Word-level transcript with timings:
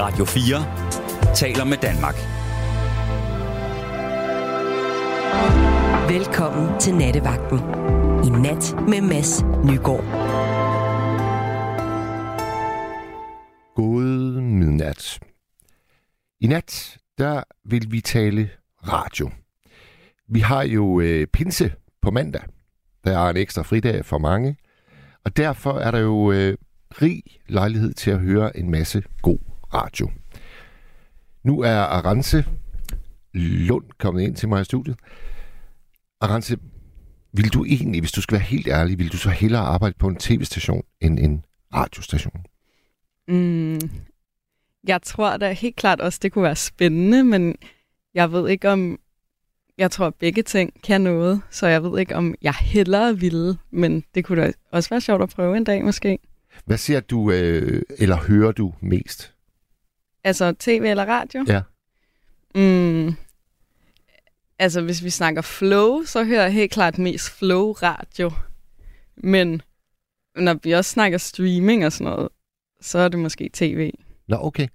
Radio 0.00 0.24
4 0.24 1.34
taler 1.34 1.64
med 1.64 1.76
Danmark. 1.76 2.14
Velkommen 6.10 6.80
til 6.80 6.94
Nattevagten. 6.94 7.58
I 8.26 8.40
nat 8.42 8.74
med 8.88 9.00
Mads 9.00 9.42
Nygaard. 9.42 10.04
God 13.74 14.40
midnat. 14.40 15.20
I 16.40 16.46
nat, 16.46 16.98
der 17.18 17.42
vil 17.64 17.86
vi 17.90 18.00
tale 18.00 18.50
radio. 18.76 19.30
Vi 20.28 20.40
har 20.40 20.62
jo 20.62 21.00
øh, 21.00 21.26
pinse 21.26 21.72
på 22.02 22.10
mandag. 22.10 22.42
Der 23.04 23.18
er 23.18 23.30
en 23.30 23.36
ekstra 23.36 23.62
fridag 23.62 24.04
for 24.04 24.18
mange. 24.18 24.56
Og 25.24 25.36
derfor 25.36 25.72
er 25.72 25.90
der 25.90 25.98
jo 25.98 26.32
øh, 26.32 26.56
rig 27.02 27.22
lejlighed 27.48 27.94
til 27.94 28.10
at 28.10 28.18
høre 28.18 28.56
en 28.56 28.70
masse 28.70 29.02
god 29.22 29.47
radio. 29.74 30.10
Nu 31.44 31.60
er 31.60 31.76
Arance 31.76 32.44
Lund 33.34 33.84
kommet 33.98 34.22
ind 34.22 34.36
til 34.36 34.48
mig 34.48 34.60
i 34.60 34.64
studiet. 34.64 34.96
Arance, 36.20 36.56
vil 37.32 37.52
du 37.52 37.64
egentlig, 37.64 38.00
hvis 38.00 38.12
du 38.12 38.20
skal 38.20 38.34
være 38.34 38.46
helt 38.46 38.68
ærlig, 38.68 38.98
vil 38.98 39.12
du 39.12 39.16
så 39.16 39.30
hellere 39.30 39.62
arbejde 39.62 39.94
på 39.98 40.08
en 40.08 40.16
tv-station 40.16 40.82
end 41.00 41.18
en 41.18 41.44
radiostation? 41.74 42.44
Mm, 43.28 43.90
jeg 44.86 45.02
tror 45.02 45.36
da 45.36 45.52
helt 45.52 45.76
klart 45.76 46.00
også, 46.00 46.18
det 46.22 46.32
kunne 46.32 46.42
være 46.42 46.56
spændende, 46.56 47.24
men 47.24 47.56
jeg 48.14 48.32
ved 48.32 48.48
ikke 48.48 48.70
om... 48.70 48.98
Jeg 49.78 49.90
tror, 49.90 50.10
begge 50.10 50.42
ting 50.42 50.82
kan 50.82 51.00
noget, 51.00 51.42
så 51.50 51.66
jeg 51.66 51.82
ved 51.82 52.00
ikke, 52.00 52.16
om 52.16 52.34
jeg 52.42 52.54
hellere 52.54 53.18
ville, 53.18 53.58
men 53.70 54.04
det 54.14 54.24
kunne 54.24 54.42
da 54.42 54.52
også 54.72 54.90
være 54.90 55.00
sjovt 55.00 55.22
at 55.22 55.28
prøve 55.28 55.56
en 55.56 55.64
dag 55.64 55.84
måske. 55.84 56.18
Hvad 56.64 56.76
ser 56.76 57.00
du, 57.00 57.30
øh, 57.30 57.82
eller 57.98 58.16
hører 58.16 58.52
du 58.52 58.74
mest? 58.80 59.34
Altså 60.28 60.54
tv 60.58 60.82
eller 60.86 61.04
radio? 61.04 61.44
Ja. 61.48 61.62
Mm, 62.54 63.16
altså, 64.58 64.80
hvis 64.80 65.04
vi 65.04 65.10
snakker 65.10 65.42
flow, 65.42 66.02
så 66.04 66.24
hører 66.24 66.42
jeg 66.42 66.52
helt 66.52 66.72
klart 66.72 66.98
mest 66.98 67.30
flow-radio. 67.30 68.30
Men 69.16 69.62
når 70.36 70.56
vi 70.62 70.72
også 70.72 70.90
snakker 70.90 71.18
streaming 71.18 71.86
og 71.86 71.92
sådan 71.92 72.12
noget, 72.12 72.28
så 72.80 72.98
er 72.98 73.08
det 73.08 73.18
måske 73.18 73.50
tv. 73.52 73.92
Nå, 74.28 74.36
okay. 74.40 74.68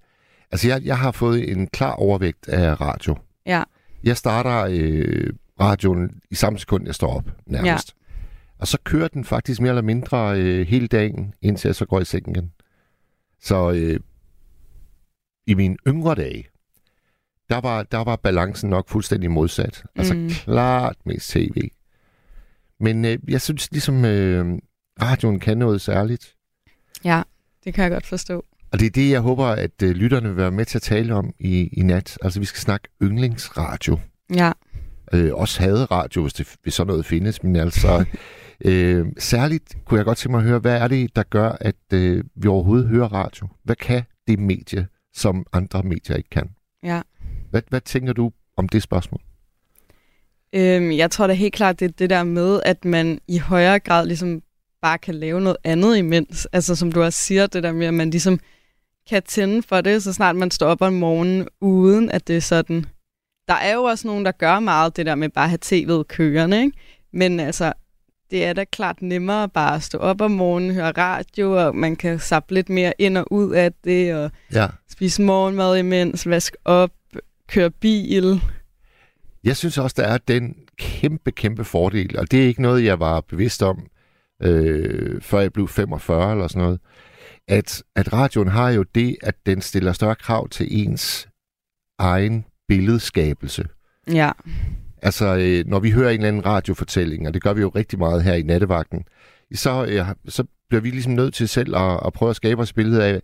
Altså, 0.50 0.68
jeg, 0.68 0.82
jeg 0.84 0.98
har 0.98 1.10
fået 1.10 1.50
en 1.50 1.66
klar 1.66 1.92
overvægt 1.92 2.48
af 2.48 2.80
radio. 2.80 3.16
Ja. 3.46 3.62
Jeg 4.04 4.16
starter 4.16 4.66
øh, 4.70 5.32
radioen 5.60 6.20
i 6.30 6.34
samme 6.34 6.58
sekund, 6.58 6.86
jeg 6.86 6.94
står 6.94 7.16
op, 7.16 7.24
nærmest. 7.46 7.94
Ja. 7.98 8.14
Og 8.58 8.68
så 8.68 8.78
kører 8.84 9.08
den 9.08 9.24
faktisk 9.24 9.60
mere 9.60 9.70
eller 9.70 9.82
mindre 9.82 10.40
øh, 10.40 10.66
hele 10.66 10.86
dagen, 10.86 11.34
indtil 11.42 11.68
jeg 11.68 11.74
så 11.74 11.86
går 11.86 12.00
i 12.00 12.04
sengen 12.04 12.36
igen. 12.36 12.52
Så 13.42 13.72
øh, 13.72 14.00
i 15.46 15.54
mine 15.54 15.76
yngre 15.86 16.14
dage, 16.14 16.44
der 17.50 17.60
var, 17.60 17.82
der 17.82 18.04
var 18.04 18.16
balancen 18.16 18.70
nok 18.70 18.88
fuldstændig 18.88 19.30
modsat. 19.30 19.82
Altså 19.96 20.14
Mm. 20.14 20.28
klart 20.28 20.96
mest 21.06 21.30
tv. 21.30 21.68
Men 22.80 23.04
øh, 23.04 23.18
jeg 23.28 23.40
synes 23.40 23.70
ligesom, 23.72 24.04
øh, 24.04 24.58
radioen 25.02 25.40
kan 25.40 25.58
noget 25.58 25.80
særligt. 25.80 26.34
Ja, 27.04 27.22
det 27.64 27.74
kan 27.74 27.82
jeg 27.82 27.90
godt 27.92 28.06
forstå. 28.06 28.44
Og 28.72 28.80
det 28.80 28.86
er 28.86 28.90
det, 28.90 29.10
jeg 29.10 29.20
håber, 29.20 29.46
at 29.46 29.82
øh, 29.82 29.90
lytterne 29.90 30.28
vil 30.28 30.36
være 30.36 30.50
med 30.50 30.64
til 30.64 30.78
at 30.78 30.82
tale 30.82 31.14
om 31.14 31.34
i, 31.38 31.68
i 31.72 31.82
nat. 31.82 32.18
Altså, 32.22 32.40
vi 32.40 32.46
skal 32.46 32.60
snakke 32.60 32.88
yndlingsradio. 33.02 33.98
Ja. 34.34 34.52
Øh, 35.12 35.34
også 35.34 35.60
haderadio, 35.60 36.22
hvis, 36.22 36.32
det, 36.32 36.54
hvis 36.62 36.74
sådan 36.74 36.88
noget 36.88 37.06
findes. 37.06 37.42
Men 37.42 37.56
altså, 37.56 38.04
øh, 38.64 39.06
særligt 39.18 39.76
kunne 39.84 39.98
jeg 39.98 40.04
godt 40.04 40.18
tænke 40.18 40.30
mig 40.30 40.38
at 40.38 40.44
høre, 40.48 40.58
hvad 40.58 40.76
er 40.76 40.88
det, 40.88 41.16
der 41.16 41.22
gør, 41.22 41.50
at 41.60 41.76
øh, 41.92 42.24
vi 42.34 42.48
overhovedet 42.48 42.88
hører 42.88 43.08
radio? 43.12 43.48
Hvad 43.64 43.76
kan 43.76 44.02
det 44.26 44.38
medie, 44.38 44.86
som 45.14 45.46
andre 45.52 45.82
medier 45.82 46.16
ikke 46.16 46.30
kan? 46.30 46.50
Ja. 46.82 47.02
Hvad, 47.50 47.62
hvad 47.68 47.80
tænker 47.80 48.12
du 48.12 48.32
om 48.56 48.68
det 48.68 48.82
spørgsmål? 48.82 49.20
Øhm, 50.52 50.92
jeg 50.92 51.10
tror 51.10 51.26
da 51.26 51.32
helt 51.32 51.54
klart, 51.54 51.80
det 51.80 51.88
er 51.88 51.92
det 51.92 52.10
der 52.10 52.24
med, 52.24 52.60
at 52.64 52.84
man 52.84 53.20
i 53.28 53.38
højere 53.38 53.78
grad 53.78 54.06
ligesom 54.06 54.42
bare 54.82 54.98
kan 54.98 55.14
lave 55.14 55.40
noget 55.40 55.56
andet 55.64 55.96
imens. 55.96 56.46
Altså 56.52 56.74
som 56.76 56.92
du 56.92 57.02
også 57.02 57.18
siger, 57.18 57.46
det 57.46 57.62
der 57.62 57.72
med, 57.72 57.86
at 57.86 57.94
man 57.94 58.10
ligesom 58.10 58.38
kan 59.10 59.22
tænde 59.22 59.62
for 59.62 59.80
det, 59.80 60.02
så 60.02 60.12
snart 60.12 60.36
man 60.36 60.50
står 60.50 60.66
op 60.66 60.82
om 60.82 60.92
morgenen, 60.92 61.48
uden 61.60 62.10
at 62.10 62.28
det 62.28 62.36
er 62.36 62.40
sådan... 62.40 62.86
Der 63.48 63.54
er 63.54 63.74
jo 63.74 63.82
også 63.82 64.06
nogen, 64.06 64.24
der 64.24 64.32
gør 64.32 64.58
meget 64.60 64.96
det 64.96 65.06
der 65.06 65.14
med 65.14 65.28
bare 65.28 65.44
at 65.44 65.50
have 65.50 66.00
tv'et 66.00 66.02
kørende, 66.02 66.62
ikke? 66.62 66.78
Men 67.12 67.40
altså, 67.40 67.72
det 68.30 68.44
er 68.44 68.52
da 68.52 68.64
klart 68.64 69.02
nemmere 69.02 69.48
bare 69.48 69.74
at 69.74 69.82
stå 69.82 69.98
op 69.98 70.20
om 70.20 70.30
morgenen, 70.30 70.74
høre 70.74 70.90
radio, 70.92 71.66
og 71.66 71.76
man 71.76 71.96
kan 71.96 72.18
sappe 72.18 72.54
lidt 72.54 72.68
mere 72.68 72.92
ind 72.98 73.18
og 73.18 73.32
ud 73.32 73.52
af 73.52 73.72
det, 73.84 74.14
og 74.14 74.30
Ja. 74.52 74.66
spise 74.90 75.22
morgenmad 75.22 75.76
imens, 75.78 76.28
vaske 76.28 76.56
op, 76.64 76.90
køre 77.48 77.70
bil. 77.70 78.40
Jeg 79.44 79.56
synes 79.56 79.78
også, 79.78 79.94
der 79.98 80.08
er 80.08 80.18
den 80.18 80.56
kæmpe, 80.78 81.32
kæmpe 81.32 81.64
fordel, 81.64 82.18
og 82.18 82.30
det 82.30 82.42
er 82.42 82.46
ikke 82.46 82.62
noget, 82.62 82.84
jeg 82.84 83.00
var 83.00 83.20
bevidst 83.20 83.62
om, 83.62 83.86
øh, 84.42 85.20
før 85.22 85.40
jeg 85.40 85.52
blev 85.52 85.68
45 85.68 86.32
eller 86.32 86.48
sådan 86.48 86.62
noget, 86.62 86.80
at, 87.48 87.82
at 87.96 88.12
radioen 88.12 88.48
har 88.48 88.70
jo 88.70 88.82
det, 88.94 89.16
at 89.22 89.34
den 89.46 89.60
stiller 89.60 89.92
større 89.92 90.14
krav 90.14 90.48
til 90.48 90.66
ens 90.86 91.28
egen 91.98 92.44
billedskabelse. 92.68 93.64
Ja, 94.12 94.30
Altså, 95.04 95.36
øh, 95.36 95.64
når 95.66 95.80
vi 95.80 95.90
hører 95.90 96.10
en 96.10 96.14
eller 96.14 96.28
anden 96.28 96.46
radiofortælling, 96.46 97.26
og 97.26 97.34
det 97.34 97.42
gør 97.42 97.52
vi 97.52 97.60
jo 97.60 97.68
rigtig 97.68 97.98
meget 97.98 98.22
her 98.22 98.34
i 98.34 98.42
nattevagten, 98.42 99.04
så, 99.54 99.84
øh, 99.84 100.06
så 100.28 100.44
bliver 100.68 100.80
vi 100.80 100.90
ligesom 100.90 101.12
nødt 101.12 101.34
til 101.34 101.48
selv 101.48 101.76
at, 101.76 102.00
at 102.06 102.12
prøve 102.12 102.30
at 102.30 102.36
skabe 102.36 102.62
os 102.62 102.72
billede 102.72 103.04
af, 103.04 103.20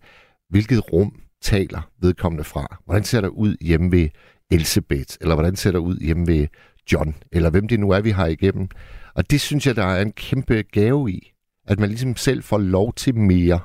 hvilket 0.49 0.93
rum 0.93 1.19
taler 1.41 1.91
vedkommende 2.01 2.43
fra. 2.43 2.77
Hvordan 2.85 3.03
ser 3.03 3.21
det 3.21 3.27
ud 3.27 3.55
hjemme 3.61 3.91
ved 3.91 4.09
Elisabeth, 4.51 5.15
eller 5.21 5.35
hvordan 5.35 5.55
ser 5.55 5.71
det 5.71 5.79
ud 5.79 5.97
hjemme 5.97 6.27
ved 6.27 6.47
John, 6.91 7.15
eller 7.31 7.49
hvem 7.49 7.67
det 7.67 7.79
nu 7.79 7.89
er, 7.89 8.01
vi 8.01 8.09
har 8.09 8.27
igennem. 8.27 8.69
Og 9.13 9.31
det 9.31 9.41
synes 9.41 9.67
jeg, 9.67 9.75
der 9.75 9.85
er 9.85 10.01
en 10.01 10.11
kæmpe 10.11 10.63
gave 10.71 11.11
i, 11.11 11.31
at 11.67 11.79
man 11.79 11.89
ligesom 11.89 12.15
selv 12.15 12.43
får 12.43 12.57
lov 12.57 12.93
til 12.93 13.15
mere, 13.15 13.59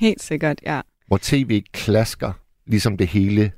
helt 0.00 0.22
sikkert, 0.22 0.60
ja. 0.62 0.80
hvor 1.06 1.18
tv 1.22 1.62
klasker 1.72 2.32
ligesom 2.66 2.96
det 2.96 3.06
hele 3.06 3.52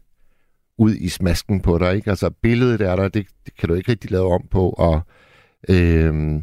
ud 0.78 0.94
i 0.94 1.08
smasken 1.08 1.60
på 1.60 1.78
dig. 1.78 1.94
Ikke? 1.94 2.10
Altså 2.10 2.30
billedet 2.30 2.80
er 2.80 2.96
der, 2.96 3.08
det, 3.08 3.26
det 3.46 3.56
kan 3.56 3.68
du 3.68 3.74
ikke 3.74 3.90
rigtig 3.90 4.10
lave 4.10 4.34
om 4.34 4.42
på, 4.50 4.70
og 4.70 5.00
øhm, 5.68 6.42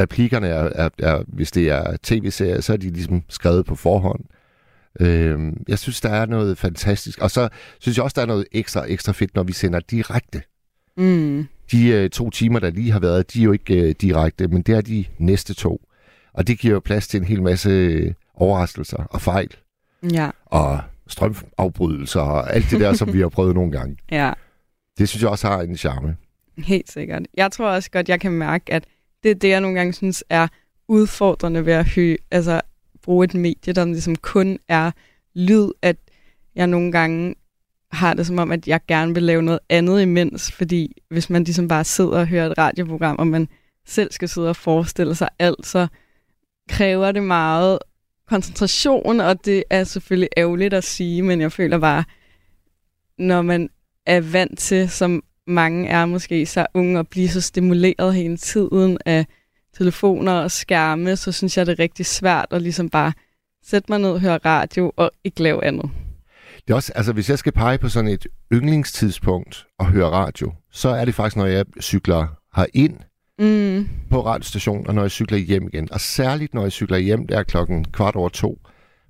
replikkerne 0.00 0.46
er, 0.46 0.70
er, 0.74 0.88
er, 0.98 1.22
hvis 1.26 1.50
det 1.50 1.70
er 1.70 1.96
tv-serier, 2.02 2.60
så 2.60 2.72
er 2.72 2.76
de 2.76 2.90
ligesom 2.90 3.22
skrevet 3.28 3.66
på 3.66 3.74
forhånd. 3.74 4.24
Øhm, 5.00 5.62
jeg 5.68 5.78
synes, 5.78 6.00
der 6.00 6.10
er 6.10 6.26
noget 6.26 6.58
fantastisk. 6.58 7.18
Og 7.18 7.30
så 7.30 7.48
synes 7.78 7.96
jeg 7.96 8.04
også, 8.04 8.14
der 8.14 8.22
er 8.22 8.26
noget 8.26 8.46
ekstra, 8.52 8.84
ekstra 8.88 9.12
fedt, 9.12 9.34
når 9.34 9.42
vi 9.42 9.52
sender 9.52 9.80
direkte. 9.80 10.42
Mm. 10.96 11.46
De 11.72 11.88
øh, 11.88 12.10
to 12.10 12.30
timer, 12.30 12.58
der 12.58 12.70
lige 12.70 12.92
har 12.92 13.00
været, 13.00 13.34
de 13.34 13.40
er 13.40 13.44
jo 13.44 13.52
ikke 13.52 13.88
øh, 13.88 13.94
direkte, 14.00 14.48
men 14.48 14.62
det 14.62 14.74
er 14.74 14.80
de 14.80 15.04
næste 15.18 15.54
to. 15.54 15.80
Og 16.32 16.46
det 16.46 16.58
giver 16.58 16.74
jo 16.74 16.80
plads 16.80 17.08
til 17.08 17.20
en 17.20 17.26
hel 17.26 17.42
masse 17.42 17.70
øh, 17.70 18.12
overraskelser 18.34 18.96
og 18.96 19.20
fejl 19.20 19.50
Ja, 20.12 20.30
og 20.46 20.80
strømafbrydelser 21.14 22.20
og 22.20 22.54
alt 22.54 22.70
det 22.70 22.80
der, 22.80 22.92
som 22.92 23.12
vi 23.12 23.20
har 23.20 23.28
prøvet 23.28 23.54
nogle 23.54 23.72
gange. 23.72 23.96
ja, 24.10 24.32
Det 24.98 25.08
synes 25.08 25.22
jeg 25.22 25.30
også 25.30 25.46
har 25.48 25.60
en 25.62 25.76
charme. 25.76 26.16
helt 26.58 26.90
sikkert. 26.92 27.22
Jeg 27.34 27.52
tror 27.52 27.68
også 27.68 27.90
godt, 27.90 28.08
jeg 28.08 28.20
kan 28.20 28.32
mærke, 28.32 28.72
at 28.72 28.84
det 29.22 29.30
er 29.30 29.34
det, 29.34 29.48
jeg 29.48 29.60
nogle 29.60 29.76
gange 29.76 29.92
synes 29.92 30.24
er 30.28 30.48
udfordrende 30.88 31.66
ved 31.66 31.72
at 31.72 31.86
hø, 31.86 32.16
altså, 32.30 32.60
bruge 33.02 33.24
et 33.24 33.34
medie, 33.34 33.72
der 33.72 33.84
ligesom 33.84 34.16
kun 34.16 34.58
er 34.68 34.90
lyd, 35.34 35.68
at 35.82 35.96
jeg 36.54 36.66
nogle 36.66 36.92
gange 36.92 37.34
har 37.92 38.14
det 38.14 38.26
som 38.26 38.38
om, 38.38 38.52
at 38.52 38.68
jeg 38.68 38.80
gerne 38.88 39.14
vil 39.14 39.22
lave 39.22 39.42
noget 39.42 39.60
andet 39.68 40.02
imens, 40.02 40.52
fordi 40.52 41.02
hvis 41.08 41.30
man 41.30 41.44
ligesom 41.44 41.68
bare 41.68 41.84
sidder 41.84 42.18
og 42.18 42.26
hører 42.26 42.50
et 42.50 42.58
radioprogram, 42.58 43.16
og 43.18 43.26
man 43.26 43.48
selv 43.86 44.12
skal 44.12 44.28
sidde 44.28 44.48
og 44.48 44.56
forestille 44.56 45.14
sig 45.14 45.28
alt, 45.38 45.66
så 45.66 45.86
kræver 46.68 47.12
det 47.12 47.22
meget 47.22 47.78
koncentration, 48.28 49.20
og 49.20 49.44
det 49.44 49.64
er 49.70 49.84
selvfølgelig 49.84 50.28
ærgerligt 50.36 50.74
at 50.74 50.84
sige, 50.84 51.22
men 51.22 51.40
jeg 51.40 51.52
føler 51.52 51.78
bare, 51.78 52.04
når 53.18 53.42
man 53.42 53.70
er 54.06 54.20
vant 54.20 54.58
til, 54.58 54.90
som 54.90 55.22
mange 55.46 55.88
er 55.88 56.06
måske 56.06 56.46
så 56.46 56.66
unge, 56.74 56.98
at 56.98 57.08
blive 57.08 57.28
så 57.28 57.40
stimuleret 57.40 58.14
hele 58.14 58.36
tiden 58.36 58.98
af 59.06 59.26
telefoner 59.76 60.32
og 60.32 60.50
skærme, 60.50 61.16
så 61.16 61.32
synes 61.32 61.56
jeg, 61.58 61.66
det 61.66 61.72
er 61.72 61.82
rigtig 61.82 62.06
svært 62.06 62.46
at 62.50 62.62
ligesom 62.62 62.90
bare 62.90 63.12
sætte 63.64 63.92
mig 63.92 63.98
ned 63.98 64.18
høre 64.18 64.38
radio 64.44 64.92
og 64.96 65.10
ikke 65.24 65.42
lave 65.42 65.64
andet. 65.64 65.90
Det 66.66 66.70
er 66.70 66.74
også, 66.74 66.92
altså 66.94 67.12
hvis 67.12 67.30
jeg 67.30 67.38
skal 67.38 67.52
pege 67.52 67.78
på 67.78 67.88
sådan 67.88 68.10
et 68.10 68.26
yndlingstidspunkt 68.52 69.66
og 69.78 69.86
høre 69.86 70.10
radio, 70.10 70.52
så 70.72 70.88
er 70.88 71.04
det 71.04 71.14
faktisk, 71.14 71.36
når 71.36 71.46
jeg 71.46 71.64
cykler 71.80 72.26
herind 72.56 72.96
Mm, 73.38 73.88
på 74.10 74.26
radiostationen, 74.26 74.86
og 74.86 74.94
når 74.94 75.02
jeg 75.02 75.10
cykler 75.10 75.38
hjem 75.38 75.68
igen. 75.72 75.92
Og 75.92 76.00
særligt, 76.00 76.54
når 76.54 76.62
jeg 76.62 76.72
cykler 76.72 76.98
hjem, 76.98 77.26
det 77.26 77.36
er 77.36 77.42
klokken 77.42 77.84
kvart 77.84 78.16
over 78.16 78.28
to. 78.28 78.58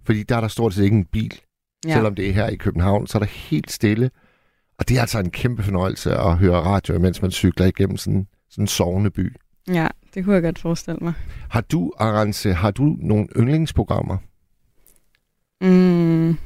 Fordi 0.07 0.23
der 0.23 0.37
er 0.37 0.41
der 0.41 0.49
stort 0.49 0.75
set 0.75 0.85
ikke 0.85 0.97
en 0.97 1.05
bil. 1.05 1.41
Ja. 1.85 1.89
ja. 1.89 1.95
Selvom 1.95 2.15
det 2.15 2.29
er 2.29 2.33
her 2.33 2.49
i 2.49 2.57
København, 2.57 3.07
så 3.07 3.19
er 3.19 3.21
der 3.21 3.27
helt 3.27 3.71
stille. 3.73 4.11
Og 4.79 4.89
det 4.89 4.97
er 4.97 5.01
altså 5.01 5.19
en 5.19 5.31
kæmpe 5.31 5.63
fornøjelse 5.63 6.15
at 6.15 6.39
høre 6.39 6.61
radio, 6.61 6.99
mens 6.99 7.23
man 7.23 7.31
cykler 7.31 7.67
igennem 7.67 7.97
sådan, 7.97 8.27
sådan 8.51 8.65
en 8.65 8.69
sovende 8.69 9.11
by. 9.11 9.37
ja, 9.69 9.89
det 10.15 10.25
kunne 10.25 10.35
jeg 10.35 10.43
godt 10.43 10.59
forestille 10.59 10.99
mig. 11.01 11.13
Har 11.51 11.61
du, 11.61 11.93
Arance, 11.99 12.53
har 12.53 12.71
du 12.71 12.97
nogle 13.01 13.27
yndlingsprogrammer? 13.37 14.17
Mm, 15.61 16.37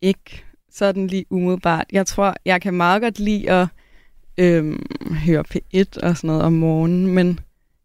ikke 0.00 0.44
sådan 0.70 1.06
lige 1.06 1.24
umiddelbart. 1.30 1.86
Jeg 1.92 2.06
tror, 2.06 2.34
jeg 2.44 2.60
kan 2.60 2.74
meget 2.74 3.02
godt 3.02 3.18
lide 3.18 3.50
at 3.50 3.68
øhm, 4.38 4.86
høre 5.26 5.44
P1 5.54 5.84
og 6.02 6.16
sådan 6.16 6.28
noget 6.28 6.42
om 6.42 6.52
morgenen, 6.52 7.06
men 7.06 7.40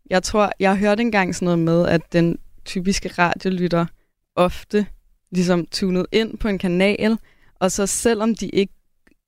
jeg 0.09 0.23
tror, 0.23 0.51
jeg 0.59 0.69
har 0.69 0.77
hørt 0.77 0.99
engang 0.99 1.35
sådan 1.35 1.45
noget 1.45 1.59
med, 1.59 1.87
at 1.87 2.13
den 2.13 2.37
typiske 2.65 3.09
radiolytter 3.09 3.85
ofte 4.35 4.85
ligesom 5.31 5.65
tunet 5.65 6.05
ind 6.11 6.37
på 6.37 6.47
en 6.47 6.57
kanal, 6.57 7.17
og 7.55 7.71
så 7.71 7.85
selvom 7.85 8.35
de 8.35 8.47
ikke 8.47 8.73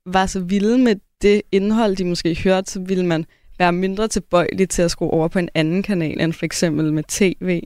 var 0.06 0.26
så 0.26 0.40
vilde 0.40 0.78
med 0.78 0.96
det 1.22 1.42
indhold, 1.52 1.96
de 1.96 2.06
måske 2.06 2.40
hørte, 2.44 2.72
så 2.72 2.80
ville 2.80 3.06
man 3.06 3.26
være 3.60 3.72
mindre 3.72 4.08
tilbøjelig 4.08 4.70
til 4.70 4.82
at 4.82 4.92
skrue 4.92 5.12
over 5.12 5.28
på 5.28 5.40
en 5.40 5.50
anden 5.54 5.84
kanal, 5.84 6.22
end 6.22 6.34
for 6.34 6.46
eksempel 6.46 6.94
med 6.94 7.04
tv. 7.08 7.62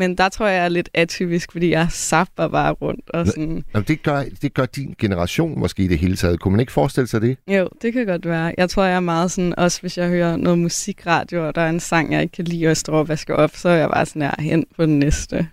Men 0.00 0.14
der 0.14 0.28
tror 0.28 0.46
jeg, 0.46 0.56
jeg 0.56 0.64
er 0.64 0.68
lidt 0.68 0.88
atypisk, 0.94 1.52
fordi 1.52 1.70
jeg 1.70 1.86
sapper 1.90 2.48
bare 2.48 2.72
rundt. 2.72 3.10
Og 3.10 3.26
sådan. 3.26 3.64
Jamen, 3.74 3.84
det, 3.88 4.02
gør, 4.02 4.24
det 4.42 4.54
gør 4.54 4.66
din 4.66 4.94
generation 4.98 5.58
måske 5.58 5.82
i 5.82 5.88
det 5.88 5.98
hele 5.98 6.16
taget. 6.16 6.40
Kunne 6.40 6.52
man 6.52 6.60
ikke 6.60 6.72
forestille 6.72 7.06
sig 7.06 7.20
det? 7.20 7.36
Jo, 7.48 7.68
det 7.82 7.92
kan 7.92 8.06
godt 8.06 8.28
være. 8.28 8.54
Jeg 8.58 8.70
tror, 8.70 8.84
jeg 8.84 8.96
er 8.96 9.00
meget 9.00 9.30
sådan, 9.30 9.58
også 9.58 9.80
hvis 9.80 9.98
jeg 9.98 10.08
hører 10.08 10.36
noget 10.36 10.58
musikradio, 10.58 11.46
og 11.46 11.54
der 11.54 11.60
er 11.60 11.68
en 11.70 11.80
sang, 11.80 12.12
jeg 12.12 12.22
ikke 12.22 12.32
kan 12.32 12.44
lide, 12.44 12.66
og 12.66 12.68
jeg 12.68 12.76
står 12.76 12.98
og 12.98 13.08
vasker 13.08 13.34
op, 13.34 13.50
så 13.56 13.68
er 13.68 13.76
jeg 13.76 13.90
bare 13.90 14.06
sådan 14.06 14.22
her 14.22 14.34
hen 14.38 14.66
på 14.76 14.82
den 14.82 14.98
næste. 14.98 15.48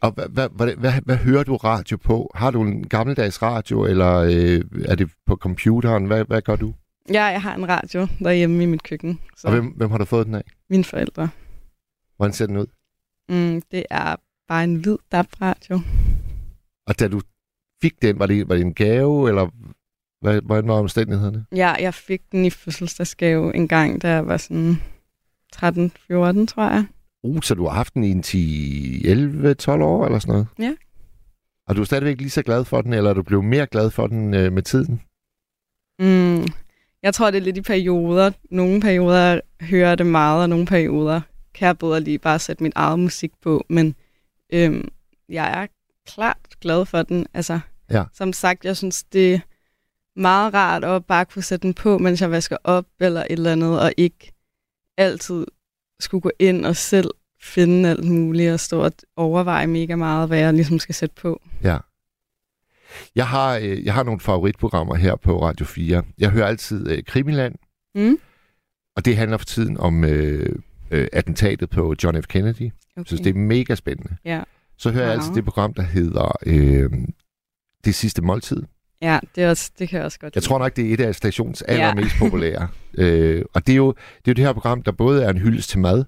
Og 0.00 0.10
hvad, 0.10 0.24
hvad, 0.28 0.48
hvad, 0.52 0.74
hvad, 0.76 0.92
hvad 1.04 1.16
hører 1.16 1.42
du 1.42 1.56
radio 1.56 1.96
på? 1.96 2.30
Har 2.34 2.50
du 2.50 2.62
en 2.62 2.88
gammeldags 2.88 3.42
radio, 3.42 3.84
eller 3.84 4.14
øh, 4.16 4.84
er 4.84 4.94
det 4.94 5.10
på 5.26 5.36
computeren? 5.36 6.04
Hvad, 6.04 6.24
hvad 6.24 6.42
gør 6.42 6.56
du? 6.56 6.74
Ja, 7.12 7.24
jeg 7.24 7.42
har 7.42 7.54
en 7.54 7.68
radio 7.68 8.06
derhjemme 8.18 8.62
i 8.62 8.66
mit 8.66 8.82
køkken. 8.82 9.18
Så 9.36 9.46
Og 9.46 9.52
hvem, 9.52 9.66
hvem 9.66 9.90
har 9.90 9.98
du 9.98 10.04
fået 10.04 10.26
den 10.26 10.34
af? 10.34 10.44
Mine 10.70 10.84
forældre. 10.84 11.28
Hvordan 12.16 12.32
ser 12.32 12.46
den 12.46 12.56
ud? 12.56 12.66
Mm, 13.28 13.62
det 13.70 13.84
er 13.90 14.16
bare 14.48 14.64
en 14.64 14.76
hvid 14.76 14.96
DAB-radio. 15.12 15.80
Og 16.86 16.98
da 16.98 17.08
du 17.08 17.20
fik 17.82 18.02
den, 18.02 18.18
var 18.18 18.26
det, 18.26 18.48
var 18.48 18.54
det 18.54 18.64
en 18.64 18.74
gave, 18.74 19.28
eller 19.28 19.48
hvad, 20.20 20.40
hvordan 20.40 20.68
var 20.68 20.74
omstændighederne? 20.74 21.46
Ja, 21.52 21.72
jeg 21.72 21.94
fik 21.94 22.22
den 22.32 22.44
i 22.44 22.50
fødselsdagsgave 22.50 23.56
en 23.56 23.68
gang, 23.68 24.02
da 24.02 24.08
jeg 24.08 24.26
var 24.26 24.36
sådan 24.36 24.82
13-14, 25.56 26.46
tror 26.46 26.70
jeg. 26.70 26.86
Uh, 27.22 27.42
så 27.42 27.54
du 27.54 27.66
har 27.66 27.74
haft 27.74 27.94
den 27.94 28.04
i 28.04 28.10
en 28.10 28.22
10, 28.22 29.06
11, 29.06 29.54
12 29.54 29.82
år 29.82 30.06
eller 30.06 30.18
sådan 30.18 30.32
noget? 30.32 30.46
Ja. 30.58 30.74
Og 31.68 31.76
du 31.76 31.80
er 31.80 31.84
stadigvæk 31.84 32.18
lige 32.18 32.30
så 32.30 32.42
glad 32.42 32.64
for 32.64 32.80
den, 32.80 32.92
eller 32.92 33.10
er 33.10 33.14
du 33.14 33.22
blevet 33.22 33.44
mere 33.44 33.66
glad 33.66 33.90
for 33.90 34.06
den 34.06 34.34
øh, 34.34 34.52
med 34.52 34.62
tiden? 34.62 35.02
Mm, 35.98 36.46
jeg 37.02 37.14
tror, 37.14 37.30
det 37.30 37.38
er 37.38 37.42
lidt 37.42 37.56
i 37.56 37.62
perioder. 37.62 38.30
Nogle 38.50 38.80
perioder 38.80 39.40
hører 39.60 39.88
jeg 39.88 39.98
det 39.98 40.06
meget, 40.06 40.42
og 40.42 40.48
nogle 40.48 40.66
perioder 40.66 41.20
kan 41.58 41.66
jeg 41.66 41.78
bedre 41.78 42.00
lige 42.00 42.18
bare 42.18 42.38
sætte 42.38 42.62
min 42.62 42.72
eget 42.74 42.98
musik 42.98 43.32
på. 43.42 43.64
Men 43.68 43.94
øhm, 44.52 44.88
jeg 45.28 45.62
er 45.62 45.66
klart 46.06 46.38
glad 46.60 46.86
for 46.86 47.02
den. 47.02 47.26
Altså, 47.34 47.60
Ja. 47.90 48.04
som 48.12 48.32
sagt, 48.32 48.64
jeg 48.64 48.76
synes, 48.76 49.04
det 49.04 49.34
er 49.34 49.38
meget 50.16 50.54
rart 50.54 50.84
at 50.84 51.04
bare 51.06 51.24
kunne 51.24 51.42
sætte 51.42 51.62
den 51.66 51.74
på, 51.74 51.98
mens 51.98 52.20
jeg 52.20 52.30
vasker 52.30 52.56
op 52.64 52.86
eller 53.00 53.20
et 53.20 53.26
eller 53.30 53.52
andet, 53.52 53.80
og 53.80 53.92
ikke 53.96 54.32
altid 54.96 55.46
skulle 56.00 56.20
gå 56.20 56.30
ind 56.38 56.66
og 56.66 56.76
selv 56.76 57.10
finde 57.42 57.88
alt 57.88 58.04
muligt 58.04 58.52
og 58.52 58.60
stå 58.60 58.80
og 58.84 58.92
overveje 59.16 59.66
mega 59.66 59.96
meget, 59.96 60.28
hvad 60.28 60.38
jeg 60.38 60.54
ligesom 60.54 60.78
skal 60.78 60.94
sætte 60.94 61.14
på. 61.14 61.40
Ja. 61.62 61.78
Jeg 63.14 63.28
har, 63.28 63.56
øh, 63.56 63.84
jeg 63.84 63.94
har 63.94 64.02
nogle 64.02 64.20
favoritprogrammer 64.20 64.94
her 64.94 65.16
på 65.16 65.42
Radio 65.42 65.66
4. 65.66 66.02
Jeg 66.18 66.30
hører 66.30 66.46
altid 66.46 66.90
øh, 66.90 67.02
Krimiland, 67.04 67.54
Mm? 67.94 68.18
og 68.96 69.04
det 69.04 69.16
handler 69.16 69.36
for 69.36 69.44
tiden 69.44 69.76
om 69.76 70.04
øh, 70.04 70.58
øh, 70.90 71.08
attentatet 71.12 71.70
på 71.70 71.94
John 72.04 72.22
F. 72.22 72.26
Kennedy. 72.26 72.60
Jeg 72.60 72.72
Okay. 72.96 73.06
synes, 73.06 73.20
det 73.20 73.30
er 73.30 73.38
mega 73.38 73.74
spændende. 73.74 74.16
Ja. 74.24 74.42
Så 74.78 74.90
hører 74.90 75.04
jeg 75.06 75.16
Wow. 75.16 75.22
altid 75.22 75.34
det 75.34 75.44
program, 75.44 75.74
der 75.74 75.82
hedder 75.82 76.36
øh, 76.46 76.90
Det 77.84 77.94
sidste 77.94 78.22
måltid. 78.22 78.62
Ja, 79.02 79.18
det, 79.34 79.44
er 79.44 79.50
også, 79.50 79.70
det 79.78 79.88
kan 79.88 79.96
jeg 79.96 80.04
også 80.04 80.18
godt 80.18 80.34
Jeg 80.34 80.42
tror 80.42 80.58
nok, 80.58 80.76
det 80.76 80.90
er 80.90 80.94
et 80.94 81.00
af 81.00 81.14
stations 81.14 81.64
Ja. 81.68 81.72
allermest 81.72 82.14
populære. 82.24 82.68
Øh, 82.94 83.44
og 83.54 83.66
det 83.66 83.72
er, 83.72 83.76
jo, 83.76 83.88
det 83.92 84.28
er 84.28 84.32
jo 84.32 84.32
det 84.32 84.44
her 84.44 84.52
program, 84.52 84.82
der 84.82 84.92
både 84.92 85.24
er 85.24 85.30
en 85.30 85.38
hyldest 85.38 85.70
til 85.70 85.78
mad, 85.78 86.04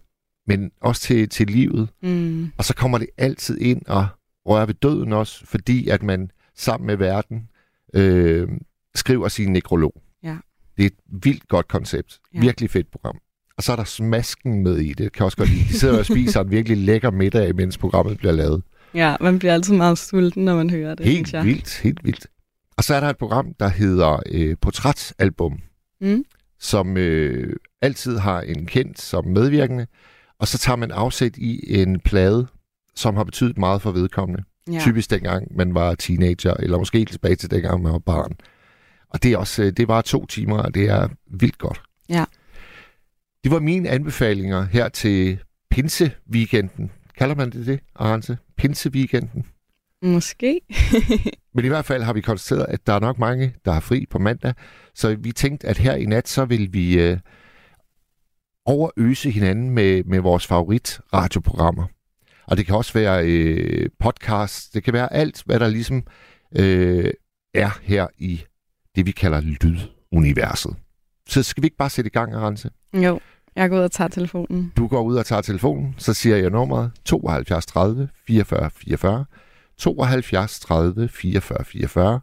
men 0.47 0.71
også 0.81 1.03
til, 1.03 1.29
til 1.29 1.47
livet. 1.47 1.89
Mm. 2.03 2.53
Og 2.59 2.65
så 2.65 2.75
kommer 2.75 2.99
det 2.99 3.07
altid 3.19 3.61
ind 3.61 3.83
og 3.87 4.07
rører 4.47 4.67
ved 4.67 4.75
døden 4.75 5.13
også, 5.13 5.47
fordi 5.47 5.89
at 5.89 6.03
man 6.03 6.31
sammen 6.57 6.87
med 6.87 6.97
verden 6.97 7.49
øh, 7.95 8.49
skriver 8.95 9.29
sin 9.29 9.53
nekrolog. 9.53 10.03
Ja. 10.23 10.37
Det 10.77 10.83
er 10.83 10.87
et 10.87 11.23
vildt 11.25 11.49
godt 11.49 11.69
koncept. 11.69 12.19
Ja. 12.35 12.41
Virkelig 12.41 12.71
fedt 12.71 12.91
program. 12.91 13.19
Og 13.61 13.65
så 13.65 13.73
er 13.73 13.77
der 13.77 13.85
smasken 13.85 14.63
med 14.63 14.77
i 14.79 14.93
det. 14.93 15.13
Kan 15.13 15.25
også 15.25 15.37
godt 15.37 15.51
lide. 15.51 15.65
De 15.69 15.79
sidder 15.79 15.99
og 15.99 16.07
spiser 16.07 16.41
en 16.41 16.51
virkelig 16.51 16.77
lækker 16.79 17.11
middag, 17.11 17.57
mens 17.57 17.79
programmet 17.79 18.19
bliver 18.19 18.33
lavet. 18.33 18.63
Ja, 18.95 19.17
man 19.21 19.39
bliver 19.39 19.55
altid 19.55 19.75
meget 19.75 19.99
sulten, 19.99 20.45
når 20.45 20.57
man 20.57 20.71
hører 20.71 20.95
det, 20.95 21.07
Helt 21.07 21.33
jeg. 21.33 21.45
vildt, 21.45 21.81
helt 21.83 22.05
vildt. 22.05 22.27
Og 22.77 22.85
så 22.85 22.95
er 22.95 23.01
der 23.01 23.09
et 23.09 23.17
program, 23.19 23.55
der 23.61 23.69
hedder 23.69 24.23
øh, 24.31 24.57
Portrætalbum, 24.61 25.59
Mm? 26.01 26.25
som 26.61 26.97
øh, 26.97 27.57
altid 27.83 28.19
har 28.19 28.41
en 28.41 28.67
kendt 28.67 29.01
som 29.01 29.27
medvirkende, 29.27 29.87
og 30.39 30.49
så 30.49 30.59
tager 30.59 30.77
man 30.77 30.91
afsæt 30.91 31.37
i 31.37 31.81
en 31.83 32.01
plade, 32.01 32.47
som 32.95 33.17
har 33.17 33.25
betydet 33.25 33.59
meget 33.59 33.83
for 33.83 33.91
vedkommende. 33.91 34.43
Ja. 34.69 34.73
Ja. 34.73 34.81
Typisk 34.81 35.11
dengang 35.11 35.57
man 35.57 35.75
var 35.75 35.95
teenager, 35.95 36.55
eller 36.55 36.79
måske 36.79 36.99
helt 36.99 37.11
tilbage 37.13 37.37
til 37.37 37.51
dengang 37.51 37.83
man 37.83 37.93
var 37.93 37.99
barn. 37.99 38.33
Og 39.11 39.23
det 39.23 39.33
er 39.33 39.37
også, 39.39 39.63
øh, 39.63 39.73
det 39.73 39.89
var 39.89 40.01
to 40.03 40.27
timer, 40.27 40.59
og 40.59 40.75
det 40.75 40.89
er 40.89 41.09
vildt 41.31 41.59
godt. 41.59 41.81
Ja. 42.09 42.25
Det 43.45 43.53
var 43.53 43.61
mine 43.61 43.89
anbefalinger 43.89 44.65
her 44.65 44.89
til 44.89 45.39
Pinse-weekenden. 45.75 46.91
Kalder 47.19 47.35
man 47.35 47.51
det 47.51 47.67
det, 47.67 47.81
Arance? 47.95 48.39
Pinse-weekenden? 48.57 49.45
Måske. 50.03 50.61
Men 51.55 51.65
i 51.65 51.69
hvert 51.69 51.85
fald 51.85 52.03
har 52.03 52.13
vi 52.13 52.21
konstateret, 52.21 52.67
at 52.69 52.87
der 52.87 52.93
er 52.93 53.01
nok 53.01 53.19
mange, 53.19 53.55
der 53.65 53.73
har 53.73 53.81
fri 53.81 54.07
på 54.11 54.19
mandag. 54.19 54.55
Så 54.95 55.15
vi 55.15 55.33
tænkte, 55.33 55.67
at 55.69 55.79
her 55.79 55.95
i 55.95 56.05
nat, 56.05 56.29
så 56.29 56.45
vil 56.45 56.73
vi 56.73 57.01
øh, 57.01 57.19
overøse 58.67 59.31
hinanden 59.31 59.71
med, 59.71 60.05
med 60.05 60.21
vores 60.21 60.47
favorit 60.47 61.01
radioprogrammer. 61.15 61.87
Og 62.47 62.57
det 62.57 62.67
kan 62.67 62.75
også 62.75 62.93
være 62.93 63.27
øh, 63.27 63.91
podcasts. 63.99 64.71
Det 64.71 64.85
kan 64.85 64.93
være 64.93 65.13
alt, 65.13 65.43
hvad 65.47 65.61
der 65.61 65.69
ligesom 65.69 66.07
øh, 66.57 67.11
er 67.55 67.79
her 67.83 68.07
i 68.19 68.43
det, 68.97 69.07
vi 69.07 69.11
kalder 69.11 69.41
lyduniverset. 69.41 70.77
Så 71.31 71.43
skal 71.43 71.63
vi 71.63 71.67
ikke 71.67 71.77
bare 71.77 71.91
sætte 71.91 72.09
i 72.09 72.11
gang, 72.11 72.35
Arance? 72.35 72.71
jo, 72.95 73.21
jeg 73.57 73.71
går 73.71 73.77
ud 73.77 73.83
og 73.83 73.93
tager 73.93 74.09
telefonen. 74.09 74.73
Du 74.77 74.87
går 74.87 75.03
ud 75.03 75.17
og 75.17 75.27
tager 75.27 75.43
telefonen, 75.43 75.95
så 75.99 76.15
siger 76.15 76.37
jeg 76.37 76.51
nummeret 76.51 76.91
72 77.05 77.67
30 77.67 78.09
44 78.27 78.71
44, 78.71 79.25
72 79.79 80.61
30 80.61 81.09
44 81.09 81.65
44, 81.65 82.21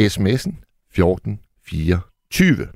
sms'en 0.00 0.54
14 0.94 1.40
24. 1.66 2.68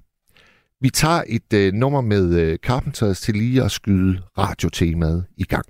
Vi 0.81 0.90
tager 0.90 1.23
et 1.26 1.52
øh, 1.55 1.73
nummer 1.73 2.00
med 2.00 2.35
øh, 2.35 2.59
Carpenters 2.59 3.21
til 3.21 3.35
lige 3.35 3.62
at 3.62 3.71
skyde 3.71 4.21
radiotemaet 4.38 5.25
i 5.37 5.45
gang. 5.45 5.67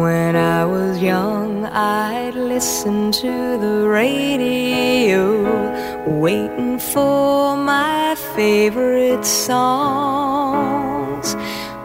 When 0.00 0.34
I 0.34 0.64
was 0.64 1.02
young, 1.02 1.66
I'd 1.66 2.34
listen 2.34 3.12
to 3.12 3.58
the 3.58 3.86
radio, 3.86 5.44
waiting 6.06 6.78
for 6.78 7.54
my 7.54 8.14
favorite 8.34 9.26
songs. 9.26 11.36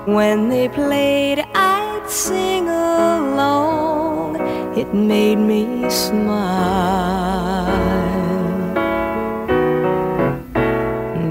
When 0.06 0.48
they 0.48 0.70
played, 0.70 1.44
I'd 1.56 2.10
sing 2.10 2.70
along. 2.70 4.38
It 4.78 4.94
made 4.94 5.40
me 5.52 5.90
smile. 5.90 7.66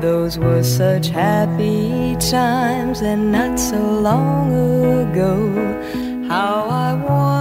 Those 0.02 0.38
were 0.38 0.62
such 0.62 1.08
happy 1.08 2.14
times, 2.16 3.00
and 3.00 3.32
not 3.32 3.58
so 3.58 3.78
long 3.78 4.52
ago. 5.00 5.64
How 6.34 6.66
I 6.68 6.94
wondered 6.94 7.33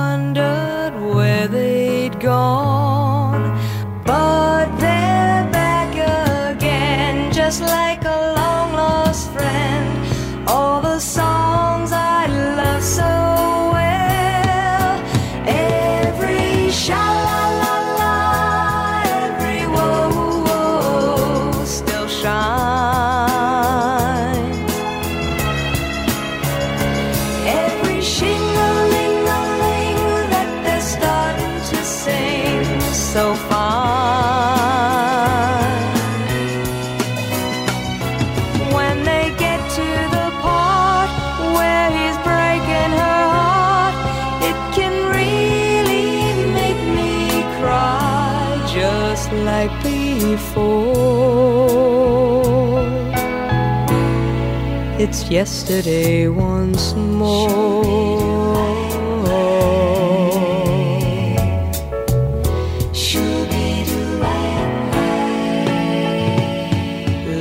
It's 55.15 55.29
yesterday 55.29 56.27
once 56.27 56.95
more. 56.95 57.83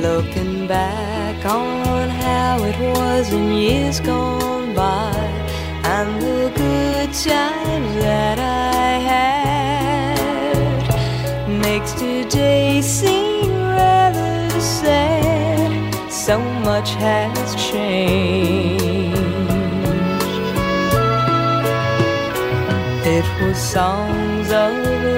Looking 0.05 0.67
back 0.67 1.43
on 1.47 2.09
how 2.09 2.63
it 2.63 2.77
was 2.95 3.33
in 3.33 3.53
years 3.53 3.99
gone 3.99 4.22
So 16.27 16.39
much 16.39 16.91
has 16.91 17.53
changed. 17.55 19.17
It 23.05 23.25
was 23.41 23.57
songs 23.57 24.47
of 24.47 24.71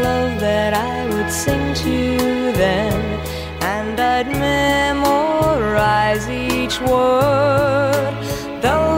love 0.08 0.40
that 0.40 0.74
I 0.74 1.06
would 1.14 1.32
sing 1.32 1.76
to 1.86 2.52
them, 2.54 2.94
and 3.62 4.00
I'd 4.00 4.30
memorize 4.50 6.28
each 6.28 6.82
word. 6.82 8.14
Those 8.64 8.95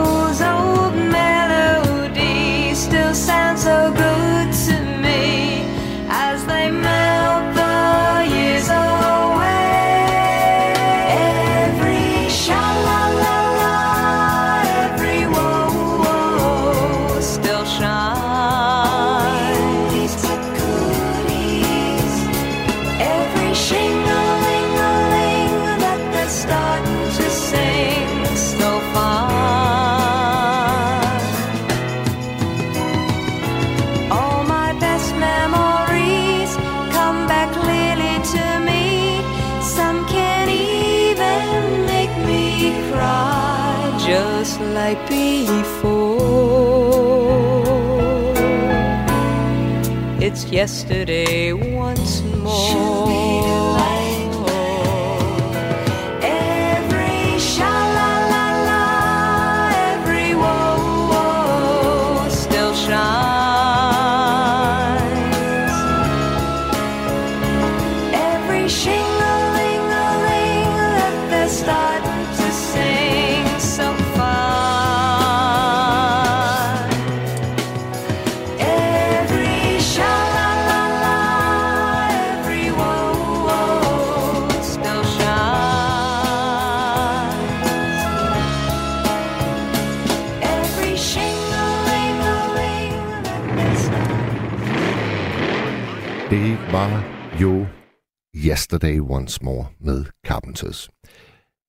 Say 98.88 99.00
Once 99.00 99.44
More 99.44 99.66
med 99.80 100.04
Carpenters. 100.26 100.90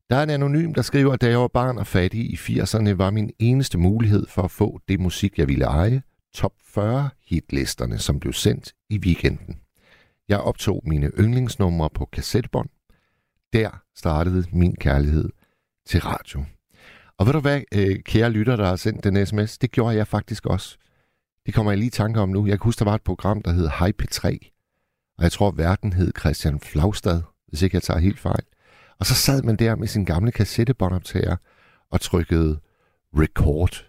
Der 0.10 0.16
er 0.16 0.24
en 0.24 0.30
anonym, 0.30 0.74
der 0.74 0.82
skriver, 0.82 1.14
at 1.14 1.22
da 1.22 1.30
jeg 1.30 1.40
var 1.40 1.48
barn 1.48 1.78
og 1.78 1.88
fattig 1.88 2.22
i 2.22 2.36
80'erne, 2.36 2.90
var 2.90 3.10
min 3.10 3.32
eneste 3.40 3.78
mulighed 3.78 4.28
for 4.28 4.42
at 4.42 4.52
få 4.52 4.80
det 4.88 5.00
musik, 5.00 5.40
jeg 5.40 5.48
ville 5.48 5.66
eje, 5.66 6.02
top 6.34 6.54
40 6.64 7.10
hitlisterne, 7.28 7.98
som 7.98 8.20
blev 8.20 8.34
sendt 8.34 8.74
i 8.90 8.98
weekenden. 8.98 9.60
Jeg 10.30 10.40
optog 10.40 10.82
mine 10.86 11.12
yndlingsnumre 11.20 11.90
på 11.90 12.06
kassettebånd. 12.06 12.70
Der 13.54 13.84
startede 13.96 14.46
min 14.52 14.76
kærlighed 14.76 15.30
til 15.86 16.02
radio. 16.02 16.44
Og 17.18 17.26
ved 17.26 17.34
du 17.34 17.40
hvad, 17.40 17.62
øh, 17.76 18.00
kære 18.00 18.30
lytter, 18.30 18.56
der 18.56 18.66
har 18.66 18.76
sendt 18.76 19.04
den 19.04 19.26
sms, 19.26 19.58
det 19.58 19.72
gjorde 19.72 19.96
jeg 19.96 20.08
faktisk 20.08 20.46
også. 20.46 20.78
Det 21.46 21.54
kommer 21.54 21.72
jeg 21.72 21.78
lige 21.78 21.88
i 21.88 21.92
tanke 21.92 22.20
om 22.20 22.30
nu. 22.30 22.46
Jeg 22.48 22.60
kan 22.60 22.66
huske, 22.66 22.80
der 22.80 22.86
var 22.86 22.96
et 22.96 23.04
program, 23.04 23.42
der 23.42 23.52
hed 23.52 23.70
Hype 23.80 24.04
P3. 24.04 24.59
Og 25.20 25.24
jeg 25.24 25.32
tror, 25.32 25.52
verden 25.52 25.94
hed 25.94 26.12
Christian 26.20 26.60
Flagstad, 26.60 27.22
hvis 27.48 27.62
ikke 27.62 27.76
jeg 27.76 27.84
tager 27.84 28.00
helt 28.00 28.20
fejl. 28.20 28.44
Og 29.00 29.06
så 29.06 29.16
sad 29.16 29.44
man 29.44 29.56
der 29.56 29.76
med 29.76 29.88
sin 29.88 30.06
gamle 30.06 30.32
kassettebåndoptager 30.32 31.36
og 31.92 32.02
trykkede 32.02 32.60
record. 33.14 33.86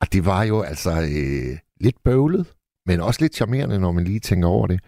Og 0.00 0.12
det 0.12 0.24
var 0.24 0.42
jo 0.42 0.62
altså 0.62 0.90
øh, 0.90 1.58
lidt 1.80 2.02
bøvlet, 2.04 2.46
men 2.86 3.00
også 3.00 3.20
lidt 3.20 3.34
charmerende, 3.34 3.78
når 3.78 3.92
man 3.92 4.04
lige 4.04 4.20
tænker 4.20 4.48
over 4.48 4.66
det. 4.66 4.80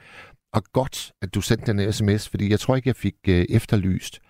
Og 0.52 0.64
godt, 0.72 1.12
at 1.22 1.34
du 1.34 1.40
sendte 1.40 1.72
den 1.72 1.92
sms, 1.92 2.28
fordi 2.28 2.50
jeg 2.50 2.60
tror 2.60 2.76
ikke, 2.76 2.88
jeg 2.88 2.96
fik 2.96 3.14
øh, 3.28 3.46
efterlyst 3.48 4.20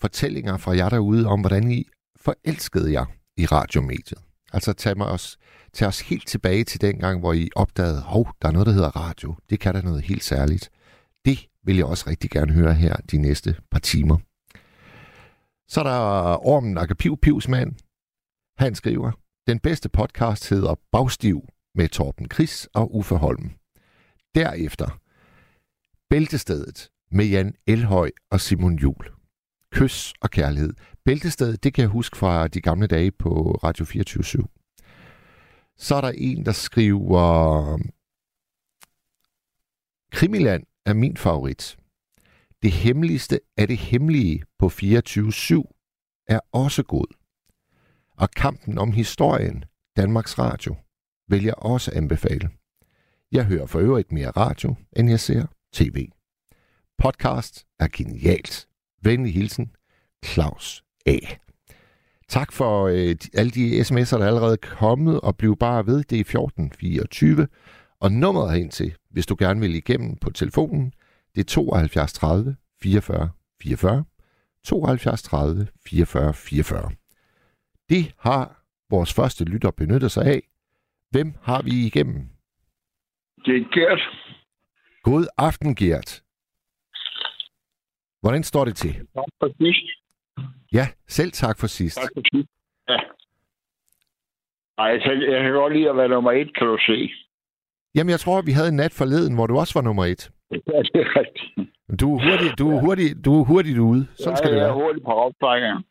fortællinger 0.00 0.56
fra 0.56 0.76
jer 0.76 0.88
derude 0.88 1.26
om, 1.26 1.40
hvordan 1.40 1.70
I 1.70 1.88
forelskede 2.16 2.92
jer 2.92 3.06
i 3.36 3.46
radiomediet. 3.46 4.18
Altså 4.52 4.72
tag, 4.72 4.96
mig 4.96 5.06
os, 5.06 5.38
tag 5.76 5.88
os 5.88 6.00
helt 6.00 6.26
tilbage 6.28 6.64
til 6.64 6.80
den 6.80 6.98
gang, 6.98 7.20
hvor 7.20 7.32
I 7.32 7.48
opdagede, 7.56 8.00
hov, 8.00 8.28
der 8.42 8.48
er 8.48 8.52
noget, 8.52 8.66
der 8.66 8.72
hedder 8.72 8.96
radio. 8.96 9.34
Det 9.50 9.60
kan 9.60 9.74
da 9.74 9.80
noget 9.80 10.02
helt 10.02 10.24
særligt. 10.24 10.70
Det 11.24 11.46
vil 11.64 11.76
jeg 11.76 11.86
også 11.86 12.04
rigtig 12.10 12.30
gerne 12.30 12.52
høre 12.52 12.74
her 12.74 12.96
de 12.96 13.18
næste 13.18 13.56
par 13.70 13.78
timer. 13.78 14.18
Så 15.68 15.80
er 15.80 15.84
der 15.84 16.46
Ormen 16.46 16.78
Akapiv 16.78 17.18
Pivsmand. 17.22 17.72
Han 18.58 18.74
skriver, 18.74 19.12
den 19.46 19.58
bedste 19.58 19.88
podcast 19.88 20.50
hedder 20.50 20.74
Bagstiv 20.92 21.42
med 21.74 21.88
Torben 21.88 22.28
Kris 22.28 22.68
og 22.74 22.96
Uffe 22.96 23.14
Holm. 23.14 23.50
Derefter 24.34 25.00
Bæltestedet 26.10 26.88
med 27.10 27.24
Jan 27.26 27.54
Elhøj 27.66 28.10
og 28.30 28.40
Simon 28.40 28.78
Jul. 28.78 29.10
Kys 29.72 30.14
og 30.20 30.30
kærlighed. 30.30 30.72
Bæltestedet, 31.04 31.64
det 31.64 31.74
kan 31.74 31.82
jeg 31.82 31.90
huske 31.90 32.16
fra 32.16 32.48
de 32.48 32.60
gamle 32.60 32.86
dage 32.86 33.10
på 33.10 33.60
Radio 33.64 33.84
24 33.84 34.24
/7. 34.24 34.55
Så 35.76 35.94
er 35.94 36.00
der 36.00 36.12
en, 36.16 36.44
der 36.46 36.52
skriver, 36.52 37.78
Krimiland 40.12 40.64
er 40.84 40.92
min 40.92 41.16
favorit. 41.16 41.76
Det 42.62 42.72
hemmeligste 42.72 43.40
af 43.56 43.68
det 43.68 43.78
hemmelige 43.78 44.42
på 44.58 44.66
24-7 44.66 44.72
er 46.28 46.40
også 46.52 46.82
god. 46.82 47.06
Og 48.16 48.30
kampen 48.30 48.78
om 48.78 48.92
historien, 48.92 49.64
Danmarks 49.96 50.38
Radio, 50.38 50.76
vil 51.28 51.44
jeg 51.44 51.54
også 51.58 51.90
anbefale. 51.94 52.50
Jeg 53.32 53.44
hører 53.44 53.66
for 53.66 53.78
øvrigt 53.78 54.12
mere 54.12 54.30
radio, 54.30 54.74
end 54.96 55.10
jeg 55.10 55.20
ser 55.20 55.46
tv. 55.72 56.08
Podcast 56.98 57.66
er 57.78 57.88
genialt. 57.92 58.68
Venlig 59.02 59.34
hilsen, 59.34 59.76
Claus 60.24 60.84
A. 61.06 61.18
Tak 62.28 62.52
for 62.52 62.86
øh, 62.86 63.14
alle 63.34 63.50
de 63.50 63.80
sms'er, 63.80 64.16
der 64.16 64.24
er 64.24 64.26
allerede 64.26 64.56
kommet, 64.56 65.20
og 65.20 65.36
bliv 65.36 65.56
bare 65.56 65.86
ved, 65.86 66.04
det 66.04 66.16
er 66.16 66.20
1424. 66.20 67.48
Og 68.00 68.12
nummeret 68.12 68.50
herind 68.50 68.70
til, 68.70 68.94
hvis 69.10 69.26
du 69.26 69.36
gerne 69.38 69.60
vil 69.60 69.74
igennem 69.74 70.16
på 70.16 70.30
telefonen, 70.30 70.92
det 71.34 71.40
er 71.40 71.44
72 71.44 72.12
30 72.12 72.56
44 72.82 73.30
44. 73.62 74.04
72 74.64 75.22
30 75.22 75.68
44 75.86 76.34
44. 76.34 76.90
Det 77.88 78.14
har 78.18 78.62
vores 78.90 79.14
første 79.14 79.44
lytter 79.44 79.70
benyttet 79.70 80.10
sig 80.10 80.24
af. 80.26 80.42
Hvem 81.10 81.34
har 81.42 81.62
vi 81.62 81.70
igennem? 81.86 82.28
Det 83.44 83.56
er 83.56 83.64
Gert. 83.74 84.00
God 85.02 85.26
aften, 85.38 85.74
Gert. 85.74 86.22
Hvordan 88.20 88.42
står 88.42 88.64
det 88.64 88.76
til? 88.76 88.94
Tak 88.94 89.24
for 89.38 89.48
sidst. 89.60 90.05
Ja, 90.72 90.86
selv 91.08 91.32
tak 91.32 91.58
for 91.60 91.66
sidst. 91.66 91.96
Tak 92.00 92.10
for 92.16 92.22
sidst. 92.32 92.48
Ja. 92.88 92.98
Ej, 94.78 94.86
jeg, 94.86 95.00
jeg 95.32 95.42
kan 95.42 95.52
godt 95.52 95.72
lide 95.72 95.88
at 95.90 95.96
være 95.96 96.08
nummer 96.08 96.32
et, 96.32 96.56
kan 96.56 96.66
du 96.66 96.78
se. 96.86 97.12
Jamen, 97.94 98.10
jeg 98.10 98.20
tror, 98.20 98.42
vi 98.42 98.52
havde 98.52 98.68
en 98.68 98.76
nat 98.76 98.94
forleden, 98.98 99.34
hvor 99.34 99.46
du 99.46 99.58
også 99.58 99.74
var 99.78 99.82
nummer 99.82 100.04
et. 100.04 100.30
Ja, 100.50 100.56
det 100.56 101.00
er 101.06 101.16
rigtigt. 101.20 101.70
Du 102.00 102.16
er 102.16 102.20
hurtigt, 102.30 102.58
du 102.58 102.70
er 102.76 102.80
hurtigt, 102.80 103.24
du 103.24 103.40
er 103.40 103.44
hurtigt 103.44 103.78
ude. 103.78 104.06
Sådan 104.14 104.36
skal 104.36 104.48
ja, 104.48 104.54
det 104.54 104.60
jeg 104.60 104.68
er 104.68 104.74
være. 104.74 104.82
hurtigt 104.84 105.04
på 105.04 105.10
optrækkingen. 105.12 105.84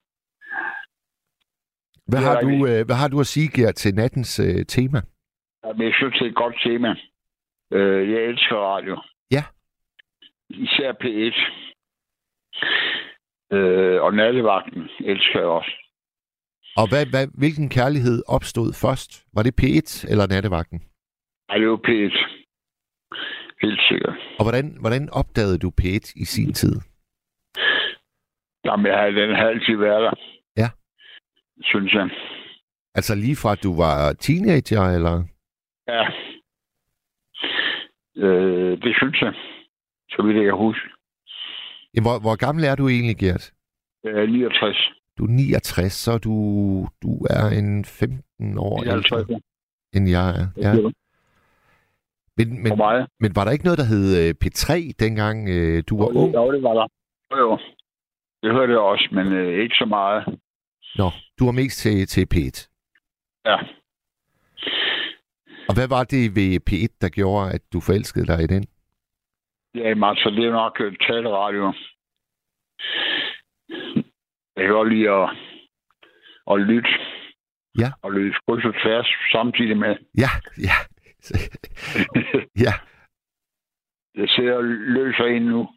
Hvad 2.08 2.20
har, 2.20 2.41
du, 2.41 2.50
øh, 2.70 2.86
hvad 2.86 2.96
har 2.96 3.08
du 3.08 3.20
at 3.20 3.27
sige, 3.27 3.50
Gert, 3.62 3.75
til 3.75 3.96
nattens 3.96 4.39
øh, 4.39 4.65
tema? 4.65 5.01
Jamen, 5.65 5.82
jeg 5.88 5.94
synes, 5.98 6.13
det 6.13 6.25
er 6.25 6.29
et 6.29 6.36
godt 6.36 6.55
tema. 6.63 6.89
Øh, 7.72 8.12
jeg 8.12 8.22
elsker 8.22 8.55
radio. 8.55 9.01
Ja. 9.32 9.44
Især 10.50 10.91
P1. 11.03 11.38
Øh, 13.52 14.02
og 14.02 14.14
nattevagten 14.14 14.90
elsker 15.00 15.40
jeg 15.40 15.48
også. 15.48 15.72
Og 16.78 16.90
hvad, 16.90 17.06
hvad, 17.06 17.28
hvilken 17.42 17.70
kærlighed 17.70 18.24
opstod 18.28 18.70
først? 18.84 19.12
Var 19.34 19.44
det 19.44 19.54
P1 19.62 20.12
eller 20.12 20.28
nattevagten? 20.28 20.80
Ej, 21.50 21.58
det 21.58 21.66
jo 21.66 21.80
P1. 21.88 22.16
Helt 23.62 23.82
sikkert. 23.90 24.16
Og 24.40 24.44
hvordan, 24.46 24.78
hvordan 24.82 25.10
opdagede 25.10 25.58
du 25.60 25.72
P1 25.82 26.14
i 26.22 26.25
sin 26.25 26.54
tid? 26.54 26.75
Jamen, 28.66 28.86
jeg 28.86 28.98
har, 29.00 29.06
den 29.06 29.36
har 29.36 29.48
altid 29.48 29.75
været 29.75 30.02
der. 30.02 30.14
Ja. 30.58 30.70
Synes 31.62 31.94
jeg. 31.94 32.10
Altså 32.96 33.16
lige 33.16 33.36
fra 33.36 33.52
at 33.52 33.64
du 33.64 33.75
var 33.84 34.14
teenager, 34.14 34.84
eller? 34.96 35.24
Ja. 35.88 36.04
Øh, 38.25 38.82
det 38.84 38.96
synes 38.96 39.22
jeg. 39.22 39.34
Så 40.10 40.22
vidt 40.24 40.38
jeg 40.38 40.46
kan 40.46 40.58
huske. 40.58 40.88
Hvor, 42.02 42.20
hvor 42.20 42.36
gammel 42.36 42.64
er 42.64 42.75
du 42.75 42.88
egentlig, 42.88 43.18
Gert? 43.18 43.52
Jeg 44.04 44.12
er 44.12 44.25
69. 44.25 44.78
Du 45.18 45.24
er 45.24 45.30
69, 45.30 45.94
så 45.94 46.18
du, 46.18 46.34
du 47.04 47.25
er 47.30 47.50
en 47.60 47.86
15 47.86 48.58
år 48.58 48.84
59. 48.84 49.20
ældre, 49.20 49.40
end 49.94 50.10
jeg 50.10 50.30
er. 50.30 50.48
Ja. 50.58 50.74
Men, 52.38 52.64
men, 52.64 52.74
men 53.20 53.36
var 53.36 53.44
der 53.46 53.52
ikke 53.52 53.66
noget, 53.66 53.80
der 53.80 53.86
hed 53.94 54.08
øh, 54.22 54.36
P3, 54.44 54.92
dengang 55.00 55.50
øh, 55.50 55.84
du 55.90 55.98
var 55.98 56.06
ung? 56.06 56.34
Jo, 56.34 56.52
det 56.52 56.64
var 56.64 56.74
der. 56.74 56.88
Jo, 57.32 57.38
jo. 57.38 57.58
Det 58.44 58.52
hørte 58.54 58.72
jeg 58.72 58.80
også, 58.80 59.08
men 59.12 59.28
øh, 59.34 59.64
ikke 59.64 59.75
så 59.75 59.86
meget. 59.86 60.40
Nå, 60.96 61.10
du 61.40 61.46
var 61.46 61.52
mest 61.52 61.80
til, 61.80 62.08
til 62.08 62.28
P1. 62.34 62.58
Ja. 63.46 63.58
Og 65.70 65.74
hvad 65.75 65.88
var 65.88 66.04
det 66.04 66.36
ved 66.36 66.60
P1, 66.70 66.98
der 67.02 67.10
gjorde, 67.10 67.52
at 67.52 67.62
du 67.74 67.80
forelskede 67.80 68.28
dig 68.28 68.44
i 68.44 68.48
den? 68.48 68.66
Ja, 69.75 69.96
Martha, 69.96 70.29
det 70.29 70.46
er 70.46 70.51
nok 70.51 70.82
øh, 70.82 70.96
taleradio. 71.08 71.74
Jeg 74.55 74.63
kan 74.65 74.74
godt 74.74 74.94
lide 74.94 75.10
at, 75.10 75.29
at 76.51 76.60
lytte. 76.60 76.89
Ja. 77.79 77.89
Og 78.01 78.12
lytte 78.12 78.39
kryds 78.48 78.65
og 78.65 78.74
tværs 78.84 79.08
samtidig 79.32 79.77
med. 79.77 79.96
Ja, 80.17 80.29
ja. 80.67 80.77
ja. 82.65 82.74
Jeg 84.15 84.29
sidder 84.29 84.55
og 84.55 84.63
løser 84.63 85.25
ind 85.25 85.46
nu. 85.46 85.67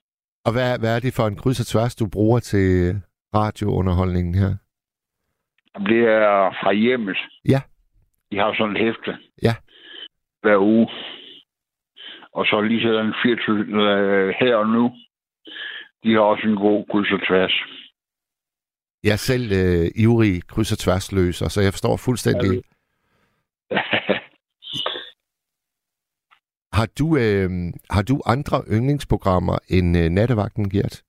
Og 0.45 0.52
hvad, 0.52 0.78
hvad 0.78 0.97
er 0.97 1.00
det 1.00 1.14
for 1.17 1.26
en 1.26 1.37
kryds 1.37 1.61
og 1.61 1.67
tværs, 1.67 1.97
du 1.97 2.09
bruger 2.12 2.38
til 2.40 2.95
radiounderholdningen 3.35 4.35
her? 4.35 4.52
Jamen, 5.75 5.88
Det 5.93 6.02
er 6.09 6.50
fra 6.62 6.73
hjemmet. 6.73 7.17
Ja. 7.49 7.61
De 8.33 8.37
har 8.38 8.55
sådan 8.55 8.76
et 8.76 8.83
hæfte. 8.83 9.19
Ja. 9.43 9.55
Hver 10.43 10.59
uge. 10.59 10.88
Og 12.33 12.47
så 12.47 12.61
lige 12.61 12.83
sådan 12.83 13.15
24 13.23 13.59
øh, 13.59 14.35
her 14.41 14.57
og 14.57 14.67
nu. 14.67 14.93
De 16.03 16.13
har 16.13 16.21
også 16.21 16.47
en 16.47 16.57
god 16.57 16.85
kryds 16.91 17.13
og 17.13 17.21
tværs. 17.29 17.55
Jeg 19.05 19.13
er 19.13 19.23
selv 19.31 19.53
øh, 19.53 19.91
ivrig 20.05 20.47
kryds 20.49 20.73
og 20.73 20.79
tværsløser, 20.79 21.49
så 21.49 21.61
jeg 21.61 21.73
forstår 21.73 21.97
fuldstændig. 21.97 22.51
Har 26.79 26.89
du, 26.99 27.07
øh, 27.17 27.51
har 27.91 28.03
du 28.03 28.23
andre 28.27 28.59
yndlingsprogrammer 28.75 29.59
end 29.69 29.97
øh, 29.97 30.09
Nattevagten, 30.09 30.71
Gert? 30.71 31.03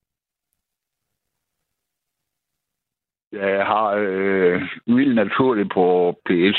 Jeg 3.32 3.66
har 3.66 3.86
øh, 3.98 4.62
Vild 4.86 5.14
Naturligt 5.14 5.70
på 5.72 6.14
P1. 6.28 6.58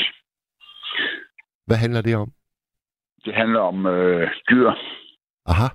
Hvad 1.66 1.76
handler 1.76 2.02
det 2.02 2.16
om? 2.16 2.32
Det 3.24 3.34
handler 3.34 3.60
om 3.60 3.86
øh, 3.86 4.30
dyr. 4.50 4.70
Aha, 5.46 5.66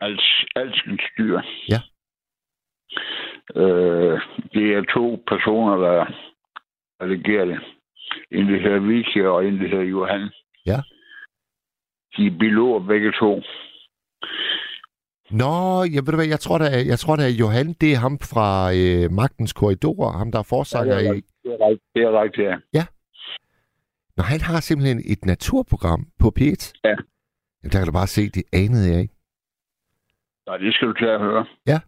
Als, 0.00 0.44
alskens 0.56 1.02
dyr. 1.18 1.40
Ja. 1.68 1.80
Øh, 3.60 4.20
det 4.52 4.74
er 4.74 4.92
to 4.94 5.24
personer, 5.28 5.76
der 5.76 6.06
redigerer 7.02 7.44
det. 7.44 7.58
En, 8.30 8.48
der 8.48 8.60
hedder 8.60 8.78
Vicky, 8.78 9.22
og 9.24 9.46
en, 9.46 9.60
der 9.60 9.68
hedder 9.68 9.84
Johan. 9.84 10.30
Ja. 10.66 10.80
De 12.16 12.26
er 12.26 12.38
biologer 12.38 12.86
begge 12.86 13.12
to. 13.12 13.42
Nå, 15.30 15.52
jeg 15.94 16.02
ved 16.02 16.12
du 16.12 16.16
hvad, 16.16 16.26
jeg 16.26 16.40
tror, 16.40 16.58
er, 16.58 16.84
jeg 16.92 16.98
tror, 16.98 17.14
er 17.16 17.38
Johan, 17.40 17.72
det 17.80 17.92
er 17.92 18.00
ham 18.06 18.18
fra 18.32 18.48
øh, 18.78 19.10
Magtens 19.10 19.52
Korridor, 19.52 20.10
ham 20.18 20.32
der 20.32 20.38
er 20.38 20.48
forsanger 20.48 20.98
Ja, 20.98 21.12
i... 21.12 21.20
Det 21.44 21.52
er 21.52 21.66
rigtigt, 21.68 21.94
det 21.94 22.02
er 22.02 22.22
rigtigt 22.22 22.48
ja. 22.74 22.84
Nå, 24.16 24.22
han 24.22 24.40
har 24.40 24.60
simpelthen 24.60 24.98
et 25.12 25.24
naturprogram 25.24 26.02
på 26.20 26.28
P1. 26.38 26.62
Ja. 26.84 26.94
Jamen, 27.60 27.72
der 27.72 27.78
kan 27.78 27.86
du 27.86 27.92
bare 27.92 28.06
se, 28.06 28.22
det 28.28 28.44
anede 28.52 28.92
jeg 28.92 29.00
ikke. 29.00 29.14
Nej, 30.46 30.56
det 30.56 30.74
skal 30.74 30.88
du 30.88 30.92
til 30.92 31.06
at 31.06 31.20
høre. 31.20 31.46
Ja. 31.66 31.80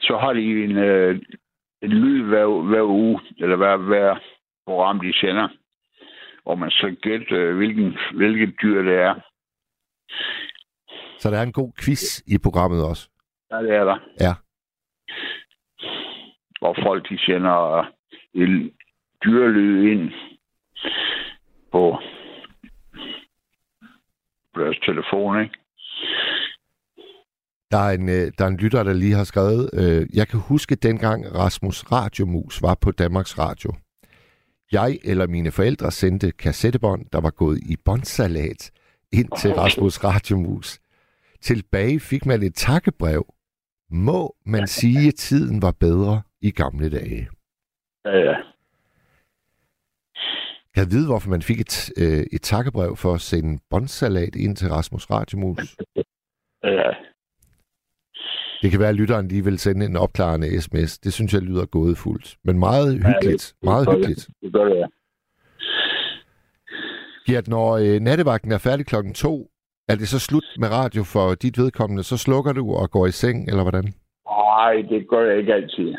Så 0.00 0.18
har 0.18 0.32
de 0.32 0.64
en, 0.64 0.76
øh, 0.76 1.22
en 1.82 1.90
lyd 1.90 2.22
hver, 2.28 2.62
hver 2.62 2.82
uge, 2.82 3.20
eller 3.38 3.56
hver, 3.56 3.76
hver 3.76 4.18
program, 4.66 5.00
de 5.00 5.12
sender, 5.12 5.48
hvor 6.42 6.54
man 6.54 6.70
så 6.70 6.96
gætte, 7.02 7.34
øh, 7.34 7.56
hvilken, 7.56 7.96
hvilket 8.14 8.54
dyr 8.62 8.82
det 8.82 8.96
er. 8.96 9.14
Så 11.18 11.30
der 11.30 11.38
er 11.38 11.42
en 11.42 11.52
god 11.52 11.72
quiz 11.84 12.20
i 12.26 12.38
programmet 12.42 12.84
også. 12.84 13.08
Ja, 13.50 13.56
det 13.56 13.74
er 13.74 13.84
der. 13.84 13.98
Ja. 14.20 14.34
Hvor 16.60 16.76
folk, 16.82 17.08
de 17.08 17.18
sender 17.18 17.86
en 18.34 18.72
dyrelyd 19.24 19.92
ind 19.92 20.12
på, 21.72 21.98
på 24.54 24.60
deres 24.60 24.78
telefon, 24.78 25.42
ikke? 25.42 25.54
Der 27.70 27.78
er 27.78 27.90
en, 27.90 28.08
øh, 28.08 28.32
der 28.38 28.44
er 28.44 28.48
en 28.48 28.56
lytter, 28.56 28.82
der 28.82 28.92
lige 28.92 29.14
har 29.14 29.24
skrevet, 29.24 29.70
øh, 29.72 30.06
jeg 30.16 30.28
kan 30.28 30.40
huske 30.40 30.74
dengang 30.74 31.34
Rasmus 31.34 31.92
Radiomus 31.92 32.62
var 32.62 32.74
på 32.80 32.90
Danmarks 32.90 33.38
Radio. 33.38 33.72
Jeg 34.72 34.98
eller 35.04 35.26
mine 35.26 35.50
forældre 35.50 35.90
sendte 35.90 36.32
kassettebånd, 36.32 37.06
der 37.12 37.20
var 37.20 37.30
gået 37.30 37.58
i 37.58 37.76
båndsalat, 37.84 38.70
ind 39.12 39.28
til 39.40 39.54
Rasmus 39.54 40.04
Radiomus. 40.04 40.78
Tilbage 41.40 42.00
fik 42.00 42.26
man 42.26 42.42
et 42.42 42.54
takkebrev. 42.54 43.34
Må 43.90 44.36
man 44.46 44.66
sige, 44.78 45.08
at 45.08 45.14
tiden 45.14 45.62
var 45.62 45.74
bedre 45.80 46.22
i 46.40 46.50
gamle 46.50 46.90
dage? 46.90 47.28
Ja, 48.04 48.18
ja. 48.18 48.34
Jeg 50.76 50.86
ved, 50.90 51.06
hvorfor 51.06 51.30
man 51.30 51.42
fik 51.42 51.60
et, 51.60 51.90
øh, 52.02 52.24
et 52.32 52.42
takkebrev 52.42 52.96
for 52.96 53.14
at 53.14 53.20
sende 53.20 53.62
båndsalat 53.70 54.34
ind 54.36 54.56
til 54.56 54.68
Rasmus 54.68 55.10
Radiomus. 55.10 55.76
ja. 56.64 56.90
Det 58.62 58.70
kan 58.70 58.80
være, 58.80 58.88
at 58.88 58.94
lytteren 58.94 59.28
lige 59.28 59.44
vil 59.44 59.58
sende 59.58 59.86
en 59.86 59.96
opklarende 59.96 60.60
sms. 60.60 60.98
Det 60.98 61.12
synes 61.12 61.32
jeg 61.34 61.42
lyder 61.42 61.66
gådefuldt. 61.66 62.36
Men 62.44 62.58
meget 62.58 62.92
hyggeligt. 63.06 63.54
Meget 63.62 63.86
det. 63.86 63.94
hyggeligt. 63.96 64.28
Det 64.42 64.52
gør 64.52 64.64
det, 64.64 64.76
ja. 64.76 64.86
Gert, 67.26 67.48
når 67.48 67.76
øh, 67.76 68.00
nattevagten 68.00 68.52
er 68.52 68.58
færdig 68.58 68.86
klokken 68.86 69.14
to, 69.14 69.50
er 69.88 69.94
det 69.94 70.08
så 70.08 70.18
slut 70.18 70.44
med 70.58 70.68
radio 70.68 71.02
for 71.02 71.34
dit 71.34 71.58
vedkommende? 71.58 72.02
Så 72.02 72.16
slukker 72.16 72.52
du 72.52 72.74
og 72.74 72.90
går 72.90 73.06
i 73.06 73.10
seng, 73.10 73.48
eller 73.48 73.62
hvordan? 73.62 73.84
Nej, 74.30 74.74
det 74.90 75.08
gør 75.08 75.30
jeg 75.30 75.38
ikke 75.38 75.54
altid. 75.54 75.94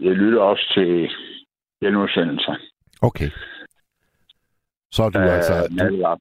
Jeg 0.00 0.12
lytter 0.12 0.40
også 0.40 0.72
til 0.74 1.10
genudsendelser. 1.82 2.56
Okay. 3.08 3.30
Så 4.92 5.02
er 5.02 5.10
du 5.10 5.18
Øh, 5.18 5.34
altså 5.36 5.54
du, 5.78 6.16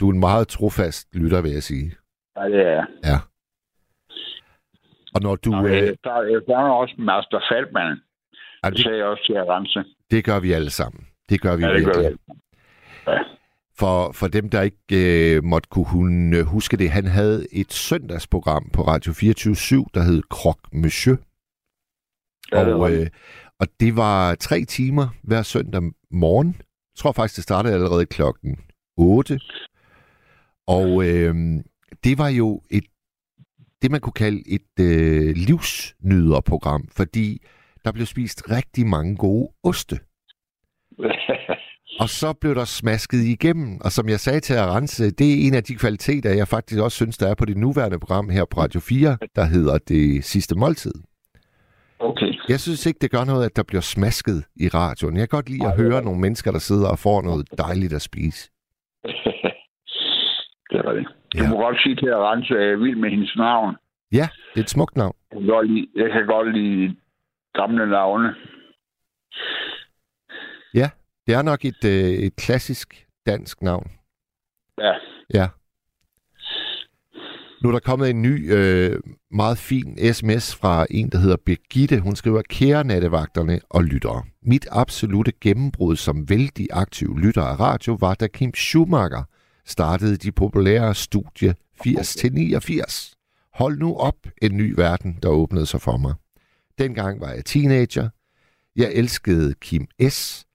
du 0.00 0.08
er 0.08 0.12
en 0.12 0.20
meget 0.20 0.48
trofast 0.48 1.14
lytter, 1.14 1.40
vil 1.42 1.50
jeg 1.52 1.62
sige. 1.62 1.96
Ja, 2.36 2.44
det 2.44 2.60
er 2.60 2.70
jeg. 2.70 2.86
Ja. 3.04 3.18
Og 5.14 5.20
når 5.22 5.36
du... 5.36 5.54
Og 5.54 5.64
Øh, 5.66 5.72
jeg 5.76 5.96
der- 6.04 6.22
jeg 6.22 6.40
savner 6.46 6.74
også 6.74 6.94
Master 6.98 7.40
Falkman. 7.50 7.86
ja, 8.64 8.68
Det 8.70 8.76
det, 8.76 8.84
sagde 8.84 8.98
jeg 8.98 9.06
også 9.06 9.24
til 9.26 9.32
at 9.32 9.48
rense. 9.48 9.84
det 10.10 10.24
gør 10.24 10.40
vi 10.40 10.52
alle 10.52 10.70
sammen. 10.70 11.06
Det 11.28 11.40
gør 11.40 11.56
vi 11.56 11.62
Ja, 11.64 11.72
det 11.74 11.84
gør 11.84 12.00
virkelig. 12.00 12.18
jeg. 13.06 13.24
For, 13.78 14.12
for 14.12 14.26
dem, 14.26 14.50
der 14.50 14.62
ikke 14.62 15.36
øh, 15.36 15.44
måtte 15.44 15.68
kunne 15.68 15.86
hun, 15.88 16.34
øh, 16.34 16.44
huske 16.46 16.76
det, 16.76 16.90
han 16.90 17.06
havde 17.06 17.46
et 17.52 17.72
søndagsprogram 17.72 18.70
på 18.72 18.82
Radio 18.82 19.12
24 19.12 19.86
der 19.94 20.02
hed 20.02 20.22
Krok 20.30 20.58
Monsieur. 20.72 21.16
Ja, 22.52 22.74
og, 22.74 22.92
øh, 22.92 23.06
og 23.60 23.66
det 23.80 23.96
var 23.96 24.34
tre 24.34 24.64
timer 24.64 25.08
hver 25.22 25.42
søndag 25.42 25.82
morgen. 26.10 26.48
Jeg 26.58 26.98
tror 26.98 27.12
faktisk, 27.12 27.36
det 27.36 27.44
startede 27.44 27.74
allerede 27.74 28.06
klokken 28.06 28.58
8. 28.96 29.40
Og 30.66 31.04
øh, 31.04 31.34
det 32.04 32.18
var 32.18 32.28
jo 32.28 32.62
et 32.70 32.84
det, 33.82 33.90
man 33.90 34.00
kunne 34.00 34.12
kalde 34.12 34.42
et 34.46 34.80
øh, 34.80 35.34
livsnyderprogram, 35.36 36.88
fordi 36.96 37.42
der 37.84 37.92
blev 37.92 38.06
spist 38.06 38.50
rigtig 38.50 38.86
mange 38.86 39.16
gode 39.16 39.48
oste. 39.62 39.98
Og 42.00 42.08
så 42.08 42.32
blev 42.32 42.54
der 42.54 42.64
smasket 42.64 43.18
igennem, 43.24 43.80
og 43.80 43.92
som 43.92 44.08
jeg 44.08 44.20
sagde 44.20 44.40
til 44.40 44.54
Arance, 44.54 45.10
det 45.10 45.32
er 45.32 45.46
en 45.46 45.54
af 45.54 45.64
de 45.64 45.74
kvaliteter, 45.74 46.30
jeg 46.30 46.48
faktisk 46.48 46.80
også 46.80 46.96
synes, 46.96 47.18
der 47.18 47.28
er 47.28 47.34
på 47.34 47.44
det 47.44 47.56
nuværende 47.56 47.98
program 47.98 48.28
her 48.28 48.44
på 48.44 48.60
Radio 48.60 48.80
4, 48.80 49.18
der 49.36 49.44
hedder 49.44 49.78
Det 49.78 50.24
Sidste 50.24 50.54
Måltid. 50.54 50.94
Okay. 51.98 52.32
Jeg 52.48 52.60
synes 52.60 52.86
ikke, 52.86 52.98
det 53.00 53.10
gør 53.10 53.24
noget, 53.24 53.44
at 53.46 53.56
der 53.56 53.62
bliver 53.62 53.80
smasket 53.80 54.44
i 54.56 54.68
radioen. 54.68 55.16
Jeg 55.16 55.28
kan 55.28 55.36
godt 55.36 55.48
lide 55.50 55.66
at 55.66 55.76
høre 55.76 56.02
nogle 56.04 56.20
mennesker, 56.20 56.50
der 56.52 56.58
sidder 56.58 56.88
og 56.90 56.98
får 56.98 57.22
noget 57.22 57.58
dejligt 57.58 57.92
at 57.92 58.02
spise. 58.02 58.50
det 60.70 60.76
er 60.80 60.90
rigtigt. 60.90 61.08
Du 61.32 61.38
Ja. 61.42 61.48
må 61.50 61.56
godt 61.60 61.82
sige 61.82 61.96
til 61.96 62.06
at 62.06 62.16
rense, 62.18 62.54
er 62.54 62.76
vild 62.76 62.96
med 62.96 63.10
hendes 63.10 63.36
navn. 63.36 63.76
Ja, 64.12 64.28
det 64.54 64.60
er 64.60 64.64
et 64.64 64.70
smukt 64.70 64.96
navn. 64.96 65.14
Jeg 65.32 65.38
kan 65.40 65.46
godt 65.48 65.66
lide, 65.72 65.86
jeg 65.96 66.10
kan 66.12 66.26
godt 66.26 66.52
lide 66.58 66.96
gamle 67.54 67.86
navne. 67.90 68.34
Ja, 70.74 70.90
det 71.26 71.34
er 71.34 71.42
nok 71.42 71.64
et, 71.64 71.84
øh, 71.84 72.26
et 72.26 72.36
klassisk 72.36 73.06
dansk 73.26 73.62
navn. 73.62 73.90
Ja. 74.78 74.92
Ja. 75.34 75.46
Nu 77.62 77.68
er 77.68 77.72
der 77.72 77.80
kommet 77.80 78.10
en 78.10 78.22
ny, 78.22 78.52
øh, 78.52 79.00
meget 79.30 79.58
fin 79.58 80.12
sms 80.12 80.54
fra 80.54 80.86
en, 80.90 81.08
der 81.08 81.18
hedder 81.18 81.36
Birgitte. 81.46 82.00
Hun 82.00 82.16
skriver, 82.16 82.42
kære 82.48 82.84
nattevagterne 82.84 83.60
og 83.70 83.84
lyttere. 83.84 84.22
Mit 84.42 84.66
absolute 84.70 85.32
gennembrud 85.40 85.96
som 85.96 86.28
vældig 86.28 86.68
aktiv 86.70 87.18
lytter 87.18 87.42
af 87.42 87.60
radio 87.60 87.96
var, 88.00 88.14
da 88.14 88.26
Kim 88.26 88.54
Schumacher 88.54 89.22
startede 89.66 90.16
de 90.16 90.32
populære 90.32 90.94
studie 90.94 91.54
80-89. 91.86 93.14
Hold 93.54 93.78
nu 93.78 93.96
op 93.96 94.16
en 94.42 94.56
ny 94.56 94.74
verden, 94.76 95.18
der 95.22 95.28
åbnede 95.28 95.66
sig 95.66 95.80
for 95.80 95.96
mig. 95.96 96.14
Dengang 96.78 97.20
var 97.20 97.30
jeg 97.30 97.44
teenager. 97.44 98.08
Jeg 98.76 98.90
elskede 98.94 99.54
Kim 99.60 99.86
S. 100.08 100.46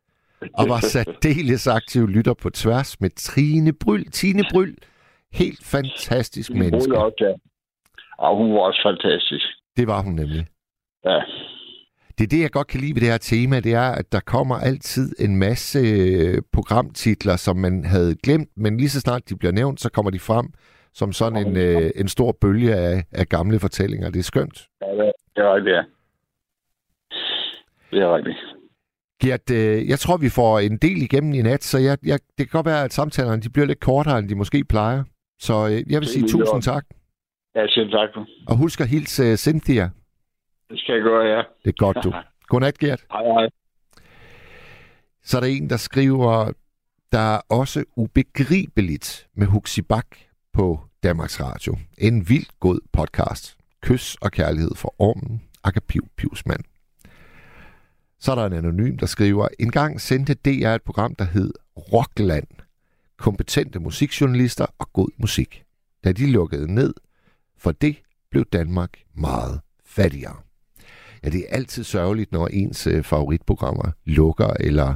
og 0.53 0.69
var 0.69 0.79
særdeles 0.93 1.67
aktiv 1.67 2.07
lytter 2.07 2.33
på 2.33 2.49
tværs 2.49 2.99
med 3.01 3.09
Trine 3.09 3.73
Bryl. 3.73 4.11
Tine 4.11 4.43
Bryl, 4.51 4.75
helt 5.33 5.63
fantastisk 5.65 6.49
Hun 6.51 6.59
menneske. 6.59 6.97
også 6.97 7.15
der. 7.19 7.35
Og 8.17 8.37
hun 8.37 8.53
var 8.53 8.59
også 8.59 8.81
fantastisk. 8.85 9.45
Det 9.77 9.87
var 9.87 10.01
hun 10.01 10.13
nemlig. 10.13 10.47
Ja. 11.05 11.19
Det 12.17 12.23
er 12.23 12.27
det, 12.27 12.41
jeg 12.41 12.51
godt 12.51 12.67
kan 12.67 12.79
lide 12.79 12.95
ved 12.95 13.01
det 13.01 13.09
her 13.11 13.17
tema, 13.17 13.59
det 13.59 13.73
er, 13.73 13.91
at 13.91 14.11
der 14.11 14.19
kommer 14.19 14.55
altid 14.55 15.15
en 15.19 15.35
masse 15.35 15.79
øh, 15.79 16.41
programtitler, 16.53 17.35
som 17.35 17.57
man 17.57 17.85
havde 17.85 18.15
glemt, 18.23 18.49
men 18.57 18.77
lige 18.77 18.89
så 18.89 18.99
snart 18.99 19.29
de 19.29 19.37
bliver 19.37 19.51
nævnt, 19.51 19.81
så 19.81 19.89
kommer 19.91 20.11
de 20.11 20.19
frem 20.19 20.47
som 20.93 21.13
sådan 21.13 21.47
en, 21.47 21.57
øh, 21.57 21.91
en 21.95 22.07
stor 22.07 22.37
bølge 22.41 22.75
af, 22.75 23.03
af 23.11 23.27
gamle 23.27 23.59
fortællinger. 23.59 24.09
Det 24.09 24.19
er 24.19 24.23
skønt. 24.23 24.67
ja 24.81 24.87
det 25.35 25.43
er 25.45 25.55
rigtigt, 25.55 25.75
ja. 25.75 25.83
Det 27.91 27.99
er 28.03 28.15
rigtigt. 28.15 28.37
Gert, 29.21 29.51
øh, 29.51 29.89
jeg 29.89 29.99
tror, 29.99 30.17
vi 30.17 30.29
får 30.29 30.59
en 30.59 30.77
del 30.77 31.01
igennem 31.01 31.33
i 31.33 31.41
nat, 31.41 31.63
så 31.63 31.77
jeg, 31.77 31.97
jeg, 32.05 32.19
det 32.37 32.49
kan 32.49 32.57
godt 32.57 32.65
være, 32.65 32.83
at 32.83 32.93
samtalerne 32.93 33.41
de 33.41 33.49
bliver 33.49 33.65
lidt 33.65 33.79
kortere, 33.79 34.19
end 34.19 34.29
de 34.29 34.35
måske 34.35 34.63
plejer. 34.63 35.03
Så 35.41 35.67
øh, 35.67 35.91
jeg 35.91 35.99
vil 36.01 36.07
sige 36.07 36.21
tusind 36.21 36.45
godt. 36.45 36.63
tak. 36.63 36.85
Ja, 37.55 37.67
selv 37.67 37.91
tak. 37.91 38.09
Og 38.47 38.57
husk 38.57 38.81
at 38.81 38.87
hilse 38.87 39.23
øh, 39.23 39.37
Cynthia. 39.37 39.89
Det 40.69 40.79
skal 40.79 40.93
jeg 40.93 41.01
gøre, 41.03 41.25
ja. 41.25 41.41
Det 41.63 41.69
er 41.69 41.77
godt, 41.77 41.97
du. 42.03 42.13
Godnat, 42.49 42.77
Gert. 42.77 43.05
Hej, 43.11 43.23
hej. 43.23 43.49
Så 45.23 45.37
er 45.37 45.41
der 45.41 45.47
en, 45.47 45.69
der 45.69 45.77
skriver, 45.77 46.51
der 47.11 47.19
er 47.19 47.41
også 47.49 47.83
ubegribeligt 47.95 49.27
med 49.35 49.47
Huxi 49.47 49.81
Bak 49.81 50.07
på 50.53 50.79
Danmarks 51.03 51.41
Radio. 51.41 51.77
En 51.97 52.29
vildt 52.29 52.59
god 52.59 52.79
podcast. 52.93 53.57
Kys 53.81 54.15
og 54.15 54.31
kærlighed 54.31 54.71
for 54.75 54.95
ormen. 54.99 55.41
Akapiv 55.63 56.07
Pivsmand. 56.17 56.63
Så 58.19 58.31
er 58.31 58.35
der 58.35 58.45
en 58.45 58.53
anonym, 58.53 58.97
der 58.97 59.05
skriver, 59.05 59.47
en 59.59 59.71
gang 59.71 60.01
sendte 60.01 60.33
DR 60.33 60.75
et 60.75 60.81
program, 60.81 61.15
der 61.15 61.25
hed 61.25 61.53
Rockland. 61.77 62.47
Kompetente 63.21 63.79
musikjournalister 63.79 64.65
og 64.77 64.93
god 64.93 65.09
musik. 65.17 65.63
Da 66.03 66.11
de 66.11 66.31
lukkede 66.31 66.73
ned, 66.73 66.93
for 67.57 67.71
det 67.71 68.01
blev 68.31 68.45
Danmark 68.45 68.97
meget 69.13 69.61
fattigere. 69.85 70.35
Ja, 71.23 71.29
det 71.29 71.39
er 71.39 71.55
altid 71.55 71.83
sørgeligt, 71.83 72.31
når 72.31 72.47
ens 72.47 72.87
øh, 72.87 73.03
favoritprogrammer 73.03 73.91
lukker, 74.05 74.53
eller 74.59 74.95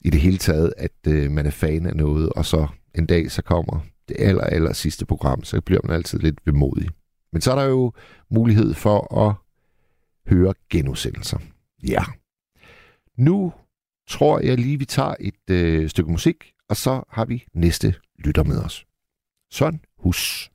i 0.00 0.10
det 0.10 0.20
hele 0.20 0.38
taget, 0.38 0.72
at 0.76 0.92
øh, 1.08 1.30
man 1.30 1.46
er 1.46 1.50
fan 1.50 1.86
af 1.86 1.96
noget, 1.96 2.28
og 2.28 2.44
så 2.44 2.66
en 2.94 3.06
dag 3.06 3.30
så 3.30 3.42
kommer 3.42 3.80
det 4.08 4.16
aller, 4.18 4.44
aller 4.44 4.72
sidste 4.72 5.06
program, 5.06 5.44
så 5.44 5.60
bliver 5.60 5.80
man 5.84 5.94
altid 5.94 6.18
lidt 6.18 6.38
vemodig. 6.44 6.88
Men 7.32 7.42
så 7.42 7.52
er 7.52 7.56
der 7.56 7.64
jo 7.64 7.92
mulighed 8.30 8.74
for 8.74 9.26
at 9.26 9.34
høre 10.26 10.54
genudsendelser. 10.70 11.38
Ja. 11.88 12.04
Nu 13.18 13.52
tror 14.08 14.40
jeg 14.40 14.58
lige, 14.58 14.78
vi 14.78 14.84
tager 14.84 15.14
et 15.20 15.50
øh, 15.50 15.88
stykke 15.88 16.10
musik, 16.10 16.52
og 16.68 16.76
så 16.76 17.02
har 17.10 17.24
vi 17.24 17.44
næste 17.54 17.94
lytter 18.18 18.42
med 18.42 18.58
os. 18.64 18.86
Søren 19.50 19.80
hus. 19.98 20.50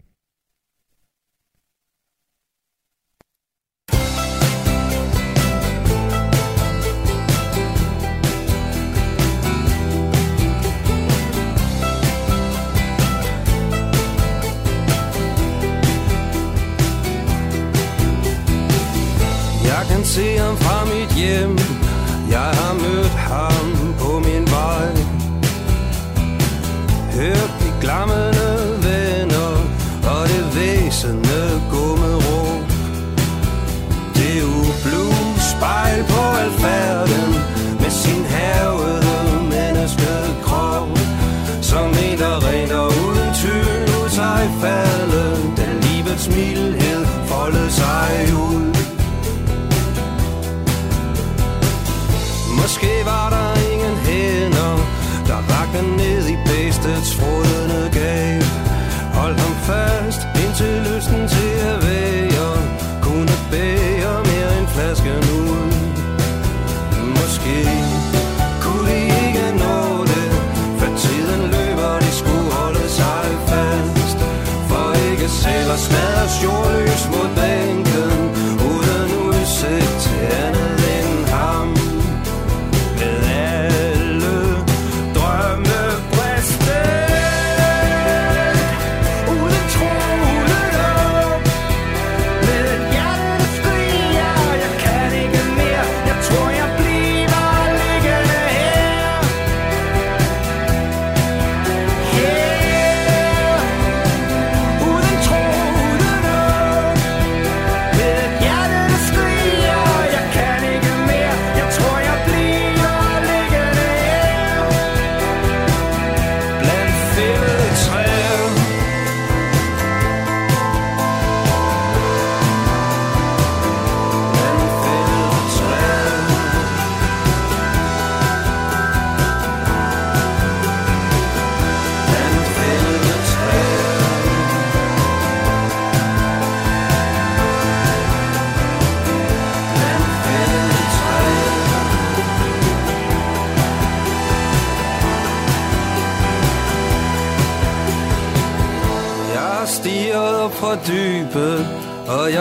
Jeg 19.66 19.86
kan 19.90 20.06
se 20.06 20.38
ham 20.38 20.58
fra 20.58 20.86
mit 20.86 21.16
hjem 21.16 21.58
Jeg 22.30 22.52
har 22.60 22.74
mødt 22.74 23.16
ham 23.30 23.81
Hørt 27.22 27.60
de 27.60 27.72
glammende 27.80 28.31
it's 56.94 57.14
for 57.14 57.51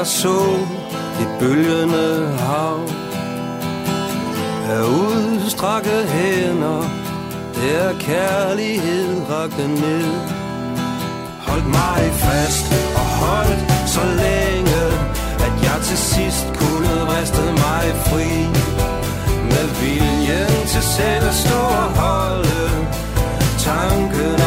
jeg 0.01 0.07
så 0.07 0.39
det 1.19 1.29
bølgende 1.41 2.37
hav. 2.39 2.81
Af 4.75 4.83
udstrakte 4.83 6.07
hænder, 6.07 6.83
der 7.55 7.99
kærlighed 7.99 9.31
rakte 9.31 9.69
ned. 9.69 10.13
Hold 11.47 11.63
mig 11.63 12.03
fast 12.13 12.67
og 12.95 13.07
holdt 13.23 13.91
så 13.95 14.05
længe, 14.23 14.83
at 15.47 15.55
jeg 15.67 15.79
til 15.83 15.99
sidst 15.99 16.47
kunne 16.61 16.93
vriste 17.09 17.45
mig 17.65 17.87
fri. 18.09 18.31
Med 19.53 19.67
viljen 19.81 20.67
til 20.67 20.83
selv 20.83 21.25
at 21.29 21.35
stå 21.35 21.61
og 21.83 21.89
holde 22.03 22.71
tanken 23.59 24.40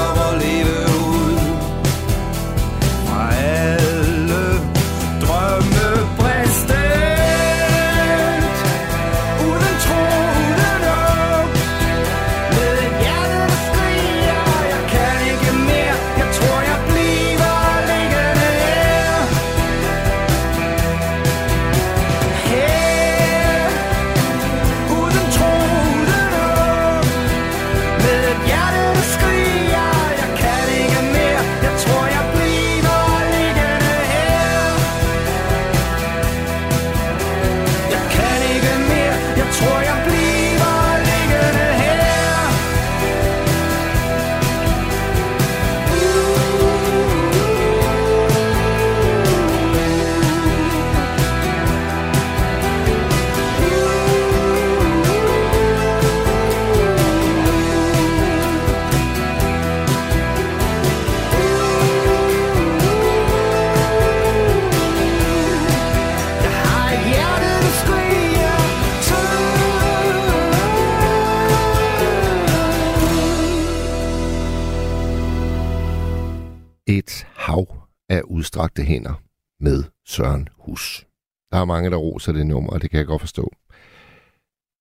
udstrakte 78.43 78.83
hænder 78.83 79.21
med 79.59 79.83
Søren 80.05 80.49
Hus. 80.57 81.07
Der 81.51 81.57
er 81.57 81.65
mange, 81.65 81.89
der 81.89 81.97
roser 81.97 82.31
det 82.31 82.47
nummer, 82.47 82.71
og 82.71 82.81
det 82.81 82.89
kan 82.89 82.97
jeg 82.97 83.05
godt 83.05 83.21
forstå. 83.21 83.51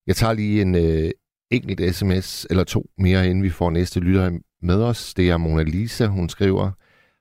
Jeg 0.06 0.16
tager 0.16 0.32
lige 0.32 0.62
en 0.62 0.74
øh, 0.74 1.10
enkelt 1.50 1.94
sms 1.94 2.46
eller 2.50 2.64
to 2.64 2.90
mere, 2.98 3.28
inden 3.28 3.42
vi 3.42 3.50
får 3.50 3.70
næste 3.70 4.00
lytter 4.00 4.38
med 4.62 4.82
os. 4.82 5.14
Det 5.14 5.30
er 5.30 5.36
Mona 5.36 5.62
Lisa, 5.62 6.06
hun 6.06 6.28
skriver. 6.28 6.70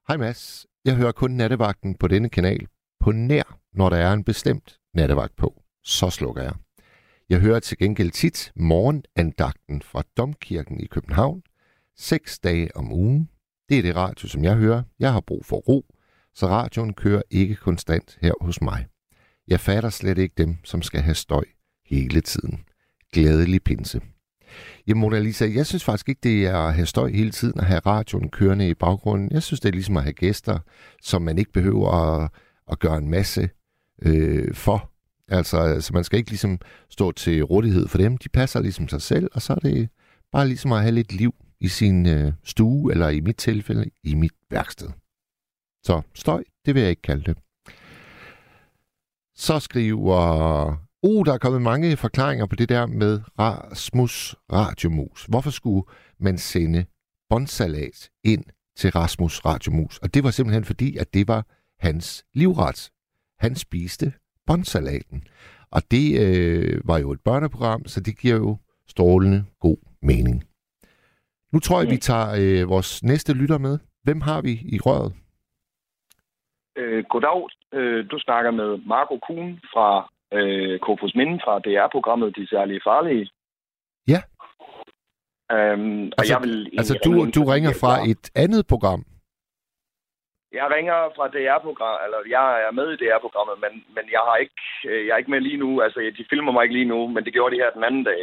Hej 0.07 0.17
Mads, 0.17 0.65
jeg 0.85 0.95
hører 0.95 1.11
kun 1.11 1.31
nattevagten 1.31 1.95
på 1.95 2.07
denne 2.07 2.29
kanal 2.29 2.67
på 2.99 3.11
nær, 3.11 3.59
når 3.73 3.89
der 3.89 3.97
er 3.97 4.13
en 4.13 4.23
bestemt 4.23 4.79
nattevagt 4.93 5.35
på. 5.35 5.61
Så 5.83 6.09
slukker 6.09 6.43
jeg. 6.43 6.53
Jeg 7.29 7.39
hører 7.39 7.59
til 7.59 7.77
gengæld 7.77 8.11
tit 8.11 8.51
morgenandagten 8.55 9.81
fra 9.81 10.03
Domkirken 10.17 10.79
i 10.79 10.85
København. 10.85 11.43
Seks 11.97 12.39
dage 12.39 12.75
om 12.75 12.91
ugen. 12.91 13.29
Det 13.69 13.77
er 13.77 13.81
det 13.81 13.95
radio, 13.95 14.27
som 14.27 14.43
jeg 14.43 14.55
hører. 14.55 14.83
Jeg 14.99 15.13
har 15.13 15.21
brug 15.21 15.45
for 15.45 15.57
ro, 15.57 15.85
så 16.35 16.47
radioen 16.47 16.93
kører 16.93 17.21
ikke 17.29 17.55
konstant 17.55 18.17
her 18.21 18.33
hos 18.41 18.61
mig. 18.61 18.85
Jeg 19.47 19.59
fatter 19.59 19.89
slet 19.89 20.17
ikke 20.17 20.35
dem, 20.37 20.57
som 20.63 20.81
skal 20.81 21.01
have 21.01 21.15
støj 21.15 21.43
hele 21.85 22.21
tiden. 22.21 22.59
Glædelig 23.13 23.63
pinse. 23.63 24.01
Jamen 24.87 25.01
Mona 25.01 25.19
Lisa, 25.19 25.47
jeg 25.55 25.65
synes 25.65 25.83
faktisk 25.83 26.09
ikke, 26.09 26.19
det 26.23 26.45
er 26.45 26.57
at 26.57 26.73
have 26.73 26.85
støj 26.85 27.11
hele 27.11 27.31
tiden 27.31 27.59
og 27.59 27.65
have 27.65 27.79
radioen 27.79 28.29
kørende 28.29 28.69
i 28.69 28.73
baggrunden. 28.73 29.31
Jeg 29.31 29.43
synes, 29.43 29.59
det 29.59 29.69
er 29.69 29.73
ligesom 29.73 29.97
at 29.97 30.03
have 30.03 30.13
gæster, 30.13 30.59
som 31.01 31.21
man 31.21 31.37
ikke 31.37 31.51
behøver 31.51 31.91
at, 31.91 32.29
at 32.71 32.79
gøre 32.79 32.97
en 32.97 33.09
masse 33.09 33.49
øh, 34.01 34.53
for. 34.53 34.91
Altså, 35.27 35.57
altså, 35.57 35.93
man 35.93 36.03
skal 36.03 36.19
ikke 36.19 36.29
ligesom 36.29 36.59
stå 36.89 37.11
til 37.11 37.43
rådighed 37.43 37.87
for 37.87 37.97
dem. 37.97 38.17
De 38.17 38.29
passer 38.29 38.61
ligesom 38.61 38.87
sig 38.87 39.01
selv, 39.01 39.29
og 39.33 39.41
så 39.41 39.53
er 39.53 39.59
det 39.59 39.89
bare 40.31 40.47
ligesom 40.47 40.71
at 40.71 40.81
have 40.81 40.91
lidt 40.91 41.13
liv 41.13 41.35
i 41.59 41.67
sin 41.67 42.05
øh, 42.05 42.33
stue, 42.43 42.91
eller 42.91 43.09
i 43.09 43.19
mit 43.19 43.37
tilfælde, 43.37 43.85
i 44.03 44.15
mit 44.15 44.33
værksted. 44.49 44.89
Så 45.83 46.01
støj, 46.13 46.43
det 46.65 46.75
vil 46.75 46.81
jeg 46.81 46.89
ikke 46.89 47.01
kalde 47.01 47.23
det. 47.23 47.37
Så 49.35 49.59
skriver... 49.59 50.77
Uh, 51.03 51.25
der 51.25 51.33
er 51.33 51.37
kommet 51.37 51.61
mange 51.61 51.97
forklaringer 51.97 52.45
på 52.45 52.55
det 52.55 52.69
der 52.69 52.85
med 52.85 53.21
Rasmus 53.39 54.35
Radiomus. 54.51 55.25
Hvorfor 55.29 55.49
skulle 55.49 55.83
man 56.19 56.37
sende 56.37 56.85
båndsalat 57.29 58.09
ind 58.23 58.43
til 58.77 58.91
Rasmus 58.91 59.45
Radiomus? 59.45 59.97
Og 59.97 60.13
det 60.13 60.23
var 60.23 60.31
simpelthen 60.31 60.65
fordi, 60.65 60.97
at 60.97 61.13
det 61.13 61.27
var 61.27 61.45
hans 61.79 62.25
livret. 62.33 62.91
Han 63.39 63.55
spiste 63.55 64.13
båndsalaten. 64.47 65.23
Og 65.71 65.81
det 65.91 66.19
øh, 66.19 66.81
var 66.87 66.97
jo 66.97 67.11
et 67.11 67.19
børneprogram, 67.19 67.85
så 67.85 67.99
det 67.99 68.17
giver 68.19 68.35
jo 68.35 68.57
strålende 68.87 69.45
god 69.59 69.77
mening. 70.01 70.43
Nu 71.53 71.59
tror 71.59 71.81
jeg, 71.81 71.91
vi 71.91 71.97
tager 71.97 72.35
øh, 72.39 72.69
vores 72.69 73.03
næste 73.03 73.33
lytter 73.33 73.57
med. 73.57 73.79
Hvem 74.03 74.21
har 74.21 74.41
vi 74.41 74.61
i 74.65 74.79
røret? 74.79 75.13
Øh, 76.75 77.03
goddag. 77.09 77.47
Øh, 77.73 78.11
du 78.11 78.19
snakker 78.19 78.51
med 78.51 78.77
Marco 78.85 79.17
Kuhn 79.27 79.59
fra 79.73 80.09
øh, 80.33 80.79
Kofus 80.79 81.15
Minde 81.15 81.39
fra 81.43 81.59
DR-programmet 81.59 82.35
De 82.37 82.47
Særlige 82.47 82.81
Farlige. 82.87 83.29
Ja. 84.07 84.21
Øhm, 85.55 86.05
og 86.07 86.13
Altså- 86.17 86.33
jeg 86.33 86.41
vil 86.45 86.69
Altså, 86.79 86.93
ringe 86.93 87.17
du, 87.17 87.23
ind, 87.25 87.33
du 87.33 87.43
ringer 87.53 87.73
fra 87.81 87.93
et 88.11 88.25
andet 88.43 88.63
program. 88.67 89.03
Jeg 90.59 90.67
ringer 90.75 90.99
fra 91.15 91.27
DR-program, 91.35 91.97
eller 92.05 92.19
jeg 92.37 92.47
er 92.67 92.71
med 92.71 92.87
i 92.93 92.99
DR-programmet, 93.03 93.55
men, 93.63 93.73
men 93.95 94.05
jeg, 94.15 94.21
har 94.27 94.35
ikke, 94.43 94.61
øh, 94.89 95.05
jeg 95.07 95.13
er 95.13 95.17
ikke 95.17 95.31
med 95.31 95.41
lige 95.41 95.57
nu. 95.57 95.81
Altså, 95.81 95.99
de 96.17 96.25
filmer 96.29 96.51
mig 96.51 96.63
ikke 96.63 96.75
lige 96.79 96.91
nu, 96.93 97.07
men 97.07 97.25
det 97.25 97.33
gjorde 97.33 97.55
de 97.55 97.61
her 97.61 97.71
den 97.77 97.83
anden 97.83 98.03
dag. 98.03 98.21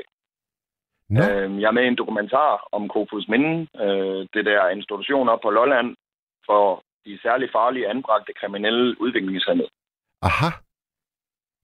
Nå, 1.11 1.21
Øh, 1.21 1.61
jeg 1.61 1.69
er 1.69 1.77
med 1.79 1.85
i 1.85 1.87
en 1.93 1.97
dokumentar 2.03 2.69
om 2.73 2.89
Kofus 2.89 3.29
Minde. 3.29 3.55
Øh, 3.85 4.21
det 4.35 4.45
der 4.51 4.69
institution 4.69 5.29
op 5.29 5.41
på 5.43 5.51
Lolland 5.51 5.97
for 6.47 6.83
de 7.09 7.19
særligt 7.27 7.53
farlige 7.59 7.89
anbragte 7.95 8.33
kriminelle 8.41 9.01
udviklingshemmede. 9.03 9.69
aha. 10.29 10.51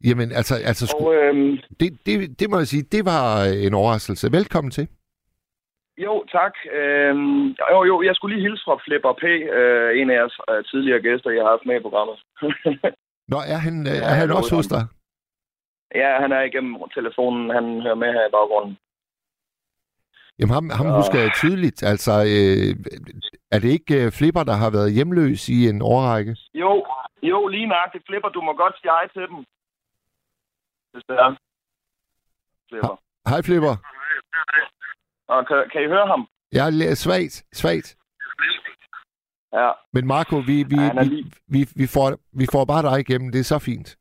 Jamen, 0.08 0.28
altså, 0.40 0.54
altså 0.70 0.84
sku, 0.86 0.98
Og 1.04 1.14
øhm, 1.14 1.52
det, 1.80 1.88
det, 2.06 2.40
det 2.40 2.46
må 2.50 2.56
jeg 2.58 2.66
sige, 2.66 2.82
det 2.96 3.02
var 3.12 3.24
en 3.66 3.74
overraskelse. 3.74 4.32
Velkommen 4.38 4.70
til. 4.70 4.86
Jo, 6.06 6.14
tak. 6.36 6.54
Øhm, 6.80 7.46
jo, 7.72 7.78
jo, 7.90 8.02
jeg 8.02 8.14
skulle 8.14 8.36
lige 8.36 8.46
hilse 8.48 8.62
fra 8.66 8.80
Flipper 8.84 9.12
P., 9.22 9.24
øh, 9.58 9.90
en 10.00 10.10
af 10.10 10.14
jeres 10.18 10.36
øh, 10.50 10.64
tidligere 10.70 11.02
gæster, 11.06 11.30
jeg 11.30 11.42
har 11.44 11.50
haft 11.54 11.66
med 11.66 11.76
i 11.76 11.84
programmet. 11.86 12.18
Nå, 13.32 13.38
er 13.54 13.58
han, 13.66 13.74
Ja, 13.86 13.92
ja, 13.94 14.02
er 14.10 14.14
han 14.20 14.28
jeg 14.28 14.36
også 14.36 14.54
hos 14.56 14.66
dig? 14.74 14.82
ja, 16.02 16.10
han 16.22 16.32
er 16.32 16.42
igennem 16.42 16.74
telefonen. 16.98 17.44
Han 17.56 17.64
hører 17.84 18.00
med 18.04 18.10
her 18.16 18.24
i 18.28 18.34
baggrunden. 18.38 18.74
Jamen, 20.38 20.54
ham, 20.54 20.70
ham 20.70 20.86
husker 21.00 21.18
jeg 21.20 21.30
tydeligt. 21.34 21.82
Altså, 21.82 22.12
øh, 22.12 22.70
er 23.54 23.58
det 23.58 23.68
ikke 23.68 24.04
øh, 24.04 24.12
Flipper, 24.12 24.42
der 24.42 24.56
har 24.62 24.70
været 24.70 24.92
hjemløs 24.92 25.48
i 25.48 25.68
en 25.68 25.82
årrække? 25.82 26.36
Jo, 26.54 26.86
jo, 27.22 27.46
lige 27.48 27.66
nøjagtigt. 27.66 28.04
Flipper, 28.08 28.28
du 28.28 28.40
må 28.40 28.52
godt 28.52 28.74
sige 28.80 28.90
hej 28.90 29.08
til 29.08 29.22
dem. 29.30 29.38
Er. 30.94 31.36
Flipper. 32.68 33.00
Hej, 33.28 33.42
Flipper. 33.42 33.74
Og 35.28 35.46
kan, 35.46 35.64
kan 35.72 35.82
I 35.82 35.86
høre 35.86 36.06
ham? 36.06 36.28
Jeg 36.52 36.66
er 36.66 36.94
svagt, 36.94 37.44
svagt. 37.52 37.96
Ja. 39.52 39.70
Men 39.92 40.06
Marco, 40.06 40.36
vi, 40.36 40.62
vi, 40.62 40.76
Ja, 40.80 41.02
vi, 41.02 41.32
vi, 41.46 41.66
vi, 41.76 41.86
får, 41.86 42.08
vi 42.38 42.46
får 42.52 42.64
bare 42.64 42.82
dig 42.82 43.00
igennem. 43.00 43.32
Det 43.32 43.38
er 43.38 43.44
så 43.44 43.58
fint. 43.58 43.96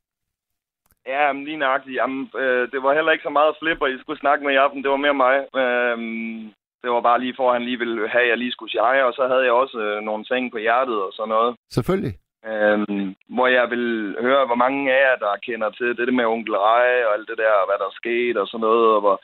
Ja, 1.06 1.32
men 1.32 1.44
lige 1.44 1.56
nøjagtigt. 1.56 1.96
Jamen, 1.96 2.30
øh, 2.42 2.62
det 2.72 2.82
var 2.82 2.94
heller 2.94 3.12
ikke 3.12 3.28
så 3.28 3.34
meget 3.38 3.56
Flipper, 3.60 3.86
I 3.86 3.98
skulle 4.00 4.20
snakke 4.20 4.44
med 4.44 4.52
i 4.52 4.62
aften. 4.64 4.82
Det 4.82 4.90
var 4.90 5.04
mere 5.04 5.22
mig. 5.26 5.36
Øhm, 5.62 6.52
det 6.82 6.90
var 6.94 7.00
bare 7.00 7.20
lige 7.20 7.36
for, 7.36 7.46
at 7.48 7.54
han 7.56 7.66
lige 7.68 7.78
ville 7.78 8.08
have, 8.08 8.24
at 8.24 8.30
jeg 8.30 8.38
lige 8.38 8.52
skulle 8.52 8.70
sige. 8.70 9.04
Og 9.08 9.12
så 9.18 9.22
havde 9.30 9.44
jeg 9.48 9.52
også 9.62 9.78
øh, 9.86 10.02
nogle 10.08 10.24
ting 10.24 10.52
på 10.52 10.58
hjertet 10.58 10.98
og 11.06 11.12
sådan 11.12 11.34
noget. 11.36 11.56
Selvfølgelig. 11.76 12.14
Øhm, 12.50 13.14
hvor 13.34 13.46
jeg 13.58 13.66
vil 13.70 14.16
høre, 14.26 14.46
hvor 14.46 14.60
mange 14.64 14.80
af 14.94 15.00
jer, 15.06 15.16
der 15.24 15.42
kender 15.46 15.70
til 15.70 15.96
det 15.96 16.14
med 16.14 16.24
onkel 16.24 16.56
Rej 16.56 16.90
og 17.06 17.12
alt 17.16 17.28
det 17.30 17.38
der, 17.44 17.54
hvad 17.66 17.78
der 17.80 17.88
er 17.92 17.98
sket 18.00 18.36
og 18.36 18.46
sådan 18.48 18.64
noget, 18.68 18.86
og 18.94 19.00
hvor, 19.00 19.16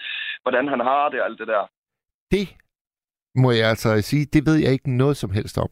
hvordan 0.43 0.69
han 0.69 0.81
har 0.81 1.09
det 1.09 1.21
og 1.21 1.27
alt 1.27 1.39
det 1.39 1.49
der. 1.49 1.65
Det 2.31 2.45
må 3.35 3.51
jeg 3.51 3.69
altså 3.69 4.01
sige, 4.01 4.25
det 4.35 4.47
ved 4.47 4.57
jeg 4.65 4.73
ikke 4.73 4.91
noget 5.03 5.17
som 5.17 5.31
helst 5.31 5.59
om. 5.59 5.71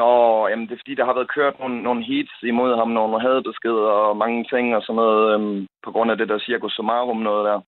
Nå, 0.00 0.08
jamen 0.50 0.66
det 0.66 0.72
er 0.74 0.82
fordi, 0.82 0.94
der 1.00 1.04
har 1.08 1.14
været 1.18 1.34
kørt 1.36 1.54
nogle, 1.60 1.76
nogle 1.88 2.02
hits 2.10 2.34
imod 2.52 2.70
ham, 2.80 2.88
nogle 2.98 3.20
hadbeskeder 3.26 3.92
og 4.08 4.16
mange 4.16 4.40
ting 4.52 4.66
og 4.76 4.82
sådan 4.82 4.96
noget, 5.02 5.22
øhm, 5.34 5.66
på 5.84 5.90
grund 5.94 6.10
af 6.10 6.16
det 6.18 6.28
der 6.28 6.38
cirkus 6.38 6.72
summarum 6.72 7.16
noget 7.28 7.42
der. 7.48 7.58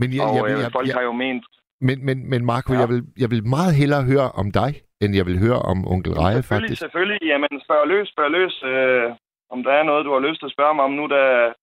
Men, 0.00 0.08
jeg, 0.16 0.22
og 0.26 0.36
jeg, 0.36 0.44
øh, 0.44 0.60
jeg, 0.62 0.72
folk 0.72 0.86
jeg, 0.88 0.94
har 0.96 1.02
jo 1.02 1.12
ment, 1.12 1.44
men, 1.88 1.96
men, 2.06 2.30
men 2.30 2.40
Marco, 2.52 2.72
Ja. 2.72 2.78
jeg, 2.80 2.88
vil, 2.88 3.02
jeg 3.22 3.30
vil 3.30 3.42
meget 3.56 3.74
hellere 3.80 4.02
høre 4.12 4.28
om 4.40 4.46
dig, 4.60 4.70
end 5.02 5.10
jeg 5.18 5.26
vil 5.26 5.38
høre 5.44 5.60
om 5.72 5.78
onkel 5.92 6.12
Reje, 6.12 6.34
selvfølgelig, 6.34 6.68
faktisk. 6.68 6.80
selvfølgelig, 6.84 7.20
jamen 7.32 7.52
spørg 7.66 7.88
løs, 7.92 8.08
spørg 8.14 8.30
løs, 8.38 8.54
øh, 8.72 9.06
om 9.54 9.58
der 9.66 9.72
er 9.80 9.82
noget, 9.90 10.04
du 10.06 10.12
har 10.12 10.22
lyst 10.28 10.40
til 10.40 10.46
at 10.50 10.56
spørge 10.56 10.74
mig 10.74 10.84
om 10.84 10.94
nu, 11.00 11.04
da 11.16 11.22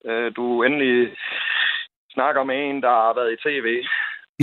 øh, 0.10 0.28
du 0.38 0.64
endelig 0.64 0.94
snakker 2.16 2.44
med 2.44 2.58
en, 2.70 2.82
der 2.86 2.94
har 3.06 3.14
været 3.20 3.32
i 3.34 3.42
tv. 3.48 3.68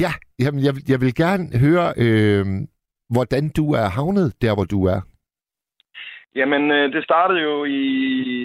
Ja, 0.04 0.12
jamen, 0.42 0.60
jeg, 0.66 0.72
vil- 0.74 0.88
jeg 0.92 1.00
vil 1.00 1.14
gerne 1.24 1.44
høre, 1.64 1.86
øh, 2.04 2.44
hvordan 3.14 3.44
du 3.56 3.64
er 3.72 3.86
havnet 3.96 4.28
der, 4.42 4.54
hvor 4.54 4.64
du 4.64 4.80
er. 4.94 5.00
Jamen, 6.34 6.70
øh, 6.70 6.92
det 6.92 7.04
startede 7.04 7.40
jo 7.40 7.64
i 7.64 7.82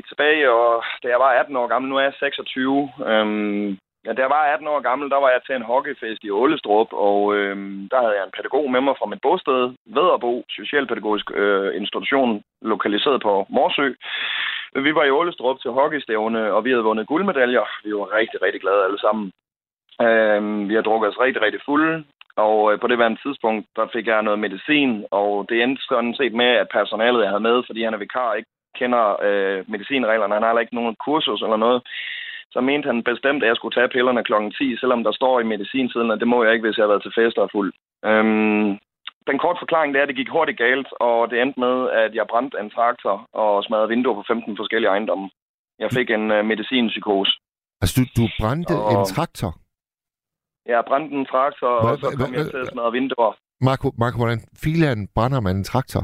tilbage, 0.10 0.52
og 0.52 0.84
da 1.04 1.08
jeg 1.08 1.20
var 1.20 1.32
18 1.40 1.56
år 1.56 1.68
gammel, 1.68 1.90
nu 1.90 1.98
er 1.98 2.04
jeg 2.04 2.14
26. 2.20 2.92
Øhm, 3.10 3.68
ja, 4.06 4.12
da 4.14 4.22
jeg 4.22 4.30
var 4.30 4.44
18 4.54 4.68
år 4.68 4.80
gammel, 4.80 5.10
der 5.10 5.20
var 5.24 5.30
jeg 5.30 5.42
til 5.46 5.56
en 5.56 5.70
hockeyfest 5.72 6.24
i 6.24 6.30
Ålestrup, 6.30 6.90
og 6.94 7.36
øhm, 7.36 7.90
der 7.92 8.00
havde 8.02 8.16
jeg 8.18 8.24
en 8.26 8.36
pædagog 8.38 8.72
med 8.72 8.82
mig 8.82 8.96
fra 9.00 9.06
mit 9.12 9.22
bosted, 9.22 9.62
Vederbo, 9.96 10.44
Socialpædagogisk 10.50 11.28
øh, 11.34 11.76
Institution, 11.82 12.44
lokaliseret 12.62 13.22
på 13.22 13.46
Morsø. 13.50 13.88
Vi 14.86 14.96
var 14.96 15.04
i 15.04 15.16
Ålestrup 15.20 15.58
til 15.62 15.72
hockeystævne, 15.72 16.54
og 16.54 16.66
vi 16.66 16.70
havde 16.72 16.88
vundet 16.90 17.08
guldmedaljer. 17.08 17.66
Vi 17.84 17.92
var 17.96 18.16
rigtig, 18.20 18.42
rigtig 18.42 18.62
glade 18.62 18.86
alle 18.88 19.00
sammen. 19.06 19.32
Øhm, 20.06 20.70
vi 20.70 20.74
har 20.76 20.82
drukket 20.82 21.10
os 21.10 21.20
rigtig, 21.20 21.42
rigtig 21.42 21.62
fulde, 21.66 22.04
og 22.38 22.74
øh, 22.74 22.80
på 22.80 22.88
det 22.88 22.98
værende 23.00 23.22
tidspunkt, 23.26 23.68
der 23.76 23.86
fik 23.96 24.08
jeg 24.08 24.22
noget 24.24 24.40
medicin, 24.40 25.06
og 25.12 25.46
det 25.50 25.64
endte 25.64 25.82
sådan 25.90 26.14
set 26.20 26.34
med, 26.34 26.46
at 26.62 26.68
personalet, 26.78 27.22
jeg 27.22 27.30
havde 27.30 27.48
med, 27.50 27.64
fordi 27.68 27.84
han 27.84 27.94
er 27.94 27.98
vikar, 28.06 28.34
ikke 28.34 28.50
kender 28.80 29.06
øh, 29.28 29.60
medicinreglerne, 29.74 30.34
han 30.34 30.44
har 30.44 30.50
heller 30.50 30.66
ikke 30.66 30.76
nogen 30.80 30.96
kursus 31.06 31.42
eller 31.42 31.58
noget, 31.58 31.82
så 32.54 32.62
mente 32.62 32.86
han 32.92 33.04
bestemt, 33.04 33.44
at 33.44 33.48
jeg 33.50 33.56
skulle 33.56 33.76
tage 33.76 33.94
pillerne 33.96 34.24
klokken 34.24 34.52
10, 34.52 34.78
selvom 34.82 35.04
der 35.04 35.12
står 35.12 35.40
i 35.40 35.44
medicinsiden, 35.54 36.12
at 36.12 36.20
det 36.20 36.28
må 36.28 36.44
jeg 36.44 36.54
ikke, 36.54 36.66
hvis 36.68 36.78
jeg 36.78 36.84
har 36.84 36.94
været 36.94 37.04
til 37.06 37.18
fest 37.20 37.38
og 37.38 37.50
fuld. 37.52 37.74
Øhm, 38.06 38.70
den 39.30 39.38
korte 39.44 39.60
forklaring 39.64 39.90
det 39.94 40.00
er, 40.00 40.04
at 40.04 40.10
det 40.12 40.16
gik 40.22 40.30
hurtigt 40.30 40.58
galt, 40.58 40.88
og 41.00 41.30
det 41.30 41.42
endte 41.42 41.60
med, 41.60 41.76
at 42.04 42.16
jeg 42.16 42.26
brændte 42.32 42.58
en 42.60 42.70
traktor 42.70 43.16
og 43.34 43.64
smadrede 43.64 43.90
vinduer 43.90 44.16
på 44.16 44.24
15 44.28 44.58
forskellige 44.58 44.90
ejendomme. 44.90 45.30
Jeg 45.80 45.90
fik 45.98 46.10
en 46.10 46.32
øh, 46.32 46.46
medicinpsykose. 46.46 47.34
Altså, 47.82 47.94
du, 47.98 48.04
du 48.22 48.26
brændte 48.40 48.74
Og- 48.76 48.92
en 48.94 49.06
traktor. 49.14 49.52
Jeg 50.66 50.84
brændte 50.88 51.16
en 51.16 51.26
traktor, 51.26 51.82
Hvad- 51.82 51.92
og 51.92 51.98
så 52.00 52.18
kom 52.20 52.34
jeg 52.34 52.42
hvad- 52.42 52.52
til 52.52 52.58
at 52.58 52.68
smadre 52.72 52.92
vinduer. 52.92 53.34
Marco, 53.62 53.88
Marco 53.98 54.18
hvordan 54.18 54.42
filan 54.64 55.08
brænder 55.16 55.40
man 55.40 55.56
en 55.56 55.64
traktor? 55.64 56.04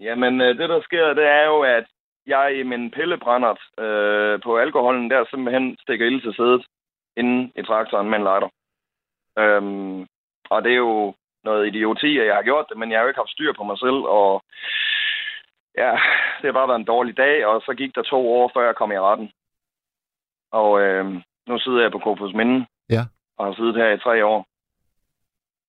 Jamen, 0.00 0.40
øh, 0.40 0.58
det 0.58 0.68
der 0.68 0.80
sker, 0.82 1.14
det 1.14 1.24
er 1.38 1.44
jo, 1.52 1.60
at 1.60 1.84
jeg 2.26 2.56
i 2.60 2.62
min 2.62 2.90
pillebrændert 2.90 3.60
øh, 3.78 4.40
på 4.44 4.58
alkoholen 4.58 5.10
der 5.10 5.24
simpelthen 5.30 5.76
stikker 5.80 6.06
ild 6.06 6.22
til 6.22 6.34
sædet 6.36 6.64
inden 7.16 7.52
i 7.56 7.62
traktoren 7.62 8.10
med 8.10 8.18
en 8.18 8.24
lighter. 8.24 8.48
Øhm, 9.38 10.00
og 10.50 10.64
det 10.64 10.72
er 10.72 10.76
jo 10.76 11.14
noget 11.44 11.66
idioti, 11.66 12.18
at 12.18 12.26
jeg 12.26 12.34
har 12.34 12.42
gjort 12.42 12.66
det, 12.68 12.76
men 12.78 12.90
jeg 12.90 12.98
har 12.98 13.02
jo 13.02 13.08
ikke 13.08 13.20
haft 13.20 13.30
styr 13.36 13.52
på 13.56 13.64
mig 13.64 13.78
selv, 13.78 14.00
og 14.18 14.42
ja, 15.78 15.90
det 16.38 16.46
har 16.48 16.52
bare 16.52 16.68
været 16.68 16.78
en 16.78 16.92
dårlig 16.94 17.16
dag, 17.16 17.46
og 17.46 17.62
så 17.66 17.74
gik 17.76 17.94
der 17.94 18.02
to 18.02 18.20
år, 18.38 18.50
før 18.54 18.66
jeg 18.66 18.74
kom 18.76 18.92
i 18.92 18.98
retten. 18.98 19.30
Og 20.52 20.80
øh, 20.80 21.04
nu 21.48 21.58
sidder 21.58 21.82
jeg 21.82 21.92
på 21.92 21.98
Kofus 21.98 22.34
Minde, 22.34 22.66
Ja. 22.90 23.02
Og 23.38 23.46
har 23.46 23.54
siddet 23.54 23.74
her 23.76 23.88
i 23.92 23.98
tre 23.98 24.24
år. 24.26 24.46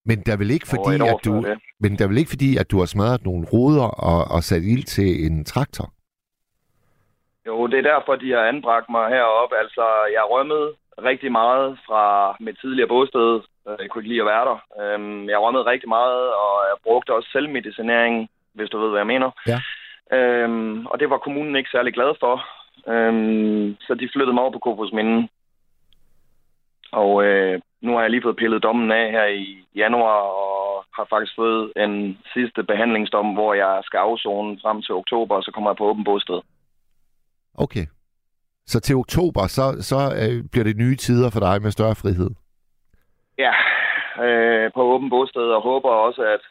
Men 0.06 0.18
der 0.26 0.34
er 0.34 0.38
vel 0.38 0.52
ikke 0.52 0.68
fordi, 0.68 0.96
at 1.12 1.20
du, 1.26 1.34
det. 1.42 1.60
men 1.80 1.92
der 1.98 2.04
er 2.04 2.08
vel 2.08 2.18
ikke 2.18 2.30
fordi, 2.36 2.58
at 2.58 2.72
du 2.72 2.78
har 2.80 2.86
smadret 2.86 3.26
nogle 3.26 3.46
ruder 3.54 3.88
og, 4.12 4.20
og 4.36 4.44
sat 4.44 4.64
ild 4.64 4.84
til 4.84 5.26
en 5.26 5.46
traktor? 5.46 5.88
Jo, 7.48 7.68
det 7.68 7.78
er 7.80 7.90
derfor, 7.92 8.16
de 8.16 8.32
har 8.32 8.44
anbragt 8.54 8.90
mig 8.90 9.10
heroppe. 9.10 9.56
Altså, 9.64 9.86
jeg 10.18 10.24
rømmede 10.34 10.74
rigtig 11.10 11.32
meget 11.32 11.78
fra 11.88 12.36
mit 12.40 12.58
tidligere 12.62 12.88
bosted. 12.88 13.42
Jeg 13.80 13.90
kunne 13.90 14.02
ikke 14.02 14.10
lide 14.14 14.22
at 14.22 14.32
være 14.34 14.46
der. 14.50 14.58
Øhm, 14.82 15.30
Jeg 15.30 15.40
rømmede 15.40 15.66
rigtig 15.66 15.90
meget, 15.90 16.24
og 16.44 16.54
jeg 16.70 16.78
brugte 16.84 17.14
også 17.14 17.30
selvmedicinering, 17.32 18.30
hvis 18.54 18.70
du 18.70 18.78
ved, 18.80 18.90
hvad 18.90 19.00
jeg 19.00 19.08
mener. 19.08 19.30
Ja. 19.52 19.60
Øhm, 20.18 20.86
og 20.86 21.00
det 21.00 21.10
var 21.10 21.18
kommunen 21.18 21.56
ikke 21.56 21.70
særlig 21.70 21.94
glad 21.94 22.12
for. 22.20 22.36
Øhm, 22.94 23.76
så 23.80 23.94
de 23.94 24.10
flyttede 24.14 24.34
mig 24.34 24.44
over 24.44 24.52
på 24.52 24.60
Kofos 24.60 24.92
Minde. 24.94 25.28
Og 27.02 27.24
øh, 27.26 27.62
nu 27.82 27.92
har 27.94 28.02
jeg 28.02 28.12
lige 28.12 28.26
fået 28.26 28.42
pillet 28.42 28.64
dommen 28.64 28.92
af 28.92 29.12
her 29.12 29.26
i 29.26 29.46
januar, 29.76 30.20
og 30.44 30.86
har 30.98 31.06
faktisk 31.10 31.36
fået 31.36 31.74
en 31.76 32.18
sidste 32.34 32.64
behandlingsdom, 32.64 33.28
hvor 33.34 33.54
jeg 33.54 33.82
skal 33.84 33.98
afzone 33.98 34.60
frem 34.64 34.82
til 34.82 34.94
oktober, 34.96 35.36
og 35.36 35.44
så 35.44 35.52
kommer 35.54 35.70
jeg 35.70 35.78
på 35.78 35.86
åben 35.90 36.04
bosted. 36.04 36.40
Okay. 37.58 37.86
Så 38.66 38.80
til 38.80 38.96
oktober, 38.96 39.48
så, 39.48 39.64
så 39.90 40.00
øh, 40.22 40.44
bliver 40.52 40.64
det 40.64 40.78
nye 40.78 40.96
tider 40.96 41.30
for 41.30 41.40
dig 41.40 41.62
med 41.62 41.72
større 41.72 41.96
frihed. 41.96 42.30
Ja, 43.38 43.54
øh, 44.26 44.72
på 44.76 44.82
åben 44.94 45.10
bosted, 45.10 45.48
og 45.58 45.62
håber 45.62 45.90
også, 45.90 46.22
at, 46.36 46.44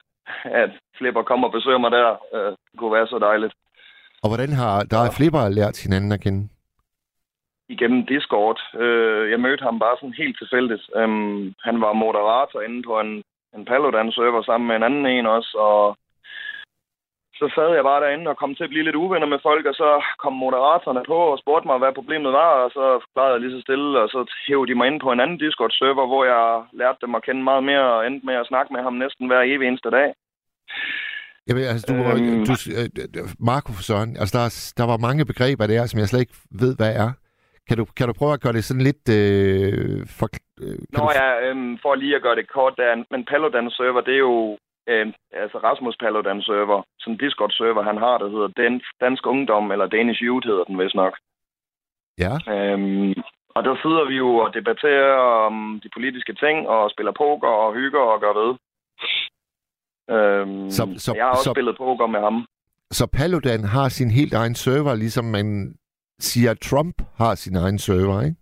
at 0.62 0.70
Flipper 0.98 1.22
kommer 1.22 1.48
og 1.48 1.52
besøger 1.52 1.78
mig 1.78 1.90
der. 1.90 2.10
Øh, 2.34 2.50
det 2.70 2.78
kunne 2.78 2.92
være 2.92 3.06
så 3.06 3.18
dejligt. 3.18 3.54
Og 4.22 4.28
hvordan 4.30 4.52
har 4.52 4.82
der 4.82 4.98
er 4.98 5.10
Flipper 5.16 5.48
lært 5.48 5.82
hinanden 5.84 6.12
at 6.12 6.20
kende? 6.20 6.48
Igennem 7.68 8.06
Discord. 8.06 8.58
Øh, 8.82 9.30
jeg 9.30 9.40
mødte 9.40 9.62
ham 9.68 9.78
bare 9.78 9.96
sådan 10.00 10.20
helt 10.22 10.36
tilfældigt. 10.38 10.84
Øhm, 10.96 11.54
han 11.66 11.80
var 11.80 11.92
moderator 11.92 12.60
inde 12.60 12.82
på 12.88 13.00
en, 13.00 13.22
en 13.56 13.64
Paludan-server 13.64 14.42
sammen 14.42 14.66
med 14.68 14.76
en 14.76 14.82
anden 14.88 15.06
en 15.06 15.26
også, 15.26 15.52
og 15.70 15.96
så 17.40 17.46
sad 17.54 17.68
jeg 17.74 17.84
bare 17.90 18.02
derinde 18.04 18.30
og 18.32 18.36
kom 18.38 18.54
til 18.54 18.64
at 18.64 18.72
blive 18.72 18.84
lidt 18.86 19.00
uvenner 19.04 19.26
med 19.34 19.38
folk, 19.48 19.64
og 19.70 19.74
så 19.74 19.88
kom 20.22 20.32
moderatorerne 20.44 21.02
på 21.06 21.18
og 21.32 21.38
spurgte 21.42 21.66
mig, 21.68 21.78
hvad 21.78 21.92
problemet 22.00 22.32
var, 22.32 22.50
og 22.64 22.70
så 22.76 22.84
forklarede 23.04 23.32
jeg 23.34 23.40
lige 23.42 23.56
så 23.56 23.60
stille, 23.66 23.90
og 24.02 24.08
så 24.14 24.20
hævde 24.48 24.68
de 24.70 24.74
mig 24.78 24.86
ind 24.90 25.00
på 25.00 25.10
en 25.12 25.20
anden 25.20 25.38
Discord-server, 25.44 26.06
hvor 26.10 26.24
jeg 26.32 26.44
lærte 26.80 26.98
dem 27.04 27.14
at 27.14 27.24
kende 27.26 27.42
meget 27.50 27.64
mere, 27.70 27.86
og 27.96 28.06
endte 28.06 28.26
med 28.26 28.34
at 28.42 28.46
snakke 28.50 28.72
med 28.74 28.82
ham 28.86 28.94
næsten 29.04 29.26
hver 29.26 29.40
evig 29.52 29.66
eneste 29.68 29.90
dag. 29.98 30.08
Jamen, 31.48 31.62
altså, 31.72 31.86
du, 31.88 31.94
Øhm. 31.94 32.44
du, 32.48 32.52
øh, 32.80 33.28
Marco 33.50 33.70
for 33.76 33.82
Søren, 33.88 34.10
altså, 34.20 34.32
der, 34.38 34.44
er- 34.48 34.72
der 34.78 34.86
var 34.92 34.98
mange 35.06 35.24
begreber 35.30 35.66
der, 35.66 35.86
som 35.86 35.98
jeg 36.00 36.08
slet 36.08 36.20
ikke 36.24 36.36
ved, 36.64 36.72
hvad 36.80 36.92
er. 37.04 37.10
Kan 37.68 37.76
du, 37.78 37.84
kan 37.96 38.06
du 38.08 38.12
prøve 38.20 38.32
at 38.32 38.40
gøre 38.44 38.52
det 38.58 38.64
sådan 38.64 38.86
lidt... 38.90 39.04
Øh, 39.20 40.06
for, 40.18 40.28
øh, 40.62 40.78
Nå 40.92 40.98
du, 40.98 41.10
ja, 41.20 41.28
øhm, 41.48 41.78
for 41.82 41.94
lige 41.94 42.16
at 42.16 42.22
gøre 42.22 42.36
det 42.36 42.48
kort, 42.56 42.74
der, 42.76 43.04
men 43.12 43.24
Paludan-server, 43.30 44.00
det 44.08 44.14
er 44.14 44.24
jo 44.30 44.58
øh, 44.90 45.06
altså 45.42 45.58
Rasmus 45.68 45.96
Paludan-server, 46.02 46.78
sådan 47.00 47.14
en 47.14 47.20
Discord-server, 47.24 47.82
han 47.90 47.96
har, 48.04 48.14
der 48.18 48.28
hedder 48.34 48.48
Dan- 48.60 48.84
Dansk 49.04 49.26
Ungdom, 49.26 49.70
eller 49.72 49.86
Danish 49.86 50.20
Youth 50.22 50.46
hedder 50.48 50.64
den 50.64 50.78
vist 50.78 50.94
nok. 51.02 51.14
Ja, 52.24 52.34
Øhm, 52.54 53.14
og 53.56 53.60
der 53.66 53.74
sidder 53.82 54.04
vi 54.10 54.16
jo 54.24 54.28
og 54.44 54.54
debatterer 54.54 55.14
om 55.46 55.80
de 55.82 55.88
politiske 55.96 56.34
ting, 56.44 56.68
og 56.68 56.90
spiller 56.90 57.12
poker 57.22 57.48
og 57.64 57.74
hygger 57.74 58.00
og 58.12 58.20
gør 58.24 58.34
ved. 58.40 58.50
Øhm, 60.14 60.70
Så- 60.70 60.94
så- 61.04 61.14
jeg 61.16 61.24
har 61.24 61.30
også 61.30 61.42
så- 61.44 61.54
spillet 61.54 61.76
poker 61.76 62.06
med 62.06 62.20
ham. 62.20 62.46
så 62.90 63.06
Paludan 63.06 63.64
har 63.64 63.88
sin 63.88 64.10
helt 64.10 64.34
egen 64.34 64.54
server, 64.54 64.94
ligesom 64.94 65.24
man 65.24 65.74
siger, 66.18 66.54
Trump 66.54 66.96
har 67.16 67.34
sin 67.34 67.56
egen 67.56 67.78
server, 67.78 68.22
ikke? 68.22 68.36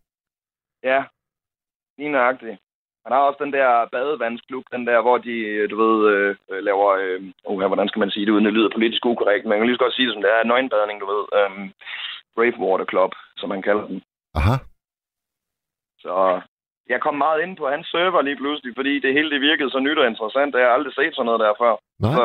Ja, 0.82 1.04
lige 1.98 2.12
nøjagtigt. 2.12 2.58
Han 3.04 3.12
har 3.12 3.20
også 3.20 3.44
den 3.44 3.52
der 3.52 3.88
badevandsklub, 3.92 4.64
den 4.72 4.86
der, 4.86 5.00
hvor 5.02 5.18
de, 5.18 5.34
øh, 5.50 5.70
du 5.70 5.76
ved, 5.84 5.96
øh, 6.12 6.36
laver, 6.68 6.88
øh, 7.02 7.22
uh, 7.48 7.66
hvordan 7.66 7.88
skal 7.88 8.00
man 8.00 8.10
sige 8.10 8.26
det, 8.26 8.32
uden 8.32 8.44
det 8.44 8.52
lyder 8.52 8.70
politisk 8.74 9.06
ukorrekt, 9.06 9.44
men 9.44 9.50
man 9.50 9.58
kan 9.58 9.66
lige 9.66 9.76
så 9.76 9.84
godt 9.84 9.94
sige 9.94 10.06
det 10.06 10.14
som 10.14 10.22
det 10.22 10.30
er, 10.30 10.44
nøgenbadning, 10.44 11.00
du 11.00 11.06
ved, 11.14 11.24
øh, 11.38 11.50
Brave 12.36 12.58
Water 12.64 12.86
Club, 12.92 13.12
som 13.36 13.48
man 13.48 13.62
kalder 13.62 13.86
den. 13.86 14.02
Aha. 14.34 14.56
Så 15.98 16.40
jeg 16.88 17.00
kom 17.00 17.14
meget 17.14 17.42
ind 17.42 17.56
på 17.56 17.68
hans 17.68 17.86
server 17.86 18.22
lige 18.22 18.40
pludselig, 18.42 18.72
fordi 18.76 19.00
det 19.00 19.12
hele 19.16 19.30
det 19.30 19.40
virkede 19.40 19.70
så 19.70 19.80
nyt 19.80 19.98
og 19.98 20.06
interessant, 20.06 20.54
jeg 20.54 20.66
har 20.66 20.74
aldrig 20.76 20.94
set 20.94 21.14
sådan 21.14 21.26
noget 21.26 21.40
der 21.40 21.60
før. 21.62 21.74
Nej. 22.04 22.14
Så, 22.16 22.24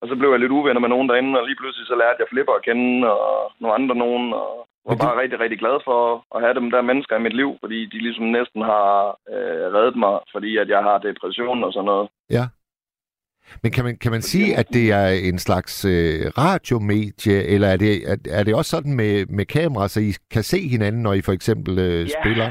og 0.00 0.08
så 0.08 0.14
blev 0.16 0.30
jeg 0.30 0.40
lidt 0.40 0.52
uvenner 0.58 0.80
med 0.80 0.88
nogen 0.88 1.08
derinde, 1.08 1.40
og 1.40 1.46
lige 1.46 1.56
pludselig 1.60 1.86
så 1.86 1.94
lærte 2.02 2.20
jeg 2.22 2.30
Flipper 2.30 2.54
at 2.56 2.64
kende, 2.68 3.10
og 3.20 3.52
nogle 3.60 3.74
andre 3.78 3.94
nogen, 4.04 4.32
og 4.32 4.50
var 4.86 4.94
du- 4.94 5.04
bare 5.04 5.20
rigtig, 5.22 5.40
rigtig 5.40 5.58
glad 5.58 5.76
for 5.88 6.00
at 6.34 6.42
have 6.44 6.54
dem 6.54 6.70
der 6.70 6.82
mennesker 6.90 7.16
i 7.16 7.20
mit 7.26 7.36
liv, 7.40 7.50
fordi 7.62 7.78
de 7.92 7.98
ligesom 8.06 8.24
næsten 8.24 8.62
har 8.62 8.90
øh, 9.34 9.64
reddet 9.76 9.96
mig, 10.04 10.14
fordi 10.34 10.50
at 10.62 10.68
jeg 10.68 10.82
har 10.88 10.98
depression 10.98 11.64
og 11.64 11.72
sådan 11.72 11.86
noget. 11.92 12.08
Men 13.62 13.72
kan 13.72 13.84
man, 13.84 13.96
kan 13.96 14.10
man 14.12 14.22
sige, 14.22 14.56
at 14.56 14.68
det 14.68 14.92
er 14.92 15.08
en 15.08 15.38
slags 15.38 15.84
øh, 15.84 16.20
radiomedie, 16.38 17.44
eller 17.54 17.68
er 17.68 17.76
det, 17.76 18.10
er, 18.10 18.16
er 18.38 18.42
det 18.44 18.54
også 18.54 18.70
sådan 18.70 18.96
med, 18.96 19.26
med 19.26 19.44
kamera, 19.46 19.88
så 19.88 20.00
I 20.00 20.12
kan 20.30 20.42
se 20.42 20.68
hinanden, 20.68 21.02
når 21.02 21.12
I 21.12 21.22
for 21.22 21.32
eksempel 21.32 21.78
øh, 21.78 22.00
Ja. 22.00 22.06
spiller? 22.22 22.50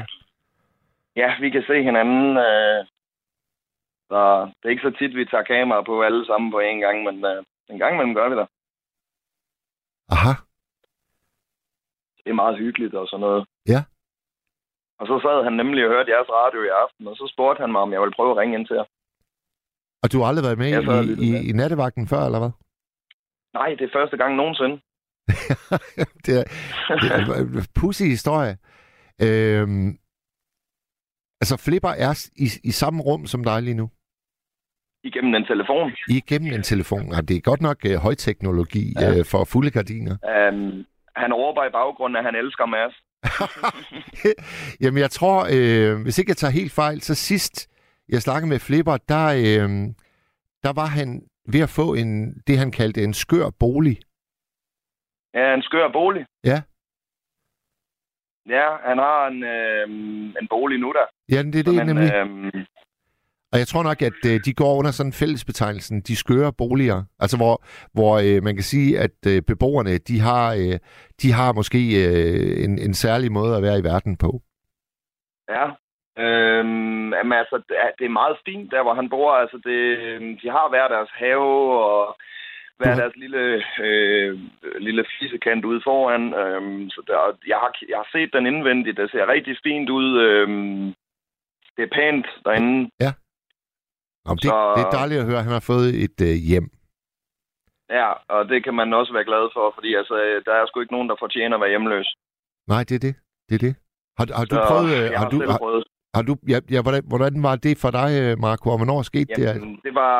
Ja, 1.16 1.30
vi 1.40 1.50
kan 1.50 1.62
se 1.66 1.82
hinanden. 1.82 2.36
Øh, 2.36 2.84
så 4.10 4.18
det 4.58 4.64
er 4.64 4.74
ikke 4.74 4.86
så 4.88 4.94
tit, 4.98 5.16
vi 5.16 5.24
tager 5.24 5.50
kamera 5.52 5.82
på 5.82 6.02
alle 6.02 6.26
sammen 6.26 6.50
på 6.50 6.58
en 6.58 6.78
gang, 6.80 6.96
men 7.06 7.16
øh, 7.24 7.44
en 7.72 7.78
gang 7.78 7.92
imellem 7.94 8.14
gør 8.14 8.28
vi 8.28 8.36
det. 8.40 8.48
Aha. 10.14 10.32
Det 12.24 12.30
er 12.30 12.42
meget 12.42 12.58
hyggeligt 12.58 12.94
og 12.94 13.06
sådan 13.08 13.20
noget. 13.20 13.46
Ja. 13.74 13.80
Og 15.00 15.06
så 15.06 15.16
sad 15.24 15.44
han 15.44 15.52
nemlig 15.52 15.84
og 15.84 15.90
hørte 15.94 16.10
jeres 16.10 16.30
radio 16.40 16.60
i 16.62 16.68
aften, 16.82 17.06
og 17.06 17.16
så 17.16 17.24
spurgte 17.34 17.60
han 17.60 17.72
mig, 17.72 17.80
om 17.80 17.92
jeg 17.92 18.00
ville 18.00 18.16
prøve 18.18 18.30
at 18.30 18.36
ringe 18.36 18.58
ind 18.58 18.66
til 18.66 18.76
jer. 18.80 18.84
Og 20.02 20.12
du 20.12 20.16
har 20.18 20.26
aldrig 20.28 20.44
været 20.48 20.58
med 20.58 20.68
Jeg 20.68 20.82
i, 20.82 21.12
i, 21.28 21.30
med. 21.32 21.44
i 21.48 21.52
nattevagten 21.52 22.06
før, 22.12 22.22
eller 22.28 22.38
hvad? 22.38 22.52
Nej, 23.58 23.68
det 23.78 23.84
er 23.84 23.96
første 23.98 24.16
gang 24.16 24.36
nogensinde. 24.36 24.76
det, 26.26 26.32
er, 26.40 26.44
det 27.00 27.08
er 27.12 27.18
en 27.40 27.66
pussy 27.80 28.02
historie. 28.02 28.54
Øhm, 29.26 29.88
altså, 31.40 31.54
Flipper 31.64 31.88
er 32.06 32.12
i, 32.44 32.46
i 32.64 32.70
samme 32.70 33.02
rum 33.02 33.26
som 33.26 33.44
dig 33.44 33.62
lige 33.62 33.74
nu. 33.74 33.90
Igennem 35.04 35.34
en 35.34 35.44
telefon. 35.44 35.92
Igennem 36.08 36.52
en 36.52 36.62
telefon. 36.62 37.12
Ja, 37.14 37.20
det 37.20 37.36
er 37.36 37.40
godt 37.40 37.60
nok 37.60 37.76
øh, 37.86 37.94
højteknologi 37.96 38.84
Ja. 39.00 39.18
øh, 39.18 39.24
for 39.30 39.44
fulde 39.44 39.70
gardiner. 39.70 40.12
Um, 40.12 40.84
han 41.16 41.32
råber 41.34 41.64
i 41.64 41.70
baggrunden, 41.70 42.16
at 42.16 42.24
han 42.24 42.34
elsker 42.34 42.66
Mads. 42.66 42.94
Jamen, 44.82 45.00
jeg 45.00 45.10
tror, 45.10 45.38
øh, 45.56 46.02
hvis 46.02 46.18
ikke 46.18 46.30
jeg 46.30 46.36
tager 46.36 46.50
helt 46.60 46.72
fejl, 46.72 47.00
så 47.00 47.14
sidst 47.14 47.68
jeg 48.08 48.22
snakkede 48.22 48.48
med 48.48 48.58
Flipper, 48.58 48.96
der, 48.96 49.26
øh, 49.26 49.68
der 50.64 50.72
var 50.80 50.86
han 50.86 51.22
ved 51.52 51.60
at 51.60 51.68
få 51.68 51.94
en, 51.94 52.34
det, 52.46 52.58
han 52.58 52.70
kaldte 52.70 53.04
en 53.04 53.14
skør 53.14 53.50
bolig. 53.60 53.96
Ja, 55.34 55.54
en 55.54 55.62
skør 55.62 55.88
bolig. 55.92 56.26
Ja. 56.44 56.62
Ja, 58.56 58.66
han 58.88 58.98
har 58.98 59.26
en, 59.28 59.42
øh, 59.44 59.88
en 60.40 60.48
bolig 60.50 60.78
nu 60.80 60.92
der. 60.92 61.06
Ja, 61.36 61.42
det 61.42 61.58
er 61.58 61.62
det 61.72 61.86
nemlig. 61.86 62.12
øh, 62.14 62.64
Og 63.52 63.58
jeg 63.58 63.66
tror 63.66 63.82
nok, 63.82 64.02
at 64.02 64.20
øh, 64.30 64.36
de 64.46 64.52
går 64.54 64.78
under 64.78 64.90
sådan 64.90 65.12
fællesbetegnelsen, 65.12 66.00
de 66.00 66.16
skøre 66.16 66.52
boliger. 66.58 67.00
Altså 67.22 67.36
hvor, 67.36 67.54
hvor 67.96 68.12
øh, 68.26 68.42
man 68.42 68.54
kan 68.54 68.62
sige, 68.62 68.98
at 68.98 69.18
øh, 69.32 69.42
beboerne, 69.42 69.98
de 69.98 70.20
har, 70.20 70.46
øh, 70.60 70.78
de 71.22 71.32
har 71.32 71.52
måske 71.52 71.80
øh, 72.04 72.64
en, 72.64 72.78
en 72.86 72.94
særlig 72.94 73.32
måde 73.32 73.56
at 73.56 73.62
være 73.62 73.78
i 73.78 73.84
verden 73.84 74.16
på. 74.16 74.30
ja. 75.48 75.66
Øhm, 76.24 77.12
jamen, 77.14 77.38
altså, 77.42 77.56
det 77.98 78.04
er, 78.06 78.08
meget 78.08 78.36
fint 78.44 78.70
der, 78.70 78.82
hvor 78.82 78.94
han 78.94 79.08
bor. 79.08 79.32
Altså, 79.32 79.56
det, 79.64 79.80
øhm, 80.06 80.38
de 80.38 80.48
har 80.50 80.68
hver 80.68 80.88
deres 80.88 81.10
have 81.12 81.50
og 81.92 82.16
hver 82.78 82.94
deres 82.94 83.16
lille, 83.16 83.62
øh, 83.80 84.38
lille 84.80 85.04
fisekant 85.18 85.64
ude 85.64 85.80
foran. 85.84 86.34
Øhm, 86.34 86.90
så 86.90 87.00
der, 87.06 87.18
jeg, 87.46 87.56
har, 87.56 87.72
jeg 87.88 87.96
har 88.02 88.08
set 88.12 88.30
den 88.32 88.46
indvendigt. 88.46 88.96
Det 88.96 89.10
ser 89.10 89.32
rigtig 89.32 89.56
fint 89.62 89.90
ud. 89.90 90.20
Øhm, 90.20 90.94
det 91.76 91.82
er 91.84 91.94
pænt 91.98 92.26
derinde. 92.44 92.90
Om 94.30 94.36
det, 94.42 94.50
Så- 94.50 94.72
det 94.76 94.82
er 94.86 94.90
dejligt 95.00 95.20
at 95.20 95.26
høre, 95.28 95.38
at 95.38 95.44
han 95.48 95.52
har 95.58 95.64
fået 95.72 95.88
et 96.04 96.18
øh, 96.30 96.34
hjem. 96.50 96.66
Ja, 97.98 98.08
og 98.34 98.40
det 98.50 98.64
kan 98.64 98.74
man 98.74 98.92
også 99.00 99.12
være 99.12 99.24
glad 99.30 99.44
for, 99.56 99.72
fordi 99.76 99.90
altså, 99.94 100.14
der 100.46 100.52
er 100.54 100.66
sgu 100.66 100.80
ikke 100.80 100.96
nogen, 100.96 101.08
der 101.08 101.16
fortjener 101.18 101.54
at 101.56 101.60
være 101.60 101.74
hjemløs. 101.74 102.08
Nej, 102.72 102.82
det 102.88 102.94
er 102.98 103.04
det. 103.08 103.14
Det 103.48 103.54
er 103.54 103.62
det. 103.66 103.74
Har, 104.18 104.26
har 104.38 104.44
du 104.44 104.54
Så 104.56 104.64
prøvet... 104.70 104.90
øh, 104.96 105.10
har, 105.10 105.18
har, 105.22 105.28
du, 105.34 105.38
har, 105.50 105.58
prøvet. 105.58 105.84
har 106.16 106.22
du, 106.28 106.32
ja, 106.52 106.58
ja, 106.74 106.80
hvordan, 106.82 107.02
hvordan 107.12 107.34
var 107.48 107.56
det 107.66 107.74
for 107.82 107.90
dig, 108.00 108.10
øh, 108.22 108.32
Marco, 108.44 108.66
og 108.70 108.78
hvornår 108.80 109.02
skete 109.02 109.32
det? 109.38 109.44
Jamen, 109.46 109.80
det 109.86 109.94
var 109.94 110.18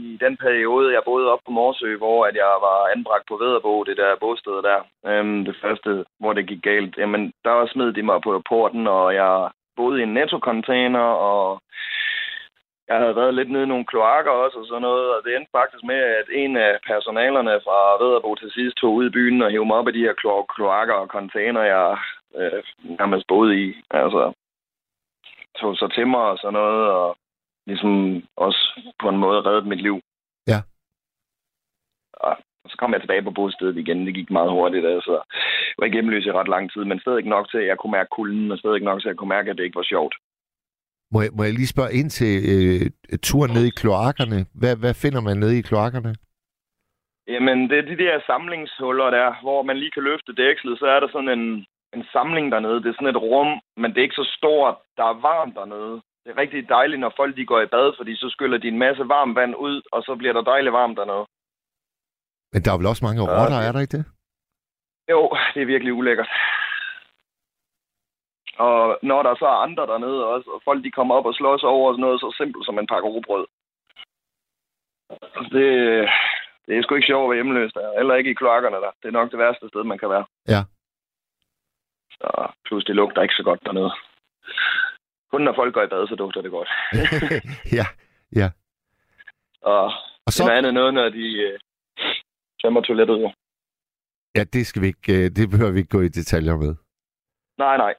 i 0.00 0.02
den 0.24 0.34
periode, 0.46 0.86
jeg 0.96 1.02
boede 1.10 1.26
op 1.32 1.42
på 1.46 1.50
Morsø, 1.58 1.96
hvor 2.02 2.18
at 2.28 2.34
jeg 2.44 2.52
var 2.66 2.78
anbragt 2.94 3.24
på 3.28 3.36
Vederbo, 3.42 3.74
det 3.88 3.96
der 3.96 4.20
bosted 4.24 4.58
der. 4.68 4.80
Øhm, 5.10 5.44
det 5.48 5.56
første, 5.62 5.90
hvor 6.20 6.32
det 6.32 6.48
gik 6.50 6.62
galt. 6.62 6.94
Jamen, 7.02 7.22
der 7.44 7.66
smed 7.72 7.92
de 7.92 8.02
mig 8.02 8.18
på 8.24 8.42
porten, 8.50 8.86
og 8.86 9.14
jeg 9.14 9.50
boede 9.76 10.00
i 10.00 10.02
en 10.02 10.14
netto-container, 10.18 11.06
og 11.30 11.60
jeg 12.88 12.98
havde 12.98 13.16
været 13.16 13.34
lidt 13.34 13.50
nede 13.50 13.64
i 13.64 13.66
nogle 13.66 13.86
kloakker 13.86 14.30
også 14.30 14.58
og 14.58 14.66
sådan 14.66 14.82
noget, 14.82 15.06
og 15.14 15.20
det 15.24 15.36
endte 15.36 15.56
faktisk 15.58 15.84
med, 15.84 16.00
at 16.20 16.28
en 16.32 16.56
af 16.56 16.78
personalerne 16.86 17.60
fra 17.66 17.78
Vederbo 18.04 18.34
til 18.34 18.50
sidst 18.50 18.76
tog 18.76 18.94
ud 18.94 19.06
i 19.06 19.14
byen 19.16 19.42
og 19.42 19.50
hævde 19.50 19.66
mig 19.66 19.76
op 19.76 19.86
af 19.86 19.92
de 19.92 20.06
her 20.06 20.14
klo- 20.20 20.54
kloakker 20.54 20.94
og 20.94 21.06
container, 21.06 21.62
jeg 21.62 21.98
øh, 22.36 22.62
nærmest 22.98 23.26
boede 23.28 23.52
i. 23.64 23.66
Altså, 23.90 24.32
tog 25.58 25.76
så 25.76 25.88
til 25.94 26.06
mig 26.06 26.20
og 26.20 26.38
sådan 26.38 26.52
noget, 26.52 26.90
og 26.90 27.16
ligesom 27.66 28.22
også 28.36 28.80
på 29.00 29.08
en 29.08 29.16
måde 29.16 29.40
reddet 29.40 29.66
mit 29.66 29.82
liv. 29.82 30.00
Ja. 30.46 30.58
Og 32.12 32.36
så 32.68 32.76
kom 32.78 32.92
jeg 32.92 33.00
tilbage 33.00 33.22
på 33.22 33.30
bostedet 33.30 33.76
igen. 33.76 34.06
Det 34.06 34.14
gik 34.14 34.30
meget 34.30 34.50
hurtigt. 34.50 34.86
Altså. 34.86 35.12
Jeg 35.12 35.78
var 35.78 35.84
ikke 35.84 35.96
hjemløs 35.96 36.26
i 36.26 36.32
ret 36.32 36.48
lang 36.48 36.72
tid, 36.72 36.84
men 36.84 37.00
stadig 37.00 37.24
nok 37.24 37.50
til, 37.50 37.58
at 37.58 37.66
jeg 37.66 37.78
kunne 37.78 37.90
mærke 37.90 38.08
kulden, 38.16 38.52
og 38.52 38.58
stadig 38.58 38.82
nok 38.82 39.00
til, 39.00 39.08
at 39.08 39.12
jeg 39.12 39.16
kunne 39.16 39.34
mærke, 39.36 39.50
at 39.50 39.56
det 39.58 39.64
ikke 39.64 39.76
var 39.76 39.92
sjovt. 39.92 40.14
Må 41.16 41.22
jeg, 41.24 41.30
må 41.36 41.42
jeg 41.44 41.52
lige 41.60 41.74
spørge 41.74 41.92
ind 42.00 42.10
til 42.18 42.32
øh, 42.54 42.80
turen 43.28 43.50
ned 43.56 43.64
i 43.70 43.76
kloakkerne? 43.80 44.38
Hvad, 44.60 44.74
hvad 44.82 44.94
finder 45.02 45.20
man 45.28 45.36
nede 45.42 45.54
i 45.58 45.66
kloakkerne? 45.70 46.12
Jamen, 47.32 47.58
det 47.70 47.76
er 47.78 47.86
de 47.92 47.96
der 48.04 48.14
samlingshuller 48.30 49.08
der, 49.18 49.28
hvor 49.44 49.60
man 49.68 49.76
lige 49.82 49.90
kan 49.96 50.02
løfte 50.10 50.32
dækslet, 50.42 50.78
så 50.78 50.86
er 50.94 51.00
der 51.00 51.08
sådan 51.12 51.32
en, 51.38 51.44
en 51.96 52.02
samling 52.14 52.46
dernede. 52.54 52.78
Det 52.82 52.88
er 52.90 52.98
sådan 52.98 53.14
et 53.14 53.22
rum, 53.28 53.50
men 53.80 53.88
det 53.90 53.98
er 53.98 54.06
ikke 54.08 54.22
så 54.22 54.28
stort. 54.38 54.76
Der 54.98 55.04
er 55.12 55.16
varmt 55.30 55.54
dernede. 55.60 55.94
Det 56.22 56.28
er 56.32 56.38
rigtig 56.42 56.68
dejligt, 56.68 57.00
når 57.00 57.12
folk 57.20 57.36
de 57.36 57.46
går 57.52 57.60
i 57.62 57.66
bad, 57.76 57.88
fordi 57.98 58.12
så 58.16 58.28
skyller 58.34 58.58
de 58.58 58.68
en 58.68 58.78
masse 58.86 59.02
varmt 59.14 59.34
vand 59.40 59.54
ud, 59.66 59.76
og 59.92 60.00
så 60.06 60.12
bliver 60.20 60.34
der 60.36 60.42
dejligt 60.52 60.72
varmt 60.80 60.96
dernede. 61.00 61.24
Men 62.52 62.60
der 62.62 62.70
er 62.72 62.78
vel 62.80 62.90
også 62.92 63.04
mange 63.04 63.22
Ja, 63.22 63.28
rotter, 63.36 63.58
det- 63.58 63.66
er 63.68 63.72
der 63.72 63.80
ikke 63.84 63.96
det? 63.98 64.04
Jo, 65.12 65.20
det 65.54 65.60
er 65.62 65.66
virkelig 65.74 65.92
ulækkert. 65.94 66.30
Og 68.58 68.98
når 69.02 69.22
der 69.22 69.34
så 69.34 69.46
er 69.46 69.62
andre 69.66 69.86
dernede 69.86 70.26
også, 70.26 70.50
og 70.50 70.60
folk 70.64 70.84
de 70.84 70.90
kommer 70.90 71.14
op 71.14 71.26
og 71.26 71.34
slås 71.34 71.62
over 71.62 71.96
noget 71.96 72.20
så 72.20 72.34
simpelt 72.36 72.66
som 72.66 72.78
en 72.78 72.86
pakke 72.86 73.08
robrød. 73.08 73.46
Det, 75.54 75.68
det 76.66 76.72
er 76.76 76.82
sgu 76.82 76.94
ikke 76.94 77.06
sjovt 77.06 77.24
at 77.24 77.30
være 77.30 77.36
hjemløs 77.36 77.72
der. 77.72 77.92
Eller 77.98 78.14
ikke 78.14 78.30
i 78.30 78.34
kloakkerne 78.40 78.76
der. 78.76 78.90
Det 79.02 79.08
er 79.08 79.18
nok 79.18 79.30
det 79.30 79.38
værste 79.38 79.68
sted, 79.68 79.84
man 79.84 79.98
kan 79.98 80.10
være. 80.10 80.24
Ja. 80.48 80.60
Så 82.10 82.48
plus 82.64 82.84
det 82.84 82.94
lugter 82.96 83.22
ikke 83.22 83.34
så 83.34 83.42
godt 83.42 83.60
dernede. 83.64 83.92
Kun 85.30 85.42
når 85.42 85.54
folk 85.54 85.74
går 85.74 85.82
i 85.82 85.86
bad, 85.86 86.08
så 86.08 86.14
dufter 86.14 86.42
det 86.42 86.50
godt. 86.50 86.68
ja, 87.78 87.86
ja. 88.40 88.48
Og, 89.60 89.84
Og 90.26 90.32
så... 90.32 90.44
det 90.44 90.52
er 90.52 90.56
andet 90.58 90.74
noget, 90.74 90.94
når 90.94 91.08
de 91.08 91.26
øh, 91.46 91.58
tømmer 92.62 92.80
toilettet 92.80 93.22
jo. 93.22 93.32
ja, 94.36 94.44
det 94.44 94.66
skal 94.66 94.82
vi 94.82 94.86
ikke, 94.86 95.12
øh, 95.12 95.30
det 95.36 95.50
behøver 95.50 95.72
vi 95.72 95.78
ikke 95.78 95.96
gå 95.96 96.00
i 96.00 96.08
detaljer 96.08 96.56
med. 96.56 96.74
Nej, 97.58 97.76
nej. 97.76 97.94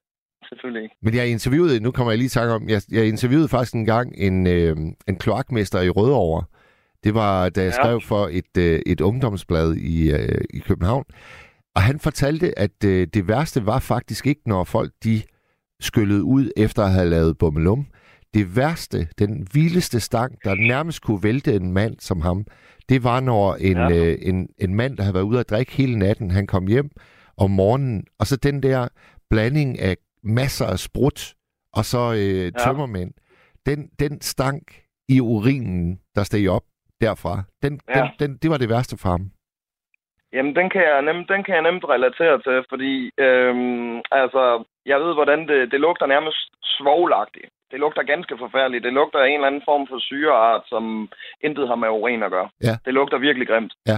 Selvfølgelig 0.49 0.83
ikke. 0.83 0.95
Men 1.01 1.13
jeg 1.15 1.27
interviewede, 1.27 1.79
nu 1.79 1.91
kommer 1.91 2.11
jeg 2.11 2.17
lige 2.17 2.25
i 2.25 2.29
tanke 2.29 2.53
om, 2.53 2.69
jeg, 2.69 2.81
jeg 2.91 3.07
interviewede 3.07 3.47
faktisk 3.47 3.75
en 3.75 3.85
gang 3.85 4.13
en, 4.17 4.47
øh, 4.47 4.75
en 5.07 5.15
kloakmester 5.15 5.81
i 5.81 5.89
Rødovre. 5.89 6.43
Det 7.03 7.13
var, 7.13 7.49
da 7.49 7.61
jeg 7.61 7.67
Ja. 7.77 7.83
skrev 7.83 8.01
for 8.01 8.29
et, 8.31 8.57
øh, 8.57 8.79
et 8.85 9.01
ungdomsblad 9.01 9.75
i, 9.75 10.11
øh, 10.11 10.41
i 10.49 10.59
København. 10.59 11.03
Og 11.75 11.81
han 11.81 11.99
fortalte, 11.99 12.59
at 12.59 12.83
øh, 12.85 13.07
det 13.13 13.27
værste 13.27 13.65
var 13.65 13.79
faktisk 13.79 14.27
ikke, 14.27 14.41
når 14.45 14.63
folk 14.63 14.91
de 15.03 15.21
skyllede 15.79 16.23
ud 16.23 16.51
efter 16.57 16.83
at 16.83 16.91
have 16.91 17.09
lavet 17.09 17.37
bummelum. 17.37 17.87
Det 18.33 18.55
værste, 18.55 19.07
den 19.19 19.47
vildeste 19.53 19.99
stank, 19.99 20.33
der 20.43 20.55
nærmest 20.55 21.01
kunne 21.01 21.23
vælte 21.23 21.55
en 21.55 21.71
mand 21.71 21.95
som 21.99 22.21
ham, 22.21 22.45
det 22.89 23.03
var, 23.03 23.19
når 23.19 23.55
en, 23.55 23.77
Ja. 23.77 23.89
øh, 23.91 24.17
en, 24.21 24.47
en 24.57 24.75
mand, 24.75 24.97
der 24.97 25.03
havde 25.03 25.13
været 25.13 25.23
ude 25.23 25.39
at 25.39 25.49
drikke 25.49 25.71
hele 25.71 25.99
natten, 25.99 26.31
han 26.31 26.47
kom 26.47 26.67
hjem 26.67 26.89
om 27.37 27.51
morgenen, 27.51 28.03
og 28.19 28.27
så 28.27 28.35
den 28.35 28.63
der 28.63 28.87
blanding 29.29 29.79
af 29.79 29.97
masser 30.27 30.65
af 30.65 30.79
sprut, 30.79 31.19
og 31.73 31.85
så 31.85 32.01
øh, 32.13 32.45
Ja. 32.45 32.49
tømmermænd, 32.49 33.11
den, 33.65 33.89
den 33.99 34.21
stank 34.21 34.63
i 35.09 35.19
urinen, 35.21 35.99
der 36.15 36.23
steg 36.23 36.49
op 36.49 36.63
derfra, 37.01 37.43
den, 37.63 37.79
Ja. 37.89 37.93
den, 37.93 38.07
den, 38.19 38.37
det 38.41 38.51
var 38.51 38.57
det 38.57 38.69
værste 38.69 38.97
for 38.97 39.09
ham. 39.09 39.25
Jamen, 40.33 40.55
den 40.55 40.69
kan 40.69 40.81
jeg 40.81 41.01
nemt, 41.01 41.29
den 41.29 41.43
kan 41.43 41.53
jeg 41.55 41.63
nemt 41.63 41.85
relatere 41.85 42.41
til, 42.41 42.65
fordi 42.69 43.11
øhm, 43.17 43.95
altså, 44.11 44.63
jeg 44.85 44.99
ved, 44.99 45.13
hvordan 45.13 45.47
det, 45.47 45.71
det 45.71 45.79
lugter 45.79 46.05
nærmest 46.05 46.37
svoglagtigt. 46.63 47.49
Det 47.71 47.79
lugter 47.79 48.03
ganske 48.03 48.35
forfærdeligt. 48.37 48.83
Det 48.83 48.93
lugter 48.93 49.19
af 49.19 49.27
en 49.27 49.33
eller 49.33 49.47
anden 49.47 49.61
form 49.65 49.87
for 49.89 49.99
syreart, 49.99 50.63
som 50.67 51.09
intet 51.43 51.67
har 51.67 51.75
med 51.75 51.87
urin 51.89 52.23
at 52.23 52.31
gøre. 52.31 52.49
Ja. 52.63 52.75
Det 52.85 52.93
lugter 52.93 53.17
virkelig 53.17 53.47
grimt. 53.47 53.73
Ja. 53.87 53.97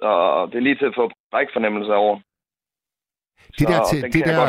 Og 0.00 0.48
det 0.52 0.56
er 0.58 0.62
lige 0.66 0.78
til 0.78 0.84
at 0.92 0.94
få 0.94 1.10
brækfornemmelse 1.30 1.94
over. 1.94 2.20
Det 3.58 3.68
der, 3.68 3.80
Så 3.84 3.90
til, 3.90 4.02
det 4.12 4.24
der 4.30 4.40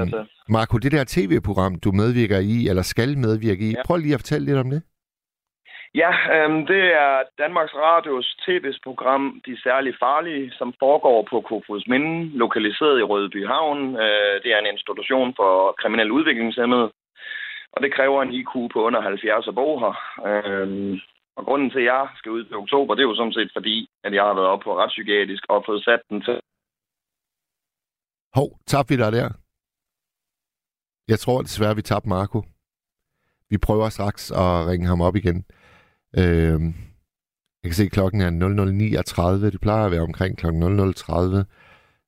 øh. 0.00 0.26
Marco, 0.48 0.78
det 0.78 0.92
der 0.92 1.04
tv-program, 1.16 1.74
du 1.84 1.90
medvirker 1.92 2.38
i, 2.38 2.68
eller 2.68 2.82
skal 2.82 3.18
medvirke 3.18 3.64
i, 3.68 3.72
Ja. 3.72 3.82
prøv 3.86 3.96
lige 3.96 4.14
at 4.14 4.20
fortælle 4.20 4.46
lidt 4.46 4.58
om 4.58 4.70
det. 4.70 4.82
Ja, 6.02 6.12
øhm, 6.36 6.66
det 6.66 6.82
er 7.04 7.12
Danmarks 7.38 7.74
Radios 7.74 8.36
tv-program 8.46 9.40
De 9.46 9.62
Særligt 9.62 9.96
Farlige, 9.98 10.52
som 10.58 10.74
foregår 10.78 11.26
på 11.30 11.40
Kofus 11.40 11.84
Minde, 11.88 12.38
lokaliseret 12.38 12.98
i 13.00 13.02
Rødby 13.02 13.46
Havn. 13.46 13.80
Øh, 14.04 14.34
det 14.42 14.50
er 14.54 14.58
en 14.58 14.72
institution 14.74 15.34
for 15.36 15.74
kriminel 15.80 16.10
udviklingshemmede, 16.12 16.86
og 17.72 17.82
det 17.82 17.94
kræver 17.94 18.22
en 18.22 18.32
IQ 18.32 18.52
på 18.72 18.78
under 18.86 19.00
70 19.00 19.48
at 19.48 19.54
bo 19.54 19.78
her. 19.78 19.94
Øhm, 20.28 21.00
og 21.36 21.44
grunden 21.44 21.70
til, 21.70 21.78
at 21.78 21.84
jeg 21.84 22.06
skal 22.18 22.32
ud 22.32 22.44
til 22.44 22.56
oktober, 22.56 22.94
det 22.94 23.02
er 23.02 23.08
jo 23.10 23.16
sådan 23.16 23.32
set 23.38 23.50
fordi, 23.52 23.88
at 24.04 24.12
jeg 24.14 24.22
har 24.22 24.34
været 24.34 24.48
oppe 24.48 24.64
på 24.64 24.78
retspsykiatrisk 24.78 25.44
og 25.48 25.64
fået 25.66 25.84
sat 25.84 26.00
den 26.10 26.22
til. 26.22 26.38
Hov, 28.36 28.50
tabte 28.66 28.88
vi 28.94 29.02
dig 29.02 29.12
der? 29.12 29.28
Jeg 31.08 31.18
tror 31.18 31.42
desværre, 31.42 31.76
vi 31.76 31.82
tabte 31.82 32.08
Marco. 32.08 32.42
Vi 33.50 33.58
prøver 33.58 33.88
straks 33.88 34.30
at 34.30 34.66
ringe 34.68 34.86
ham 34.86 35.00
op 35.00 35.16
igen. 35.16 35.44
Øh, 36.18 36.60
jeg 37.62 37.66
kan 37.70 37.72
se, 37.72 37.84
at 37.84 37.90
klokken 37.90 38.20
er 38.20 38.30
00.39. 39.40 39.50
Det 39.50 39.60
plejer 39.60 39.84
at 39.84 39.90
være 39.90 40.00
omkring 40.00 40.38
klokken 40.38 40.62
00.30, 40.62 41.44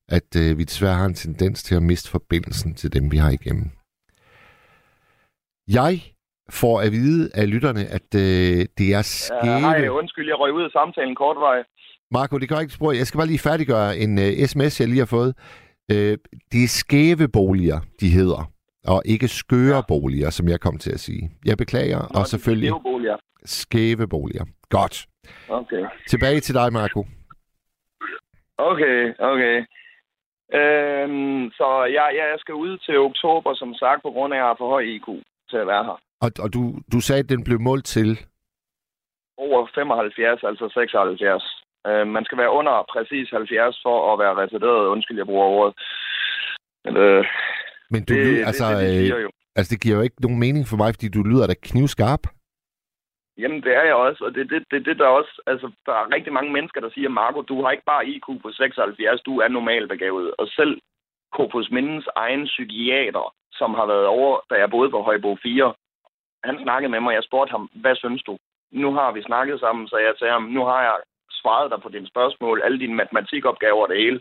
at 0.09 0.37
øh, 0.43 0.59
vi 0.59 0.65
desværre 0.65 0.95
har 0.95 1.07
en 1.07 1.15
tendens 1.15 1.63
til 1.63 1.75
at 1.75 1.83
miste 1.83 2.11
forbindelsen 2.11 2.75
til 2.75 2.93
dem, 2.93 3.13
vi 3.13 3.17
har 3.17 3.31
igennem. 3.31 3.71
Jeg 5.69 5.95
får 6.51 6.81
at 6.81 6.93
vide 6.93 7.31
af 7.35 7.51
lytterne, 7.51 7.85
at 7.87 8.15
øh, 8.15 8.67
det 8.79 8.95
er 8.95 9.03
skæve... 9.03 9.61
Hej, 9.61 9.89
undskyld, 9.89 10.29
jeg 10.29 10.39
røg 10.39 10.53
ud 10.53 10.63
af 10.63 10.71
samtalen 10.71 11.15
kort 11.15 11.37
vej. 11.37 11.59
Marco, 12.11 12.39
det 12.39 12.49
gør 12.49 12.61
ikke 12.61 12.73
spor. 12.73 12.93
Jeg 12.93 13.07
skal 13.07 13.19
bare 13.19 13.27
lige 13.27 13.39
færdiggøre 13.39 13.99
en 13.99 14.19
uh, 14.19 14.47
sms, 14.47 14.81
jeg 14.81 14.89
lige 14.89 14.99
har 14.99 15.07
fået. 15.19 15.35
Uh, 15.93 16.15
det 16.53 16.61
er 16.65 16.69
skæve 16.83 17.29
boliger, 17.29 17.81
de 18.01 18.09
hedder, 18.09 18.51
og 18.87 19.03
ikke 19.05 19.29
skøre 19.29 19.77
ja. 19.77 19.89
boliger, 19.89 20.31
som 20.31 20.49
jeg 20.49 20.61
kom 20.61 20.79
til 20.79 20.93
at 20.93 21.01
sige. 21.01 21.31
Jeg 21.45 21.57
beklager, 21.59 21.99
Nå, 21.99 22.21
og 22.21 22.27
selvfølgelig 22.27 22.69
jo 22.69 22.79
boliger. 22.79 23.17
skæve 23.45 24.09
boliger. 24.09 24.45
Godt. 24.71 25.07
Okay. 25.49 25.85
Tilbage 26.09 26.41
til 26.41 26.55
dig, 26.55 26.73
Marco. 26.73 27.01
Okay, 28.59 29.15
okay. 29.19 29.57
Øhm, 30.59 31.51
så 31.59 31.69
jeg, 31.85 32.09
jeg 32.21 32.37
skal 32.39 32.55
ud 32.55 32.79
til 32.79 32.99
oktober, 32.99 33.55
som 33.55 33.75
sagt, 33.75 34.03
på 34.03 34.11
grund 34.11 34.33
af, 34.33 34.37
at 34.37 34.41
jeg 34.41 34.47
har 34.47 34.57
for 34.59 34.69
høj 34.69 34.83
IQ 34.83 35.07
til 35.51 35.57
at 35.57 35.67
være 35.67 35.85
her. 35.85 35.99
Og, 36.21 36.31
og 36.45 36.53
du, 36.55 36.63
du 36.93 37.01
sagde, 37.01 37.21
at 37.21 37.29
den 37.29 37.45
blev 37.45 37.61
målt 37.61 37.85
til... 37.85 38.19
Over 39.37 39.67
75, 39.75 40.43
altså 40.43 40.69
76. 40.75 41.65
Øh, 41.89 42.07
man 42.17 42.25
skal 42.25 42.39
være 42.39 42.53
under 42.59 42.75
præcis 42.93 43.31
70 43.31 43.81
for 43.83 43.97
at 44.13 44.19
være 44.23 44.35
retarderet. 44.41 44.93
Undskyld, 44.95 45.17
jeg 45.17 45.27
bruger 45.27 45.47
ordet. 45.59 45.75
Men, 46.85 46.97
øh, 46.97 47.25
Men 47.91 48.05
du 48.05 48.15
det, 48.15 48.27
lyder, 48.27 48.39
det, 48.39 48.47
altså, 48.47 48.65
det, 48.71 48.79
det, 48.79 48.89
de 48.89 49.01
siger 49.01 49.17
øh, 49.17 49.23
jo. 49.23 49.31
altså, 49.57 49.71
det 49.73 49.83
giver 49.83 49.97
jo 49.97 50.03
ikke 50.03 50.23
nogen 50.23 50.39
mening 50.39 50.65
for 50.71 50.77
mig, 50.77 50.91
fordi 50.95 51.09
du 51.09 51.23
lyder 51.23 51.47
da 51.47 51.55
knivskarp. 51.63 52.25
Jamen, 53.41 53.61
det 53.67 53.73
er 53.81 53.85
jeg 53.91 53.95
også, 53.95 54.25
og 54.25 54.35
det 54.35 54.41
er 54.41 54.51
det, 54.55 54.63
det, 54.71 54.87
det, 54.87 54.99
der 54.99 55.07
også... 55.07 55.43
Altså, 55.47 55.67
der 55.87 55.93
er 55.93 56.15
rigtig 56.15 56.33
mange 56.33 56.53
mennesker, 56.53 56.81
der 56.81 56.91
siger, 56.91 57.09
Marco, 57.09 57.41
du 57.43 57.63
har 57.63 57.71
ikke 57.71 57.91
bare 57.93 58.07
IQ 58.07 58.27
på 58.43 58.51
76, 58.53 59.21
du 59.21 59.39
er 59.41 59.49
normalbegavet. 59.49 60.35
Og 60.39 60.47
selv 60.49 60.81
Kofus 61.33 61.71
Mindens 61.71 62.09
egen 62.17 62.45
psykiater, 62.45 63.35
som 63.53 63.75
har 63.75 63.87
været 63.87 64.07
over, 64.07 64.41
da 64.51 64.55
jeg 64.55 64.71
boede 64.71 64.91
på 64.91 65.03
Højbo 65.03 65.37
4, 65.43 65.75
han 66.45 66.57
snakkede 66.63 66.91
med 66.91 67.01
mig, 67.01 67.15
jeg 67.15 67.25
spurgte 67.25 67.51
ham, 67.51 67.71
hvad 67.75 67.97
synes 67.97 68.23
du? 68.23 68.39
Nu 68.73 68.89
har 68.95 69.13
vi 69.13 69.23
snakket 69.23 69.61
sammen, 69.61 69.89
så 69.89 69.97
jeg 69.97 70.15
til 70.19 70.29
ham, 70.29 70.43
nu 70.43 70.65
har 70.65 70.83
jeg 70.83 70.97
svaret 71.49 71.71
dig 71.71 71.81
på 71.83 71.89
dine 71.89 72.09
spørgsmål, 72.13 72.63
alle 72.65 72.79
dine 72.79 72.95
matematikopgaver 72.95 73.83
og 73.83 73.89
det 73.89 74.03
hele. 74.05 74.21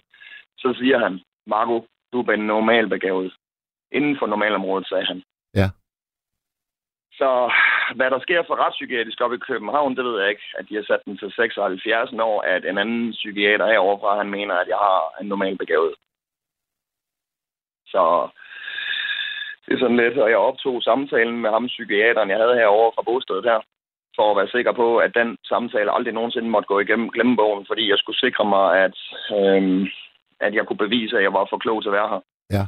Så 0.57 0.69
siger 0.80 0.97
han, 1.05 1.13
Marco, 1.53 1.78
du 2.13 2.17
er 2.21 2.36
normalbegavet. 2.36 3.34
Inden 3.91 4.15
for 4.19 4.28
normalområdet, 4.28 4.88
sagde 4.88 5.05
han. 5.05 5.23
Ja. 5.59 5.67
Så 7.19 7.30
hvad 7.95 8.09
der 8.11 8.19
sker 8.19 8.41
for 8.47 8.55
retspsykiatrisk 8.63 9.21
op 9.21 9.34
i 9.34 9.45
København, 9.49 9.95
det 9.95 10.05
ved 10.05 10.19
jeg 10.19 10.30
ikke. 10.30 10.47
At 10.59 10.65
de 10.69 10.75
har 10.75 10.84
sat 10.88 11.01
den 11.05 11.17
til 11.17 11.32
76 11.32 12.13
år, 12.13 12.41
at 12.41 12.65
en 12.65 12.78
anden 12.78 13.11
psykiater 13.11 13.65
heroverfra, 13.67 14.17
han 14.17 14.30
mener, 14.30 14.55
at 14.55 14.67
jeg 14.67 14.78
har 14.78 15.01
en 15.21 15.28
normal 15.28 15.57
begavet. 15.57 15.93
Så 17.88 18.30
det 19.65 19.73
er 19.73 19.80
sådan 19.80 20.01
lidt, 20.03 20.17
og 20.17 20.30
jeg 20.30 20.38
optog 20.38 20.84
samtalen 20.84 21.38
med 21.41 21.49
ham, 21.49 21.67
psykiateren, 21.67 22.30
jeg 22.30 22.38
havde 22.38 22.59
herovre 22.61 22.91
fra 22.95 23.01
bostedet 23.01 23.45
her, 23.45 23.59
for 24.18 24.28
at 24.32 24.38
være 24.39 24.53
sikker 24.55 24.72
på, 24.82 24.88
at 25.05 25.11
den 25.20 25.30
samtale 25.51 25.91
aldrig 25.95 26.13
nogensinde 26.13 26.49
måtte 26.49 26.68
gå 26.68 26.80
igennem 26.80 27.09
glemmebogen, 27.15 27.65
fordi 27.70 27.89
jeg 27.89 27.97
skulle 27.99 28.20
sikre 28.26 28.45
mig, 28.55 28.65
at, 28.86 28.95
øhm, 29.38 29.82
at 30.45 30.51
jeg 30.57 30.63
kunne 30.65 30.84
bevise, 30.86 31.18
at 31.18 31.24
jeg 31.24 31.34
var 31.34 31.45
for 31.49 31.57
klog 31.57 31.78
til 31.82 31.89
at 31.89 31.97
være 31.99 32.09
her. 32.13 32.22
Ja. 32.57 32.63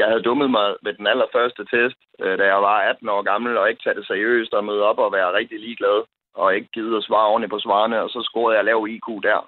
Jeg 0.00 0.06
havde 0.10 0.22
dummet 0.28 0.50
mig 0.50 0.66
ved 0.84 0.92
den 0.94 1.06
allerførste 1.06 1.62
test, 1.72 1.98
øh, 2.22 2.38
da 2.38 2.44
jeg 2.52 2.60
var 2.68 2.76
18 2.90 3.08
år 3.08 3.22
gammel, 3.22 3.52
og 3.58 3.68
ikke 3.70 3.82
taget 3.82 3.96
det 3.96 4.06
seriøst 4.06 4.52
og 4.54 4.64
møde 4.64 4.82
op 4.90 4.98
og 4.98 5.12
være 5.12 5.32
rigtig 5.38 5.58
ligeglad, 5.60 5.98
og 6.34 6.54
ikke 6.56 6.68
givet 6.74 6.96
at 6.96 7.04
svare 7.04 7.26
ordentligt 7.28 7.50
på 7.52 7.58
svarene, 7.58 8.02
og 8.02 8.08
så 8.10 8.20
scorede 8.28 8.56
jeg 8.56 8.64
lav 8.64 8.86
IQ 8.90 9.08
der. 9.28 9.40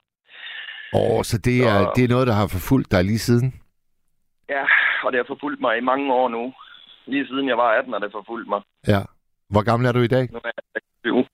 Åh, 0.99 1.23
så 1.31 1.37
det 1.39 1.57
er, 1.71 1.79
Så- 1.85 1.93
det 1.97 2.05
er 2.05 2.09
noget, 2.15 2.27
der 2.27 2.33
har 2.41 2.49
forfulgt 2.57 2.91
dig 2.93 3.05
lige 3.05 3.19
siden? 3.29 3.49
Ja, 4.49 4.65
og 5.05 5.13
det 5.13 5.19
har 5.19 5.25
forfulgt 5.35 5.61
mig 5.61 5.79
i 5.79 5.81
mange 5.91 6.13
år 6.15 6.29
nu. 6.29 6.55
Lige 7.07 7.27
siden 7.27 7.49
jeg 7.49 7.59
var 7.59 7.71
18, 7.79 7.93
har 7.93 8.01
det 8.01 8.13
forfulgt 8.13 8.49
mig. 8.49 8.61
Ja. 8.89 9.01
Hvor 9.53 9.63
gammel 9.69 9.89
er 9.89 9.93
du 9.93 10.01
i 10.01 10.15
dag? 10.17 10.25
Nu 10.33 10.39
er 10.45 10.51
jeg 10.59 10.83
26, 11.03 11.25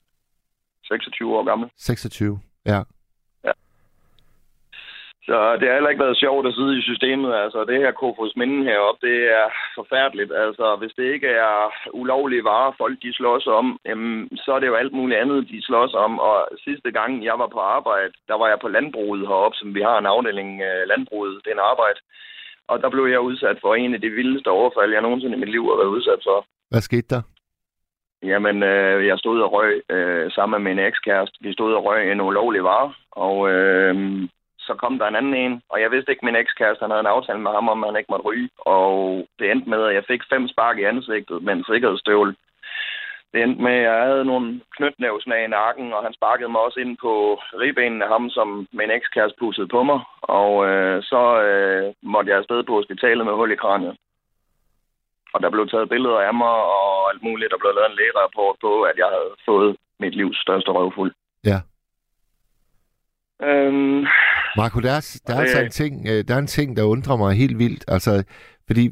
26 0.83 1.37
år 1.37 1.43
gammel. 1.43 1.69
26. 1.77 2.39
Ja. 2.65 2.81
Så 5.29 5.37
det 5.59 5.65
har 5.67 5.77
heller 5.77 5.93
ikke 5.93 6.05
været 6.05 6.21
sjovt 6.25 6.47
at 6.47 6.55
sidde 6.57 6.77
i 6.79 6.87
systemet. 6.89 7.31
Altså, 7.43 7.59
det 7.69 7.77
her 7.83 7.91
Kofos 7.91 8.35
Minden 8.41 8.63
heroppe, 8.69 8.99
det 9.07 9.17
er 9.39 9.47
forfærdeligt. 9.79 10.31
Altså, 10.45 10.65
hvis 10.79 10.93
det 10.97 11.05
ikke 11.15 11.31
er 11.47 11.57
ulovlige 12.01 12.43
varer, 12.43 12.77
folk 12.81 12.97
de 13.05 13.13
slås 13.13 13.45
om, 13.59 13.79
jamen, 13.85 14.37
så 14.43 14.49
er 14.55 14.59
det 14.59 14.67
jo 14.67 14.79
alt 14.81 14.93
muligt 14.93 15.19
andet, 15.19 15.49
de 15.51 15.65
slås 15.69 15.93
om. 15.93 16.19
Og 16.19 16.37
sidste 16.65 16.91
gang, 16.91 17.11
jeg 17.29 17.35
var 17.41 17.47
på 17.47 17.59
arbejde, 17.59 18.13
der 18.29 18.37
var 18.41 18.47
jeg 18.47 18.59
på 18.61 18.67
landbruget 18.67 19.27
heroppe, 19.27 19.57
som 19.57 19.75
vi 19.75 19.81
har 19.81 19.97
en 19.97 20.11
afdeling 20.13 20.61
af 20.61 20.87
landbruget. 20.87 21.41
Det 21.43 21.49
er 21.49 21.57
en 21.59 21.69
arbejde. 21.73 21.99
Og 22.71 22.75
der 22.81 22.89
blev 22.89 23.05
jeg 23.05 23.19
udsat 23.19 23.57
for 23.61 23.75
en 23.75 23.93
af 23.93 24.01
de 24.01 24.09
vildeste 24.09 24.49
overfald, 24.59 24.93
jeg 24.93 25.01
nogensinde 25.01 25.35
i 25.37 25.39
mit 25.39 25.51
liv 25.55 25.63
har 25.69 25.77
været 25.81 25.95
udsat 25.97 26.21
for. 26.27 26.45
Hvad 26.71 26.81
skete 26.81 27.07
der? 27.15 27.21
Jamen, 28.23 28.63
øh, 28.63 29.07
jeg 29.07 29.19
stod 29.19 29.41
og 29.41 29.53
røg 29.53 29.81
øh, 29.89 30.31
sammen 30.31 30.63
med 30.63 30.73
min 30.73 30.85
ekskæreste. 30.85 31.37
Vi 31.41 31.53
stod 31.53 31.73
og 31.73 31.85
røg 31.85 32.11
en 32.11 32.21
ulovlig 32.21 32.63
vare, 32.63 32.93
og 33.11 33.49
øh, 33.51 33.95
så 34.59 34.73
kom 34.73 34.99
der 34.99 35.07
en 35.07 35.15
anden 35.15 35.33
en, 35.33 35.61
og 35.69 35.81
jeg 35.81 35.91
vidste 35.91 36.11
ikke, 36.11 36.25
min 36.25 36.35
ekskæreste 36.35 36.81
han 36.83 36.91
havde 36.91 37.05
en 37.05 37.15
aftale 37.15 37.39
med 37.39 37.51
ham, 37.51 37.69
om 37.69 37.83
han 37.83 37.95
ikke 37.97 38.11
måtte 38.11 38.25
ryge, 38.25 38.49
og 38.57 38.91
det 39.39 39.51
endte 39.51 39.69
med, 39.69 39.81
at 39.83 39.95
jeg 39.95 40.03
fik 40.07 40.21
fem 40.33 40.47
spark 40.47 40.77
i 40.79 40.83
ansigtet 40.83 41.43
med 41.43 41.53
en 41.53 41.65
sikkerhedsstøvle. 41.69 42.35
Det 43.33 43.43
endte 43.43 43.61
med, 43.61 43.73
at 43.73 43.83
jeg 43.83 44.01
havde 44.07 44.25
nogle 44.25 44.61
knytnævsnag 44.77 45.43
i 45.43 45.47
nakken, 45.47 45.93
og 45.93 46.03
han 46.03 46.13
sparkede 46.13 46.49
mig 46.49 46.61
også 46.61 46.79
ind 46.79 46.97
på 47.01 47.13
ribbenene 47.61 48.05
af 48.05 48.11
ham, 48.11 48.29
som 48.29 48.67
min 48.71 48.91
ekskæreste 48.91 49.39
pussede 49.39 49.67
på 49.67 49.83
mig, 49.83 49.99
og 50.21 50.67
øh, 50.69 51.03
så 51.03 51.41
øh, 51.41 51.93
måtte 52.03 52.29
jeg 52.29 52.37
afsted 52.37 52.63
på 52.63 52.73
hospitalet 52.73 53.25
med 53.25 53.33
hul 53.33 53.51
i 53.51 53.55
kraniet. 53.55 53.95
Og 55.33 55.37
der 55.43 55.49
blev 55.55 55.65
taget 55.69 55.89
billeder 55.93 56.19
af 56.27 56.33
mig 56.43 56.55
og 56.77 56.89
alt 57.11 57.21
muligt. 57.27 57.51
Der 57.53 57.57
blev 57.61 57.71
lavet 57.77 57.89
en 57.91 57.99
lægerapport 58.01 58.55
på, 58.65 58.71
at 58.89 58.95
jeg 59.03 59.09
havde 59.15 59.31
fået 59.49 59.71
mit 60.03 60.15
livs 60.19 60.37
største 60.45 60.71
røvfuld. 60.77 61.11
Ja. 61.51 61.59
Øhm, 63.43 64.05
Marco, 64.57 64.79
der 64.79 64.91
er, 64.91 65.19
der 65.27 65.33
er 65.35 65.39
altså 65.41 65.59
en 65.61 65.71
ting, 65.71 66.07
øh, 66.09 66.23
der 66.27 66.33
er 66.35 66.39
en 66.39 66.47
ting, 66.47 66.77
der 66.77 66.83
undrer 66.83 67.15
mig 67.15 67.35
helt 67.35 67.59
vildt. 67.59 67.85
Altså, 67.87 68.23
fordi 68.67 68.89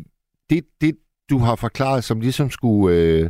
det, 0.49 0.65
det 0.81 0.97
du 1.29 1.38
har 1.38 1.55
forklaret, 1.55 2.03
som 2.03 2.19
ligesom 2.19 2.49
skulle 2.49 2.95
øh, 2.97 3.29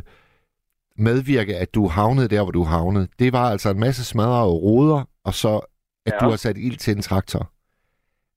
medvirke, 0.98 1.56
at 1.56 1.74
du 1.74 1.88
havnede 1.88 2.28
der, 2.28 2.42
hvor 2.42 2.50
du 2.52 2.62
havnede, 2.64 3.08
det 3.18 3.32
var 3.32 3.50
altså 3.50 3.70
en 3.70 3.80
masse 3.80 4.04
smadrede 4.04 4.50
ruder, 4.52 5.04
og 5.24 5.34
så, 5.34 5.60
at 6.06 6.12
Ja. 6.12 6.18
du 6.26 6.30
har 6.30 6.36
sat 6.36 6.56
ild 6.58 6.76
til 6.76 6.96
en 6.96 7.02
traktor. 7.02 7.50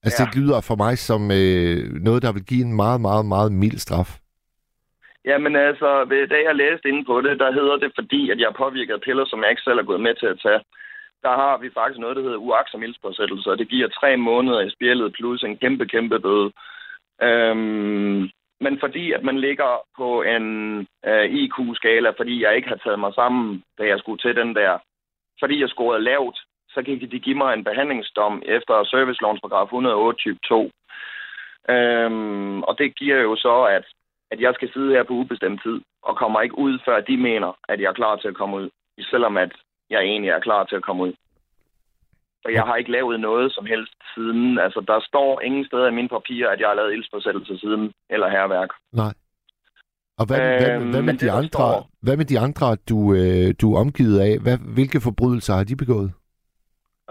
Altså, 0.03 0.24
Ja. 0.24 0.28
det 0.30 0.36
lyder 0.36 0.61
for 0.61 0.76
mig 0.76 0.97
som 0.97 1.32
øh, 1.32 1.93
noget, 1.93 2.22
der 2.22 2.32
vil 2.32 2.45
give 2.45 2.65
en 2.65 2.74
meget, 2.74 3.01
meget, 3.01 3.26
meget 3.26 3.51
mild 3.51 3.78
straf 3.78 4.18
jamen 5.26 5.55
altså, 5.55 6.05
ved- 6.05 6.28
da 6.28 6.38
jeg 6.47 6.55
læste 6.55 6.89
inde 6.89 7.05
på 7.05 7.22
det, 7.22 7.39
der 7.39 7.51
hedder 7.51 7.78
det, 7.78 7.91
fordi 7.95 8.30
at 8.32 8.39
jeg 8.39 8.47
har 8.47 8.63
påvirket 8.63 9.01
piller, 9.01 9.26
som 9.26 9.41
jeg 9.41 9.49
ikke 9.49 9.61
selv 9.61 9.80
er 9.80 9.84
gået 9.84 10.01
med 10.01 10.15
til 10.15 10.26
at 10.26 10.39
tage. 10.43 10.61
Der 11.24 11.30
har 11.30 11.57
vi 11.57 11.70
faktisk 11.74 11.99
noget, 11.99 12.15
der 12.15 12.22
hedder 12.24 12.38
uaksom 12.38 12.84
ildspåsættelse, 12.84 13.51
og 13.51 13.57
det 13.57 13.67
giver 13.70 13.88
tre 13.88 14.17
måneder 14.17 14.59
i 14.61 14.70
spjældet 14.70 15.13
plus 15.13 15.43
en 15.43 15.57
kæmpe, 15.57 15.86
kæmpe 15.86 16.20
bøde. 16.20 16.51
Øhm, 17.22 18.30
men 18.61 18.80
fordi 18.80 19.11
at 19.11 19.24
man 19.24 19.39
ligger 19.39 19.82
på 19.97 20.22
en 20.22 20.45
øh, 21.05 21.26
IQ-skala, 21.26 22.09
fordi 22.09 22.43
jeg 22.43 22.55
ikke 22.55 22.67
har 22.67 22.76
taget 22.84 22.99
mig 22.99 23.13
sammen, 23.13 23.63
da 23.78 23.84
jeg 23.84 23.99
skulle 23.99 24.20
til 24.20 24.36
den 24.36 24.55
der, 24.55 24.78
fordi 25.39 25.61
jeg 25.61 25.70
scorede 25.70 26.03
lavt, 26.03 26.38
så 26.70 26.84
kan 26.84 26.99
de 27.11 27.20
give 27.20 27.38
mig 27.38 27.53
en 27.53 27.63
behandlingsdom 27.63 28.41
efter 28.45 28.84
servicelovens 28.84 29.41
paragraf 29.41 29.65
108 29.65 30.17
type 30.17 30.39
2. 30.47 30.72
Øhm, 31.70 32.63
og 32.63 32.78
det 32.78 32.95
giver 32.95 33.22
jo 33.22 33.36
så, 33.36 33.63
at, 33.63 33.86
at 34.32 34.39
jeg 34.41 34.51
skal 34.55 34.69
sidde 34.73 34.91
her 34.95 35.03
på 35.03 35.13
ubestemt 35.13 35.61
tid, 35.65 35.82
og 36.03 36.17
kommer 36.17 36.41
ikke 36.41 36.57
ud, 36.57 36.80
før 36.86 36.99
de 37.09 37.17
mener, 37.17 37.51
at 37.71 37.80
jeg 37.82 37.89
er 37.89 37.93
klar 38.01 38.15
til 38.15 38.27
at 38.27 38.36
komme 38.36 38.57
ud. 38.57 38.69
Selvom 39.11 39.38
at 39.38 39.51
jeg 39.89 40.01
egentlig 40.01 40.30
er 40.30 40.39
klar 40.39 40.63
til 40.63 40.75
at 40.75 40.84
komme 40.84 41.03
ud. 41.03 41.13
Og 42.45 42.53
jeg 42.53 42.63
har 42.63 42.75
ikke 42.75 42.91
lavet 42.91 43.19
noget 43.19 43.53
som 43.53 43.65
helst 43.65 43.93
siden. 44.15 44.59
Altså, 44.59 44.80
der 44.88 44.99
står 45.09 45.41
ingen 45.41 45.65
steder 45.65 45.88
i 45.88 45.91
mine 45.91 46.09
papirer, 46.09 46.49
at 46.49 46.59
jeg 46.59 46.67
har 46.67 46.75
lavet 46.75 46.93
ildspåsættelse 46.93 47.57
siden, 47.57 47.91
eller 48.09 48.30
herværk. 48.30 48.69
Nej. 48.93 49.13
Og 50.19 50.25
hvad, 50.25 50.39
øh, 50.39 50.45
hvad, 50.45 50.71
Øhm, 50.75 50.89
hvad, 50.89 51.01
med 51.01 51.13
men 51.13 51.15
de 51.19 51.32
andre, 51.32 51.47
står- 51.47 51.89
hvad 52.01 52.17
med 52.17 52.25
de 52.25 52.39
andre, 52.39 52.75
du, 52.89 53.13
øh, 53.13 53.53
du 53.61 53.73
er 53.73 53.80
omgivet 53.80 54.19
af? 54.19 54.39
Hvad, 54.39 54.57
hvilke 54.73 55.01
forbrydelser 55.01 55.53
har 55.53 55.63
de 55.63 55.75
begået? 55.75 56.11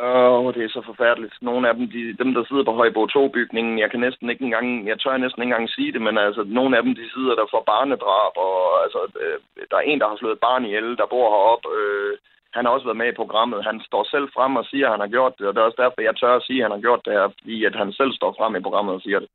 Åh, 0.06 0.44
oh, 0.44 0.54
det 0.54 0.62
er 0.64 0.72
så 0.76 0.82
forfærdeligt. 0.90 1.34
Nogle 1.48 1.68
af 1.68 1.74
dem, 1.78 1.86
de, 1.94 2.02
dem 2.22 2.30
der 2.34 2.44
sidder 2.44 2.64
på 2.66 2.74
Højbo 2.80 3.02
2-bygningen, 3.16 3.74
jeg 3.82 3.90
kan 3.90 4.00
næsten 4.06 4.30
ikke 4.30 4.44
engang, 4.44 4.66
jeg 4.90 4.98
tør 4.98 5.16
næsten 5.16 5.42
ikke 5.42 5.50
engang 5.52 5.68
sige 5.76 5.92
det, 5.92 6.02
men 6.06 6.18
altså, 6.18 6.42
nogle 6.58 6.76
af 6.76 6.82
dem, 6.82 6.94
de 7.00 7.06
sidder 7.14 7.34
der 7.40 7.46
for 7.50 7.62
barnedrab, 7.72 8.34
og 8.46 8.56
altså, 8.84 9.00
øh, 9.22 9.38
der 9.70 9.76
er 9.78 9.86
en, 9.90 10.00
der 10.00 10.08
har 10.08 10.16
slået 10.16 10.36
et 10.36 10.44
barn 10.48 10.64
ihjel, 10.64 10.96
der 11.00 11.06
bor 11.14 11.26
heroppe. 11.34 11.68
Øh, 11.78 12.12
han 12.56 12.64
har 12.64 12.72
også 12.72 12.86
været 12.88 13.02
med 13.02 13.08
i 13.12 13.20
programmet. 13.20 13.68
Han 13.70 13.78
står 13.88 14.04
selv 14.14 14.26
frem 14.36 14.52
og 14.60 14.64
siger, 14.70 14.86
at 14.86 14.94
han 14.94 15.04
har 15.04 15.12
gjort 15.16 15.34
det, 15.38 15.46
og 15.46 15.52
det 15.54 15.60
er 15.60 15.68
også 15.68 15.82
derfor, 15.82 16.00
jeg 16.08 16.16
tør 16.16 16.34
at 16.36 16.46
sige, 16.46 16.58
at 16.60 16.64
han 16.66 16.76
har 16.76 16.84
gjort 16.86 17.02
det 17.06 17.12
her, 17.18 17.26
fordi 17.38 17.56
at 17.68 17.74
han 17.80 17.92
selv 17.92 18.12
står 18.18 18.30
frem 18.38 18.52
i 18.56 18.64
programmet 18.66 18.94
og 18.94 19.02
siger 19.06 19.18
det. 19.24 19.30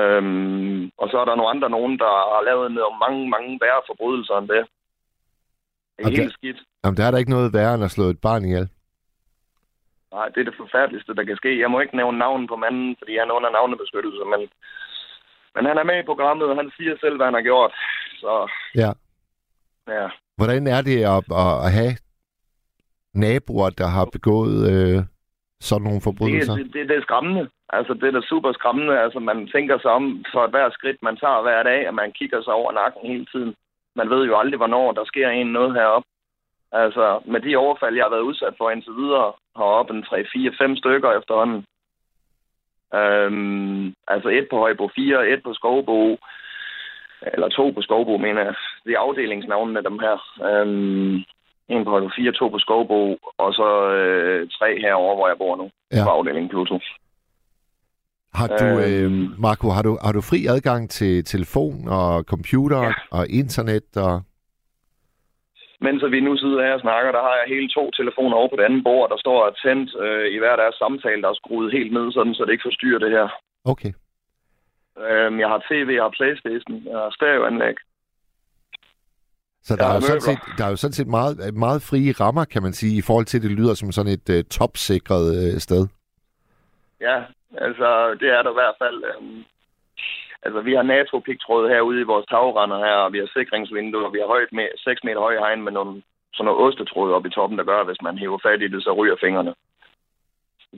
Øhm, 0.00 0.82
og 1.02 1.06
så 1.10 1.16
er 1.20 1.24
der 1.26 1.34
nogle 1.36 1.52
andre, 1.54 1.70
nogen, 1.70 1.94
der 2.04 2.12
har 2.34 2.42
lavet 2.48 2.66
nogle 2.72 2.98
mange, 3.04 3.20
mange 3.34 3.50
værre 3.62 3.82
forbrydelser 3.90 4.34
end 4.38 4.48
det. 4.54 4.62
Det 5.96 6.04
er 6.04 6.10
det- 6.10 6.18
helt 6.18 6.32
skidt. 6.38 6.60
Jamen, 6.84 6.96
der 6.96 7.04
er 7.06 7.10
der 7.10 7.18
ikke 7.18 7.36
noget 7.36 7.52
værre 7.52 7.74
end 7.74 7.84
at 7.84 7.90
slå 7.96 8.04
et 8.04 8.20
barn 8.20 8.44
ihjel. 8.44 8.68
Nej, 10.12 10.26
det 10.28 10.40
er 10.40 10.48
det 10.50 10.60
forfærdeligste, 10.62 11.14
der 11.14 11.24
kan 11.24 11.36
ske. 11.36 11.60
Jeg 11.60 11.70
må 11.70 11.80
ikke 11.80 11.96
nævne 11.96 12.18
navnen 12.18 12.46
på 12.46 12.56
manden, 12.56 12.96
fordi 12.98 13.12
han 13.18 13.30
er 13.30 13.34
under 13.38 13.50
navnebeskyttelse, 13.50 14.24
men, 14.32 14.40
men 15.54 15.64
han 15.70 15.78
er 15.78 15.84
med 15.90 15.98
i 15.98 16.08
programmet, 16.10 16.46
og 16.48 16.56
han 16.56 16.70
siger 16.76 16.94
selv, 17.00 17.16
hvad 17.16 17.26
han 17.26 17.38
har 17.38 17.46
gjort. 17.50 17.72
Så 18.22 18.32
Ja, 18.74 18.90
Ja. 19.88 20.08
Hvordan 20.36 20.66
er 20.66 20.82
det 20.88 20.98
at, 21.14 21.24
at, 21.64 21.72
have 21.78 21.94
naboer, 23.14 23.70
der 23.70 23.88
har 23.96 24.06
begået 24.16 24.58
øh, 24.72 24.98
sådan 25.60 25.84
nogle 25.84 26.00
forbrydelser? 26.00 26.54
Det, 26.54 26.64
det, 26.64 26.74
det, 26.74 26.88
det 26.88 26.96
er 26.96 27.02
skræmmende. 27.02 27.48
Altså, 27.68 27.94
det 27.94 28.06
er 28.08 28.10
da 28.10 28.20
super 28.20 28.52
skræmmende. 28.52 29.00
Altså, 29.04 29.18
man 29.18 29.48
tænker 29.54 29.78
sig 29.78 29.90
om 29.90 30.24
for 30.32 30.46
hver 30.46 30.70
skridt, 30.70 31.02
man 31.02 31.16
tager 31.16 31.42
hver 31.42 31.62
dag, 31.62 31.88
og 31.88 31.94
man 31.94 32.12
kigger 32.12 32.42
sig 32.42 32.52
over 32.52 32.72
nakken 32.72 33.00
hele 33.10 33.26
tiden. 33.32 33.54
Man 33.96 34.10
ved 34.10 34.26
jo 34.26 34.38
aldrig, 34.38 34.56
hvornår 34.56 34.92
der 34.92 35.04
sker 35.04 35.28
en 35.28 35.46
noget 35.46 35.74
heroppe. 35.74 36.08
Altså, 36.72 37.20
med 37.26 37.40
de 37.40 37.56
overfald, 37.56 37.96
jeg 37.96 38.04
har 38.04 38.10
været 38.10 38.28
udsat 38.30 38.54
for 38.58 38.70
indtil 38.70 38.92
videre, 38.92 39.32
heroppe 39.56 39.94
en 39.94 40.02
3, 40.02 40.24
4, 40.32 40.52
5 40.58 40.76
stykker 40.76 41.10
efterhånden. 41.18 41.64
Øhm, 42.94 43.94
altså 44.08 44.28
et 44.28 44.46
på 44.50 44.56
Højbo 44.56 44.90
4, 44.96 45.28
et 45.28 45.42
på 45.42 45.54
Skovbo, 45.54 46.18
eller 47.32 47.48
to 47.48 47.70
på 47.70 47.82
Skovbo, 47.82 48.16
mener 48.16 48.42
jeg. 48.44 48.54
Det 48.84 48.92
er 48.92 48.98
afdelingsnavnene, 48.98 49.82
dem 49.82 49.98
her. 49.98 50.16
Øhm, 50.48 51.14
en 51.68 51.84
på 51.84 51.90
Højbo 51.90 52.10
4, 52.16 52.32
to 52.32 52.48
på 52.48 52.58
Skovbo, 52.58 53.16
og 53.38 53.54
så 53.54 53.68
øh, 53.92 54.48
tre 54.58 54.80
herover, 54.80 55.14
hvor 55.16 55.28
jeg 55.28 55.38
bor 55.38 55.56
nu, 55.56 55.70
Ja. 55.92 56.04
på 56.04 56.10
afdelingen 56.10 56.48
Pluto. 56.50 56.78
Har 58.34 58.46
du, 58.46 58.64
øh, 58.64 59.04
Øhm. 59.04 59.34
Marco, 59.38 59.68
har 59.68 59.82
du, 59.82 59.98
har 60.04 60.12
du 60.12 60.20
fri 60.20 60.46
adgang 60.46 60.90
til 60.90 61.24
telefon 61.24 61.88
og 61.88 62.22
computer 62.22 62.82
Ja. 62.82 62.92
og 63.10 63.28
internet? 63.28 63.96
Og... 63.96 64.22
Mens 65.80 66.02
vi 66.10 66.20
nu 66.20 66.36
sidder 66.36 66.62
her 66.66 66.74
og 66.74 66.80
snakker, 66.80 67.12
der 67.12 67.22
har 67.28 67.34
jeg 67.40 67.54
hele 67.54 67.68
to 67.68 67.90
telefoner 67.90 68.36
over 68.36 68.48
på 68.48 68.56
det 68.56 68.64
andet 68.68 68.84
bord, 68.84 69.10
der 69.10 69.18
står 69.24 69.38
og 69.46 69.56
tændt 69.64 69.90
øh, 70.04 70.26
i 70.34 70.38
hver 70.38 70.56
deres 70.56 70.74
samtale, 70.74 71.22
der 71.22 71.28
er 71.28 71.40
skruet 71.42 71.72
helt 71.72 71.92
ned, 71.92 72.12
sådan, 72.12 72.34
så 72.34 72.44
det 72.44 72.52
ikke 72.52 72.68
forstyrrer 72.68 72.98
det 72.98 73.10
her. 73.10 73.28
Okay. 73.64 73.92
Øhm, 75.06 75.40
jeg 75.40 75.48
har 75.48 75.60
tv, 75.70 75.88
jeg 75.94 76.02
har 76.02 76.14
Playstation, 76.18 76.76
jeg 76.90 76.98
har 77.02 77.10
stereoanlæg. 77.10 77.76
Så 79.62 79.76
der, 79.76 79.84
Ja, 79.84 79.90
er 79.90 79.94
jo 79.94 80.00
sådan 80.00 80.20
set, 80.20 80.38
der 80.58 80.64
er 80.64 80.70
jo 80.70 80.76
sådan 80.76 80.92
set 80.92 81.06
meget, 81.06 81.54
meget 81.54 81.82
frie 81.82 82.12
rammer, 82.12 82.44
kan 82.44 82.62
man 82.62 82.72
sige, 82.72 82.98
i 82.98 83.02
forhold 83.02 83.24
til, 83.26 83.38
at 83.38 83.42
det 83.42 83.50
lyder 83.50 83.74
som 83.74 83.92
sådan 83.92 84.12
et 84.12 84.28
uh, 84.36 84.40
topsikret 84.50 85.26
uh, 85.54 85.58
sted. 85.58 85.86
Ja, 87.00 87.16
altså 87.66 88.16
det 88.20 88.28
er 88.36 88.42
der 88.42 88.50
i 88.50 88.58
hvert 88.60 88.76
fald. 88.82 89.04
Øhm, 89.10 89.44
altså 90.42 90.60
vi 90.60 90.72
har 90.74 90.82
NATO-pigtråd 90.82 91.68
herude 91.68 92.00
i 92.00 92.10
vores 92.12 92.26
tagrender 92.26 92.78
her, 92.86 92.96
og 93.04 93.12
vi 93.12 93.18
har 93.18 93.30
sikringsvinduer, 93.36 94.06
og 94.06 94.12
vi 94.12 94.18
har 94.18 94.26
højt 94.26 94.52
med 94.52 94.66
6 94.76 95.04
meter 95.04 95.20
høje 95.20 95.38
hegn 95.38 95.62
med 95.62 95.72
nogle, 95.72 96.02
sådan 96.34 96.44
noget 96.44 96.60
ostetråd 96.64 97.12
oppe 97.12 97.28
i 97.28 97.32
toppen, 97.32 97.58
der 97.58 97.64
gør, 97.64 97.80
at 97.80 97.86
hvis 97.86 98.02
man 98.02 98.18
hiver 98.18 98.38
fat 98.46 98.62
i 98.62 98.68
det, 98.68 98.82
så 98.82 98.92
ryger 98.92 99.16
fingrene. 99.24 99.54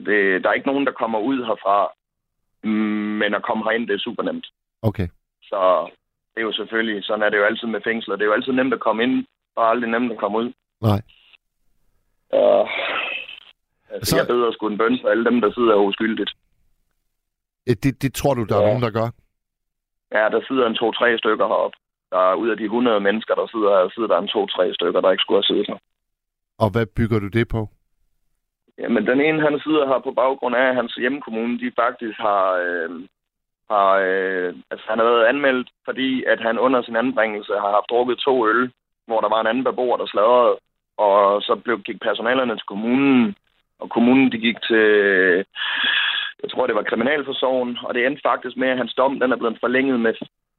Det, 0.07 0.43
der 0.43 0.49
er 0.49 0.53
ikke 0.53 0.67
nogen, 0.71 0.85
der 0.85 0.91
kommer 0.91 1.19
ud 1.19 1.37
herfra, 1.45 1.91
mm, 2.63 3.15
men 3.21 3.33
at 3.33 3.43
komme 3.43 3.63
herind, 3.63 3.87
det 3.87 3.93
er 3.95 3.99
super 4.07 4.23
nemt. 4.23 4.47
Okay. 4.81 5.07
Så 5.43 5.89
det 6.33 6.39
er 6.41 6.45
jo 6.49 6.51
selvfølgelig, 6.53 7.03
sådan 7.03 7.23
er 7.23 7.29
det 7.29 7.37
jo 7.37 7.43
altid 7.45 7.67
med 7.67 7.81
fængsler. 7.83 8.15
Det 8.15 8.21
er 8.23 8.31
jo 8.31 8.33
altid 8.33 8.51
nemt 8.53 8.73
at 8.73 8.79
komme 8.79 9.03
ind, 9.03 9.25
og 9.55 9.69
aldrig 9.69 9.89
nemt 9.91 10.11
at 10.11 10.17
komme 10.17 10.37
ud. 10.37 10.53
Nej. 10.81 11.01
Og, 12.33 12.69
altså, 13.89 14.09
Så-. 14.09 14.17
Jeg 14.17 14.27
beder 14.27 14.51
sgu 14.51 14.67
en 14.67 14.77
bøn 14.77 14.99
for 15.01 15.09
alle 15.09 15.25
dem, 15.25 15.41
der 15.41 15.51
sidder 15.51 15.75
uskyldigt. 15.75 16.31
Det, 17.67 18.01
det 18.01 18.13
tror 18.13 18.33
du, 18.33 18.43
der 18.43 18.55
er 18.55 18.61
Ja. 18.61 18.67
nogen, 18.67 18.83
der 18.83 18.89
gør? 18.91 19.07
Ja, 20.11 20.29
der 20.29 20.41
sidder 20.47 20.65
en 20.67 20.75
to-tre 20.75 21.17
stykker 21.17 21.47
heroppe. 21.47 21.77
Der 22.11 22.31
er 22.31 22.35
ud 22.35 22.49
af 22.49 22.57
de 22.57 22.63
100 22.63 22.99
mennesker, 22.99 23.35
der 23.35 23.47
sidder 23.47 23.69
her, 23.77 23.89
sidder 23.89 24.07
der 24.07 24.17
en 24.19 24.27
to-tre 24.27 24.73
stykker, 24.73 25.01
der 25.01 25.11
ikke 25.11 25.21
skulle 25.21 25.37
have 25.37 25.49
siddet 25.51 25.67
her. 25.67 25.77
Og 26.63 26.69
hvad 26.71 26.85
bygger 26.85 27.19
du 27.19 27.27
det 27.27 27.47
på? 27.47 27.69
Jamen, 28.77 29.07
den 29.07 29.21
ene, 29.21 29.41
han 29.41 29.59
sidder 29.59 29.87
her 29.87 29.99
på 29.99 30.11
baggrund 30.11 30.55
af, 30.55 30.65
at 30.69 30.75
hans 30.75 30.93
hjemkommune, 30.93 31.59
de 31.59 31.71
faktisk 31.75 32.17
har... 32.19 32.45
Øh, 32.65 32.89
har 33.71 33.91
øh, 34.07 34.53
altså, 34.71 34.85
han 34.89 34.97
har 34.99 35.05
været 35.05 35.25
anmeldt, 35.25 35.69
fordi 35.87 36.23
at 36.23 36.39
han 36.47 36.59
under 36.59 36.81
sin 36.81 36.95
anbringelse 36.95 37.53
har 37.63 37.71
haft 37.77 37.89
drukket 37.89 38.17
to 38.17 38.47
øl, 38.49 38.71
hvor 39.07 39.19
der 39.21 39.29
var 39.29 39.41
en 39.41 39.47
anden 39.47 39.63
beboer, 39.63 39.97
der 39.97 40.05
sladrede, 40.05 40.55
og 40.97 41.41
så 41.41 41.53
blev, 41.63 41.81
gik 41.87 41.99
personalerne 42.01 42.55
til 42.55 42.67
kommunen, 42.71 43.35
og 43.79 43.89
kommunen 43.89 44.31
de 44.31 44.37
gik 44.37 44.57
til, 44.69 44.87
jeg 46.43 46.49
tror 46.51 46.67
det 46.67 46.75
var 46.75 46.83
kriminalforsorgen, 46.83 47.77
og 47.83 47.93
det 47.93 48.05
endte 48.05 48.21
faktisk 48.25 48.57
med, 48.57 48.69
at 48.69 48.77
hans 48.77 48.93
dom 48.93 49.19
den 49.19 49.31
er 49.31 49.35
blevet 49.35 49.57
forlænget 49.59 49.99
med 49.99 50.13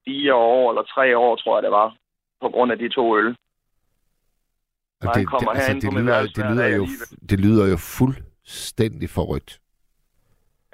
fire 0.04 0.34
år 0.34 0.70
eller 0.70 0.82
tre 0.82 1.18
år, 1.18 1.36
tror 1.36 1.56
jeg 1.56 1.62
det 1.62 1.70
var, 1.70 1.96
på 2.40 2.48
grund 2.48 2.72
af 2.72 2.78
de 2.78 2.88
to 2.88 3.18
øl. 3.18 3.36
Og 5.00 5.14
det, 5.14 5.22
lyder, 5.22 6.04
værelse 6.04 6.34
det, 6.42 6.50
lyder 6.50 6.68
jo, 6.76 6.84
det 7.30 7.40
lyder 7.40 7.66
jo 7.72 7.76
fuldstændig 7.98 9.08
forrygt. 9.10 9.52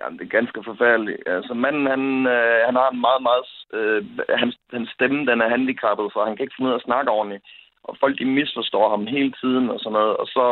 Jamen, 0.00 0.18
det 0.18 0.24
er 0.24 0.36
ganske 0.38 0.60
forfærdeligt. 0.64 1.22
Altså, 1.26 1.54
manden, 1.54 1.86
han, 1.94 2.02
øh, 2.36 2.58
han 2.66 2.74
har 2.80 2.88
en 2.90 3.00
meget, 3.00 3.22
meget... 3.28 3.46
Øh, 3.76 4.00
hans, 4.42 4.54
hans 4.72 4.90
stemme, 4.90 5.26
den 5.30 5.40
er 5.40 5.48
handicappet, 5.48 6.06
så 6.12 6.24
han 6.26 6.36
kan 6.36 6.44
ikke 6.44 6.54
finde 6.56 6.68
ud 6.68 6.74
af 6.74 6.78
at 6.78 6.88
snakke 6.88 7.10
ordentligt. 7.10 7.44
Og 7.82 7.96
folk, 8.00 8.18
de 8.18 8.24
misforstår 8.24 8.90
ham 8.90 9.06
hele 9.06 9.32
tiden 9.40 9.70
og 9.70 9.78
sådan 9.80 9.92
noget. 9.92 10.16
Og 10.16 10.26
så 10.26 10.44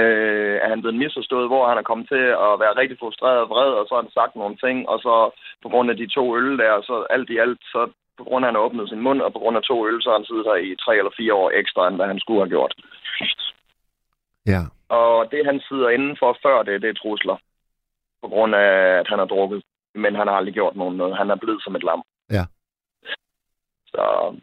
øh, 0.00 0.56
er 0.64 0.68
han 0.68 0.80
blevet 0.80 0.98
misforstået, 1.02 1.46
hvor 1.48 1.68
han 1.68 1.78
er 1.78 1.88
kommet 1.88 2.08
til 2.08 2.24
at 2.46 2.52
være 2.62 2.78
rigtig 2.80 2.98
frustreret 2.98 3.38
og 3.44 3.48
vred, 3.48 3.70
og 3.78 3.84
så 3.86 3.94
har 3.94 4.02
han 4.02 4.16
sagt 4.18 4.36
nogle 4.36 4.56
ting, 4.56 4.88
og 4.88 4.98
så 5.06 5.14
på 5.62 5.68
grund 5.68 5.90
af 5.90 5.96
de 5.96 6.06
to 6.16 6.36
øl 6.36 6.58
der, 6.58 6.82
så 6.82 7.06
alt 7.10 7.30
i 7.30 7.36
alt, 7.44 7.60
så 7.72 7.80
på 8.18 8.24
grund 8.24 8.44
af, 8.44 8.48
at 8.48 8.50
han 8.50 8.54
har 8.54 8.66
åbnet 8.66 8.88
sin 8.88 9.04
mund, 9.06 9.20
og 9.22 9.32
på 9.32 9.38
grund 9.38 9.56
af 9.56 9.62
to 9.62 9.76
øl, 9.88 10.02
så 10.02 10.08
har 10.10 10.18
han 10.18 10.28
siddet 10.30 10.44
der 10.44 10.56
i 10.56 10.76
tre 10.84 10.96
eller 10.98 11.12
fire 11.16 11.34
år 11.34 11.50
ekstra, 11.50 11.88
end 11.88 11.96
hvad 11.96 12.06
han 12.06 12.20
skulle 12.20 12.40
have 12.40 12.54
gjort. 12.56 12.74
Ja. 14.46 14.62
Og 14.88 15.30
det, 15.30 15.46
han 15.46 15.60
sidder 15.68 15.88
indenfor 15.88 16.38
før 16.42 16.62
det, 16.62 16.82
det 16.82 16.90
er 16.90 17.00
trusler. 17.02 17.36
På 18.22 18.28
grund 18.28 18.54
af, 18.54 18.70
at 19.00 19.08
han 19.08 19.18
har 19.18 19.26
drukket. 19.26 19.62
Men 19.94 20.14
han 20.14 20.26
har 20.26 20.34
aldrig 20.34 20.54
gjort 20.54 20.76
nogen 20.76 20.96
noget. 20.96 21.16
Han 21.16 21.30
er 21.30 21.36
blevet 21.36 21.62
som 21.62 21.76
et 21.76 21.82
lam. 21.82 22.02
Ja. 22.30 22.44
Så 23.86 24.34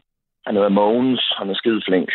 han 0.46 0.54
hedder 0.54 0.68
Mogens. 0.68 1.34
Han 1.38 1.50
er 1.50 1.54
skide 1.54 1.82
flink. 1.86 2.10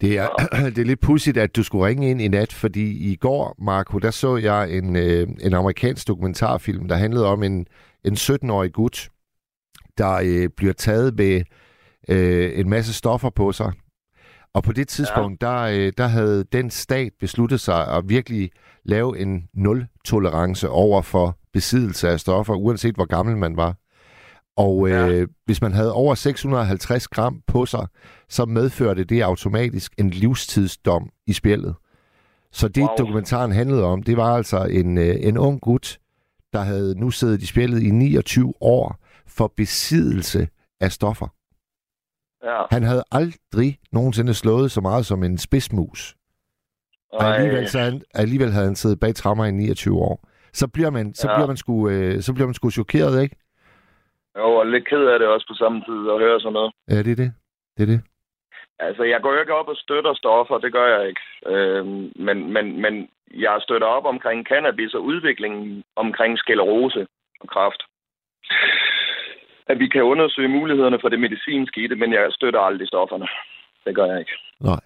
Det 0.00 0.18
er, 0.18 0.28
det 0.74 0.78
er 0.78 0.84
lidt 0.84 1.00
pudsigt, 1.00 1.36
at 1.36 1.56
du 1.56 1.62
skulle 1.62 1.86
ringe 1.86 2.10
ind 2.10 2.20
i 2.20 2.28
nat, 2.28 2.52
fordi 2.52 3.12
i 3.12 3.16
går, 3.16 3.54
Marco, 3.58 3.98
der 3.98 4.10
så 4.10 4.36
jeg 4.36 4.72
en, 4.72 4.96
øh, 4.96 5.28
en 5.40 5.54
amerikansk 5.54 6.08
dokumentarfilm, 6.08 6.88
der 6.88 6.96
handlede 6.96 7.26
om 7.26 7.42
en, 7.42 7.66
en 8.04 8.14
17-årig 8.14 8.72
gut, 8.72 9.08
der 9.98 10.20
øh, 10.24 10.48
bliver 10.56 10.72
taget 10.72 11.16
med 11.16 11.42
øh, 12.08 12.58
en 12.58 12.68
masse 12.68 12.94
stoffer 12.94 13.30
på 13.30 13.52
sig. 13.52 13.72
Og 14.54 14.62
på 14.62 14.72
det 14.72 14.88
tidspunkt, 14.88 15.42
ja. 15.42 15.46
der, 15.46 15.60
øh, 15.62 15.92
der 15.98 16.06
havde 16.06 16.44
den 16.52 16.70
stat 16.70 17.12
besluttet 17.20 17.60
sig 17.60 17.88
at 17.88 18.08
virkelig 18.08 18.50
lave 18.84 19.18
en 19.18 19.48
nul-tolerance 19.54 20.68
over 20.68 21.02
for 21.02 21.38
besiddelse 21.52 22.08
af 22.08 22.20
stoffer, 22.20 22.54
uanset 22.54 22.94
hvor 22.94 23.04
gammel 23.04 23.36
man 23.36 23.56
var. 23.56 23.76
Og 24.56 24.88
øh, 24.88 25.18
ja. 25.18 25.24
hvis 25.44 25.62
man 25.62 25.72
havde 25.72 25.92
over 25.92 26.14
650 26.14 27.08
gram 27.08 27.42
på 27.46 27.66
sig, 27.66 27.86
så 28.28 28.44
medførte 28.44 29.04
det 29.04 29.22
automatisk 29.22 29.92
en 29.98 30.10
livstidsdom 30.10 31.10
i 31.26 31.32
spillet. 31.32 31.74
Så 32.52 32.68
det, 32.68 32.82
wow. 32.82 32.96
Dokumentaren 32.98 33.52
handlede 33.52 33.84
om, 33.84 34.02
det 34.02 34.16
var 34.16 34.36
altså 34.36 34.64
en, 34.64 34.98
øh, 34.98 35.14
en 35.20 35.38
ung 35.38 35.60
gut, 35.60 35.98
der 36.52 36.58
havde 36.60 37.00
nu 37.00 37.10
siddet 37.10 37.42
i 37.42 37.46
spillet 37.46 37.82
i 37.82 37.90
29 37.90 38.54
år 38.60 38.96
for 39.26 39.52
besiddelse 39.56 40.48
af 40.80 40.92
stoffer. 40.92 41.26
Ja. 42.44 42.62
Han 42.70 42.82
havde 42.82 43.04
aldrig 43.10 43.78
nogensinde 43.92 44.34
slået 44.34 44.70
så 44.70 44.80
meget 44.80 45.06
som 45.06 45.22
en 45.22 45.38
spidsmus. 45.38 46.16
Og 47.12 47.36
alligevel, 47.36 47.68
så 47.68 47.78
han, 47.78 48.02
alligevel 48.14 48.52
havde 48.52 48.66
han 48.66 48.76
siddet 48.76 49.00
bag 49.00 49.14
trammer 49.14 49.44
i 49.44 49.50
29 49.50 49.98
år. 49.98 50.28
Så 50.52 50.66
bliver 50.68 50.90
man, 50.90 51.14
så 51.14 51.30
Ja. 51.30 51.36
bliver 51.36 51.46
man 51.46 51.56
sgu, 51.56 51.88
øh, 51.88 52.22
så 52.22 52.32
bliver 52.32 52.46
man 52.46 52.54
sgu 52.54 52.70
chokeret, 52.70 53.22
ikke? 53.22 53.36
Jo, 54.38 54.44
og 54.54 54.66
lidt 54.66 54.88
ked 54.88 54.98
af 55.06 55.18
det 55.18 55.28
også 55.28 55.46
på 55.50 55.54
samme 55.54 55.78
tid 55.80 56.10
at 56.12 56.18
høre 56.18 56.40
sådan 56.40 56.52
noget. 56.52 56.72
Ja, 56.90 56.98
det 57.02 57.10
er 57.12 57.16
det. 57.16 57.32
Det 57.76 57.82
er 57.82 57.86
det. 57.86 58.00
Altså, 58.80 59.02
jeg 59.02 59.20
går 59.22 59.32
jo 59.32 59.40
ikke 59.40 59.54
op 59.54 59.68
og 59.68 59.76
støtter 59.76 60.14
stoffer, 60.14 60.58
det 60.58 60.72
gør 60.72 60.86
jeg 60.96 61.08
ikke. 61.08 61.20
Øhm, 61.46 62.12
men, 62.16 62.52
men, 62.52 62.80
men 62.82 63.08
jeg 63.34 63.58
støtter 63.62 63.86
op 63.86 64.04
omkring 64.04 64.46
cannabis 64.46 64.94
og 64.94 65.02
udviklingen 65.04 65.84
omkring 65.96 66.38
sklerose 66.38 67.06
og 67.40 67.48
kræft. 67.48 67.82
At 69.66 69.78
vi 69.78 69.88
kan 69.88 70.02
undersøge 70.02 70.48
mulighederne 70.48 70.98
for 71.00 71.08
det 71.08 71.20
medicinske 71.20 71.80
i 71.84 71.86
det, 71.86 71.98
men 71.98 72.12
jeg 72.12 72.26
støtter 72.30 72.60
aldrig 72.60 72.88
stofferne. 72.88 73.26
Det 73.84 73.94
gør 73.94 74.06
jeg 74.06 74.18
ikke. 74.18 74.32
Nej. 74.60 74.80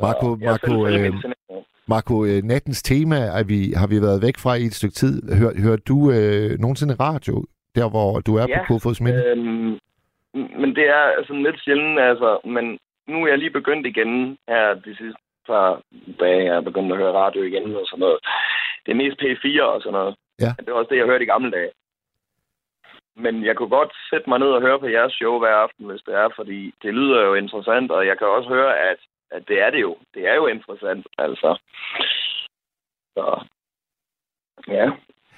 Marco, 0.00 0.28
Marco, 0.36 0.86
øh. 0.86 1.14
Marco, 1.88 2.24
øh, 2.24 2.42
nattens 2.42 2.82
tema 2.82 3.16
er 3.16 3.44
vi, 3.44 3.72
har 3.76 3.86
vi 3.86 4.00
været 4.06 4.22
væk 4.22 4.36
fra 4.38 4.54
i 4.54 4.62
et 4.62 4.74
stykke 4.74 4.94
tid. 4.94 5.14
Hør, 5.40 5.62
hører 5.62 5.76
du 5.76 5.96
øh, 6.10 6.58
nogensinde 6.58 6.94
radio, 6.94 7.44
der 7.74 7.90
hvor 7.90 8.20
du 8.20 8.36
er 8.36 8.46
Ja, 8.48 8.58
på 8.58 8.64
Kofods 8.68 9.00
Minde? 9.00 9.24
Øhm, 9.26 9.78
men 10.60 10.76
det 10.76 10.88
er 10.88 11.02
altså 11.18 11.32
lidt 11.32 11.60
sjældent, 11.64 12.00
altså. 12.00 12.40
Men 12.44 12.78
nu 13.06 13.24
er 13.24 13.28
jeg 13.28 13.38
lige 13.38 13.58
begyndt 13.58 13.86
igen 13.86 14.38
her 14.48 14.74
de 14.74 14.96
sidste 14.96 15.20
par 15.46 15.82
dage. 16.20 16.44
Jeg 16.44 16.56
er 16.56 16.68
begyndt 16.68 16.92
at 16.92 16.98
høre 16.98 17.12
radio 17.12 17.42
igen 17.42 17.76
og 17.76 17.86
sådan 17.86 18.00
noget. 18.00 18.18
Det 18.86 18.90
er 18.92 19.02
mest 19.02 19.22
P4 19.22 19.62
og 19.62 19.82
sådan 19.82 19.92
noget. 19.92 20.14
Ja. 20.40 20.52
Det 20.58 20.72
var 20.72 20.78
også 20.78 20.90
det, 20.90 20.96
jeg 20.96 21.06
hørte 21.06 21.24
i 21.24 21.32
gamle 21.34 21.50
dage. 21.50 21.70
Men 23.16 23.44
jeg 23.44 23.56
kunne 23.56 23.68
godt 23.78 23.92
sætte 24.10 24.28
mig 24.30 24.38
ned 24.38 24.50
og 24.56 24.60
høre 24.60 24.78
på 24.80 24.86
jeres 24.86 25.12
show 25.12 25.38
hver 25.38 25.54
aften, 25.54 25.86
hvis 25.86 26.02
det 26.06 26.14
er, 26.14 26.28
fordi 26.36 26.74
det 26.82 26.94
lyder 26.94 27.20
jo 27.22 27.34
interessant, 27.34 27.90
og 27.90 28.06
jeg 28.06 28.18
kan 28.18 28.26
også 28.26 28.48
høre, 28.48 28.78
at, 28.78 28.98
at 29.30 29.48
det 29.48 29.60
er 29.60 29.70
det 29.70 29.80
jo. 29.80 29.96
Det 30.14 30.28
er 30.28 30.34
jo 30.34 30.46
interessant, 30.46 31.06
altså. 31.18 31.58
Så, 33.14 33.44
ja. 34.68 34.90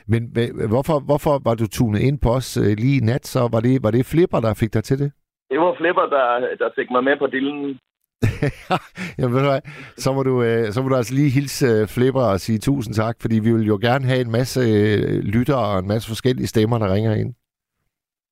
Men 0.07 0.23
hva- 0.35 0.69
hvorfor, 0.69 1.01
hvorfor 1.09 1.35
var 1.45 1.55
du 1.55 1.67
tunet 1.69 2.01
ind 2.01 2.19
på 2.25 2.29
os 2.39 2.57
øh, 2.57 2.73
lige 2.83 2.97
i 2.97 3.05
nat? 3.11 3.27
Så 3.27 3.41
var 3.53 3.61
det, 3.61 3.83
var 3.83 3.91
det 3.91 4.07
Flipper, 4.07 4.41
der 4.41 4.55
fik 4.55 4.75
dig 4.75 4.85
til 4.85 4.99
det? 4.99 5.13
Det 5.51 5.59
var 5.61 5.75
Flipper, 5.81 6.07
der, 6.17 6.27
der 6.59 6.71
fik 6.79 6.91
mig 6.91 7.05
med 7.05 7.17
på 7.19 7.27
dillen. 7.27 7.79
ja, 9.19 9.25
ved 9.33 9.41
du 9.45 9.51
hvad? 9.53 9.63
Så 9.97 10.13
må 10.13 10.23
du, 10.23 10.43
øh, 10.43 10.65
så 10.73 10.83
må 10.83 10.89
du 10.89 10.97
altså 10.97 11.15
lige 11.15 11.31
hilse 11.31 11.67
øh, 11.67 11.89
Flipper 11.95 12.25
og 12.33 12.41
sige 12.41 12.59
tusind 12.59 12.95
tak, 12.95 13.17
fordi 13.21 13.37
vi 13.39 13.53
vil 13.53 13.67
jo 13.67 13.79
gerne 13.83 14.05
have 14.05 14.21
en 14.21 14.31
masse 14.31 14.61
øh, 14.61 15.19
lyttere 15.35 15.65
og 15.73 15.79
en 15.79 15.89
masse 15.89 16.09
forskellige 16.09 16.47
stemmer, 16.47 16.79
der 16.79 16.95
ringer 16.95 17.15
ind. 17.15 17.35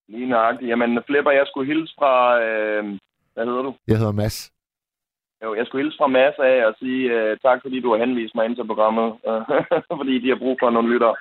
Lige 0.08 0.28
nøjagtigt. 0.28 0.68
Jamen, 0.68 0.98
Flipper, 1.06 1.30
jeg 1.30 1.46
skulle 1.46 1.74
hilse 1.74 1.94
fra... 1.98 2.14
Øh, 2.42 2.84
hvad 3.34 3.44
hedder 3.46 3.62
du? 3.62 3.74
Jeg 3.88 3.98
hedder 3.98 4.12
Mads. 4.12 4.52
Jo, 5.44 5.54
jeg 5.54 5.66
skulle 5.66 5.84
hilse 5.84 5.98
fra 5.98 6.06
Mads 6.06 6.38
af 6.38 6.66
og 6.66 6.74
sige 6.78 7.02
øh, 7.16 7.36
tak, 7.44 7.58
fordi 7.62 7.80
du 7.80 7.90
har 7.92 7.98
henvist 8.04 8.34
mig 8.34 8.44
ind 8.44 8.56
til 8.56 8.66
programmet. 8.66 9.08
fordi 10.00 10.14
de 10.22 10.28
har 10.28 10.38
brug 10.42 10.56
for 10.60 10.70
nogle 10.70 10.92
lyttere. 10.92 11.16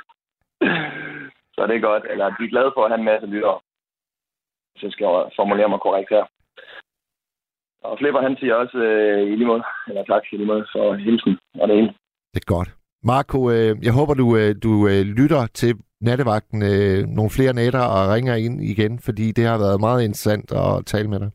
Så 1.55 1.67
det 1.67 1.75
er 1.75 1.87
godt. 1.89 2.03
Eller 2.11 2.25
de 2.25 2.43
er 2.43 2.53
glade 2.53 2.71
for 2.75 2.83
at 2.83 2.91
have 2.91 2.99
en 2.99 3.09
masse 3.11 3.27
lyttere. 3.27 3.59
Jeg 4.83 4.91
skal 4.91 5.07
formulere 5.35 5.69
mig 5.69 5.79
korrekt 5.79 6.09
her. 6.09 6.25
Og 7.83 7.97
Flipper, 7.99 8.21
han 8.21 8.37
siger 8.39 8.55
også 8.55 8.77
øh, 8.77 9.21
i 9.31 9.35
lige 9.35 9.51
måde, 9.51 9.63
eller 9.87 10.03
tak 10.03 10.23
i 10.31 10.35
lige 10.37 10.47
måde 10.47 10.65
for 10.71 10.93
hilsen 10.93 11.39
og 11.59 11.67
det 11.67 11.77
ene. 11.77 11.87
Det 12.33 12.39
er 12.41 12.53
godt. 12.55 12.69
Marco, 13.03 13.39
øh, 13.55 13.71
jeg 13.87 13.93
håber, 13.99 14.13
du, 14.13 14.27
øh, 14.39 14.55
du 14.63 14.71
øh, 14.91 15.01
lytter 15.19 15.41
til 15.53 15.71
nattevagten 16.01 16.59
øh, 16.71 16.99
nogle 17.17 17.31
flere 17.37 17.53
nætter 17.53 17.83
og 17.95 18.01
ringer 18.13 18.35
ind 18.35 18.63
igen, 18.73 18.99
fordi 18.99 19.31
det 19.31 19.45
har 19.45 19.57
været 19.57 19.79
meget 19.79 20.01
interessant 20.03 20.51
at 20.51 20.85
tale 20.85 21.07
med 21.09 21.19
dig. 21.19 21.31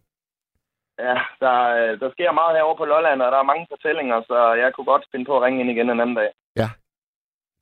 Ja, 0.99 1.17
der, 1.45 1.57
øh, 1.79 2.01
der 2.01 2.11
sker 2.11 2.33
meget 2.33 2.57
herovre 2.57 2.81
på 2.81 2.85
Lolland, 2.85 3.23
og 3.23 3.33
der 3.33 3.39
er 3.39 3.51
mange 3.53 3.67
fortællinger, 3.71 4.23
så 4.31 4.53
jeg 4.63 4.73
kunne 4.73 4.91
godt 4.93 5.05
finde 5.13 5.25
på 5.25 5.37
at 5.37 5.43
ringe 5.43 5.61
ind 5.61 5.71
igen 5.71 5.91
en 5.91 6.01
anden 6.01 6.17
dag. 6.17 6.31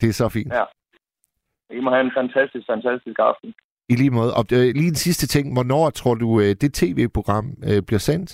Det 0.00 0.08
er 0.08 0.12
så 0.12 0.28
fint. 0.28 0.52
Ja. 0.52 0.64
I 1.78 1.80
må 1.80 1.90
have 1.90 2.04
en 2.08 2.16
fantastisk, 2.20 2.66
fantastisk 2.66 3.18
aften. 3.18 3.54
I 3.88 3.94
lige 3.94 4.10
måde. 4.10 4.32
Og 4.38 4.44
øh, 4.52 4.66
lige 4.80 4.92
en 4.94 5.04
sidste 5.06 5.26
ting. 5.26 5.44
Hvornår 5.56 5.90
tror 5.90 6.14
du, 6.14 6.40
øh, 6.40 6.52
det 6.60 6.74
tv-program 6.74 7.46
øh, 7.68 7.82
bliver 7.86 8.04
sendt? 8.10 8.30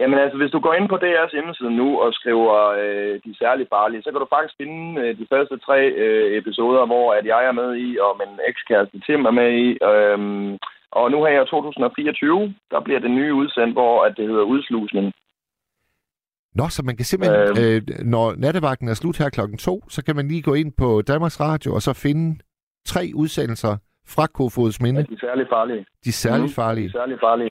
Jamen 0.00 0.18
altså, 0.18 0.36
hvis 0.38 0.50
du 0.50 0.60
går 0.60 0.74
ind 0.74 0.88
på 0.88 0.96
DR's 0.96 1.34
hjemmeside 1.36 1.70
nu 1.70 1.88
og 2.04 2.14
skriver 2.14 2.54
øh, 2.82 3.14
de 3.24 3.38
særligt 3.38 3.68
farlige, 3.74 4.02
så 4.02 4.10
kan 4.10 4.20
du 4.20 4.26
faktisk 4.30 4.54
finde 4.62 5.00
øh, 5.00 5.18
de 5.18 5.26
første 5.32 5.56
tre 5.66 5.80
øh, 6.04 6.38
episoder, 6.38 6.86
hvor 6.86 7.06
at 7.18 7.26
jeg 7.26 7.42
er 7.46 7.52
med 7.52 7.70
i, 7.86 7.98
og 8.04 8.12
min 8.20 8.34
ekskæreste 8.50 9.00
Tim 9.06 9.24
er 9.24 9.34
med 9.40 9.50
i. 9.64 9.68
Øhm, 9.90 10.58
og 10.98 11.10
nu 11.10 11.24
her 11.24 11.42
i 11.42 11.46
2024, 11.46 12.54
der 12.70 12.80
bliver 12.80 13.00
det 13.00 13.10
nye 13.10 13.34
udsendt, 13.34 13.72
hvor 13.72 14.04
at 14.06 14.16
det 14.16 14.28
hedder 14.28 14.50
Udslusning. 14.54 15.12
Nå, 16.58 16.68
så 16.68 16.82
man 16.82 16.96
kan 16.96 17.04
simpelthen, 17.04 17.64
øh, 17.64 17.82
når 18.14 18.34
nattevagten 18.44 18.88
er 18.88 18.94
slut 18.94 19.18
her 19.18 19.28
klokken 19.30 19.58
to, 19.58 19.84
så 19.88 20.04
kan 20.04 20.16
man 20.16 20.28
lige 20.28 20.42
gå 20.42 20.54
ind 20.54 20.72
på 20.72 21.02
Danmarks 21.02 21.40
Radio 21.40 21.74
og 21.74 21.82
så 21.82 21.92
finde 21.92 22.38
tre 22.86 23.10
udsendelser 23.14 23.76
fra 24.06 24.26
Kofods 24.26 24.80
Minde. 24.80 25.02
De 25.06 25.18
særligt 25.20 25.48
farlige. 25.48 25.86
De 26.04 26.12
særligt 26.12 26.42
Mhm, 26.42 26.52
farlige. 26.52 26.86
De 26.88 26.92
særligt 26.92 27.20
farlige. 27.20 27.50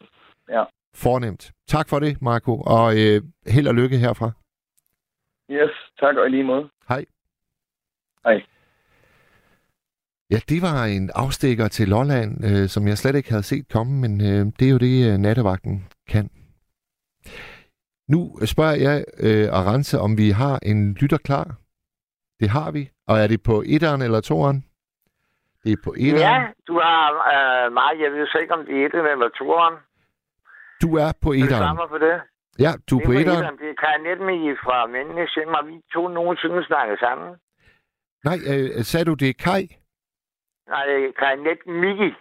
Ja. 0.49 0.63
Fornemt. 0.95 1.51
Tak 1.67 1.89
for 1.89 1.99
det, 1.99 2.21
Marco, 2.21 2.53
og 2.75 2.93
øh, 3.01 3.21
held 3.47 3.67
og 3.67 3.75
lykke 3.75 3.97
herfra. 3.97 4.31
Yes, 5.51 5.71
tak 5.99 6.15
og 6.17 6.27
i 6.27 6.29
lige 6.29 6.43
måde. 6.43 6.69
Hej. 6.89 7.05
Hej. 8.25 8.41
Ja, 10.31 10.39
det 10.49 10.61
var 10.61 10.85
en 10.85 11.09
afstikker 11.15 11.67
til 11.67 11.87
Lolland, 11.87 12.45
øh, 12.45 12.67
som 12.69 12.87
jeg 12.87 12.97
slet 12.97 13.15
ikke 13.15 13.29
havde 13.29 13.43
set 13.43 13.67
komme, 13.69 13.93
men 14.01 14.21
øh, 14.21 14.45
det 14.59 14.67
er 14.67 14.71
jo 14.71 14.77
det, 14.77 15.11
øh, 15.13 15.17
nattevagten 15.17 15.85
kan. 16.09 16.29
Nu 18.13 18.19
spørger 18.45 18.75
jeg 18.87 19.05
øh, 19.19 19.47
Arance, 19.59 19.99
om 19.99 20.17
vi 20.17 20.29
har 20.29 20.59
en 20.63 20.93
lytter 20.93 21.17
klar. 21.17 21.47
Det 22.39 22.49
har 22.49 22.71
vi. 22.71 22.89
Og 23.07 23.15
er 23.19 23.27
det 23.27 23.43
på 23.43 23.63
etteren 23.65 24.01
eller 24.01 24.21
toeren? 24.21 24.65
Det 25.63 25.71
er 25.71 25.81
på 25.83 25.93
etteren. 25.97 26.41
Ja, 26.41 26.47
du 26.67 26.73
har 26.79 27.05
øh, 27.33 27.73
meget. 27.73 27.99
Jeg 28.03 28.11
ved 28.11 28.27
så 28.27 28.37
ikke, 28.37 28.53
om 28.53 28.65
det 28.65 28.73
er 28.81 28.85
etteren 28.85 29.07
eller 29.15 29.29
toeren. 29.29 29.75
Du 30.81 30.89
er 31.03 31.11
på 31.21 31.29
Er 31.29 31.33
det 31.33 31.43
etteren. 31.43 31.63
samme 31.67 31.81
for 31.89 31.97
det? 31.97 32.15
Ja, 32.65 32.71
du 32.89 32.95
er 32.95 32.99
det 32.99 33.05
på 33.07 33.11
er 33.13 33.19
etteren. 33.19 33.57
Det 33.61 33.69
er 33.73 33.77
Kaja 33.83 33.97
Netmie 34.07 34.55
fra 34.63 34.87
Mændene 34.87 35.27
Sim, 35.33 35.49
og 35.59 35.67
vi 35.67 35.73
to 35.93 36.07
nogensinde 36.07 36.65
snakket 36.65 36.99
sammen. 36.99 37.29
Nej, 38.27 38.37
øh, 38.51 38.83
sagde 38.89 39.05
du, 39.05 39.13
det 39.13 39.29
er 39.29 39.37
Kai? 39.47 39.63
Nej, 40.73 40.83
er 40.95 41.11
Kaja 41.19 41.35
Netmie. 41.47 42.15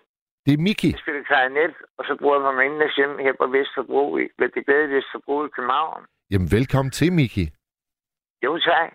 Det 0.47 0.53
er 0.55 0.59
Miki. 0.69 0.91
Jeg 0.93 0.99
spiller 1.05 1.23
klarinet, 1.23 1.75
og 1.99 2.05
så 2.09 2.17
bor 2.21 2.33
jeg 2.37 2.43
på 2.47 2.53
Mændene 2.61 2.89
Sim 2.95 3.13
her 3.27 3.33
på 3.41 3.47
Vesterbro, 3.57 4.05
i, 4.19 4.25
ved 4.39 4.49
det 4.55 4.67
glade 4.67 4.89
Vesterbro 4.97 5.45
i 5.47 5.49
København. 5.57 6.03
Jamen, 6.31 6.49
velkommen 6.57 6.91
til, 6.99 7.13
Miki. 7.13 7.45
Jo, 8.45 8.59
tak. 8.59 8.91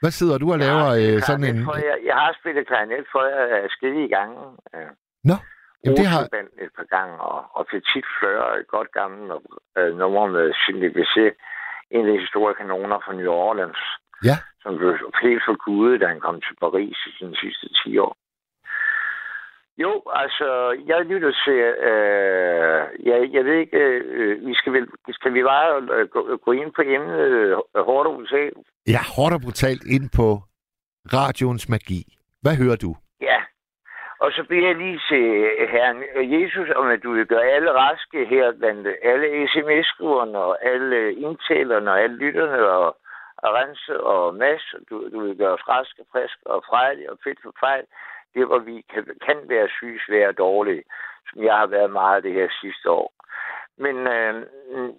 Hvad 0.00 0.10
sidder 0.18 0.38
du 0.38 0.46
og 0.52 0.58
Jeg 0.58 0.66
har 0.66 0.94
laver 0.96 1.14
øh, 1.16 1.22
sådan 1.28 1.44
en... 1.50 1.64
For 1.64 1.76
jer. 1.86 1.96
Jeg 2.10 2.14
har 2.22 2.36
spillet 2.40 2.66
klarinet 2.66 3.06
for 3.12 3.22
jer 3.32 3.68
skille 3.76 4.08
gange. 4.16 4.38
Øh, 4.74 4.90
Nå, 5.30 5.36
jamen 5.84 5.96
det 6.00 6.06
har... 6.06 6.22
Et 6.66 6.72
par 6.78 6.88
gange, 6.96 7.14
og, 7.30 7.38
og 7.56 7.62
Petit 7.70 8.06
Fleur, 8.18 8.44
et 8.60 8.66
godt 8.76 8.90
gammelt 8.98 9.32
øh, 9.78 9.90
nummer 10.00 10.26
med 10.36 10.46
Cindy 10.62 10.88
Bisset, 10.96 11.34
en 11.90 12.08
af 12.08 12.18
de 12.20 12.26
store 12.32 12.54
kanoner 12.60 12.98
fra 13.04 13.12
New 13.12 13.32
Orleans, 13.48 13.82
Ja. 14.28 14.36
som 14.62 14.76
blev 14.78 14.90
helt 15.22 15.42
forgudet, 15.48 16.00
da 16.00 16.06
han 16.06 16.20
kom 16.20 16.40
til 16.40 16.54
Paris 16.64 16.98
i 17.08 17.10
sine 17.18 17.36
sidste 17.42 17.66
10 17.84 17.98
år. 17.98 18.16
Jo, 19.78 20.02
altså, 20.12 20.78
jeg 20.86 21.04
lytter 21.04 21.32
til, 21.44 21.60
øh, 21.88 23.06
jeg, 23.08 23.28
jeg 23.32 23.44
ved 23.44 23.54
ikke, 23.54 23.78
øh, 23.78 24.46
vi 24.46 24.54
skal, 24.54 24.72
vel, 24.72 24.88
skal 25.08 25.34
vi 25.34 25.42
bare 25.42 25.82
øh, 25.92 26.08
gå, 26.08 26.36
gå 26.36 26.52
ind 26.52 26.72
på 26.72 26.82
emnet 26.82 27.20
øh, 27.20 27.56
hårdt 27.88 28.08
og 28.08 28.14
brutalt? 28.14 28.56
Ja, 28.86 29.00
hårdt 29.16 29.34
og 29.34 29.40
brutalt 29.40 29.84
ind 29.84 30.10
på 30.16 30.28
radioens 31.18 31.68
magi. 31.68 32.00
Hvad 32.42 32.56
hører 32.56 32.76
du? 32.76 32.96
Ja. 33.20 33.38
Og 34.20 34.32
så 34.32 34.44
beder 34.48 34.66
jeg 34.66 34.76
lige 34.76 35.00
til 35.10 35.24
herren 35.74 36.00
Jesus, 36.36 36.68
om 36.76 36.86
at 36.86 37.02
du 37.02 37.12
vil 37.12 37.26
gøre 37.26 37.46
alle 37.56 37.70
raske 37.72 38.26
her, 38.26 38.52
blandt 38.58 38.88
alle 39.02 39.48
sms-skriverne 39.52 40.38
og 40.38 40.64
alle 40.72 41.12
indtalerne 41.14 41.90
og 41.90 42.00
alle 42.00 42.16
lytterne 42.16 42.68
og 42.68 42.96
Arance 43.42 44.00
og 44.00 44.34
Mads. 44.34 44.74
Du, 44.90 45.08
du 45.12 45.20
vil 45.20 45.36
gøre 45.36 45.52
os 45.52 45.68
raske, 45.68 46.02
friske 46.12 46.46
og 46.46 46.64
frejlige 46.68 47.12
og 47.12 47.18
fedt 47.24 47.38
for 47.42 47.54
fejl. 47.60 47.84
Det, 48.36 48.46
hvor 48.46 48.58
vi 48.58 48.76
kan, 48.92 49.04
kan 49.26 49.38
være 49.48 49.68
syge, 49.68 50.00
svære 50.06 50.28
og 50.28 50.38
dårlige, 50.38 50.82
som 51.28 51.44
jeg 51.44 51.54
har 51.56 51.66
været 51.66 51.90
meget 51.90 52.24
det 52.24 52.32
her 52.32 52.48
sidste 52.60 52.90
år. 52.90 53.12
Men 53.78 53.96
øh, 54.06 54.34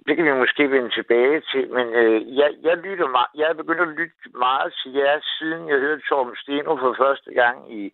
det 0.08 0.16
kan 0.16 0.26
vi 0.26 0.34
måske 0.34 0.72
vende 0.72 0.90
tilbage 0.90 1.42
til. 1.52 1.70
Men 1.74 1.88
øh, 2.02 2.38
jeg, 2.38 2.50
jeg, 2.64 2.78
lytter 2.78 3.08
meget, 3.08 3.32
jeg 3.36 3.50
er 3.50 3.54
begyndt 3.54 3.82
at 3.82 3.96
lytte 4.00 4.16
meget 4.36 4.74
til 4.82 4.92
jer, 4.94 5.20
siden 5.38 5.70
jeg 5.70 5.80
hørte 5.80 6.02
Torben 6.10 6.36
Steno 6.36 6.76
for 6.78 6.96
første 6.98 7.34
gang 7.34 7.74
i... 7.80 7.94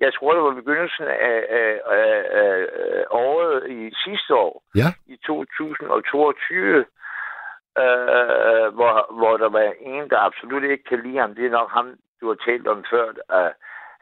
Jeg 0.00 0.14
tror, 0.14 0.34
det 0.34 0.42
var 0.42 0.54
begyndelsen 0.54 1.04
af, 1.04 1.44
af, 1.48 1.80
af, 1.86 2.24
af, 2.40 3.04
året 3.10 3.70
i 3.70 3.94
sidste 4.04 4.34
år, 4.34 4.62
Ja. 4.74 4.88
i 5.06 5.16
2022, 5.26 6.78
øh, 6.78 6.84
hvor, 8.76 9.14
hvor 9.18 9.36
der 9.36 9.48
var 9.48 9.72
en, 9.80 10.10
der 10.10 10.18
absolut 10.18 10.64
ikke 10.64 10.84
kan 10.84 11.02
lide 11.02 11.18
ham. 11.18 11.34
Det 11.34 11.46
er 11.46 11.50
nok 11.50 11.70
ham, 11.70 11.94
du 12.20 12.28
har 12.28 12.38
talt 12.46 12.68
om 12.68 12.84
før. 12.90 13.06
Uh, 13.08 13.52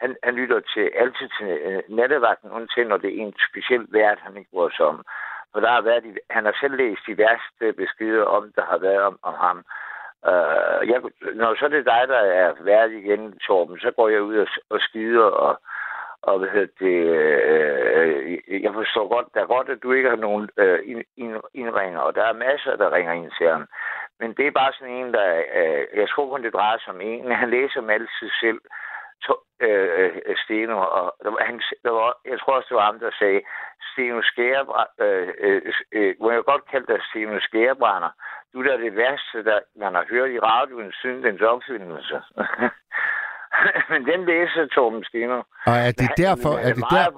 han, 0.00 0.16
han 0.22 0.34
lytter 0.34 0.60
til 0.74 0.90
altid 0.94 1.28
til 1.38 1.48
øh, 1.68 1.82
nattevagten, 1.88 2.50
undtagen 2.50 2.88
når 2.88 2.96
det 2.96 3.10
er 3.10 3.22
en 3.22 3.34
speciel 3.50 3.86
vært, 3.88 4.18
han 4.22 4.36
ikke 4.36 4.50
bryder 4.50 4.70
sig 4.76 4.86
om. 4.86 5.04
For 5.52 5.60
der 5.60 5.70
har 5.70 5.80
været, 5.80 6.02
de- 6.04 6.26
han 6.30 6.44
har 6.44 6.56
selv 6.60 6.76
læst 6.76 7.02
de 7.06 7.18
værste 7.18 7.72
beskeder 7.72 8.24
om, 8.24 8.52
der 8.56 8.64
har 8.70 8.78
været 8.78 9.02
om, 9.02 9.18
om 9.22 9.34
ham. 9.34 9.58
Øh, 10.30 10.88
jeg, 10.90 11.00
når 11.34 11.54
så 11.54 11.64
er 11.64 11.68
det 11.68 11.84
dig, 11.86 12.02
der 12.08 12.18
er 12.42 12.52
vært 12.60 12.90
igen, 12.90 13.38
Torben, 13.38 13.78
så 13.78 13.90
går 13.90 14.08
jeg 14.08 14.22
ud 14.22 14.36
og, 14.38 14.48
og 14.70 14.80
skider 14.80 15.24
og, 15.24 15.60
og 16.22 16.38
hvad 16.38 16.48
hedder 16.48 16.72
det, 16.80 16.98
øh, 17.16 18.62
jeg 18.64 18.72
forstår 18.74 19.08
godt, 19.08 19.26
der 19.34 19.40
er 19.42 19.46
godt, 19.46 19.68
at 19.68 19.82
du 19.82 19.92
ikke 19.92 20.08
har 20.08 20.16
nogen 20.16 20.50
øh, 20.56 20.78
indringer, 21.54 22.00
og 22.00 22.14
der 22.14 22.24
er 22.24 22.32
masser, 22.32 22.76
der 22.76 22.92
ringer 22.92 23.12
ind 23.12 23.30
til 23.38 23.48
ham. 23.48 23.66
Men 24.20 24.32
det 24.32 24.46
er 24.46 24.50
bare 24.50 24.72
sådan 24.72 24.94
en, 24.94 25.14
der, 25.14 25.42
øh, 25.54 25.86
jeg 26.00 26.08
tror 26.08 26.28
kun, 26.30 26.42
det 26.42 26.52
drejer 26.52 26.78
sig 26.78 26.94
om 26.94 27.00
en, 27.00 27.30
han 27.32 27.50
læser 27.50 27.80
dem 27.80 27.90
altid 27.90 28.30
selv, 28.40 28.60
øh, 28.64 28.89
øh, 29.66 30.10
Steno, 30.44 30.76
og 30.98 31.06
der 31.24 31.30
var, 31.34 31.40
han, 31.48 31.56
der 31.86 31.92
var, 31.98 32.08
jeg 32.30 32.38
tror 32.40 32.54
også, 32.56 32.68
det 32.70 32.76
var 32.80 32.88
ham, 32.90 32.98
der 33.04 33.10
sagde, 33.22 33.40
Steno 33.92 34.18
Skærebrænder, 34.30 34.92
øh, 35.06 35.28
øh, 35.46 35.60
øh, 35.98 36.14
må 36.22 36.28
jeg 36.30 36.42
godt 36.52 36.64
kalde 36.72 36.86
dig 36.92 36.98
Steno 37.10 37.34
Skærebrænder, 37.48 38.10
du 38.52 38.56
er 38.60 38.66
da 38.68 38.74
det 38.84 38.92
værste, 39.02 39.38
der 39.50 39.58
man 39.82 39.92
har 39.98 40.04
hørt 40.14 40.30
i 40.36 40.38
radioen 40.50 40.92
siden 41.02 41.20
dens 41.26 41.40
opfindelse. 41.52 42.16
Men 43.90 44.00
den 44.10 44.20
læser 44.26 44.66
Torben 44.74 45.04
Steno. 45.04 45.38
Og 45.66 45.76
er 45.88 45.92
det 46.02 46.10
derfor, 46.16 46.52
er 46.66 46.72
det 46.78 46.84
der, 46.90 47.08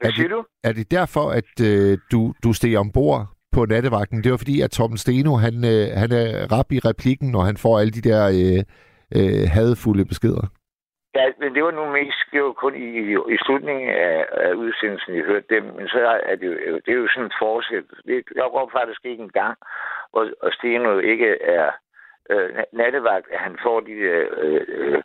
Hvad 0.00 0.10
er 0.10 0.14
siger 0.14 0.28
det- 0.28 0.36
du? 0.36 0.44
er 0.64 0.72
det 0.72 0.90
derfor 0.90 1.24
at 1.40 1.52
øh, 1.70 1.98
du, 2.12 2.34
du 2.44 2.52
steg 2.52 2.76
ombord 2.78 3.26
på 3.52 3.64
nattevagten? 3.64 4.24
Det 4.24 4.30
var 4.32 4.36
fordi, 4.38 4.60
at 4.60 4.70
Torben 4.70 4.98
Steno, 4.98 5.32
han, 5.36 5.54
øh, 5.72 5.84
han 6.02 6.10
er 6.12 6.26
rap 6.56 6.72
i 6.72 6.78
replikken, 6.78 7.30
når 7.30 7.40
han 7.40 7.56
får 7.56 7.78
alle 7.78 7.90
de 7.98 8.08
der 8.10 8.22
øh, 8.38 8.60
øh, 9.18 9.44
hadfulde 9.56 10.04
beskeder. 10.04 10.46
Ja, 11.14 11.32
men 11.38 11.54
det 11.54 11.64
var 11.64 11.70
nu 11.70 11.84
mest, 11.90 12.18
det 12.32 12.42
var 12.42 12.52
kun 12.52 12.74
i, 12.74 12.88
i, 12.98 13.12
i 13.34 13.36
slutningen 13.44 13.88
af, 13.88 14.26
af 14.32 14.52
udsendelsen, 14.52 15.16
jeg 15.16 15.24
hørte 15.24 15.54
dem. 15.54 15.64
Men 15.64 15.88
så 15.88 15.98
er 16.22 16.34
det 16.34 16.46
jo, 16.46 16.76
det 16.86 16.88
er 16.88 16.98
jo 17.02 17.08
sådan 17.08 17.24
en 17.24 17.38
forsæt. 17.38 17.84
Det, 18.06 18.24
jeg 18.34 18.44
går 18.52 18.70
faktisk 18.72 19.04
ikke 19.04 19.22
en 19.22 19.30
gang, 19.40 19.58
hvor 20.10 20.28
og 20.40 20.52
Steno 20.52 20.98
ikke 20.98 21.42
er 21.42 21.70
øh, 22.30 22.50
nattevagt, 22.72 23.26
han 23.32 23.58
får 23.62 23.80
de 23.80 23.94
der 24.02 24.26
øh, 24.36 24.64
øh, 24.68 25.02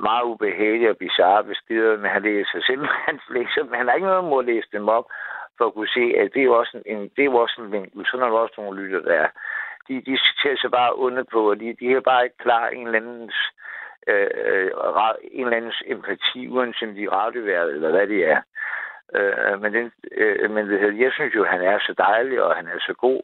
meget 0.00 0.24
ubehagelige 0.24 0.90
og 0.90 0.96
bizarre 0.96 1.44
beskeder, 1.44 1.96
men 1.96 2.10
han 2.10 2.22
læser 2.22 2.60
selv, 2.66 2.86
han 3.06 3.20
læser, 3.30 3.64
men 3.64 3.74
han 3.74 3.88
har 3.88 3.94
ikke 3.94 4.06
noget 4.06 4.24
mod 4.24 4.42
at 4.44 4.54
læse 4.54 4.68
dem 4.72 4.88
op, 4.88 5.06
for 5.58 5.66
at 5.66 5.74
kunne 5.74 5.88
se, 5.88 6.14
at 6.20 6.30
det 6.34 6.40
er 6.40 6.50
jo 6.50 6.58
også 6.58 6.82
en, 6.86 7.00
det 7.02 7.22
er 7.22 7.30
jo 7.32 7.36
også 7.36 7.60
en 7.62 7.72
vinkel. 7.72 8.06
Sådan 8.06 8.26
er 8.26 8.30
der 8.30 8.38
også 8.38 8.54
nogle 8.58 8.82
lytter, 8.82 9.00
der 9.00 9.14
er. 9.14 9.28
De, 9.88 10.02
de 10.06 10.18
ser 10.42 10.56
sig 10.56 10.70
bare 10.70 10.98
under 10.98 11.24
på, 11.32 11.50
og 11.50 11.60
de, 11.60 11.76
de 11.80 11.92
er 11.92 12.00
bare 12.00 12.24
ikke 12.24 12.36
klar 12.38 12.68
en 12.68 12.86
eller 12.86 13.00
andens 13.00 13.34
øh, 13.34 13.67
øh, 14.08 14.70
ra- 14.98 15.20
en 15.32 15.44
eller 15.44 15.56
andens 15.56 15.82
empati, 15.86 16.48
uanset 16.48 16.88
om 16.88 16.94
de 16.94 17.04
er 17.04 17.10
radioværet, 17.10 17.70
eller 17.74 17.90
hvad 17.90 18.06
det 18.06 18.20
er. 18.34 18.40
Øh, 19.16 19.62
men 19.62 19.72
den, 19.74 19.92
øh, 20.12 20.50
men 20.50 20.70
det, 20.70 20.80
hedder- 20.80 21.02
jeg 21.04 21.12
synes 21.12 21.34
jo, 21.34 21.44
han 21.44 21.60
er 21.62 21.78
så 21.78 21.94
dejlig, 21.98 22.42
og 22.42 22.56
han 22.56 22.66
er 22.66 22.78
så 22.78 22.94
god. 23.06 23.22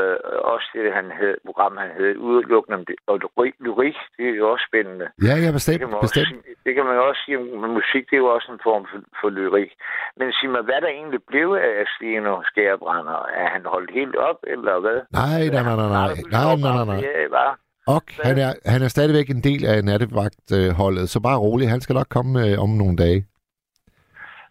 Øh, 0.00 0.16
også 0.54 0.68
det, 0.74 0.92
han 0.92 1.10
havde, 1.18 1.36
program, 1.46 1.76
han 1.76 1.90
havde 1.98 2.18
udelukkende 2.18 2.78
om 2.78 2.84
det, 2.86 2.96
og 3.06 3.14
lyrik, 3.60 3.96
det 4.16 4.24
er 4.28 4.34
jo 4.40 4.50
også 4.52 4.64
spændende. 4.70 5.06
Ja, 5.28 5.34
ja, 5.42 5.46
Det 5.46 5.52
bestemt. 5.58 5.78
kan, 5.80 5.88
man 5.88 5.98
også, 5.98 6.14
bestemt. 6.20 6.44
sige- 6.44 6.56
det 6.66 6.72
kan 6.74 6.84
man 6.84 6.98
også 7.08 7.20
sige, 7.24 7.36
at 7.38 7.70
musik 7.78 8.04
det 8.10 8.16
er 8.16 8.24
jo 8.26 8.30
også 8.36 8.48
en 8.52 8.60
form 8.68 8.84
for, 8.90 8.98
for 9.20 9.28
lyrik. 9.38 9.72
Men 10.16 10.32
sig 10.32 10.48
mig, 10.50 10.62
hvad 10.68 10.80
der 10.84 10.88
egentlig 10.98 11.20
blev 11.32 11.48
af 11.68 11.84
Steno 11.96 12.42
Skærebrænder? 12.50 13.18
Er 13.40 13.46
han 13.54 13.64
holdt 13.74 13.90
helt 13.98 14.16
op, 14.16 14.38
eller 14.46 14.74
hvad? 14.84 14.98
Nej, 15.20 15.40
nej, 15.54 15.62
nej, 15.68 15.76
nej, 15.82 15.88
nej. 15.98 16.08
Nej, 16.34 16.44
nej, 16.64 16.84
nej, 16.88 16.96
nej. 17.36 17.54
Og 17.86 18.02
han 18.28 18.36
er, 18.38 18.50
han 18.72 18.82
er 18.82 18.88
stadigvæk 18.88 19.28
en 19.30 19.42
del 19.48 19.62
af 19.72 19.84
nattevagtholdet, 19.84 21.08
så 21.08 21.18
bare 21.28 21.38
rolig. 21.38 21.68
Han 21.68 21.80
skal 21.80 21.94
nok 21.94 22.10
komme 22.16 22.32
øh, 22.44 22.62
om 22.64 22.70
nogle 22.82 22.96
dage. 22.96 23.20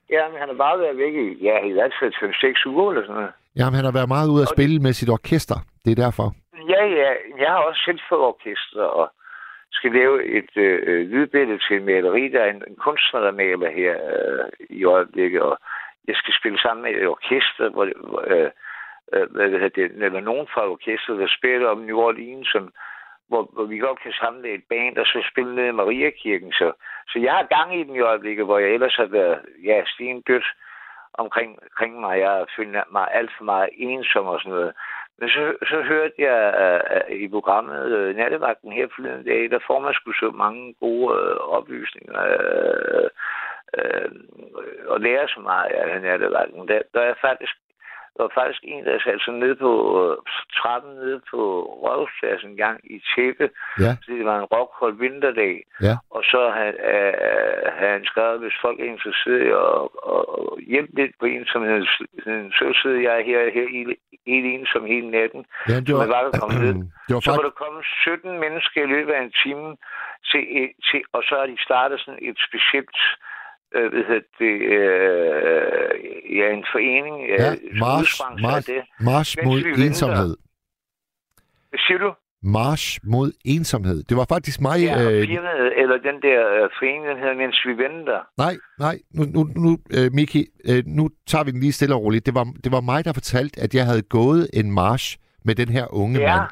Ja, 0.10 0.24
men 0.30 0.38
han 0.40 0.48
har 0.52 0.58
bare 0.66 0.80
været 0.80 0.98
væk 0.98 1.14
i, 1.26 1.28
ja, 1.48 1.56
i 1.70 1.72
hvert 1.72 1.94
fald 2.00 2.14
5-6 2.14 2.70
uger 2.70 2.92
eller 2.92 3.04
sådan 3.04 3.16
noget. 3.16 3.34
Jamen, 3.56 3.76
han 3.76 3.86
har 3.86 3.96
været 4.00 4.14
meget 4.16 4.30
ude 4.34 4.42
at 4.46 4.54
spille 4.56 4.80
med 4.80 4.94
sit 4.94 5.10
orkester. 5.10 5.58
Det 5.86 5.92
er 5.92 6.04
derfor. 6.06 6.28
Ja, 6.74 6.84
ja. 7.02 7.12
Jeg 7.42 7.50
har 7.54 7.62
også 7.70 7.82
selv 7.86 8.00
fået 8.10 8.22
orkester 8.22 8.84
og 9.00 9.08
skal 9.72 9.92
lave 9.92 10.16
et 10.38 10.52
øh, 10.56 11.10
lydbillede 11.12 11.60
til 11.68 11.76
en 11.78 11.86
maleri. 11.86 12.24
Der 12.34 12.42
er 12.42 12.50
en, 12.50 12.64
en 12.68 12.76
kunstner, 12.76 13.20
der 13.22 13.32
maler 13.32 13.70
her 13.82 13.94
øh, 14.16 14.46
i 14.70 14.84
øjeblikket, 14.86 15.42
og 15.42 15.58
jeg 16.08 16.16
skal 16.16 16.34
spille 16.40 16.60
sammen 16.60 16.84
med 16.84 16.92
et 16.92 17.08
orkester, 17.08 17.70
hvor, 17.70 17.86
øh, 18.34 18.50
øh, 19.14 19.26
hvad 19.34 19.46
det 19.52 19.60
hedder 19.62 19.78
det, 19.80 20.06
eller 20.06 20.20
nogen 20.20 20.48
fra 20.54 20.70
orkestret, 20.70 21.20
der 21.20 21.38
spiller 21.38 21.68
om 21.70 21.78
New 21.78 21.98
Orleans, 21.98 22.48
som, 22.48 22.74
hvor, 23.28 23.50
hvor 23.54 23.64
vi 23.64 23.78
godt 23.78 24.00
kan 24.00 24.12
samle 24.12 24.54
et 24.54 24.64
band, 24.70 24.98
og 24.98 25.06
så 25.06 25.28
spille 25.32 25.56
ned 25.56 25.66
i 25.66 25.72
Mariakirken. 25.72 26.52
Så, 26.52 26.72
så 27.08 27.20
jeg 27.20 27.34
har 27.34 27.56
gang 27.58 27.80
i 27.80 27.84
den 27.84 27.96
i 27.96 28.00
øjeblikket, 28.00 28.46
hvor 28.46 28.58
jeg 28.60 28.70
ellers 28.70 28.96
har 28.96 29.06
været 29.06 29.40
ja, 29.64 29.84
stendødt 29.86 30.48
omkring, 31.14 31.60
omkring 31.64 32.00
mig. 32.00 32.20
Jeg 32.20 32.30
har 32.30 32.50
følt 32.56 32.78
mig 32.92 33.08
alt 33.12 33.32
for 33.38 33.44
meget 33.44 33.70
ensom 33.74 34.26
og 34.26 34.40
sådan 34.40 34.52
noget. 34.52 34.74
Men 35.20 35.30
så, 35.30 35.56
så 35.70 35.82
hørte 35.82 36.14
jeg 36.18 36.40
uh, 36.64 37.16
i 37.16 37.28
programmet 37.28 38.10
uh, 38.10 38.16
Nattevagten 38.16 38.72
her 38.72 38.88
forleden 38.96 39.26
dag, 39.26 39.52
der 39.52 39.60
får 39.68 39.80
man 39.80 39.94
sgu 39.94 40.12
så 40.12 40.32
mange 40.32 40.76
gode 40.80 41.06
uh, 41.06 41.38
oplysninger 41.58 42.22
uh, 42.40 43.08
uh, 43.78 44.10
og 44.88 45.00
lære 45.00 45.28
så 45.28 45.40
meget 45.40 45.72
af 45.72 46.02
Nattevagten. 46.02 46.68
Der, 46.68 46.82
der 46.94 47.02
er 47.02 47.14
faktisk 47.22 47.56
var 48.20 48.30
faktisk 48.40 48.62
en, 48.64 48.86
der 48.86 49.04
satte 49.06 49.24
sig 49.26 49.34
ned 49.34 49.56
på 49.66 49.72
uh, 50.00 50.16
trappen 50.58 50.94
nede 51.02 51.20
på 51.32 51.42
Rådhuspladsen 51.84 52.50
en 52.50 52.58
gang 52.66 52.78
i 52.96 52.98
tæppe. 53.12 53.46
Ja. 53.84 53.92
Så 54.02 54.08
det 54.18 54.26
var 54.26 54.38
en 54.40 54.52
rockhold 54.56 54.96
vinterdag. 55.04 55.56
Ja. 55.88 55.96
Og 56.16 56.22
så 56.32 56.42
havde, 56.58 56.76
havde 57.78 57.96
han 57.98 58.06
skrevet, 58.12 58.40
hvis 58.40 58.58
folk 58.66 58.78
er 58.80 58.94
interesseret 58.96 59.42
i 59.48 59.52
at, 59.66 59.82
at, 60.16 60.24
at 60.38 60.46
hjælpe 60.72 60.94
lidt 61.00 61.14
på 61.20 61.26
ensomheden, 61.26 61.86
så 62.60 62.66
sidder 62.82 63.02
jeg 63.10 63.18
her, 63.30 63.40
her 63.58 63.68
helt, 63.78 63.94
helt 64.32 64.48
ensom 64.56 64.86
hele 64.94 65.10
natten. 65.18 65.42
Ja, 65.70 65.76
det 65.80 65.88
Så 65.88 65.94
var, 65.94 66.04
man 66.04 66.14
bare 66.16 66.26
kan 66.32 66.40
komme 66.42 66.60
ned. 66.66 66.76
det 67.08 67.14
var 67.16 67.22
Så 67.22 67.32
var 67.40 67.46
der 67.50 67.62
kommet 67.64 67.84
17 67.86 68.40
mennesker 68.46 68.80
i 68.84 68.92
løbet 68.96 69.14
af 69.18 69.22
en 69.28 69.34
time, 69.44 69.70
til, 70.30 70.44
til, 70.88 71.02
og 71.16 71.22
så 71.28 71.34
har 71.40 71.48
de 71.52 71.58
startet 71.68 71.98
sådan 72.00 72.24
et 72.30 72.38
specielt 72.48 73.00
øh, 73.76 73.92
hvad 73.94 74.04
hedder 74.10 74.28
det, 74.40 74.56
øh, 74.78 76.38
ja, 76.38 76.46
en 76.58 76.66
forening. 76.74 77.16
øh, 77.32 77.40
Ja, 77.40 77.50
march, 77.86 78.22
march, 78.42 78.68
det. 78.68 78.82
march 79.02 79.38
mod 79.46 79.60
ensomhed. 79.86 80.38
Hvad 81.70 81.80
siger 81.88 81.98
du? 81.98 82.14
March 82.46 83.00
mod 83.04 83.32
ensomhed. 83.46 84.04
Det 84.04 84.18
var 84.18 84.26
faktisk 84.30 84.62
mig... 84.62 84.80
Ja, 84.82 84.94
øh, 85.04 85.28
firmaet, 85.28 85.80
eller 85.82 85.98
den 85.98 86.18
der 86.28 86.40
øh, 86.64 86.70
forening, 86.80 87.06
den 87.10 87.18
hedder, 87.18 87.34
mens 87.44 87.58
vi 87.66 87.72
venter. 87.84 88.20
Nej, 88.38 88.56
nej, 88.80 88.96
nu, 89.14 89.24
nu, 89.24 89.44
nu 89.56 89.78
øh, 89.98 90.12
Miki, 90.14 90.46
øh, 90.70 90.84
nu 90.86 91.10
tager 91.28 91.44
vi 91.44 91.52
den 91.52 91.60
lige 91.60 91.72
stille 91.72 91.96
og 91.96 92.02
roligt. 92.04 92.26
Det 92.26 92.36
var, 92.36 92.44
det 92.64 92.72
var 92.72 92.82
mig, 92.82 93.06
der 93.06 93.14
fortalte, 93.14 93.62
at 93.62 93.76
jeg 93.76 93.86
havde 93.86 94.02
gået 94.02 94.50
en 94.54 94.72
march 94.72 95.18
med 95.46 95.56
den 95.56 95.70
her 95.70 95.94
unge 95.94 96.20
Ja, 96.20 96.36
mand. 96.38 96.50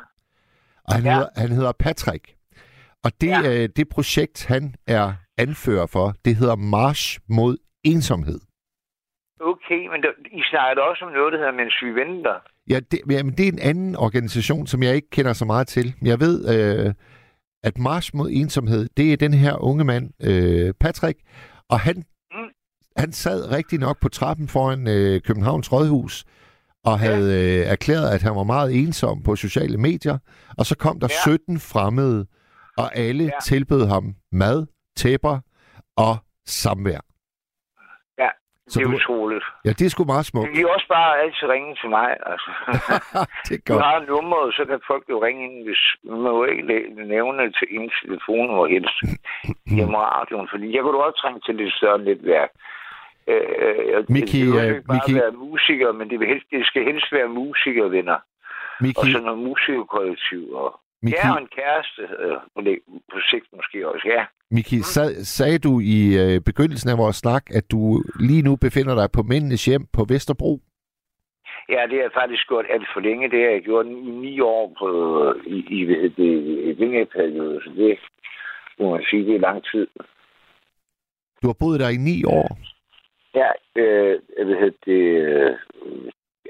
Og 0.87 0.93
han, 0.95 1.03
Ja. 1.03 1.13
hedder, 1.13 1.27
han 1.35 1.49
hedder 1.49 1.71
Patrick. 1.79 2.33
Og 3.03 3.11
det, 3.21 3.27
Ja. 3.27 3.63
øh, 3.63 3.69
det 3.75 3.89
projekt, 3.89 4.45
han 4.47 4.75
er 4.87 5.13
anfører 5.41 5.85
for, 5.85 6.15
det 6.25 6.35
hedder 6.35 6.55
March 6.55 7.19
mod 7.29 7.57
ensomhed. 7.83 8.39
okay, 9.51 9.81
men 9.91 10.01
der, 10.03 10.11
I 10.31 10.41
snakker 10.51 10.81
også 10.83 11.05
om 11.05 11.11
noget, 11.11 11.33
der 11.33 11.37
hedder, 11.39 11.51
mens 11.61 11.73
vi 11.83 11.91
venter. 12.01 12.35
Ja, 12.69 12.79
det, 12.91 12.99
jamen, 13.09 13.33
det 13.37 13.47
er 13.47 13.51
en 13.51 13.59
anden 13.59 13.95
organisation, 13.95 14.67
som 14.67 14.83
jeg 14.83 14.95
ikke 14.95 15.09
kender 15.09 15.33
så 15.33 15.45
meget 15.45 15.67
til. 15.67 15.93
Jeg 16.01 16.19
ved, 16.19 16.35
øh, 16.55 16.93
at 17.63 17.77
March 17.77 18.11
mod 18.15 18.29
ensomhed, 18.31 18.89
det 18.97 19.13
er 19.13 19.17
den 19.17 19.33
her 19.33 19.63
unge 19.63 19.83
mand, 19.83 20.11
øh, 20.23 20.73
Patrick, 20.79 21.19
og 21.69 21.79
han, 21.79 21.95
Mm. 22.33 22.37
han 22.97 23.11
sad 23.11 23.51
rigtig 23.51 23.79
nok 23.79 23.97
på 24.01 24.09
trappen 24.09 24.47
foran 24.47 24.87
øh, 24.87 25.21
Københavns 25.21 25.71
Rådhus, 25.73 26.25
og 26.85 26.99
havde 26.99 27.59
øh, 27.59 27.65
erklæret, 27.71 28.09
at 28.09 28.21
han 28.21 28.35
var 28.35 28.43
meget 28.43 28.75
ensom 28.79 29.23
på 29.23 29.35
sociale 29.35 29.77
medier, 29.77 30.17
og 30.57 30.65
så 30.65 30.77
kom 30.77 30.99
der 30.99 31.07
Ja. 31.25 31.31
17 31.31 31.59
fremmede, 31.59 32.25
og 32.77 32.95
alle 32.95 33.23
Ja. 33.23 33.29
tilbød 33.43 33.85
ham 33.87 34.15
mad, 34.31 34.65
tæpper 34.95 35.39
og 35.97 36.13
samvær. 36.45 37.01
Ja, 38.17 38.29
det 38.65 38.75
er 38.81 38.87
du- 38.87 38.95
utroligt. 38.95 39.45
Ja, 39.65 39.69
det 39.69 39.85
er 39.85 39.89
sgu 39.89 40.03
meget 40.03 40.17
Men 40.19 40.23
smukt. 40.31 40.55
de 40.55 40.61
er 40.61 40.67
også 40.75 40.87
bare 40.87 41.19
altid 41.21 41.47
ringe 41.55 41.75
til 41.81 41.89
mig, 41.89 42.07
altså. 42.31 42.51
det 43.47 43.53
er 43.57 43.61
Du 43.67 43.73
godt. 43.73 43.85
har 43.85 43.99
nummeret, 44.11 44.53
så 44.55 44.65
kan 44.65 44.79
folk 44.87 45.03
jo 45.09 45.23
ringe 45.25 45.41
ind, 45.47 45.57
hvis 45.67 45.81
man 46.03 46.19
må 46.21 46.45
ikke 46.45 46.63
nævne 47.15 47.51
til 47.51 47.67
en 47.77 47.91
telefon 48.01 48.47
hvor 48.55 48.67
helst 48.67 48.97
hjemme 49.77 49.97
radioen, 49.97 50.47
fordi 50.51 50.75
jeg 50.75 50.81
kunne 50.83 51.03
også 51.03 51.19
trænge 51.21 51.39
til 51.45 51.55
lidt 51.55 51.73
større 51.73 51.99
netværk. 51.99 52.49
Øh, 53.27 53.87
jeg, 53.91 54.03
Miki, 54.09 54.39
det 54.41 54.53
vil 54.53 54.59
øh, 54.59 54.67
ikke 54.75 54.87
bare 54.87 54.97
Miki- 54.97 55.15
være 55.21 55.31
musikere, 55.31 55.93
men 55.93 56.09
det, 56.09 56.19
vil 56.19 56.27
helst, 56.27 56.45
det 56.51 56.65
skal 56.65 56.83
helst 56.83 57.11
være 57.11 57.27
musikervenner. 57.27 58.13
Og 58.15 58.21
Miki, 58.81 59.11
så 59.11 59.19
noget 59.19 59.39
musikerkollektiv. 59.39 60.53
Og, 60.53 60.79
Miki, 61.03 61.17
ja, 61.23 61.33
og 61.33 61.41
en 61.41 61.47
kæreste 61.47 62.01
øh, 62.01 62.37
på, 63.11 63.17
sigt 63.29 63.45
måske 63.53 63.89
også, 63.89 64.07
ja. 64.07 64.25
Miki, 64.51 64.81
sag, 64.81 65.09
sagde 65.37 65.59
du 65.59 65.79
i 65.79 65.99
øh, 66.23 66.41
begyndelsen 66.41 66.89
af 66.89 66.97
vores 66.97 67.15
snak, 67.15 67.43
at 67.57 67.71
du 67.71 68.03
lige 68.19 68.41
nu 68.41 68.55
befinder 68.55 68.95
dig 68.95 69.07
på 69.13 69.21
Mændenes 69.21 69.65
Hjem 69.65 69.85
på 69.93 70.05
Vesterbro? 70.09 70.59
Ja, 71.69 71.81
det 71.89 71.95
har 71.97 72.07
jeg 72.07 72.19
faktisk 72.21 72.47
gjort 72.47 72.65
alt 72.69 72.87
for 72.93 72.99
længe. 72.99 73.31
Det 73.31 73.39
har 73.43 73.51
jeg 73.51 73.61
gjort 73.61 73.85
i 73.85 74.11
ni 74.25 74.39
år 74.39 74.75
på, 74.79 74.89
i, 75.45 75.57
i, 75.69 75.85
hedder 75.85 76.09
det, 76.09 76.33
i 76.69 76.73
den 76.73 76.91
her 76.91 77.05
periode. 77.05 77.61
Så 77.63 77.69
det 77.75 77.99
må 78.79 78.91
man 78.91 79.03
sige, 79.09 79.25
det 79.25 79.35
er 79.35 79.39
lang 79.39 79.63
tid. 79.71 79.87
Du 81.41 81.47
har 81.47 81.55
boet 81.59 81.79
der 81.79 81.89
i 81.89 81.97
ni 81.97 82.23
år. 82.25 82.57
Ja, 83.35 83.49
øh, 83.75 84.19
hvad 84.45 84.55
hedder 84.61 84.77
det, 84.85 85.03
øh, 85.21 85.57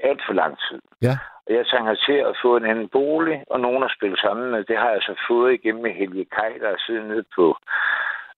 alt 0.02 0.22
for 0.26 0.32
lang 0.32 0.58
tid. 0.68 0.80
Ja. 1.02 1.14
Og 1.46 1.54
jeg 1.54 1.66
trænger 1.66 1.94
til 1.94 2.18
at 2.28 2.34
få 2.42 2.56
en 2.56 2.66
anden 2.66 2.88
bolig, 2.88 3.44
og 3.50 3.60
nogen 3.60 3.82
at 3.82 3.94
spille 3.96 4.18
sammen 4.18 4.50
med. 4.50 4.64
Det 4.64 4.76
har 4.78 4.90
jeg 4.90 5.02
så 5.02 5.14
fået 5.28 5.54
igennem 5.54 5.82
med 5.82 5.92
Helge 5.92 6.24
Kaj, 6.24 6.52
der 6.60 6.82
sidder 6.86 7.02
nede 7.02 7.24
på 7.36 7.56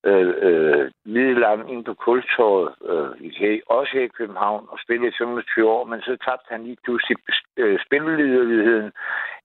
øh, 0.04 0.34
øh, 0.48 0.90
Middelam 1.04 1.68
inde 1.68 1.84
på 1.84 1.94
Kultorvet, 1.94 2.74
øh, 2.90 3.26
i, 3.26 3.60
også 3.66 3.90
her 3.92 4.04
i 4.04 4.16
København, 4.18 4.66
og 4.70 4.78
spillede 4.84 5.08
i 5.08 5.18
25 5.18 5.70
år, 5.70 5.84
men 5.84 6.00
så 6.00 6.16
tabte 6.24 6.48
han 6.48 6.64
lige 6.64 6.76
pludselig 6.84 7.16
øh, 7.56 7.78
spilleliderligheden, 7.86 8.92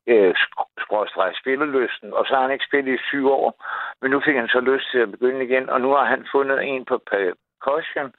øh, 0.07 0.33
sk- 0.43 0.73
skråstreg 0.83 1.31
spillelysten, 1.41 2.13
og 2.13 2.25
så 2.25 2.33
har 2.35 2.41
han 2.41 2.51
ikke 2.51 2.69
spillet 2.69 2.93
i 2.93 3.05
syv 3.09 3.27
år, 3.29 3.65
men 4.01 4.11
nu 4.11 4.21
fik 4.25 4.35
han 4.35 4.47
så 4.47 4.59
lyst 4.59 4.91
til 4.91 4.99
at 4.99 5.11
begynde 5.11 5.45
igen, 5.45 5.69
og 5.69 5.81
nu 5.81 5.89
har 5.89 6.05
han 6.05 6.27
fundet 6.31 6.57
en 6.63 6.85
på 6.85 6.97
percussion, 7.11 8.13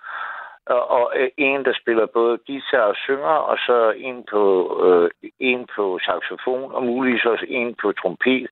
og, 0.66 1.12
øh, 1.16 1.30
en, 1.36 1.64
der 1.64 1.74
spiller 1.82 2.06
både 2.06 2.38
guitar 2.46 2.86
og 2.92 2.96
synger, 2.96 3.36
og 3.50 3.58
så 3.58 3.94
en 3.96 4.24
på, 4.30 4.42
øh, 4.86 5.10
en 5.38 5.66
på 5.76 5.98
saxofon, 6.06 6.72
og 6.72 6.82
muligvis 6.82 7.24
også 7.24 7.46
en 7.48 7.74
på 7.82 7.92
trompet, 7.92 8.48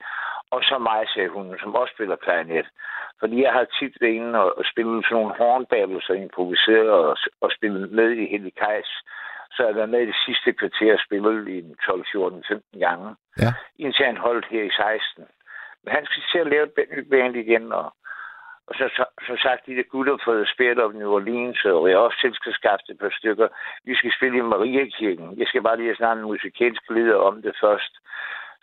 og 0.51 0.63
så 0.63 0.79
mig, 0.79 1.09
sagde 1.15 1.29
hun, 1.29 1.59
som 1.61 1.75
også 1.75 1.95
spiller 1.95 2.17
klarinet. 2.17 2.67
Fordi 3.21 3.43
jeg 3.43 3.53
har 3.53 3.67
tit 3.79 3.95
været 4.01 4.13
inde 4.13 4.39
og, 4.43 4.65
spillet 4.73 5.05
sådan 5.05 5.17
nogle 5.17 5.35
hornbabbles 5.39 6.11
og 6.11 6.17
improviseret 6.17 6.91
og, 6.91 7.17
og 7.41 7.51
spillet 7.57 7.93
med 7.93 8.11
i 8.11 8.27
Helge 8.27 8.51
Kajs. 8.51 8.91
Så 9.53 9.57
har 9.63 9.67
jeg 9.67 9.77
været 9.77 9.95
med 9.95 10.01
i 10.03 10.07
det 10.13 10.23
sidste 10.27 10.53
kvarter 10.53 10.93
og 10.93 11.01
spillet 11.07 11.49
i 11.49 11.59
12, 11.87 12.05
14, 12.13 12.45
15 12.49 12.81
gange. 12.81 13.17
Ja. 13.43 13.51
Indtil 13.79 14.05
han 14.07 14.17
holdt 14.17 14.47
her 14.51 14.63
i 14.63 14.71
16. 14.71 15.25
Men 15.85 15.95
han 15.95 16.05
skal 16.07 16.23
til 16.33 16.39
at 16.39 16.51
lave 16.53 16.65
et 16.65 17.09
band 17.11 17.37
igen, 17.37 17.73
og, 17.73 17.93
og 18.69 18.75
så, 18.79 18.87
så, 18.97 19.05
så 19.27 19.35
sagt, 19.45 19.67
de 19.67 19.77
der 19.77 19.91
gutter 19.93 20.17
fra 20.25 20.35
Spirit 20.55 20.81
of 20.85 20.93
New 20.93 21.11
Orleans, 21.19 21.65
og 21.65 21.91
jeg 21.91 21.99
også 21.99 22.19
selv 22.23 22.35
skal 22.35 22.53
skaffe 22.61 22.85
et 22.91 22.99
par 22.99 23.13
stykker. 23.19 23.49
Vi 23.85 23.95
skal 23.95 24.13
spille 24.19 24.39
i 24.39 24.49
Mariakirken. 24.53 25.39
Jeg 25.41 25.47
skal 25.47 25.63
bare 25.63 25.77
lige 25.77 25.97
snart 25.97 26.19
en 26.19 26.31
musikalsk 26.33 26.83
leder 26.91 27.19
om 27.29 27.43
det 27.43 27.55
først. 27.65 27.93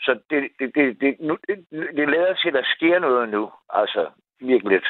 Så 0.06 0.12
det, 0.30 0.42
det, 0.60 0.76
det, 0.76 1.02
det, 1.02 1.16
nu, 1.20 1.38
det, 1.48 1.58
det 1.98 2.10
lader 2.10 2.34
til, 2.34 2.48
at 2.48 2.54
der 2.60 2.66
sker 2.76 3.00
noget 3.00 3.30
nu. 3.30 3.52
Altså, 3.70 4.02
virke 4.40 4.70
lidt. 4.70 4.88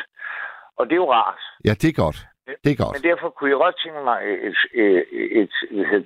Og 0.78 0.86
det 0.86 0.94
er 0.94 1.04
jo 1.06 1.12
rart. 1.12 1.42
Ja, 1.66 1.74
det 1.82 1.90
er 1.90 2.02
godt. 2.04 2.20
Det 2.64 2.72
er 2.72 2.84
godt. 2.84 2.96
Men 2.96 3.10
derfor 3.10 3.30
kunne 3.30 3.50
jeg 3.50 3.58
godt 3.66 3.78
tænke 3.84 4.02
mig 4.12 4.20
et, 4.50 4.58
et, 4.74 5.04
et, 5.42 5.54
et, 5.72 6.06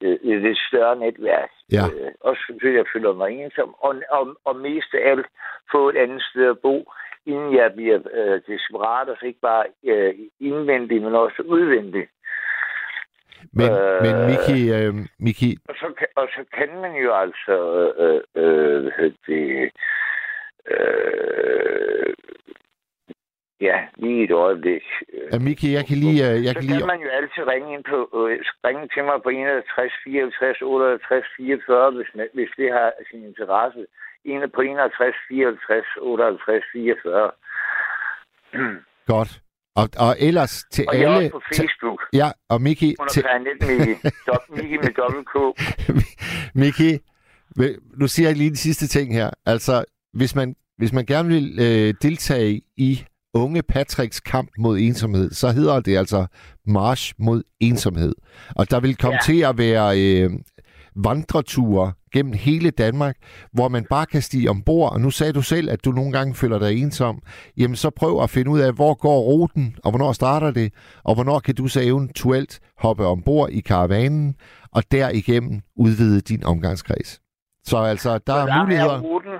et, 0.00 0.44
et, 0.50 0.58
større 0.68 0.96
netværk. 0.96 1.50
Ja. 1.72 1.84
Øh, 1.86 2.12
også 2.20 2.42
fordi 2.46 2.76
jeg 2.80 2.86
føler 2.92 3.12
mig 3.12 3.30
ensom. 3.30 3.74
Og, 3.78 3.94
og, 4.10 4.24
og 4.44 4.56
mest 4.56 4.90
af 4.94 5.10
alt 5.10 5.26
få 5.72 5.88
et 5.88 5.96
andet 5.96 6.22
sted 6.22 6.50
at 6.50 6.58
bo, 6.58 6.76
inden 7.26 7.54
jeg 7.56 7.72
bliver 7.76 7.98
øh, 8.12 8.40
desperat, 8.46 9.08
altså 9.08 9.26
ikke 9.26 9.40
bare 9.40 9.64
øh, 9.84 10.14
indvendig, 10.40 11.02
men 11.02 11.14
også 11.14 11.42
udvendig. 11.46 12.08
Men, 13.52 13.70
Øh, 13.70 14.02
men 14.04 14.14
Miki, 14.30 14.58
øh, 14.76 14.94
Miki, 15.18 15.50
Og 15.68 15.74
så, 15.74 15.92
kan, 15.98 16.06
og 16.16 16.28
så 16.34 16.44
kan 16.56 16.68
man 16.80 16.94
jo 17.04 17.14
altså, 17.14 17.56
øh, 18.02 18.20
øh, 18.42 19.12
det, 19.26 19.70
øh, 20.74 22.14
ja, 23.60 23.76
lige 23.96 24.24
et 24.24 24.30
øjeblik. 24.30 24.82
øh, 25.12 25.40
Miki, 25.42 25.72
jeg 25.72 25.84
kan 25.88 25.96
lige... 25.96 26.20
øh, 26.30 26.36
Jeg 26.44 26.54
så 26.54 26.60
kan 26.60 26.68
kan 26.68 26.76
lige 26.76 26.86
man 26.86 27.00
jo 27.00 27.08
altid 27.08 27.42
ringe, 27.52 27.74
ind 27.74 27.84
på, 27.84 27.98
øh, 28.28 28.38
ringe 28.66 28.88
til 28.94 29.04
mig 29.04 29.22
på 29.22 29.28
61 29.28 29.92
54 30.04 30.62
58 30.62 31.24
44, 31.36 31.90
hvis, 31.90 32.10
man, 32.14 32.28
hvis 32.34 32.50
det 32.56 32.72
har 32.72 32.92
sin 33.10 33.24
interesse. 33.24 33.86
På 34.54 34.60
61 34.60 35.14
54 35.28 35.84
58 36.00 36.64
44. 36.72 37.30
godt. 39.06 39.40
Og, 39.76 39.88
og 39.98 40.16
ellers 40.18 40.64
til 40.70 40.84
Og 40.88 40.94
jeg 40.94 41.02
er 41.02 41.14
alle... 41.14 41.26
også 41.26 41.30
på 41.30 41.42
Facebook. 41.56 42.00
Ja, 42.12 42.30
og 42.48 42.60
Miki... 42.62 42.94
Under 42.98 43.12
Til, 43.12 43.22
Planet 43.22 43.56
Miki. 43.60 43.94
Miki 44.56 44.76
med 44.76 44.92
dobbelt 45.00 45.26
K. 45.32 45.36
Miki, 46.60 46.98
nu 48.00 48.06
siger 48.06 48.28
jeg 48.28 48.36
lige 48.36 48.48
den 48.48 48.56
sidste 48.56 48.86
ting 48.86 49.14
her. 49.14 49.30
Altså, 49.46 49.84
hvis 50.12 50.34
man, 50.34 50.54
hvis 50.78 50.92
man 50.92 51.06
gerne 51.06 51.28
vil 51.28 51.58
øh, 51.60 51.94
deltage 52.02 52.60
i 52.76 53.04
unge 53.34 53.62
Patricks 53.62 54.20
kamp 54.20 54.50
mod 54.58 54.78
ensomhed, 54.78 55.30
så 55.30 55.48
hedder 55.50 55.80
det 55.80 55.96
altså 55.98 56.26
March 56.66 57.14
mod 57.18 57.42
ensomhed. 57.60 58.14
Og 58.56 58.70
der 58.70 58.80
vil 58.80 58.96
komme. 58.96 59.14
Ja. 59.14 59.20
til 59.24 59.42
at 59.44 59.58
være 59.58 59.86
øh, 60.00 60.30
vandreture 60.96 61.92
gennem 62.12 62.32
hele 62.32 62.70
Danmark, 62.70 63.16
hvor 63.52 63.68
man 63.68 63.86
bare 63.90 64.06
kan 64.06 64.22
stige 64.22 64.50
ombord. 64.50 64.92
Og 64.92 65.00
nu 65.00 65.10
sagde 65.10 65.32
du 65.32 65.42
selv, 65.42 65.70
at 65.70 65.84
du 65.84 65.90
nogle 65.92 66.12
gange 66.12 66.34
føler 66.34 66.58
dig 66.58 66.82
ensom. 66.82 67.22
Jamen 67.56 67.76
så 67.76 67.90
prøv 67.90 68.22
at 68.22 68.30
finde 68.30 68.50
ud 68.50 68.60
af, 68.60 68.72
hvor 68.72 68.94
går 68.94 69.20
ruten, 69.20 69.76
og 69.84 69.90
hvornår 69.90 70.12
starter 70.12 70.50
det, 70.50 70.72
og 71.04 71.14
hvornår 71.14 71.38
kan 71.38 71.54
du 71.54 71.68
så 71.68 71.80
eventuelt 71.80 72.60
hoppe 72.78 73.06
ombord 73.06 73.50
i 73.50 73.60
karavanen, 73.60 74.34
og 74.72 74.82
derigennem 74.92 75.60
udvide 75.76 76.20
din 76.20 76.44
omgangskreds. 76.44 77.20
Så 77.64 77.76
altså, 77.78 78.18
der 78.18 78.34
er 78.34 78.62
muligheder. 78.64 78.92
er 78.92 79.00
ruten. 79.00 79.30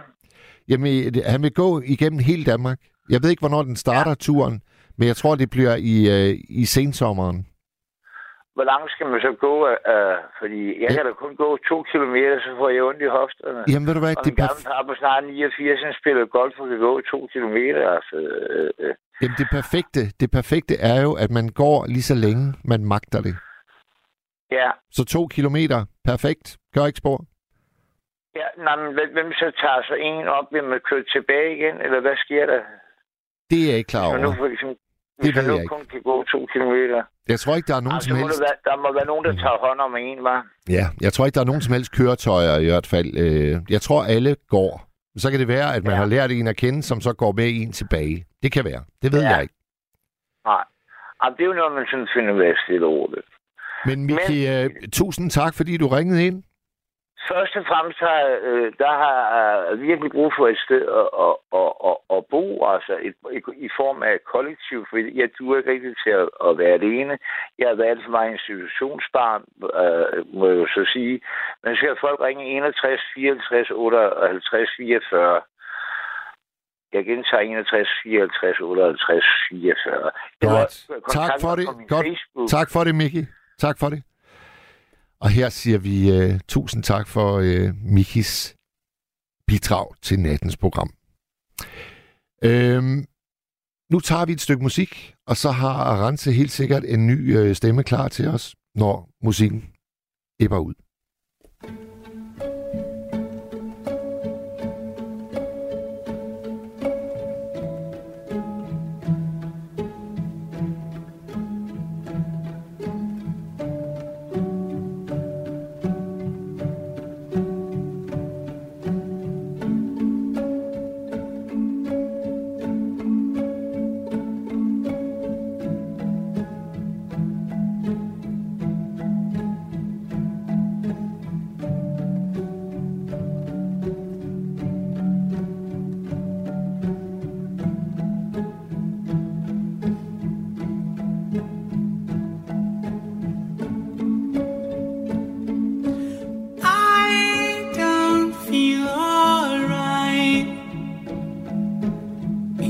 Jamen, 0.68 1.14
han 1.26 1.42
vil 1.42 1.52
gå 1.52 1.80
igennem 1.80 2.18
hele 2.18 2.44
Danmark. 2.44 2.78
Jeg 3.10 3.22
ved 3.22 3.30
ikke, 3.30 3.40
hvornår 3.40 3.62
den 3.62 3.76
starter, 3.76 4.10
ja. 4.10 4.14
turen, 4.14 4.60
men 4.98 5.08
jeg 5.08 5.16
tror, 5.16 5.34
det 5.34 5.50
bliver 5.50 5.76
i, 5.76 6.28
øh, 6.30 6.38
i 6.48 6.64
sensommeren. 6.64 7.46
Hvor 8.56 8.64
langt 8.72 8.90
skal 8.94 9.06
man 9.06 9.20
så 9.26 9.32
gå? 9.46 9.54
Øh, 9.68 10.16
fordi 10.40 10.60
jeg 10.82 10.90
Ja. 10.90 10.94
kan 10.96 11.04
da 11.06 11.12
kun 11.12 11.34
gå 11.44 11.48
to 11.70 11.76
kilometer, 11.92 12.36
så 12.46 12.50
får 12.58 12.68
jeg 12.74 12.82
ondt 12.90 13.02
i 13.02 13.10
hofterne. 13.18 13.64
Jamen, 13.72 13.86
ved 13.86 13.94
du 13.94 14.00
hvad, 14.04 14.14
Og 14.18 14.24
det, 14.24 14.30
en 14.30 14.36
gammel 14.44 14.60
perf- 14.64 14.70
par 14.70 14.82
på 14.88 14.94
snart 15.02 15.24
89, 15.24 15.80
han 15.86 15.94
spiller 16.00 16.26
golf 16.38 16.54
og 16.60 16.68
kan 16.68 16.78
gå 16.78 16.92
to 17.12 17.18
kilometer. 17.32 17.82
Altså, 17.96 18.16
øh, 18.16 18.70
øh. 18.84 18.94
jamen, 19.20 19.36
det 19.40 19.48
perfekte, 19.58 20.00
det 20.20 20.28
perfekte 20.38 20.74
er 20.90 20.98
jo, 21.06 21.12
at 21.24 21.30
man 21.38 21.46
går 21.62 21.76
lige 21.94 22.08
så 22.12 22.16
længe, 22.24 22.44
man 22.72 22.80
magter 22.94 23.20
det. 23.26 23.34
Ja, 24.58 24.70
Så 24.96 25.02
to 25.04 25.26
kilometer, 25.36 25.78
perfekt. 26.10 26.46
Gør 26.74 26.86
ikke 26.86 27.02
spor. 27.04 27.18
ja 28.40 28.46
nej, 28.66 28.76
men 28.82 28.90
hvem- 28.94 29.32
så 29.42 29.46
tager 29.62 29.82
så 29.88 29.94
en 29.94 30.28
op? 30.28 30.46
Vil 30.52 30.64
man 30.64 30.80
køre 30.90 31.04
tilbage 31.14 31.56
igen, 31.56 31.76
eller 31.80 32.00
hvad 32.00 32.16
sker 32.16 32.46
der? 32.46 32.60
Det 33.50 33.58
er 33.62 33.68
jeg 33.70 33.78
ikke 33.78 33.88
klar 33.94 34.12
man 34.12 34.20
nu, 34.20 34.26
over. 34.26 34.36
for 34.36 34.46
eksempel, 34.46 34.76
Det 35.16 35.24
hvis 35.24 35.36
ved 35.36 35.44
jeg 35.44 35.54
ikke. 35.62 35.74
kun 35.74 35.84
kan 35.92 36.02
gå 36.02 36.24
to 36.32 36.46
kilometer. 36.52 37.02
Jeg 37.28 37.40
tror 37.40 37.56
ikke, 37.56 37.66
der 37.66 37.76
er 37.76 37.80
nogen 37.80 37.94
Altså, 37.94 38.08
som 38.08 38.18
helst... 38.18 38.40
være, 38.40 38.56
der 38.68 38.76
må 38.82 38.88
være 38.98 39.06
nogen, 39.12 39.24
der 39.24 39.32
tager 39.44 39.58
hånd 39.66 39.80
om 39.80 39.96
en, 39.96 40.24
var. 40.24 40.46
Ja, 40.68 40.84
jeg 41.00 41.12
tror 41.12 41.26
ikke, 41.26 41.34
der 41.34 41.40
er 41.40 41.50
nogen 41.52 41.62
som 41.66 41.72
helst 41.74 41.92
køretøjer 41.98 42.58
i 42.58 42.64
hvert 42.64 42.86
fald. 42.86 43.10
Øh, 43.24 43.52
Jeg 43.74 43.80
tror, 43.86 44.00
alle 44.04 44.36
går. 44.48 44.72
Så 45.16 45.30
kan 45.30 45.40
det 45.40 45.48
være, 45.48 45.74
at 45.76 45.82
man 45.84 45.92
Ja. 45.92 45.98
har 45.98 46.06
lært 46.06 46.30
en 46.30 46.46
at 46.48 46.56
kende, 46.56 46.82
som 46.82 47.00
så 47.00 47.12
går 47.12 47.32
med 47.32 47.48
en 47.60 47.72
tilbage. 47.72 48.24
Det 48.42 48.52
kan 48.52 48.64
være. 48.64 48.82
Det 49.02 49.12
ved 49.12 49.22
Ja. 49.22 49.28
jeg 49.30 49.42
ikke. 49.42 49.54
Nej. 50.44 50.64
Jamen, 51.24 51.36
det 51.36 51.42
er 51.42 51.46
jo 51.46 51.52
noget, 51.60 51.72
man 51.78 51.86
sådan 51.90 52.08
finder 52.16 52.54
stille 52.64 52.86
og 52.86 52.92
roligt. 52.92 53.26
Men 53.86 54.06
Miki, 54.06 54.38
øh, 54.54 54.70
tusind 54.92 55.30
tak, 55.30 55.54
fordi 55.54 55.76
du 55.76 55.88
ringede 55.88 56.26
ind. 56.26 56.42
Først 57.30 57.56
og 57.56 57.64
fremmest 57.70 57.98
har 57.98 58.20
øh, 58.48 58.72
der 58.82 58.92
har 59.02 59.16
jeg 59.68 59.80
virkelig 59.88 60.10
brug 60.16 60.32
for 60.38 60.46
et 60.48 60.58
sted 60.66 60.82
at, 61.00 61.08
at, 61.26 61.34
at, 61.60 61.72
at, 61.90 61.96
at 62.16 62.20
bo, 62.32 62.44
altså 62.74 62.94
et, 63.08 63.14
et, 63.36 63.44
i 63.66 63.68
form 63.80 63.98
af 64.02 64.12
et 64.18 64.24
kollektiv, 64.34 64.78
for 64.88 64.96
jeg 65.20 65.28
duer 65.38 65.56
ikke 65.58 65.72
rigtig 65.72 65.94
til 66.04 66.12
at, 66.22 66.28
at 66.46 66.58
være 66.58 66.74
alene. 66.80 67.14
Jeg 67.58 67.68
har 67.68 67.78
været 67.84 67.98
for 68.04 68.10
mig 68.16 68.26
institutionsbarn, 68.32 69.42
øh, 69.82 70.34
må 70.36 70.44
jeg 70.50 70.56
jo 70.62 70.66
så 70.76 70.82
sige. 70.94 71.14
Men 71.62 71.68
så 71.70 71.78
skal 71.78 72.02
folk 72.06 72.18
ringe 72.20 72.44
61 72.44 73.00
54 73.14 73.70
58 73.70 74.70
44. 74.76 75.40
Jeg 76.92 77.04
gentager 77.04 77.40
61 77.40 77.88
54 78.02 78.60
58 78.60 79.24
44. 79.50 80.10
Godt. 80.40 80.72
Øh, 80.90 81.00
Tak 81.18 81.30
for 81.44 81.54
det. 81.58 81.66
Godt. 81.94 82.06
Facebook. 82.06 82.48
Tak 82.56 82.68
for 82.74 82.84
det, 82.84 82.94
Miki. 82.94 83.22
Tak 83.58 83.76
for 83.80 83.88
det. 83.94 84.02
Og 85.24 85.30
her 85.30 85.48
siger 85.48 85.78
vi 85.78 85.96
uh, 86.16 86.40
tusind 86.48 86.82
tak 86.82 87.08
for 87.08 87.38
øh, 87.38 87.68
uh, 87.68 87.76
Mikis 87.94 88.56
bidrag 89.46 89.86
til 90.02 90.20
nattens 90.20 90.56
program. 90.56 90.90
Øhm, 92.44 93.04
nu 93.92 94.00
tager 94.00 94.26
vi 94.26 94.32
et 94.32 94.40
stykke 94.40 94.62
musik, 94.62 95.14
og 95.26 95.36
så 95.36 95.50
har 95.50 95.74
Arance 95.74 96.32
helt 96.32 96.50
sikkert 96.50 96.84
en 96.84 97.06
ny 97.06 97.36
øh, 97.36 97.54
stemme 97.54 97.82
klar 97.84 98.08
til 98.08 98.28
os, 98.28 98.54
når 98.74 99.10
musikken 99.24 99.62
æbber 100.40 100.58
ud. 100.58 100.74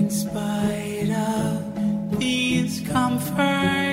in 0.05 0.11
spite 0.11 1.11
of 1.11 2.19
these 2.19 2.87
comforting 2.87 3.84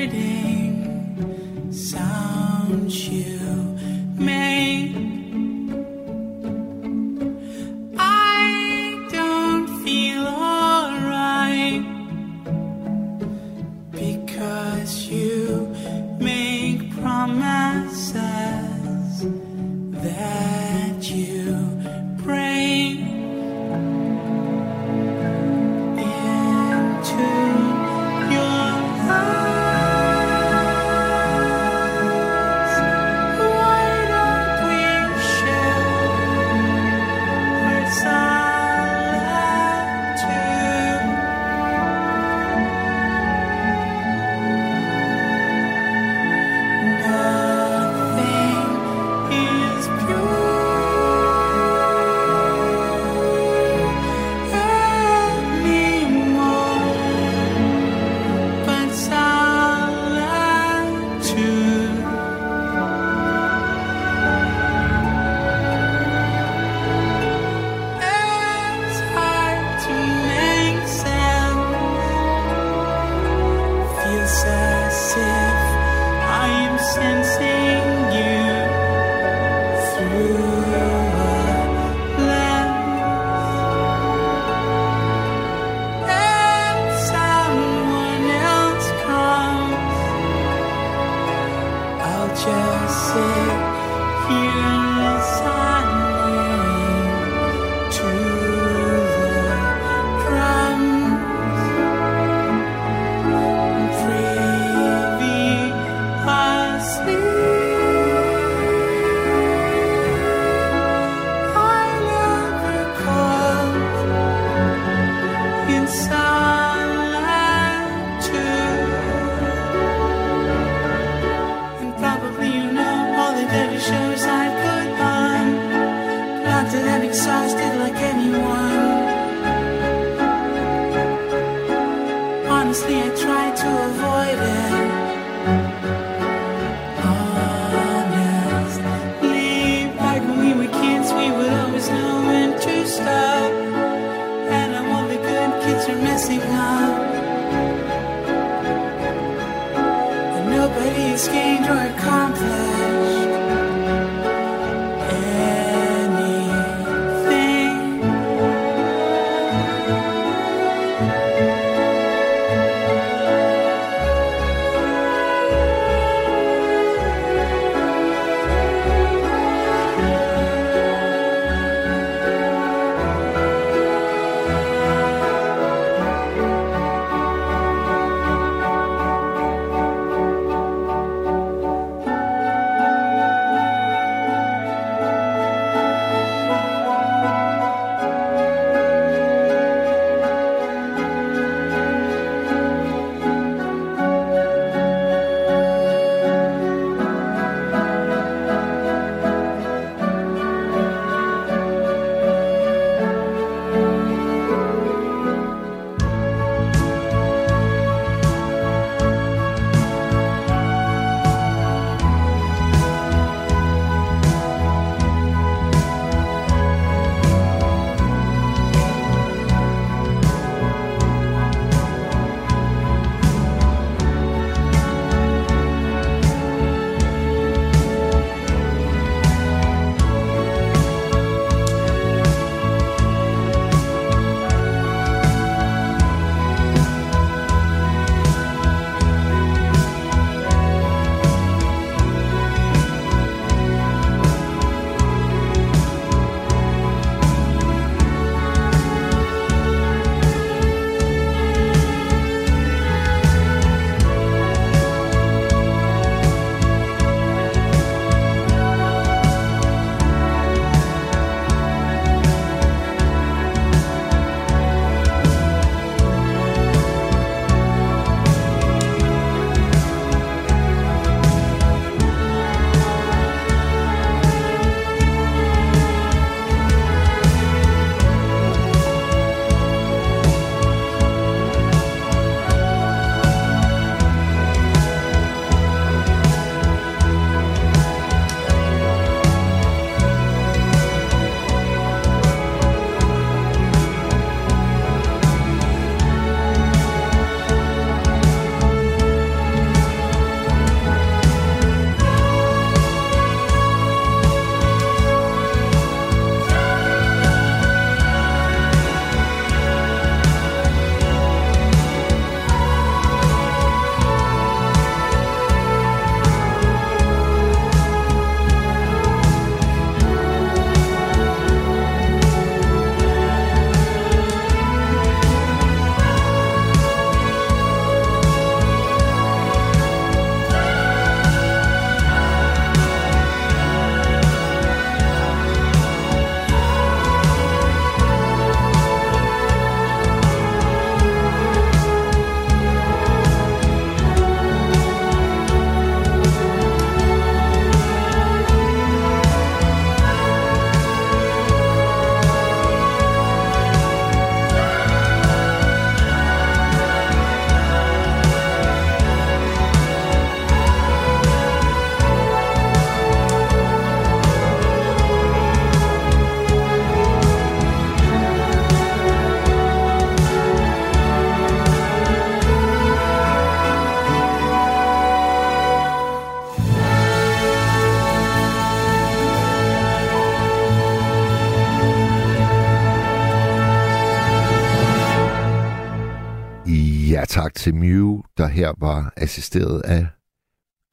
Ja, 387.51 387.53
tak 387.53 387.63
til 387.63 387.75
Mew, 387.75 388.21
der 388.37 388.47
her 388.47 388.73
var 388.77 389.13
assisteret 389.17 389.81
af 389.81 390.07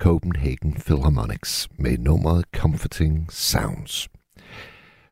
Copenhagen 0.01 0.73
Philharmonics 0.73 1.69
med 1.79 1.99
nummeret 1.99 2.45
Comforting 2.57 3.33
Sounds. 3.33 4.09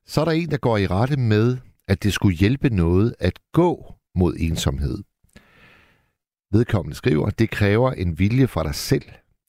Så 0.07 0.21
er 0.21 0.25
der 0.25 0.33
en, 0.33 0.51
der 0.51 0.57
går 0.57 0.77
i 0.77 0.87
rette 0.87 1.17
med, 1.17 1.59
at 1.89 2.03
det 2.03 2.13
skulle 2.13 2.37
hjælpe 2.37 2.71
noget 2.71 3.15
at 3.19 3.39
gå 3.53 3.95
mod 4.15 4.37
ensomhed. 4.39 4.99
Vedkommende 6.53 6.97
skriver, 6.97 7.31
det 7.31 7.51
kræver 7.51 7.93
en 7.93 8.19
vilje 8.19 8.47
fra 8.47 8.63
dig 8.63 8.75
selv, 8.75 9.05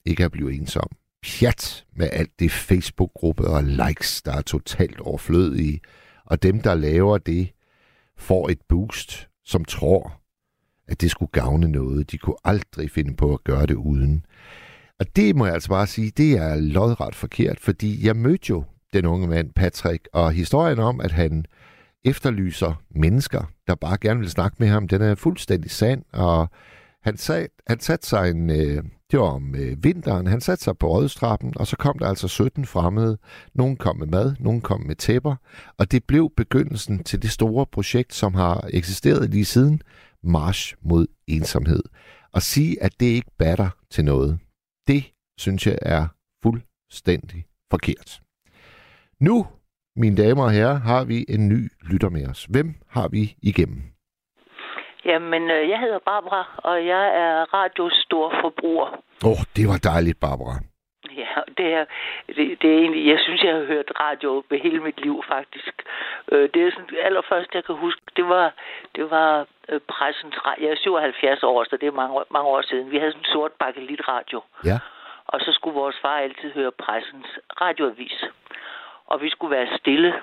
ikke 0.05 0.25
at 0.25 0.31
blive 0.31 0.53
ensom. 0.53 0.89
Pjat 1.23 1.85
med 1.95 2.09
alt 2.11 2.39
det 2.39 2.51
Facebook-gruppe 2.51 3.47
og 3.47 3.63
likes, 3.63 4.21
der 4.21 4.33
er 4.33 4.41
totalt 4.41 4.99
overflødige, 4.99 5.79
og 6.25 6.43
dem, 6.43 6.61
der 6.61 6.75
laver 6.75 7.17
det, 7.17 7.51
får 8.17 8.49
et 8.49 8.59
boost, 8.69 9.27
som 9.45 9.65
tror, 9.65 10.21
at 10.87 11.01
det 11.01 11.11
skulle 11.11 11.31
gavne 11.31 11.67
noget. 11.67 12.11
De 12.11 12.17
kunne 12.17 12.35
aldrig 12.43 12.91
finde 12.91 13.15
på 13.15 13.33
at 13.33 13.43
gøre 13.43 13.65
det 13.65 13.75
uden. 13.75 14.25
Og 14.99 15.05
det 15.15 15.35
må 15.35 15.45
jeg 15.45 15.53
altså 15.53 15.69
bare 15.69 15.87
sige, 15.87 16.11
det 16.17 16.37
er 16.37 16.55
lodret 16.55 17.15
forkert, 17.15 17.59
fordi 17.59 18.05
jeg 18.05 18.15
mødte 18.15 18.45
jo 18.49 18.63
den 18.93 19.05
unge 19.05 19.27
mand, 19.27 19.53
Patrick, 19.53 20.07
og 20.13 20.31
historien 20.31 20.79
om, 20.79 21.01
at 21.01 21.11
han 21.11 21.45
efterlyser 22.05 22.81
mennesker, 22.89 23.51
der 23.67 23.75
bare 23.75 23.97
gerne 24.01 24.19
vil 24.19 24.29
snakke 24.29 24.55
med 24.59 24.67
ham, 24.67 24.87
den 24.87 25.01
er 25.01 25.15
fuldstændig 25.15 25.71
sand, 25.71 26.03
og 26.13 26.49
han, 27.03 27.17
sat, 27.17 27.49
han 27.67 27.79
satte 27.79 28.07
sig 28.07 28.29
en, 28.29 28.49
øh, 28.49 28.83
det 29.11 29.19
var 29.19 29.25
om 29.25 29.55
øh, 29.55 29.83
vinteren, 29.83 30.27
han 30.27 30.41
satte 30.41 30.63
sig 30.63 30.77
på 30.77 30.87
rådstrappen, 30.87 31.53
og 31.55 31.67
så 31.67 31.75
kom 31.75 31.99
der 31.99 32.07
altså 32.07 32.27
17 32.27 32.65
fremmede. 32.65 33.17
Nogle 33.53 33.75
kom 33.75 33.97
med 33.97 34.07
mad, 34.07 34.35
nogle 34.39 34.61
kom 34.61 34.81
med 34.81 34.95
tæpper, 34.95 35.35
og 35.77 35.91
det 35.91 36.03
blev 36.03 36.31
begyndelsen 36.37 37.03
til 37.03 37.21
det 37.21 37.31
store 37.31 37.65
projekt, 37.65 38.13
som 38.13 38.33
har 38.33 38.67
eksisteret 38.69 39.29
lige 39.29 39.45
siden, 39.45 39.81
March 40.27 40.75
mod 40.81 41.07
ensomhed. 41.27 41.83
Og 42.33 42.41
sige, 42.41 42.83
at 42.83 42.91
det 42.99 43.05
ikke 43.05 43.31
batter 43.39 43.69
til 43.89 44.05
noget, 44.05 44.39
det 44.87 45.03
synes 45.37 45.67
jeg 45.67 45.77
er 45.81 46.07
fuldstændig 46.43 47.45
forkert. 47.71 48.21
Nu, 49.19 49.47
mine 49.95 50.17
damer 50.17 50.43
og 50.43 50.51
herrer, 50.51 50.79
har 50.79 51.03
vi 51.05 51.25
en 51.29 51.47
ny 51.49 51.71
lytter 51.91 52.09
med 52.09 52.27
os. 52.27 52.45
Hvem 52.45 52.75
har 52.87 53.07
vi 53.07 53.35
igennem? 53.41 53.81
Jamen, 55.05 55.43
øh, 55.43 55.69
jeg 55.69 55.79
hedder 55.79 55.99
Barbara, 56.05 56.43
og 56.63 56.85
jeg 56.85 57.05
er 57.23 57.53
radiostorforbruger. 57.53 58.87
Åh, 59.25 59.31
oh, 59.31 59.41
det 59.55 59.67
var 59.67 59.79
dejligt, 59.91 60.19
Barbara. 60.19 60.55
Ja, 61.17 61.41
det 61.57 61.73
er, 61.73 61.85
det, 62.27 62.61
det 62.61 62.73
er 62.73 62.77
egentlig, 62.77 63.07
jeg 63.07 63.19
synes, 63.19 63.43
jeg 63.43 63.55
har 63.55 63.63
hørt 63.63 63.91
radio 63.99 64.43
ved 64.49 64.59
hele 64.59 64.79
mit 64.79 65.01
liv, 65.01 65.23
faktisk. 65.27 65.73
Øh, 66.31 66.49
det 66.53 66.63
er 66.63 66.71
sådan, 66.71 66.87
det 66.89 66.99
allerførste, 67.03 67.51
jeg 67.53 67.63
kan 67.65 67.75
huske, 67.75 68.01
det 68.15 68.29
var, 68.29 68.53
det 68.95 69.11
var 69.11 69.45
øh, 69.69 69.79
pressens 69.87 70.35
radio. 70.45 70.65
Jeg 70.65 70.71
er 70.71 70.75
77 70.81 71.43
år, 71.43 71.63
så 71.63 71.77
det 71.81 71.87
er 71.87 71.91
mange, 71.91 72.23
mange 72.29 72.47
år 72.49 72.61
siden. 72.61 72.91
Vi 72.91 72.97
havde 72.97 73.11
sådan 73.11 73.21
en 73.21 73.33
sort 73.33 73.51
bakelit 73.51 74.07
radio. 74.07 74.41
Ja. 74.65 74.79
Og 75.27 75.39
så 75.41 75.51
skulle 75.51 75.79
vores 75.79 75.95
far 76.01 76.17
altid 76.17 76.51
høre 76.53 76.71
pressens 76.71 77.27
radioavis. 77.61 78.23
Og 79.05 79.21
vi 79.21 79.29
skulle 79.29 79.55
være 79.55 79.77
stille. 79.77 80.13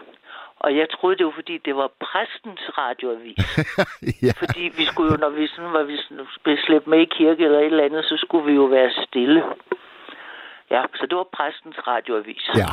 Og 0.59 0.77
jeg 0.77 0.87
troede, 0.91 1.16
det 1.16 1.27
var 1.27 1.33
fordi, 1.33 1.59
det 1.59 1.77
var 1.77 1.91
præstens 2.01 2.62
radioavis. 2.79 3.39
ja. 4.27 4.33
Fordi 4.43 4.73
vi 4.77 4.85
skulle 4.85 5.12
jo, 5.12 5.16
når 5.16 5.29
vi 5.29 5.47
sådan 5.47 5.73
var 5.73 5.83
vi 5.83 5.97
sådan, 5.97 6.27
blev 6.43 6.57
slæbt 6.66 6.87
med 6.87 6.99
i 6.99 7.05
kirke 7.05 7.45
eller 7.45 7.59
et 7.59 7.65
eller 7.66 7.85
andet, 7.85 8.05
så 8.05 8.16
skulle 8.16 8.47
vi 8.47 8.53
jo 8.53 8.65
være 8.65 8.91
stille. 9.07 9.43
Ja, 10.70 10.82
så 10.95 11.07
det 11.11 11.16
var 11.16 11.28
præstens 11.39 11.78
radioavis. 11.86 12.45
Ja. 12.57 12.70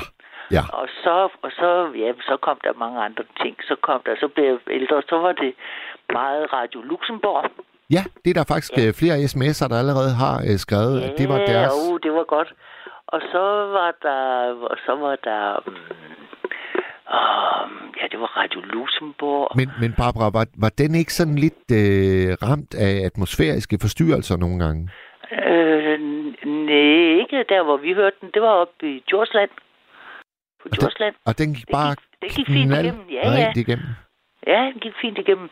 Ja. 0.57 0.63
Og 0.73 0.87
så, 1.03 1.15
og 1.45 1.51
så, 1.59 1.69
ja, 1.95 2.11
så 2.29 2.37
kom 2.41 2.57
der 2.63 2.73
mange 2.73 2.99
andre 3.07 3.23
ting. 3.41 3.55
Så 3.69 3.75
kom 3.81 4.01
der, 4.05 4.15
så 4.19 4.27
blev 4.27 4.45
jeg 4.45 4.57
ældre, 4.79 5.01
så 5.09 5.17
var 5.25 5.31
det 5.31 5.53
meget 6.13 6.53
Radio 6.53 6.81
Luxembourg. 6.81 7.51
Ja, 7.95 8.03
det 8.23 8.29
er 8.29 8.33
der 8.33 8.45
faktisk 8.53 8.71
ja. 8.77 8.91
flere 9.01 9.17
sms'er, 9.31 9.67
der 9.71 9.77
allerede 9.83 10.13
har 10.23 10.35
øh, 10.49 10.57
skrevet, 10.65 11.01
at 11.01 11.11
det 11.17 11.29
var 11.29 11.37
Ja, 11.37 11.45
deres... 11.53 11.73
uh, 11.89 11.99
det 12.03 12.11
var 12.13 12.23
godt. 12.23 12.53
Og 13.07 13.21
så 13.31 13.43
var 13.77 13.91
der, 14.01 14.21
og 14.71 14.77
så 14.85 14.95
var 14.95 15.15
der, 15.23 15.43
um, 15.67 15.73
um, 17.17 17.93
ja, 17.99 18.05
det 18.11 18.19
var 18.19 18.31
Radio 18.41 18.61
Luxembourg. 18.61 19.51
Men, 19.55 19.69
men 19.81 19.93
Barbara, 19.97 20.29
var, 20.29 20.45
var 20.63 20.71
den 20.77 20.95
ikke 20.95 21.13
sådan 21.13 21.35
lidt 21.35 21.65
øh, 21.81 22.29
ramt 22.49 22.73
af 22.75 23.05
atmosfæriske 23.05 23.77
forstyrrelser 23.81 24.37
nogle 24.37 24.59
gange? 24.63 24.89
Øh, 25.53 25.99
nej, 26.65 27.19
ikke 27.21 27.45
der, 27.49 27.63
hvor 27.63 27.77
vi 27.77 27.93
hørte 27.93 28.17
den. 28.21 28.29
Det 28.33 28.41
var 28.41 28.53
oppe 28.63 28.95
i 28.95 29.03
Djursland. 29.09 29.49
På 30.61 30.69
Djursland. 30.69 31.15
Og 31.25 31.37
den 31.37 31.53
gik 31.53 31.67
bare 31.71 31.95
det 32.21 32.31
gik 32.35 32.47
fint 32.47 32.67
knald 32.71 32.85
igennem, 32.85 33.05
ja, 33.09 33.31
ja. 33.31 33.51
igennem. 33.55 33.85
Ja, 34.47 34.61
den 34.73 34.79
gik 34.79 34.93
fint 35.01 35.17
igennem. 35.17 35.49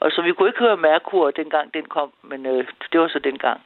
Og 0.00 0.10
så 0.10 0.22
vi 0.22 0.32
kunne 0.32 0.48
ikke 0.48 0.58
høre 0.66 0.76
Merkur, 0.76 1.30
dengang 1.30 1.74
den 1.74 1.84
kom, 1.84 2.12
men 2.22 2.46
øh, 2.46 2.66
det 2.92 3.00
var 3.00 3.08
så 3.08 3.18
dengang. 3.18 3.60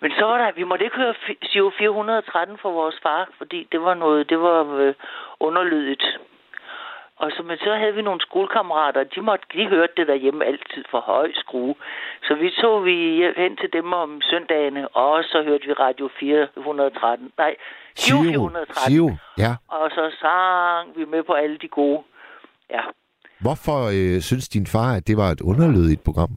Men 0.00 0.12
så 0.18 0.24
var 0.24 0.38
der, 0.38 0.52
vi 0.56 0.64
måtte 0.64 0.84
ikke 0.84 0.96
høre 0.96 1.14
fi- 1.24 1.48
Giro 1.52 1.70
413 1.78 2.58
for 2.58 2.70
vores 2.72 2.98
far, 3.02 3.28
fordi 3.38 3.68
det 3.72 3.80
var 3.80 3.94
noget, 3.94 4.30
det 4.30 4.40
var 4.40 4.74
øh, 4.74 4.94
underlydigt. 5.40 6.04
Og 7.16 7.30
så, 7.30 7.42
men 7.42 7.58
så 7.58 7.74
havde 7.74 7.94
vi 7.94 8.02
nogle 8.02 8.20
skolekammerater, 8.20 9.04
de, 9.04 9.20
måtte, 9.20 9.46
de 9.52 9.68
hørte 9.68 9.92
det 9.96 10.06
derhjemme 10.06 10.44
altid 10.44 10.84
for 10.90 11.00
høj 11.00 11.30
skrue. 11.34 11.74
Så 12.22 12.34
vi 12.34 12.50
tog 12.60 12.84
vi 12.84 12.96
hen 13.36 13.56
til 13.56 13.72
dem 13.72 13.92
om 13.92 14.20
søndagene, 14.20 14.88
og 14.88 15.24
så 15.24 15.42
hørte 15.42 15.66
vi 15.66 15.72
Radio 15.72 16.10
413. 16.20 17.32
Nej, 17.38 17.56
Giro 17.98 18.22
413. 18.22 18.92
Giro, 18.92 19.10
ja. 19.38 19.52
Og 19.68 19.90
så 19.90 20.04
sang 20.20 20.96
vi 20.96 21.04
med 21.04 21.22
på 21.22 21.32
alle 21.32 21.58
de 21.58 21.68
gode. 21.68 22.02
Ja, 22.70 22.82
Hvorfor 23.40 23.78
øh, 23.96 24.20
synes 24.20 24.48
din 24.48 24.66
far, 24.66 24.96
at 24.96 25.06
det 25.06 25.16
var 25.16 25.28
et 25.30 25.40
underlydigt 25.40 26.04
program? 26.04 26.30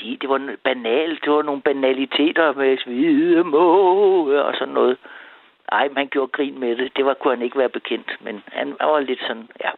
fordi 0.00 0.18
det 0.20 0.28
var 0.28 0.56
banalt. 0.64 1.24
Det 1.24 1.32
var 1.32 1.42
nogle 1.42 1.62
banaliteter 1.62 2.54
med 2.54 2.78
hvide 2.86 3.44
måge 3.44 4.44
og 4.44 4.54
sådan 4.58 4.74
noget. 4.74 4.96
Ej, 5.72 5.88
man 5.88 6.08
gjorde 6.08 6.32
grin 6.32 6.60
med 6.60 6.76
det. 6.76 6.96
Det 6.96 7.04
var, 7.04 7.14
kunne 7.14 7.36
han 7.36 7.44
ikke 7.44 7.58
være 7.58 7.68
bekendt, 7.68 8.16
men 8.20 8.42
han 8.52 8.76
var 8.80 9.00
lidt 9.00 9.20
sådan, 9.20 9.48
ja. 9.64 9.70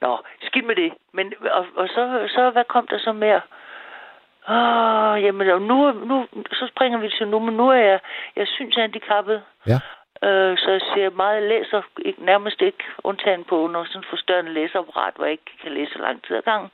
Nå, 0.00 0.18
skidt 0.42 0.66
med 0.66 0.76
det. 0.76 0.92
Men, 1.12 1.32
og, 1.50 1.66
og 1.76 1.88
så, 1.88 2.28
så, 2.34 2.50
hvad 2.50 2.64
kom 2.64 2.86
der 2.86 2.98
så 2.98 3.12
mere? 3.12 3.40
Åh, 4.48 5.22
jamen, 5.24 5.50
og 5.50 5.62
nu, 5.62 5.92
nu, 5.92 6.26
så 6.52 6.66
springer 6.66 6.98
vi 6.98 7.08
til 7.08 7.28
nu, 7.28 7.38
men 7.38 7.54
nu 7.56 7.68
er 7.68 7.82
jeg, 7.90 8.00
jeg 8.36 8.46
synes 8.46 8.76
handicappet. 8.76 9.42
Ja. 9.66 9.78
Øh, 10.28 10.58
så 10.58 10.70
jeg 10.70 10.80
ser 10.94 11.10
meget 11.10 11.42
læser, 11.42 11.82
ikke, 12.04 12.24
nærmest 12.24 12.62
ikke 12.62 12.84
undtagen 13.04 13.44
på 13.44 13.66
noget 13.66 13.88
sådan 13.88 14.10
forstørrende 14.10 14.52
læseapparat, 14.52 15.14
hvor 15.14 15.24
jeg 15.24 15.32
ikke 15.32 15.52
kan 15.62 15.72
læse 15.72 15.92
så 15.92 15.98
lang 15.98 16.22
tid 16.22 16.36
ad 16.36 16.42
gangen. 16.42 16.70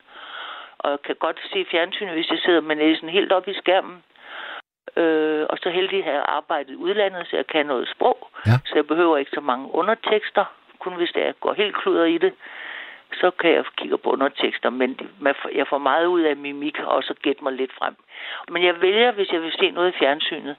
Og 0.78 0.90
jeg 0.90 1.02
kan 1.02 1.16
godt 1.16 1.40
se 1.52 1.66
fjernsyn, 1.70 2.08
hvis 2.08 2.30
jeg 2.30 2.38
sidder 2.38 2.60
med 2.60 2.76
næsen 2.76 3.08
helt 3.08 3.32
op 3.32 3.48
i 3.48 3.54
skærmen. 3.54 4.02
Øh, 4.96 5.46
og 5.50 5.58
så 5.62 5.70
heldig 5.70 6.04
har 6.04 6.12
jeg 6.12 6.24
arbejdet 6.28 6.70
i 6.72 6.76
udlandet, 6.76 7.26
så 7.26 7.36
jeg 7.36 7.46
kan 7.46 7.66
noget 7.66 7.88
sprog. 7.88 8.28
Ja. 8.46 8.56
Så 8.66 8.72
jeg 8.74 8.86
behøver 8.86 9.16
ikke 9.16 9.30
så 9.34 9.40
mange 9.40 9.74
undertekster. 9.74 10.44
Kun 10.78 10.94
hvis 10.94 11.12
jeg 11.14 11.34
går 11.40 11.52
helt 11.52 11.76
kluder 11.76 12.04
i 12.04 12.18
det, 12.18 12.32
så 13.20 13.30
kan 13.30 13.50
jeg 13.50 13.64
kigge 13.76 13.98
på 13.98 14.10
undertekster. 14.10 14.70
Men 14.70 14.98
jeg 15.54 15.66
får 15.68 15.78
meget 15.78 16.06
ud 16.06 16.20
af 16.20 16.36
mimik, 16.36 16.78
og 16.78 17.02
så 17.02 17.14
gætte 17.22 17.44
mig 17.44 17.52
lidt 17.52 17.72
frem. 17.78 17.94
Men 18.48 18.64
jeg 18.64 18.80
vælger, 18.80 19.12
hvis 19.12 19.32
jeg 19.32 19.42
vil 19.42 19.52
se 19.52 19.70
noget 19.70 19.94
i 19.94 19.98
fjernsynet. 19.98 20.56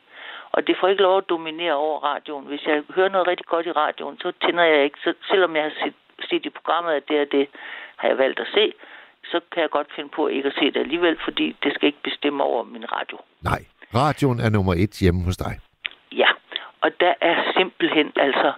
Og 0.51 0.67
det 0.67 0.77
får 0.79 0.87
ikke 0.87 1.01
lov 1.01 1.17
at 1.17 1.29
dominere 1.29 1.73
over 1.73 1.99
radioen. 1.99 2.45
Hvis 2.45 2.65
jeg 2.65 2.83
hører 2.95 3.09
noget 3.09 3.27
rigtig 3.27 3.45
godt 3.45 3.65
i 3.65 3.71
radioen, 3.71 4.19
så 4.19 4.31
tænder 4.45 4.63
jeg 4.63 4.83
ikke. 4.83 4.99
Så, 5.03 5.13
selvom 5.29 5.55
jeg 5.55 5.63
har 5.63 5.73
set, 5.83 5.93
set 6.29 6.45
i 6.45 6.49
programmet, 6.49 6.93
at 6.93 7.09
det 7.09 7.17
er 7.17 7.25
det, 7.25 7.47
har 7.95 8.07
jeg 8.07 8.17
valgt 8.17 8.39
at 8.39 8.47
se, 8.53 8.73
så 9.31 9.39
kan 9.51 9.61
jeg 9.61 9.69
godt 9.69 9.87
finde 9.95 10.09
på 10.09 10.27
ikke 10.27 10.47
at 10.47 10.53
se 10.53 10.65
det 10.65 10.77
alligevel, 10.77 11.17
fordi 11.23 11.55
det 11.63 11.73
skal 11.73 11.87
ikke 11.87 12.03
bestemme 12.03 12.43
over 12.43 12.63
min 12.63 12.91
radio. 12.91 13.17
Nej, 13.41 13.59
radioen 13.95 14.39
er 14.39 14.49
nummer 14.49 14.73
et 14.73 14.91
hjemme 15.01 15.23
hos 15.23 15.37
dig. 15.37 15.59
Ja, 16.11 16.27
og 16.81 16.91
der 16.99 17.13
er 17.21 17.51
simpelthen 17.57 18.11
altså, 18.15 18.53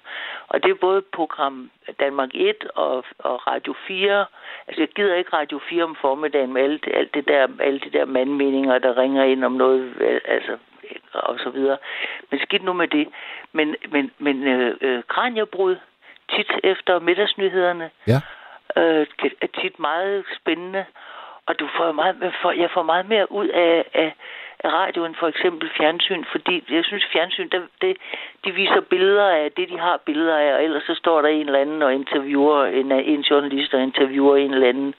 og 0.48 0.64
det 0.64 0.70
er 0.72 0.76
både 0.82 1.02
program 1.14 1.72
Danmark 2.00 2.30
1 2.34 2.56
og, 2.76 3.04
og 3.20 3.48
Radio 3.48 3.76
4. 3.88 4.26
Altså, 4.68 4.82
jeg 4.82 4.90
gider 4.96 5.16
ikke 5.16 5.34
Radio 5.38 5.60
4 5.70 5.84
om 5.84 5.96
formiddagen 6.02 6.54
med 6.54 6.62
alt, 6.62 6.88
alt 6.94 7.14
det 7.14 7.28
der, 7.28 7.48
alle 7.60 7.80
de 7.80 7.90
der 7.98 8.06
mandmeninger, 8.06 8.80
der 8.80 8.98
ringer 8.98 9.24
ind 9.24 9.44
om 9.44 9.52
noget, 9.52 9.94
altså, 10.26 10.58
og 11.14 11.40
så 11.40 11.50
videre. 11.50 11.78
Men 12.32 12.40
skidt 12.40 12.64
nu 12.64 12.74
med 12.74 12.88
det. 12.88 13.08
Men, 13.52 13.76
men, 13.92 14.12
men 14.20 14.44
øh, 14.48 14.78
øh, 14.82 15.04
kranjebrud, 15.08 15.76
tit 16.36 16.52
efter 16.64 17.00
middagsnyhederne, 17.00 17.90
Ja. 18.08 18.20
øh, 18.78 19.08
er 19.42 19.48
tit 19.62 19.80
meget 19.80 20.26
spændende. 20.42 20.86
Og 21.46 21.60
du 21.60 21.70
får 21.78 21.92
meget, 21.92 22.16
jeg 22.58 22.70
får 22.74 22.84
meget 22.84 23.06
mere 23.10 23.32
ud 23.32 23.48
af, 23.48 23.86
af, 23.94 24.16
radioen, 24.66 24.82
radio 24.82 25.06
end 25.06 25.16
for 25.16 25.28
eksempel 25.28 25.70
fjernsyn, 25.78 26.24
fordi 26.32 26.64
jeg 26.70 26.86
synes, 26.86 27.06
fjernsyn, 27.14 27.50
der, 27.50 27.62
det, 27.82 27.98
de 28.46 28.52
viser 28.52 28.82
billeder 28.82 29.30
af 29.30 29.52
det, 29.52 29.70
de 29.70 29.80
har 29.80 29.98
billeder 30.06 30.38
af, 30.38 30.54
og 30.54 30.64
ellers 30.64 30.84
så 30.84 30.96
står 30.96 31.22
der 31.22 31.30
en 31.30 31.46
eller 31.46 31.60
anden 31.60 31.82
og 31.82 31.94
interviewer, 31.94 32.66
en, 32.66 32.92
en 32.92 33.22
journalist 33.22 33.74
og 33.74 33.82
interviewer 33.82 34.36
en 34.36 34.54
eller 34.54 34.70
anden, 34.70 34.94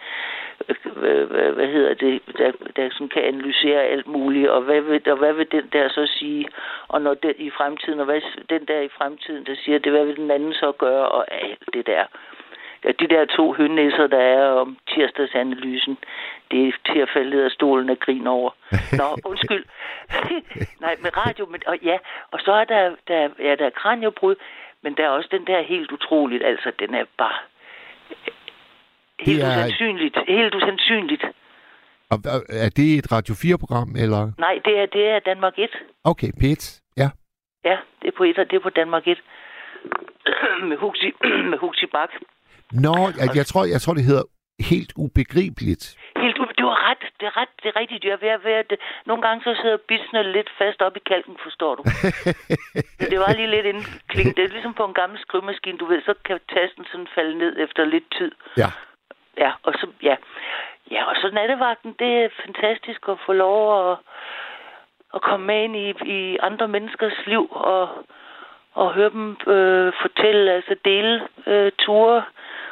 øh, 0.68 0.76
hvad, 0.96 1.24
hvad, 1.24 1.52
hvad 1.52 1.66
hedder 1.66 1.94
det, 1.94 2.22
der, 2.38 2.52
der 2.76 2.88
sådan 2.90 3.08
kan 3.08 3.22
analysere 3.22 3.82
alt 3.82 4.06
muligt, 4.06 4.48
og 4.48 4.62
hvad, 4.62 4.80
vil, 4.80 5.10
og 5.10 5.16
hvad 5.16 5.32
vil 5.32 5.52
den 5.52 5.68
der 5.72 5.88
så 5.88 6.06
sige, 6.06 6.48
og 6.88 7.02
når 7.02 7.14
den 7.14 7.34
i 7.38 7.50
fremtiden, 7.50 8.00
og 8.00 8.04
hvad 8.04 8.20
den 8.50 8.64
der 8.64 8.80
i 8.80 8.88
fremtiden, 8.88 9.46
der 9.46 9.54
siger 9.64 9.78
det, 9.78 9.92
hvad 9.92 10.04
vil 10.04 10.16
den 10.16 10.30
anden 10.30 10.54
så 10.54 10.72
gøre, 10.72 11.08
og 11.08 11.34
alt 11.34 11.64
det 11.72 11.86
der. 11.86 12.04
Ja, 12.84 12.92
de 13.00 13.06
der 13.06 13.24
to 13.24 13.52
hønnæsser, 13.52 14.06
der 14.06 14.18
er 14.18 14.46
om 14.48 14.76
tirsdagsanalysen, 14.88 15.98
det 16.50 16.68
er 16.68 16.72
til 16.92 16.98
at 16.98 17.08
falde 17.14 17.30
ned 17.30 17.44
af 17.44 17.50
stolen 17.50 17.90
og 17.90 17.98
grine 17.98 18.30
over. 18.30 18.50
Nå, 18.92 19.06
undskyld. 19.30 19.64
Nej, 20.84 20.96
med 21.02 21.16
radio, 21.16 21.46
men, 21.46 21.60
og 21.66 21.76
ja, 21.82 21.96
og 22.30 22.38
så 22.44 22.52
er 22.52 22.64
der, 22.64 22.94
der, 23.08 23.28
ja, 23.38 23.54
der 23.60 23.66
er 23.66 23.70
kranjebrud, 23.70 24.34
men 24.82 24.94
der 24.96 25.04
er 25.04 25.08
også 25.08 25.28
den 25.32 25.46
der 25.46 25.62
helt 25.62 25.92
utroligt, 25.92 26.42
altså 26.44 26.72
den 26.78 26.94
er 26.94 27.04
bare 27.18 27.38
helt 29.20 29.42
er- 29.42 29.46
usandsynligt, 29.50 30.16
helt 30.28 30.54
usandsynligt. 30.54 31.24
Og, 32.10 32.18
er 32.48 32.70
det 32.76 32.98
et 32.98 33.12
Radio 33.12 33.34
4-program, 33.34 33.88
eller? 33.98 34.32
Nej, 34.38 34.54
det 34.64 34.78
er, 34.78 34.86
det 34.86 35.04
er 35.08 35.18
Danmark 35.18 35.52
1. 35.58 35.70
Okay, 36.04 36.28
P1. 36.40 36.80
Ja. 36.96 37.08
Ja, 37.64 37.76
det 38.02 38.08
er 38.08 38.16
på 38.16 38.24
et, 38.24 38.38
og 38.38 38.50
det 38.50 38.56
er 38.56 38.60
på 38.60 38.70
Danmark 38.70 39.06
1. 39.08 39.18
med 40.68 40.76
Huxi, 40.76 41.10
med 41.50 41.58
Huxi 41.58 41.86
Bak. 41.86 42.10
Nå, 42.72 42.94
jeg, 43.20 43.36
jeg, 43.36 43.46
tror, 43.46 43.64
jeg 43.64 43.80
tror, 43.80 43.94
det 43.94 44.04
hedder 44.04 44.22
helt 44.70 44.92
ubegribeligt. 44.96 45.96
Du 46.60 46.66
har 46.66 46.90
ret, 46.90 47.02
det 47.20 47.26
er 47.26 47.36
ret, 47.36 47.48
det 47.62 47.68
er 47.68 47.80
rigtigt. 47.80 48.04
Jeg 48.04 48.12
er 48.12 48.16
ved, 48.16 48.30
at- 48.52 48.72
at, 48.72 48.78
nogle 49.06 49.22
gange 49.22 49.44
så 49.44 49.60
sidder 49.62 49.76
bitsene 49.76 50.32
lidt 50.32 50.50
fast 50.58 50.82
op 50.82 50.96
i 50.96 51.00
kalken, 51.06 51.36
forstår 51.42 51.74
du. 51.74 51.82
Men 52.98 53.06
det 53.10 53.18
var 53.20 53.32
lige 53.32 53.50
lidt 53.50 53.66
indkling. 53.66 54.36
Det 54.36 54.44
er 54.44 54.48
ligesom 54.48 54.74
på 54.74 54.84
en 54.84 54.94
gammel 54.94 55.18
skrivemaskine, 55.20 55.78
du 55.78 55.84
ved, 55.86 56.02
så 56.02 56.14
kan 56.24 56.40
tasten 56.54 56.84
sådan 56.90 57.08
falde 57.14 57.38
ned 57.38 57.56
efter 57.58 57.84
lidt 57.84 58.04
tid. 58.18 58.32
Ja. 58.56 58.68
Ja, 59.38 59.52
og 59.62 59.72
så, 59.80 59.86
ja. 60.02 60.16
Ja, 60.90 61.04
og 61.04 61.16
så 61.16 61.30
nattevagten, 61.32 61.92
det 61.98 62.24
er 62.24 62.28
fantastisk 62.44 63.08
at 63.08 63.18
få 63.26 63.32
lov 63.32 63.90
at, 63.92 63.98
at 65.14 65.22
komme 65.22 65.46
med 65.46 65.62
ind 65.64 65.76
i, 65.76 65.94
i 66.04 66.38
andre 66.42 66.68
menneskers 66.68 67.26
liv 67.26 67.48
og, 67.50 67.88
og 68.74 68.94
høre 68.94 69.10
dem 69.10 69.36
øh, 69.46 69.92
fortælle, 70.02 70.52
altså 70.52 70.76
dele 70.84 71.28
øh, 71.46 71.72
ture, 71.78 72.22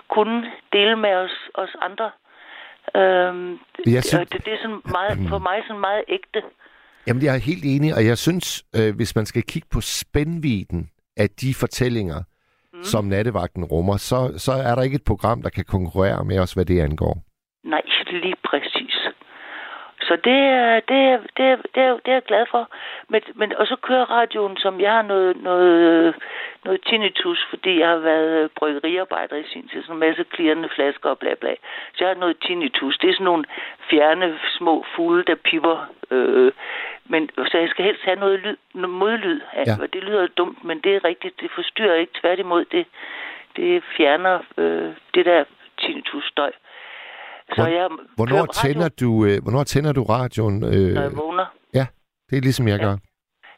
kunne 0.08 0.52
dele 0.72 0.96
med 0.96 1.14
os, 1.14 1.36
os 1.54 1.76
andre. 1.80 2.10
Øhm, 2.96 3.58
Jeg 3.86 4.04
synes- 4.04 4.28
det, 4.32 4.44
det 4.44 4.52
er 4.52 4.58
sådan 4.62 4.80
meget, 4.90 5.28
for 5.28 5.38
mig 5.38 5.62
sådan 5.66 5.80
meget 5.80 6.04
ægte. 6.08 6.42
Jamen, 7.06 7.22
jeg 7.22 7.34
er 7.34 7.38
helt 7.38 7.64
enig, 7.64 7.94
og 7.94 8.06
jeg 8.06 8.18
synes, 8.18 8.64
øh, 8.76 8.96
hvis 8.96 9.16
man 9.16 9.26
skal 9.26 9.42
kigge 9.42 9.68
på 9.72 9.80
spændviden 9.80 10.90
af 11.16 11.30
de 11.30 11.54
fortællinger, 11.54 12.22
mm. 12.72 12.82
som 12.84 13.04
nattevagten 13.04 13.64
rummer, 13.64 13.96
så, 13.96 14.34
så 14.36 14.52
er 14.52 14.74
der 14.74 14.82
ikke 14.82 14.94
et 14.96 15.04
program, 15.04 15.42
der 15.42 15.50
kan 15.50 15.64
konkurrere 15.64 16.24
med 16.24 16.38
os, 16.38 16.52
hvad 16.52 16.64
det 16.64 16.80
angår. 16.80 17.22
Nej, 17.64 17.82
lige 18.12 18.36
præcis. 18.44 18.96
Så 20.08 20.16
det 20.16 20.40
er, 20.60 20.80
det 20.80 21.00
er, 21.12 21.18
det 21.36 21.46
er, 21.52 21.56
det 21.74 21.82
er, 21.82 21.92
det 22.04 22.08
er 22.08 22.12
jeg 22.12 22.22
glad 22.22 22.46
for. 22.50 22.70
Men, 23.08 23.22
men, 23.34 23.56
og 23.56 23.66
så 23.66 23.76
kører 23.76 24.10
radioen, 24.10 24.56
som 24.56 24.80
jeg 24.80 24.92
har 24.92 25.02
noget, 25.02 25.42
noget, 25.42 26.14
noget 26.64 26.80
tinnitus, 26.86 27.46
fordi 27.50 27.80
jeg 27.80 27.88
har 27.88 27.96
været 27.96 28.50
bryggeriarbejder 28.58 29.36
i 29.36 29.48
sin 29.52 29.68
tid. 29.68 29.82
Sådan 29.82 29.94
en 29.94 30.00
masse 30.00 30.24
klirrende 30.24 30.68
flasker 30.74 31.10
og 31.10 31.18
bla 31.18 31.34
bla. 31.34 31.54
Så 31.94 31.98
jeg 32.04 32.08
har 32.08 32.14
noget 32.14 32.36
tinnitus. 32.46 32.98
Det 32.98 33.08
er 33.10 33.14
sådan 33.14 33.24
nogle 33.24 33.44
fjerne 33.90 34.38
små 34.58 34.84
fugle, 34.96 35.24
der 35.24 35.34
piver. 35.34 35.78
Øh, 36.10 36.52
men, 37.04 37.30
så 37.50 37.58
jeg 37.58 37.68
skal 37.68 37.84
helst 37.84 38.02
have 38.02 38.20
noget, 38.20 38.40
lyd, 38.40 38.56
noget 38.74 38.90
modlyd. 38.90 39.40
Ja. 39.54 39.64
Ja. 39.66 39.86
Det 39.92 40.02
lyder 40.04 40.26
dumt, 40.26 40.64
men 40.64 40.80
det 40.80 40.96
er 40.96 41.04
rigtigt. 41.04 41.40
Det 41.40 41.50
forstyrrer 41.50 41.94
ikke. 41.94 42.12
Tværtimod, 42.20 42.64
det, 42.64 42.86
det 43.56 43.84
fjerner 43.96 44.38
øh, 44.56 44.92
det 45.14 45.24
der 45.26 45.44
tinnitus-støj. 45.80 46.52
Så 46.52 46.58
Hvor- 47.56 47.66
jeg 47.66 47.88
Hvornår 48.16 48.40
radio, 48.46 48.52
tænder, 48.62 48.88
du, 49.02 49.10
øh, 49.28 49.36
hvornår 49.42 49.64
tænder 49.64 49.92
du 49.92 50.02
radioen? 50.02 50.56
Øh, 50.64 50.94
når 50.94 51.02
jeg 51.02 51.16
vågner. 51.16 51.46
ja, 51.74 51.86
det 52.30 52.36
er 52.38 52.40
ligesom 52.48 52.68
jeg 52.68 52.78
Ja. 52.80 52.84
gør. 52.86 52.96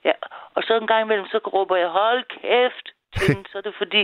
Ja, 0.05 0.13
og 0.57 0.63
så 0.63 0.73
en 0.83 0.87
gang 0.87 1.03
imellem, 1.05 1.27
så 1.27 1.39
råber 1.57 1.77
jeg, 1.77 1.89
hold 1.89 2.25
kæft 2.41 2.87
den. 3.27 3.45
Så 3.51 3.59
er 3.59 3.63
det 3.69 3.75
fordi, 3.79 4.03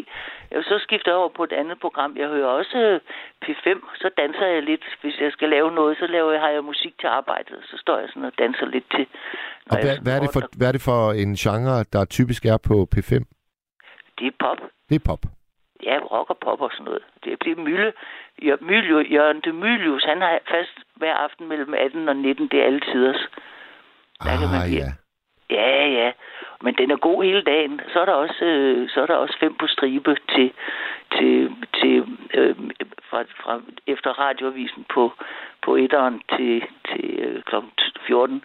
jeg 0.50 0.62
så 0.70 0.76
skifter 0.86 1.12
over 1.14 1.28
på 1.36 1.44
et 1.44 1.52
andet 1.52 1.78
program. 1.80 2.16
Jeg 2.16 2.28
hører 2.28 2.46
også 2.60 2.76
øh, 2.78 3.00
P5, 3.44 3.68
så 4.02 4.10
danser 4.22 4.46
jeg 4.46 4.62
lidt. 4.62 4.84
Hvis 5.02 5.16
jeg 5.20 5.32
skal 5.32 5.48
lave 5.48 5.70
noget, 5.74 5.98
så 5.98 6.06
laver 6.06 6.32
jeg, 6.32 6.40
har 6.40 6.48
jeg 6.48 6.64
musik 6.64 6.94
til 7.00 7.06
arbejdet. 7.06 7.58
Så 7.70 7.76
står 7.84 7.98
jeg 7.98 8.08
sådan 8.08 8.24
og 8.24 8.32
danser 8.38 8.66
lidt 8.66 8.86
til. 8.96 9.06
Og 9.70 9.76
hvad, 9.82 9.98
hvad, 10.02 10.16
er 10.16 10.20
det 10.20 10.30
for, 10.32 10.42
hvad 10.58 10.68
er 10.68 10.72
det 10.72 10.82
for 10.90 11.12
en 11.12 11.34
genre, 11.34 11.84
der 11.92 12.04
typisk 12.04 12.44
er 12.46 12.56
på 12.68 12.76
P5? 12.94 13.10
Det 14.18 14.26
er 14.26 14.36
pop. 14.44 14.58
Det 14.88 14.94
er 14.94 15.04
pop. 15.10 15.22
Ja, 15.82 15.98
rock 15.98 16.30
og 16.30 16.38
pop 16.38 16.60
og 16.60 16.70
sådan 16.72 16.84
noget. 16.84 17.02
Det 17.24 17.38
bliver 17.38 17.56
Mølle. 17.56 17.92
Mølle, 18.60 19.06
Jørgen 19.10 19.40
de 19.40 19.52
Mylius, 19.52 20.04
han 20.04 20.20
har 20.20 20.38
fast 20.50 20.78
hver 20.94 21.14
aften 21.14 21.48
mellem 21.48 21.74
18 21.74 22.08
og 22.08 22.16
19. 22.16 22.48
Det 22.48 22.60
er 22.60 22.64
alle 22.64 22.80
tiders. 22.80 23.28
Der 24.22 24.38
kan 24.40 24.48
man 24.52 24.62
Ah, 24.62 24.74
ja. 24.74 24.88
Ja, 25.50 25.88
ja. 25.88 26.12
Men 26.62 26.74
den 26.74 26.90
er 26.90 26.96
god 26.96 27.24
hele 27.24 27.42
dagen. 27.42 27.80
Så 27.92 28.00
er 28.00 28.04
der 28.04 28.12
også, 28.12 28.44
øh, 28.44 28.88
så 28.88 29.02
er 29.02 29.06
der 29.06 29.14
også 29.14 29.36
fem 29.40 29.54
på 29.54 29.66
stribe 29.66 30.16
til, 30.34 30.52
til, 31.18 31.56
til 31.80 32.18
øh, 32.34 32.56
fra, 33.10 33.22
fra, 33.22 33.60
efter 33.86 34.10
radioavisen 34.10 34.84
på, 34.94 35.12
på 35.62 35.76
etteren 35.76 36.22
til, 36.36 36.64
til 36.88 37.18
øh, 37.18 37.42
kl. 37.42 37.54
14. 38.06 38.44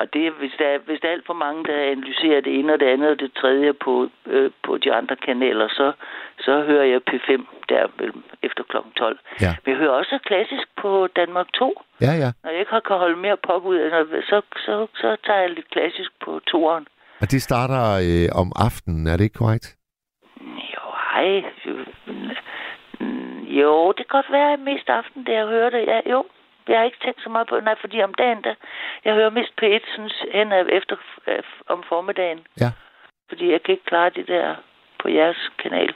Og 0.00 0.06
det, 0.14 0.32
hvis, 0.40 0.52
der, 0.58 0.66
er, 0.74 0.78
hvis 0.78 1.00
der 1.00 1.08
er 1.08 1.12
alt 1.12 1.26
for 1.26 1.34
mange, 1.46 1.64
der 1.64 1.76
analyserer 1.94 2.40
det 2.40 2.58
ene 2.58 2.72
og 2.72 2.80
det 2.80 2.86
andet 2.86 3.10
og 3.10 3.18
det 3.20 3.32
tredje 3.40 3.72
på, 3.72 4.08
øh, 4.26 4.50
på 4.62 4.78
de 4.78 4.92
andre 4.94 5.16
kanaler, 5.16 5.68
så, 5.68 5.92
så 6.38 6.62
hører 6.68 6.84
jeg 6.84 7.00
P5 7.10 7.30
der 7.68 7.86
mellem 7.98 8.22
efter 8.42 8.62
kl. 8.70 8.76
12. 8.96 9.18
Ja. 9.40 9.52
Men 9.64 9.70
jeg 9.72 9.78
hører 9.78 9.90
også 9.90 10.18
klassisk 10.24 10.66
på 10.82 11.08
Danmark 11.16 11.46
2. 11.52 11.82
Ja, 12.00 12.12
ja. 12.22 12.30
Når 12.44 12.50
jeg 12.50 12.60
ikke 12.60 12.72
har- 12.72 12.80
kan 12.80 12.96
holde 12.96 13.16
mere 13.16 13.36
pop 13.36 13.64
ud, 13.64 13.78
så, 14.30 14.42
så, 14.56 14.86
så 14.94 15.16
tager 15.26 15.40
jeg 15.40 15.50
lidt 15.50 15.70
klassisk 15.70 16.10
på 16.24 16.40
toeren. 16.46 16.86
Og 17.20 17.30
det 17.30 17.42
starter 17.42 17.82
øh, 18.08 18.40
om 18.42 18.52
aftenen, 18.66 19.06
er 19.06 19.16
det 19.16 19.24
ikke 19.24 19.38
korrekt? 19.42 19.76
Jo, 20.74 20.84
hej. 21.12 21.44
Mm, 23.00 23.44
Jo, 23.60 23.88
det 23.88 23.96
kan 24.08 24.16
godt 24.18 24.32
være 24.32 24.52
at 24.52 24.60
mest 24.60 24.88
aften, 24.88 25.24
det 25.26 25.32
jeg 25.32 25.46
hører 25.46 25.70
det. 25.70 25.82
Ja, 25.86 26.00
jo, 26.10 26.24
jeg 26.68 26.78
har 26.78 26.84
ikke 26.84 27.04
tænkt 27.04 27.22
så 27.22 27.28
meget 27.30 27.46
på 27.48 27.60
Nej, 27.60 27.74
fordi 27.80 28.02
om 28.02 28.14
dagen, 28.14 28.42
der, 28.44 28.54
jeg 29.04 29.14
hører 29.14 29.30
mest 29.30 29.52
P1 29.62 29.92
synes, 29.94 30.24
hen 30.32 30.52
efter 30.52 30.96
øh, 31.26 31.42
om 31.68 31.82
formiddagen. 31.82 32.46
Ja. 32.60 32.70
Fordi 33.28 33.52
jeg 33.52 33.62
kan 33.62 33.72
ikke 33.72 33.84
klare 33.84 34.10
det 34.10 34.28
der 34.28 34.54
på 34.98 35.08
jeres 35.08 35.50
kanal. 35.58 35.94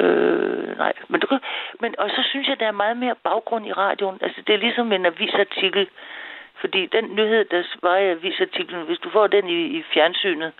Øh, 0.00 0.78
nej, 0.78 0.92
men, 1.08 1.20
du 1.20 1.26
kan, 1.26 1.38
men 1.80 1.94
og 1.98 2.10
så 2.10 2.22
synes 2.30 2.48
jeg, 2.48 2.60
der 2.60 2.66
er 2.66 2.72
meget 2.84 2.96
mere 2.96 3.14
baggrund 3.24 3.66
i 3.66 3.72
radioen. 3.72 4.18
Altså, 4.22 4.42
det 4.46 4.54
er 4.54 4.58
ligesom 4.58 4.92
en 4.92 5.06
avisartikel. 5.06 5.88
Fordi 6.60 6.86
den 6.86 7.04
nyhed, 7.16 7.44
der 7.44 7.62
var 7.82 7.96
i 7.96 8.10
avisartiklen, 8.10 8.82
hvis 8.86 8.98
du 8.98 9.10
får 9.10 9.26
den 9.26 9.48
i, 9.48 9.60
i 9.78 9.82
fjernsynet, 9.94 10.52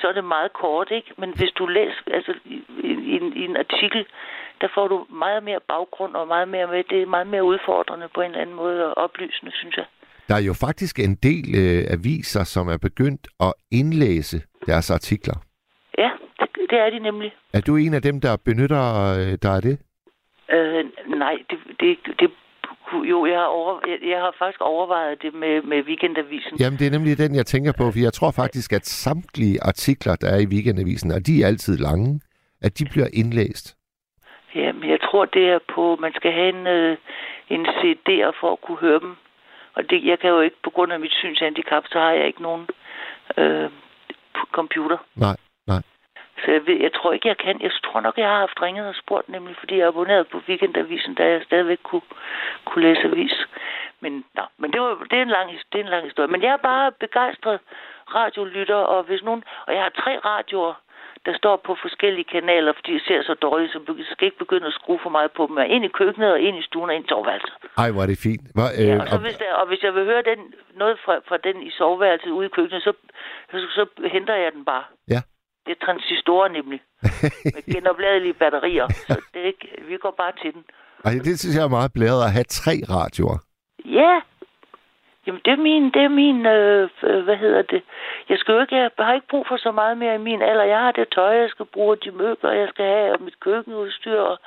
så 0.00 0.08
er 0.08 0.12
det 0.12 0.24
meget 0.24 0.52
kort, 0.52 0.90
ikke? 0.90 1.12
Men 1.16 1.32
hvis 1.36 1.50
du 1.50 1.66
læser, 1.66 2.00
altså 2.06 2.34
i, 2.44 2.62
i, 2.82 3.16
en- 3.16 3.32
i 3.36 3.44
en 3.44 3.56
artikel, 3.56 4.06
der 4.60 4.68
får 4.74 4.88
du 4.88 5.06
meget 5.24 5.42
mere 5.44 5.60
baggrund 5.68 6.14
og 6.14 6.28
meget 6.28 6.48
mere 6.48 6.66
med. 6.66 6.84
Det 6.90 7.02
er 7.02 7.06
meget 7.06 7.26
mere 7.26 7.44
udfordrende 7.44 8.08
på 8.14 8.20
en 8.20 8.30
eller 8.30 8.42
anden 8.42 8.56
måde 8.56 8.86
og 8.86 9.04
oplysende, 9.04 9.52
synes 9.54 9.76
jeg. 9.76 9.86
Der 10.28 10.34
er 10.34 10.44
jo 10.50 10.54
faktisk 10.66 10.98
en 10.98 11.14
del 11.14 11.46
øh, 11.62 11.84
aviser, 11.96 12.44
som 12.44 12.68
er 12.68 12.76
begyndt 12.76 13.28
at 13.40 13.52
indlæse 13.70 14.42
deres 14.66 14.90
artikler. 14.90 15.34
Ja, 15.98 16.10
det, 16.40 16.48
det 16.70 16.78
er 16.78 16.90
de 16.90 16.98
nemlig. 16.98 17.30
Er 17.52 17.60
du 17.60 17.76
en 17.76 17.94
af 17.94 18.02
dem, 18.02 18.20
der 18.20 18.36
benytter 18.44 18.84
øh, 19.18 19.38
dig 19.42 19.54
af 19.56 19.62
det? 19.62 19.78
Øh, 20.50 20.84
nej, 21.06 21.36
det, 21.50 21.58
det, 21.80 21.98
det 22.20 22.30
jo, 22.92 23.26
jeg 23.26 23.38
har, 23.38 23.46
over, 23.46 23.80
jeg, 23.88 23.98
jeg 24.10 24.18
har 24.18 24.34
faktisk 24.38 24.60
overvejet 24.60 25.22
det 25.22 25.34
med, 25.34 25.62
med 25.62 25.82
weekendavisen. 25.82 26.56
Jamen, 26.60 26.78
det 26.78 26.86
er 26.86 26.90
nemlig 26.90 27.18
den, 27.18 27.34
jeg 27.34 27.46
tænker 27.46 27.72
på, 27.78 27.90
for 27.90 27.98
jeg 27.98 28.12
tror 28.12 28.30
faktisk, 28.30 28.72
at 28.72 28.86
samtlige 28.86 29.62
artikler, 29.62 30.16
der 30.16 30.28
er 30.28 30.38
i 30.38 30.46
Weekendavisen, 30.46 31.10
og 31.10 31.26
de 31.26 31.42
er 31.42 31.46
altid 31.46 31.76
lange, 31.76 32.20
at 32.62 32.78
de 32.78 32.84
bliver 32.92 33.08
indlæst. 33.12 33.76
Ja, 34.56 34.72
men 34.72 34.90
jeg 34.90 35.00
tror, 35.00 35.24
det 35.24 35.50
er 35.50 35.58
på, 35.74 35.96
man 36.00 36.12
skal 36.14 36.32
have 36.32 36.48
en, 36.48 36.66
øh, 36.66 36.96
en 37.48 37.66
CD'er 37.66 38.32
for 38.40 38.52
at 38.52 38.60
kunne 38.60 38.78
høre 38.78 39.00
dem. 39.00 39.16
Og 39.74 39.90
det, 39.90 40.04
jeg 40.04 40.18
kan 40.18 40.30
jo 40.30 40.40
ikke, 40.40 40.56
på 40.62 40.70
grund 40.70 40.92
af 40.92 41.00
mit 41.00 41.12
synshandicap, 41.12 41.84
så 41.86 41.98
har 41.98 42.10
jeg 42.10 42.26
ikke 42.26 42.42
nogen 42.42 42.66
øh, 43.36 43.70
computer. 44.52 44.98
Nej, 45.14 45.36
nej. 45.66 45.82
Så 46.44 46.52
jeg, 46.52 46.66
ved, 46.66 46.76
jeg 46.80 46.92
tror 46.92 47.12
ikke, 47.12 47.28
jeg 47.28 47.38
kan. 47.38 47.60
Jeg 47.60 47.70
tror 47.84 48.00
nok, 48.00 48.18
jeg 48.18 48.28
har 48.28 48.38
haft 48.38 48.62
ringet 48.62 48.88
og 48.88 48.94
spurgt, 48.94 49.28
nemlig 49.28 49.56
fordi 49.58 49.78
jeg 49.78 49.88
abonnerede 49.88 50.24
på 50.24 50.42
Weekendavisen, 50.48 51.14
da 51.14 51.24
jeg 51.24 51.42
stadigvæk 51.44 51.78
kunne, 51.82 52.06
kunne 52.64 52.84
læse 52.88 53.02
avis. 53.04 53.36
Men, 54.00 54.24
nå, 54.34 54.42
men 54.58 54.72
det, 54.72 54.80
var, 54.80 55.06
det, 55.10 55.18
er 55.18 55.22
en 55.22 55.36
lang, 55.38 55.50
det 55.72 55.78
er 55.80 55.84
en 55.84 55.94
lang 55.94 56.04
historie. 56.04 56.28
Men 56.28 56.42
jeg 56.42 56.52
er 56.52 56.66
bare 56.72 56.92
begejstret 56.92 57.60
radiolytter, 58.14 58.76
og 58.94 59.02
hvis 59.02 59.22
nogen... 59.22 59.44
Og 59.66 59.74
jeg 59.74 59.82
har 59.82 60.02
tre 60.02 60.18
radioer, 60.18 60.74
der 61.26 61.34
står 61.42 61.56
på 61.66 61.72
forskellige 61.84 62.28
kanaler, 62.34 62.72
fordi 62.78 62.92
jeg 62.98 63.04
ser 63.08 63.20
så 63.30 63.34
dårligt, 63.46 63.72
så 63.72 63.78
jeg 64.00 64.06
skal 64.12 64.24
ikke 64.28 64.42
begynde 64.44 64.66
at 64.66 64.76
skrue 64.80 65.00
for 65.04 65.10
meget 65.16 65.30
på 65.38 65.42
dem. 65.48 65.56
Er 65.62 65.66
en 65.74 65.84
i 65.84 65.92
køkkenet, 66.00 66.30
og 66.32 66.40
en 66.46 66.54
i 66.62 66.64
stuen, 66.68 66.90
og 66.90 66.96
en 66.96 67.04
i 67.04 67.08
soveværelset. 67.12 67.52
Ej, 67.82 67.88
hvor 67.92 68.02
er 68.02 68.06
det 68.12 68.18
fint. 68.28 68.44
Hvor, 68.56 68.68
øh, 68.80 68.86
Ja, 68.88 69.00
og, 69.02 69.08
så 69.08 69.18
hvis 69.26 69.36
der, 69.42 69.50
og 69.60 69.66
hvis 69.70 69.82
jeg 69.86 69.92
vil 69.96 70.04
høre 70.04 70.22
den, 70.30 70.40
noget 70.82 70.96
fra, 71.04 71.14
fra 71.28 71.36
den 71.46 71.56
i 71.68 71.70
soveværelset 71.78 72.30
ude 72.38 72.46
i 72.46 72.52
køkkenet, 72.56 72.82
så, 72.82 72.92
så, 73.50 73.58
så 73.78 73.82
henter 74.14 74.36
jeg 74.44 74.50
den 74.56 74.64
bare. 74.72 74.84
Ja. 75.14 75.20
Det 75.66 75.72
er 75.76 75.84
transistorer 75.86 76.48
nemlig. 76.48 76.80
Med 77.54 77.62
genopladelige 77.74 78.34
batterier. 78.42 78.88
Så 79.08 79.14
det 79.32 79.38
er 79.42 79.46
ikke, 79.46 79.66
vi 79.88 79.96
går 79.96 80.14
bare 80.22 80.32
til 80.42 80.50
den. 80.54 80.62
ej, 81.04 81.12
det 81.26 81.38
synes 81.40 81.56
jeg 81.56 81.64
er 81.64 81.68
meget 81.78 81.92
blæret 81.92 82.24
at 82.26 82.32
have 82.36 82.44
tre 82.60 82.74
radioer. 82.96 83.38
Ja. 84.00 84.14
Jamen, 85.26 85.40
det 85.44 85.52
er 85.52 85.56
min, 85.56 85.84
det 85.90 86.02
er 86.02 86.08
min, 86.08 86.46
øh, 86.46 86.88
hvad 87.24 87.36
hedder 87.36 87.62
det? 87.62 87.82
Jeg 88.28 88.38
skal 88.38 88.52
jo 88.52 88.60
ikke, 88.60 88.76
jeg 88.76 88.90
har 88.98 89.14
ikke 89.14 89.28
brug 89.28 89.46
for 89.46 89.56
så 89.56 89.70
meget 89.70 89.98
mere 89.98 90.14
i 90.14 90.18
min 90.28 90.42
alder. 90.42 90.64
Jeg 90.64 90.78
har 90.78 90.92
det 90.92 91.08
tøj, 91.08 91.34
jeg 91.34 91.50
skal 91.50 91.66
bruge, 91.66 91.92
og 91.92 92.04
de 92.04 92.10
møbler, 92.10 92.52
jeg 92.52 92.68
skal 92.68 92.84
have, 92.84 93.12
og 93.12 93.22
mit 93.22 93.40
køkkenudstyr, 93.40 94.20
og 94.20 94.38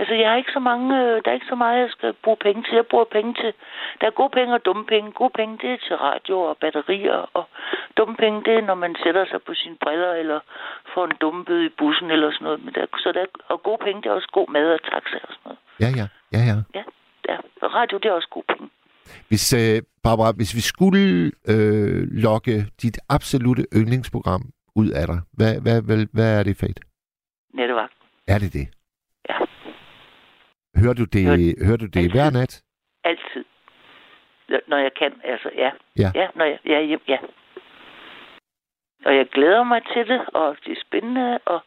Altså, 0.00 0.14
jeg 0.14 0.28
har 0.30 0.36
ikke 0.36 0.52
så 0.52 0.58
mange, 0.58 0.86
øh, 1.00 1.22
der 1.24 1.30
er 1.30 1.38
ikke 1.38 1.52
så 1.54 1.54
meget, 1.54 1.80
jeg 1.80 1.90
skal 1.90 2.12
bruge 2.12 2.36
penge 2.36 2.62
til. 2.62 2.74
Jeg 2.74 2.86
bruger 2.86 3.04
penge 3.04 3.34
til, 3.34 3.52
der 4.00 4.06
er 4.06 4.10
gode 4.20 4.30
penge 4.30 4.54
og 4.54 4.64
dumme 4.64 4.86
penge. 4.86 5.12
Gode 5.12 5.30
penge, 5.38 5.58
det 5.62 5.70
er 5.72 5.76
til 5.86 5.96
radio 5.96 6.40
og 6.40 6.56
batterier, 6.56 7.30
og 7.34 7.44
dumme 7.96 8.16
penge, 8.16 8.42
det 8.44 8.54
er, 8.54 8.60
når 8.60 8.74
man 8.74 8.96
sætter 9.04 9.24
sig 9.30 9.42
på 9.42 9.54
sine 9.54 9.76
briller, 9.84 10.12
eller 10.12 10.40
får 10.94 11.04
en 11.04 11.16
dummebøde 11.20 11.66
i 11.66 11.76
bussen, 11.78 12.10
eller 12.10 12.30
sådan 12.32 12.44
noget. 12.44 12.64
Men 12.64 12.74
der, 12.74 12.86
så 12.98 13.12
der, 13.12 13.26
og 13.48 13.62
gode 13.62 13.78
penge, 13.84 14.02
det 14.02 14.08
er 14.08 14.14
også 14.14 14.28
god 14.32 14.48
mad 14.48 14.72
og 14.72 14.82
taxa 14.82 15.18
og 15.28 15.32
sådan 15.34 15.44
noget. 15.44 15.58
Ja, 15.82 15.88
ja, 16.00 16.06
ja, 16.34 16.40
ja. 16.50 16.56
Ja, 16.78 16.84
ja. 17.28 17.36
Radio, 17.66 17.98
det 17.98 18.08
er 18.08 18.12
også 18.12 18.28
gode 18.28 18.46
penge. 18.48 18.70
Hvis, 19.28 19.52
øh, 19.52 19.82
Barbara, 20.02 20.32
hvis 20.36 20.54
vi 20.54 20.60
skulle 20.60 21.32
øh, 21.52 22.02
lokke 22.24 22.54
dit 22.82 22.98
absolute 23.08 23.64
yndlingsprogram 23.76 24.42
ud 24.80 24.88
af 25.00 25.06
dig, 25.06 25.18
hvad, 25.38 25.52
hvad, 25.62 25.82
hvad, 25.82 26.06
hvad 26.12 26.38
er 26.38 26.42
det 26.42 26.56
for 26.60 26.66
et? 26.66 26.80
Nettevagt. 27.54 27.92
Er 28.28 28.38
det 28.38 28.52
det? 28.52 28.66
Ja. 29.28 29.38
Hører 30.80 30.94
du 30.94 31.04
det, 31.04 31.24
hører 31.66 31.76
du 31.76 31.86
det 31.86 32.12
hver 32.12 32.30
nat? 32.30 32.62
Altid. 33.04 33.44
Når 34.68 34.76
jeg 34.76 34.94
kan, 34.94 35.12
altså, 35.24 35.50
ja. 35.56 35.70
Ja. 35.98 36.10
Ja, 36.14 36.26
når 36.34 36.44
jeg, 36.44 36.58
er 36.64 36.80
hjem, 36.80 37.00
ja. 37.08 37.18
Og 39.04 39.16
jeg 39.16 39.26
glæder 39.28 39.62
mig 39.62 39.82
til 39.92 40.08
det, 40.08 40.20
og 40.34 40.56
det 40.64 40.72
er 40.72 40.80
spændende, 40.86 41.38
og, 41.44 41.60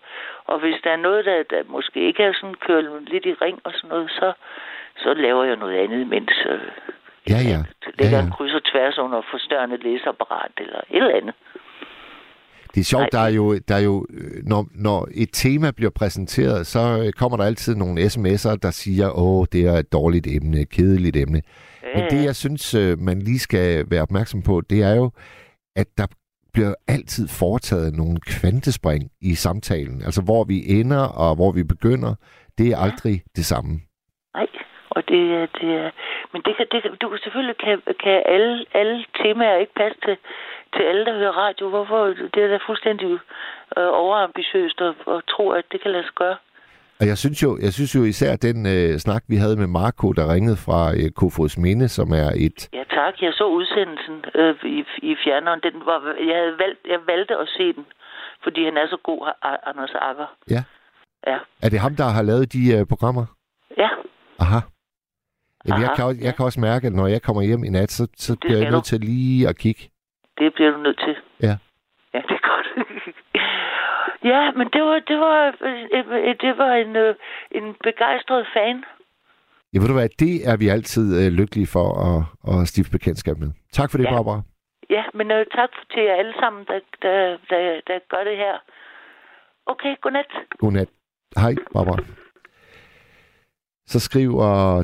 og 0.45 0.59
hvis 0.59 0.75
der 0.83 0.91
er 0.91 1.05
noget, 1.07 1.25
der, 1.25 1.43
der 1.43 1.63
måske 1.67 1.99
ikke 2.07 2.23
er 2.23 2.33
sådan 2.33 2.55
kørt 2.55 3.09
lidt 3.11 3.25
i 3.25 3.33
ring 3.33 3.59
og 3.63 3.71
sådan 3.73 3.89
noget, 3.89 4.09
så, 4.11 4.33
så 4.97 5.13
laver 5.13 5.43
jeg 5.43 5.55
noget 5.55 5.77
andet, 5.83 6.07
mens 6.07 6.45
øh, 6.49 6.71
Ja, 7.29 7.39
ja. 7.41 7.49
ja, 7.49 7.63
lægger 7.99 8.17
ja. 8.17 8.25
en 8.25 8.31
kryds 8.31 8.53
og 8.53 8.63
tværs 8.71 8.97
under 8.97 9.21
forstørrende 9.31 9.77
læseapparat 9.77 10.51
eller 10.57 10.79
et 10.89 10.97
eller 10.97 11.15
andet. 11.21 11.35
Det 12.73 12.79
er 12.79 12.83
sjovt, 12.83 13.01
Nej. 13.01 13.09
der 13.11 13.19
er 13.19 13.33
jo, 13.39 13.57
der 13.67 13.75
er 13.75 13.79
jo 13.79 14.05
øh, 14.09 14.43
når, 14.45 14.67
når 14.75 15.07
et 15.13 15.29
tema 15.33 15.71
bliver 15.71 15.91
præsenteret, 15.91 16.67
så 16.67 17.03
øh, 17.03 17.13
kommer 17.13 17.37
der 17.37 17.43
altid 17.43 17.75
nogle 17.75 18.01
sms'er, 18.01 18.55
der 18.55 18.71
siger, 18.71 19.19
åh, 19.19 19.45
det 19.51 19.61
er 19.67 19.73
et 19.73 19.91
dårligt 19.93 20.27
emne, 20.27 20.61
et 20.61 20.69
kedeligt 20.69 21.17
emne. 21.17 21.41
Men 21.95 22.03
det, 22.09 22.23
jeg 22.25 22.35
synes, 22.35 22.73
øh, 22.73 22.99
man 22.99 23.19
lige 23.19 23.39
skal 23.39 23.85
være 23.91 24.01
opmærksom 24.01 24.41
på, 24.41 24.61
det 24.69 24.83
er 24.83 24.95
jo, 24.95 25.11
at 25.75 25.87
der 25.97 26.07
bliver 26.53 26.73
altid 26.87 27.27
foretaget 27.27 27.93
nogle 27.93 28.19
kvantespring 28.19 29.11
i 29.21 29.35
samtalen. 29.35 30.01
Altså, 30.01 30.21
hvor 30.21 30.43
vi 30.43 30.79
ender 30.79 31.03
og 31.03 31.35
hvor 31.35 31.51
vi 31.51 31.63
begynder, 31.63 32.15
det 32.57 32.67
er 32.67 32.77
aldrig 32.77 33.23
det 33.35 33.45
samme. 33.45 33.81
Og 34.99 35.03
det, 35.09 35.23
det 35.57 35.69
er... 35.81 35.89
Men 36.31 36.39
det 36.45 36.53
kan, 36.57 36.65
det 36.71 36.79
kan, 36.81 36.91
du 37.01 37.09
kan 37.09 37.19
selvfølgelig 37.23 37.57
kan, 37.65 37.75
kan 38.03 38.17
alle, 38.35 38.65
alle 38.79 38.97
temaer 39.21 39.57
ikke 39.63 39.75
passe 39.81 39.99
til, 40.05 40.15
til 40.75 40.83
alle, 40.89 41.05
der 41.05 41.13
hører 41.21 41.35
radio. 41.45 41.69
Hvorfor? 41.69 41.99
Det 42.33 42.39
er 42.43 42.47
da 42.47 42.59
fuldstændig 42.69 43.07
øh, 43.77 43.91
overambitiøst 44.03 44.81
at, 44.81 44.95
at 45.15 45.19
tro, 45.33 45.45
at 45.49 45.65
det 45.71 45.81
kan 45.81 45.91
lade 45.91 46.03
sig 46.03 46.17
gøre. 46.23 46.37
Og 46.99 47.05
jeg 47.11 47.17
synes 47.17 47.43
jo, 47.43 47.57
jeg 47.65 47.73
synes 47.73 47.95
jo 47.95 48.03
især 48.03 48.35
den 48.35 48.57
øh, 48.75 48.97
snak, 49.05 49.23
vi 49.27 49.35
havde 49.35 49.57
med 49.57 49.67
Marco, 49.67 50.07
der 50.11 50.33
ringede 50.33 50.57
fra 50.65 50.79
øh, 50.99 51.09
Kofods 51.19 51.57
Minde, 51.57 51.87
som 51.97 52.07
er 52.23 52.29
et... 52.47 52.59
Ja, 52.73 52.83
tak. 52.97 53.13
Jeg 53.21 53.33
så 53.33 53.45
udsendelsen 53.57 54.17
øh, 54.35 54.55
i, 54.77 54.79
i 55.09 55.15
fjerneren. 55.23 55.59
Den 55.63 55.75
var, 55.85 55.99
jeg, 56.29 56.37
havde 56.41 56.57
valgt, 56.63 56.79
jeg 56.93 56.99
valgte 57.07 57.35
at 57.43 57.47
se 57.57 57.73
den, 57.77 57.85
fordi 58.43 58.65
han 58.65 58.77
er 58.77 58.87
så 58.87 58.97
god, 59.03 59.21
Anders 59.69 59.93
Akker. 59.95 60.29
Ja. 60.49 60.63
Ja. 61.27 61.37
Er 61.63 61.69
det 61.69 61.79
ham, 61.79 61.95
der 61.95 62.03
har 62.03 62.23
lavet 62.23 62.53
de 62.53 62.61
øh, 62.75 62.85
programmer? 62.91 63.25
Ja. 63.77 63.89
Aha. 64.39 64.59
Jamen, 65.67 65.81
jeg, 65.81 65.91
kan 65.95 66.05
også, 66.05 66.19
jeg 66.23 66.35
kan 66.35 66.45
også 66.45 66.59
mærke, 66.59 66.87
at 66.87 66.93
når 66.93 67.07
jeg 67.07 67.21
kommer 67.21 67.41
hjem 67.41 67.63
i 67.63 67.69
nat, 67.69 67.91
så, 67.91 68.07
så 68.15 68.37
bliver 68.41 68.57
jeg 68.57 68.71
nødt 68.71 68.85
du. 68.85 68.89
til 68.91 68.99
lige 68.99 69.47
at 69.49 69.57
kigge. 69.57 69.83
Det 70.37 70.53
bliver 70.53 70.71
du 70.71 70.77
nødt 70.77 70.99
til. 71.05 71.15
Ja. 71.47 71.55
Ja, 72.13 72.19
det 72.29 72.35
er 72.39 72.45
godt. 72.51 72.67
ja, 74.33 74.51
men 74.51 74.67
det 74.73 74.81
var, 74.81 74.99
det 75.07 75.17
var, 75.19 75.37
øh, 75.47 76.35
det 76.41 76.57
var 76.57 76.73
en, 76.73 76.95
øh, 76.95 77.15
en 77.51 77.75
begejstret 77.83 78.47
fan. 78.53 78.83
Ja, 79.73 79.79
ved 79.79 79.87
du 79.87 79.93
hvad, 79.93 80.09
det 80.19 80.47
er 80.49 80.57
vi 80.57 80.67
altid 80.67 81.05
øh, 81.25 81.31
lykkelige 81.31 81.67
for 81.67 81.87
at, 82.09 82.19
at 82.51 82.67
stifte 82.67 82.91
bekendtskab 82.91 83.37
med. 83.37 83.51
Tak 83.73 83.91
for 83.91 83.97
det, 83.97 84.05
Ja. 84.05 84.11
Barbara. 84.15 84.41
Ja, 84.89 85.03
men 85.13 85.31
øh, 85.31 85.45
tak 85.55 85.69
til 85.93 86.03
jer 86.03 86.15
alle 86.15 86.33
sammen, 86.39 86.65
der, 86.65 86.79
der, 87.01 87.37
der, 87.49 87.81
der 87.87 87.99
gør 88.09 88.23
det 88.23 88.37
her. 88.37 88.55
Okay, 89.65 89.95
godnat. 90.01 90.25
Godnat. 90.59 90.87
Hej, 91.37 91.55
Barbara. 91.73 91.97
Så 93.87 93.99
skriver 93.99 94.83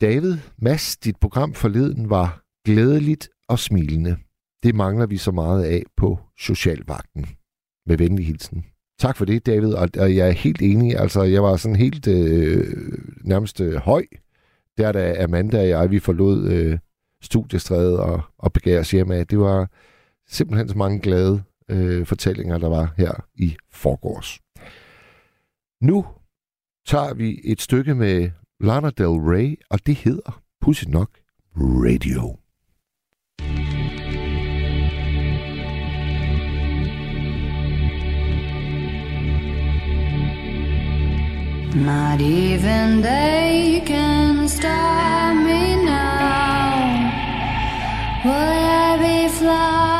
David, 0.00 0.38
Mads, 0.58 0.96
dit 0.96 1.16
program 1.16 1.54
forleden 1.54 2.10
var 2.10 2.42
glædeligt 2.64 3.28
og 3.48 3.58
smilende. 3.58 4.16
Det 4.62 4.74
mangler 4.74 5.06
vi 5.06 5.16
så 5.16 5.30
meget 5.30 5.64
af 5.64 5.82
på 5.96 6.18
Socialvagten. 6.38 7.26
Med 7.86 7.98
venlig 7.98 8.26
hilsen. 8.26 8.64
Tak 8.98 9.16
for 9.16 9.24
det, 9.24 9.46
David, 9.46 9.74
og, 9.74 9.88
og 9.98 10.16
jeg 10.16 10.28
er 10.28 10.32
helt 10.32 10.62
enig. 10.62 10.98
Altså, 10.98 11.22
jeg 11.22 11.42
var 11.42 11.56
sådan 11.56 11.76
helt 11.76 12.06
øh, 12.08 12.74
nærmest 13.24 13.60
øh, 13.60 13.74
høj, 13.74 14.04
der 14.78 14.92
da 14.92 15.24
Amanda 15.24 15.60
og 15.60 15.68
jeg, 15.68 15.90
vi 15.90 15.98
forlod 15.98 16.48
øh, 16.48 16.78
studiestrædet 17.22 17.98
og, 17.98 18.22
og 18.38 18.52
begav 18.52 18.80
os 18.80 18.90
hjem 18.90 19.10
af. 19.10 19.26
Det 19.26 19.38
var 19.38 19.70
simpelthen 20.28 20.68
så 20.68 20.78
mange 20.78 21.00
glade 21.00 21.42
øh, 21.68 22.06
fortællinger, 22.06 22.58
der 22.58 22.68
var 22.68 22.94
her 22.96 23.24
i 23.34 23.56
forgårs. 23.70 24.40
Nu 25.82 26.06
tager 26.86 27.14
vi 27.14 27.40
et 27.44 27.60
stykke 27.60 27.94
med 27.94 28.30
Lana 28.62 28.90
Del 28.90 29.18
Rey, 29.18 29.56
og 29.70 29.86
det 29.86 29.94
hedder, 29.94 30.42
pudsigt 30.60 30.90
nok, 30.90 31.10
Radio. 31.56 32.36
Not 41.74 42.20
even 42.20 43.02
they 43.02 43.80
can 43.86 44.48
stop 44.48 45.36
me 45.36 45.76
now. 45.84 47.10
Would 48.24 48.36
I 48.36 48.98
be 48.98 49.28
flying 49.28 49.99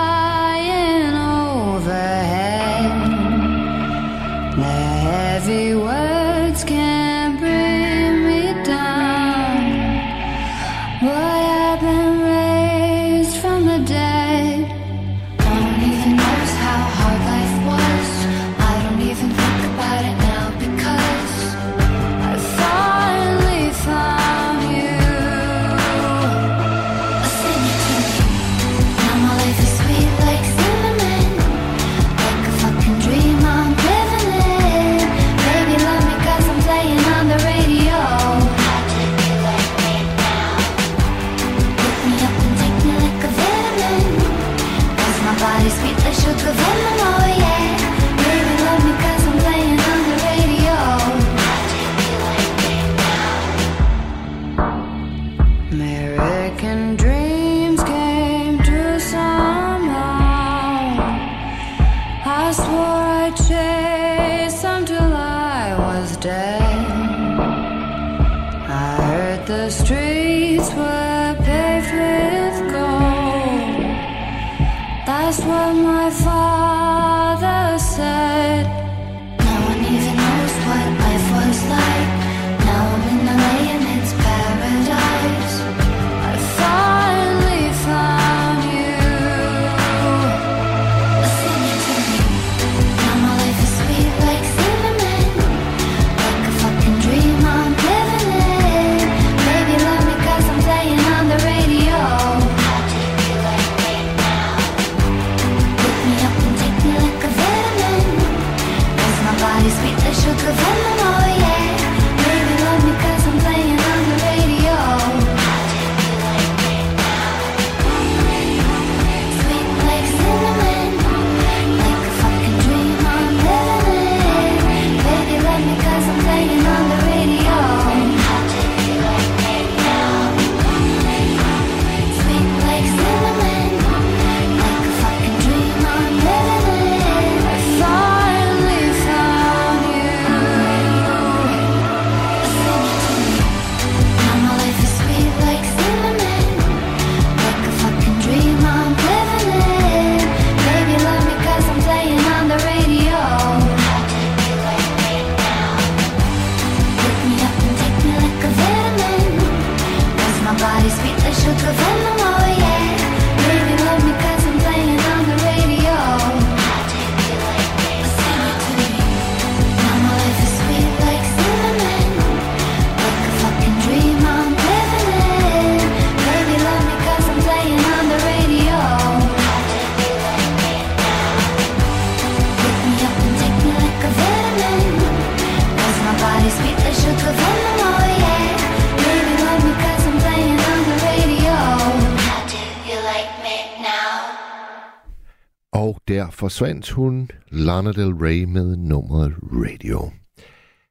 der 196.11 196.31
forsvandt 196.31 196.91
hun, 196.91 197.31
Lana 197.49 197.93
Del 197.93 198.15
Rey 198.15 198.45
med 198.45 198.77
nummeret 198.77 199.35
Radio. 199.43 200.11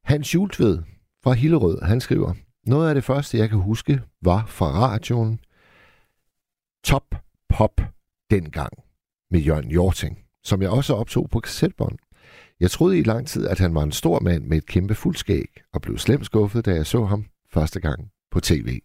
Hans 0.03 0.35
Jultved 0.35 0.79
fra 1.23 1.33
Hillerød, 1.33 1.81
han 1.81 2.01
skriver, 2.01 2.33
noget 2.65 2.89
af 2.89 2.95
det 2.95 3.03
første, 3.03 3.37
jeg 3.37 3.49
kan 3.49 3.57
huske, 3.57 4.01
var 4.21 4.45
fra 4.47 4.65
radioen 4.65 5.39
Top 6.83 7.15
Pop 7.49 7.81
dengang 8.31 8.73
med 9.31 9.39
Jørgen 9.39 9.71
Jorting, 9.71 10.19
som 10.43 10.61
jeg 10.61 10.69
også 10.69 10.95
optog 10.95 11.29
på 11.29 11.39
kassettebånd. 11.39 11.97
Jeg 12.59 12.71
troede 12.71 12.99
i 12.99 13.03
lang 13.03 13.27
tid, 13.27 13.47
at 13.47 13.59
han 13.59 13.75
var 13.75 13.83
en 13.83 13.91
stor 13.91 14.19
mand 14.19 14.43
med 14.43 14.57
et 14.57 14.65
kæmpe 14.65 14.95
fuldskæg, 14.95 15.47
og 15.73 15.81
blev 15.81 15.97
slemt 15.97 16.25
skuffet, 16.25 16.65
da 16.65 16.73
jeg 16.73 16.85
så 16.85 17.05
ham 17.05 17.25
første 17.53 17.79
gang 17.79 18.11
på 18.31 18.39
tv. 18.39 18.79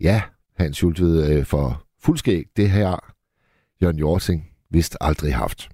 Ja, 0.00 0.22
Hans 0.56 0.82
Jultved 0.82 1.30
øh, 1.30 1.44
for 1.44 1.86
fuldskæg, 2.00 2.44
det 2.56 2.70
her 2.70 3.14
Jørgen 3.82 3.98
Jorting 3.98 4.51
vist 4.72 4.96
aldrig 5.00 5.34
haft. 5.34 5.68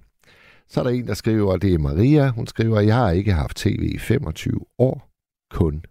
Så 0.67 0.79
er 0.79 0.83
der 0.83 0.91
en, 0.91 1.07
der 1.07 1.13
skriver, 1.13 1.57
det 1.57 1.73
er 1.73 1.79
Maria. 1.79 2.29
Hun 2.29 2.47
skriver, 2.47 2.79
jeg 2.79 2.95
har 2.95 3.11
ikke 3.11 3.33
haft 3.33 3.57
tv 3.57 3.89
i 3.95 3.97
25 3.97 4.59
år, 4.77 5.09
kun 5.49 5.83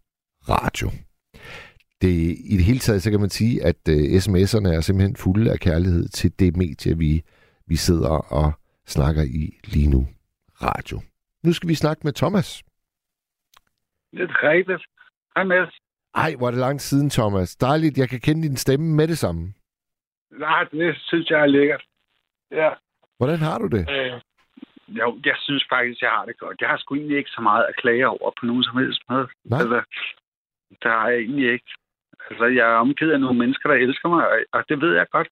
radio. 0.48 0.88
Det, 2.02 2.36
I 2.50 2.56
det 2.56 2.64
hele 2.64 2.78
taget, 2.78 3.02
så 3.02 3.10
kan 3.10 3.20
man 3.20 3.30
sige, 3.30 3.64
at 3.64 3.76
uh, 3.88 3.94
sms'erne 3.94 4.68
er 4.76 4.80
simpelthen 4.80 5.16
fulde 5.16 5.52
af 5.52 5.58
kærlighed 5.58 6.08
til 6.08 6.38
det 6.38 6.56
medie, 6.56 6.98
vi, 6.98 7.22
vi 7.66 7.76
sidder 7.76 8.32
og 8.32 8.52
snakker 8.86 9.22
i 9.22 9.58
lige 9.64 9.90
nu. 9.90 10.08
Radio. 10.62 11.00
Nu 11.44 11.52
skal 11.52 11.68
vi 11.68 11.74
snakke 11.74 12.00
med 12.04 12.12
Thomas. 12.12 12.62
Det 14.12 14.20
er 14.20 14.50
rigtigt. 14.50 14.82
Hej 15.36 15.44
Mads. 15.44 15.74
Ej, 16.14 16.34
hvor 16.38 16.46
er 16.46 16.50
det 16.50 16.60
lang 16.60 16.80
siden, 16.80 17.10
Thomas. 17.10 17.56
Dejligt, 17.56 17.98
jeg 17.98 18.08
kan 18.08 18.20
kende 18.20 18.48
din 18.48 18.56
stemme 18.56 18.96
med 18.96 19.08
det 19.08 19.18
samme. 19.18 19.54
Nej, 20.30 20.64
det 20.64 20.96
synes 20.98 21.30
jeg 21.30 21.40
er 21.40 21.46
lækkert. 21.46 21.84
Ja. 22.50 22.70
Hvordan 23.18 23.38
har 23.38 23.58
du 23.58 23.66
det? 23.66 23.84
Øh, 23.90 24.20
jo, 24.88 25.18
jeg 25.24 25.36
synes 25.38 25.64
faktisk, 25.68 26.02
jeg 26.02 26.10
har 26.10 26.24
det 26.24 26.38
godt. 26.38 26.60
Jeg 26.60 26.68
har 26.68 26.78
sgu 26.78 26.94
egentlig 26.94 27.18
ikke 27.18 27.30
så 27.30 27.40
meget 27.40 27.64
at 27.64 27.76
klage 27.76 28.08
over 28.08 28.30
på 28.40 28.46
nogen 28.46 28.64
som 28.64 28.76
helst 28.76 29.02
måde. 29.10 29.28
Nej. 29.44 29.60
Altså, 29.60 29.80
der 30.82 30.90
har 31.00 31.08
jeg 31.08 31.18
egentlig 31.18 31.52
ikke. 31.52 31.70
Altså, 32.30 32.44
jeg 32.46 32.66
er 32.72 32.82
omgivet 32.84 33.12
af 33.12 33.20
nogle 33.20 33.38
mennesker, 33.38 33.68
der 33.68 33.76
elsker 33.76 34.08
mig, 34.08 34.24
og, 34.52 34.64
det 34.68 34.80
ved 34.80 34.94
jeg 34.96 35.06
godt. 35.10 35.28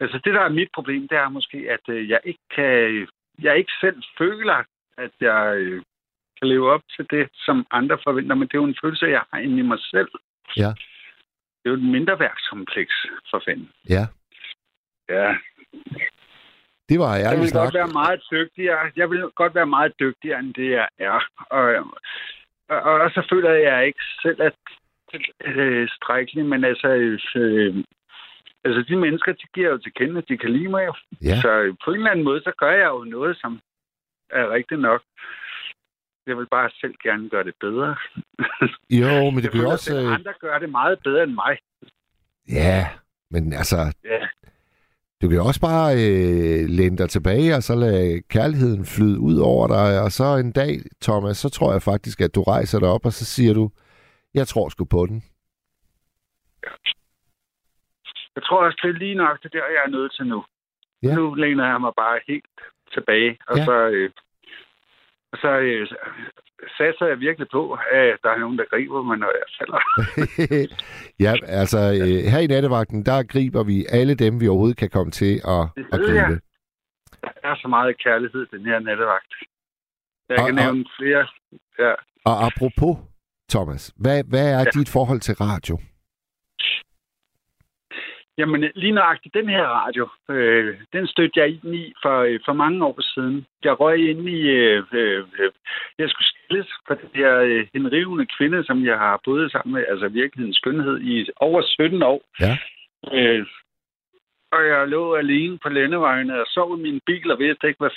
Altså, 0.00 0.20
det 0.24 0.34
der 0.34 0.40
er 0.40 0.58
mit 0.58 0.68
problem, 0.74 1.08
det 1.08 1.18
er 1.18 1.28
måske, 1.28 1.58
at 1.70 1.84
øh, 1.88 2.08
jeg 2.08 2.20
ikke 2.24 2.44
kan... 2.54 3.08
Jeg 3.42 3.58
ikke 3.58 3.72
selv 3.80 4.02
føler, 4.18 4.62
at 4.98 5.10
jeg 5.20 5.56
øh, 5.56 5.82
kan 6.38 6.48
leve 6.48 6.72
op 6.72 6.82
til 6.96 7.06
det, 7.10 7.28
som 7.34 7.66
andre 7.70 7.98
forventer, 8.04 8.34
men 8.34 8.48
det 8.48 8.54
er 8.54 8.58
jo 8.58 8.64
en 8.64 8.82
følelse, 8.82 9.06
jeg 9.06 9.24
har 9.32 9.38
inde 9.40 9.58
i 9.58 9.62
mig 9.62 9.78
selv. 9.80 10.10
Ja. 10.56 10.70
Det 11.58 11.64
er 11.64 11.70
jo 11.70 11.74
et 11.74 11.92
mindre 11.96 12.18
værkskompleks 12.18 12.94
for 13.30 13.42
fanden. 13.46 13.70
Ja. 13.88 14.06
Ja, 15.08 15.36
Det 16.90 16.98
var 16.98 17.16
jeg 17.16 17.26
ærlig 17.26 17.40
vil 17.40 17.48
snak. 17.48 17.62
godt 17.62 17.74
være 17.74 17.92
meget 18.02 18.20
dygtigere. 18.30 18.82
Jeg 18.96 19.10
vil 19.10 19.20
godt 19.40 19.54
være 19.54 19.66
meget 19.66 19.92
dygtigere, 20.00 20.38
end 20.38 20.54
det 20.54 20.70
jeg 20.70 20.88
er. 20.98 21.18
Og, 21.58 21.64
og, 22.68 22.92
og 23.04 23.10
så 23.10 23.26
føler 23.32 23.50
jeg, 23.50 23.60
at 23.62 23.72
jeg 23.72 23.86
ikke 23.86 24.04
selv 24.22 24.40
er 24.40 24.50
øh, 25.44 25.88
strækkelig, 25.96 26.44
men 26.46 26.64
altså, 26.64 26.88
øh, 27.36 27.74
altså 28.64 28.84
de 28.88 28.96
mennesker, 28.96 29.32
de 29.32 29.46
giver 29.54 29.70
jo 29.70 29.78
til 29.78 29.92
kende, 29.92 30.18
at 30.18 30.28
de 30.28 30.38
kan 30.38 30.50
lide 30.52 30.68
mig. 30.68 30.84
Ja. 31.22 31.40
Så 31.40 31.76
på 31.84 31.90
en 31.90 31.96
eller 31.96 32.10
anden 32.10 32.24
måde, 32.24 32.40
så 32.40 32.52
gør 32.58 32.72
jeg 32.72 32.88
jo 32.88 33.04
noget, 33.04 33.36
som 33.36 33.60
er 34.30 34.50
rigtigt 34.50 34.80
nok. 34.80 35.02
Jeg 36.26 36.38
vil 36.38 36.46
bare 36.46 36.70
selv 36.80 36.94
gerne 37.02 37.28
gøre 37.28 37.44
det 37.44 37.54
bedre. 37.60 37.96
Jo, 39.00 39.30
men 39.30 39.36
det 39.36 39.44
jeg 39.44 39.52
føler, 39.52 39.72
også... 39.72 39.96
at 39.96 40.04
øh, 40.04 40.14
andre 40.14 40.32
gør 40.40 40.58
det 40.58 40.70
meget 40.70 40.98
bedre 41.04 41.22
end 41.22 41.34
mig. 41.34 41.58
Ja, 42.48 42.88
men 43.30 43.52
altså, 43.52 43.76
Ja. 44.04 44.26
Du 45.22 45.28
kan 45.28 45.40
også 45.40 45.60
bare 45.60 45.88
øh, 46.02 46.62
læne 46.78 46.96
dig 46.96 47.08
tilbage, 47.10 47.54
og 47.56 47.62
så 47.62 47.74
lade 47.74 48.22
kærligheden 48.34 48.84
flyde 48.94 49.18
ud 49.20 49.38
over 49.52 49.66
dig, 49.76 50.02
og 50.04 50.10
så 50.18 50.24
en 50.44 50.52
dag, 50.52 50.72
Thomas, 51.02 51.36
så 51.36 51.48
tror 51.50 51.72
jeg 51.72 51.82
faktisk, 51.82 52.20
at 52.20 52.34
du 52.34 52.42
rejser 52.42 52.78
dig 52.80 52.88
op, 52.88 53.04
og 53.04 53.12
så 53.12 53.24
siger 53.24 53.54
du, 53.54 53.70
jeg 54.34 54.46
tror 54.48 54.68
sgu 54.68 54.84
på 54.84 55.06
den. 55.06 55.18
Jeg 58.36 58.42
tror 58.44 58.64
også, 58.66 58.78
det 58.82 58.88
er 58.88 58.98
lige 58.98 59.14
nok 59.14 59.42
det 59.42 59.52
der, 59.52 59.64
jeg 59.76 59.82
er 59.86 59.90
nødt 59.96 60.12
til 60.16 60.26
nu. 60.26 60.44
Ja. 61.02 61.14
Nu 61.14 61.34
læner 61.34 61.66
jeg 61.66 61.80
mig 61.80 61.92
bare 61.96 62.20
helt 62.28 62.54
tilbage, 62.94 63.38
og 63.48 63.56
ja. 63.56 63.64
så, 63.64 63.72
øh, 63.72 64.10
og 65.32 65.38
så 65.38 65.48
øh, 65.48 65.88
satser 66.78 67.06
jeg 67.06 67.18
virkelig 67.20 67.48
på, 67.52 67.72
at 67.92 68.18
der 68.22 68.30
er 68.30 68.38
nogen, 68.38 68.58
der 68.58 68.64
griber 68.64 69.02
mig, 69.02 69.18
når 69.18 69.32
jeg 69.40 69.46
falder. 69.58 69.80
ja, 71.24 71.32
altså, 71.60 71.78
øh, 71.78 72.24
her 72.32 72.38
i 72.38 72.46
nattevagten, 72.46 73.06
der 73.06 73.22
griber 73.22 73.62
vi 73.64 73.86
alle 73.88 74.14
dem, 74.14 74.40
vi 74.40 74.48
overhovedet 74.48 74.76
kan 74.76 74.90
komme 74.90 75.10
til 75.12 75.34
at, 75.44 75.62
at 75.92 76.00
ved 76.00 76.14
jeg. 76.14 76.26
gribe. 76.26 76.40
Der 77.22 77.48
er 77.50 77.56
så 77.62 77.68
meget 77.68 78.02
kærlighed, 78.04 78.46
den 78.46 78.64
her 78.64 78.78
nattevagt. 78.78 79.32
Jeg 80.28 80.38
Og- 80.38 80.46
kan 80.46 80.58
og- 80.58 80.64
nævne 80.64 80.84
flere. 80.98 81.26
Ja. 81.78 81.92
Og 82.24 82.46
apropos, 82.46 82.96
Thomas, 83.50 83.92
hvad, 83.96 84.24
hvad 84.24 84.52
er 84.54 84.58
Ja. 84.58 84.64
dit 84.80 84.88
forhold 84.88 85.20
til 85.20 85.34
radio? 85.34 85.78
Jamen, 88.40 88.70
lige 88.74 88.92
nøjagtigt 88.92 89.34
den 89.34 89.48
her 89.48 89.66
radio, 89.80 90.08
øh, 90.30 90.76
den 90.92 91.06
stødte 91.06 91.40
jeg 91.40 91.48
ind 91.48 91.74
i 91.74 91.92
for, 92.02 92.18
øh, 92.20 92.40
for 92.44 92.52
mange 92.52 92.84
år 92.84 93.00
siden. 93.14 93.46
Jeg 93.64 93.80
røg 93.80 94.10
ind 94.10 94.28
i, 94.28 94.40
øh, 94.40 94.82
øh, 94.92 95.24
øh, 95.38 95.50
jeg 95.98 96.10
skulle 96.10 96.30
skilles 96.32 96.68
for 96.86 96.94
det 96.94 97.10
der 97.14 97.32
øh, 97.38 97.66
henrivende 97.74 98.26
kvinde, 98.36 98.64
som 98.64 98.84
jeg 98.84 98.98
har 98.98 99.20
boet 99.24 99.52
sammen 99.52 99.72
med, 99.74 99.84
altså 99.88 100.08
virkelighedens 100.08 100.56
skønhed, 100.56 101.00
i 101.00 101.28
over 101.36 101.62
17 101.62 102.02
år. 102.02 102.20
Ja. 102.40 102.54
Øh, 103.14 103.46
og 104.52 104.66
jeg 104.66 104.88
lå 104.88 105.14
alene 105.14 105.58
på 105.58 105.68
landevejene 105.68 106.40
og 106.40 106.46
sov 106.46 106.78
i 106.78 106.82
min 106.82 107.00
bil 107.06 107.30
og 107.30 107.38
vidste 107.38 107.68
ikke, 107.68 107.78
hvad 107.80 107.94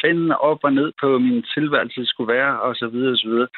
fanden 0.00 0.32
op 0.32 0.58
og 0.62 0.72
ned 0.72 0.92
på 1.00 1.18
min 1.18 1.42
tilværelse 1.54 2.06
skulle 2.06 2.32
være, 2.32 2.60
og 2.60 2.76
så 2.76 2.86
videre, 2.86 3.12
og 3.12 3.18
så 3.18 3.28
videre. 3.28 3.48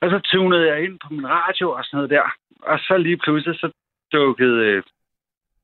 Og 0.00 0.10
så 0.10 0.18
tunede 0.32 0.66
jeg 0.66 0.84
ind 0.84 0.98
på 1.04 1.08
min 1.14 1.28
radio 1.28 1.70
og 1.70 1.84
sådan 1.84 1.96
noget 1.96 2.10
der. 2.10 2.26
Og 2.62 2.78
så 2.78 2.96
lige 2.96 3.16
pludselig, 3.16 3.58
så 3.60 3.70
dukkede 4.12 4.64
øh, 4.66 4.82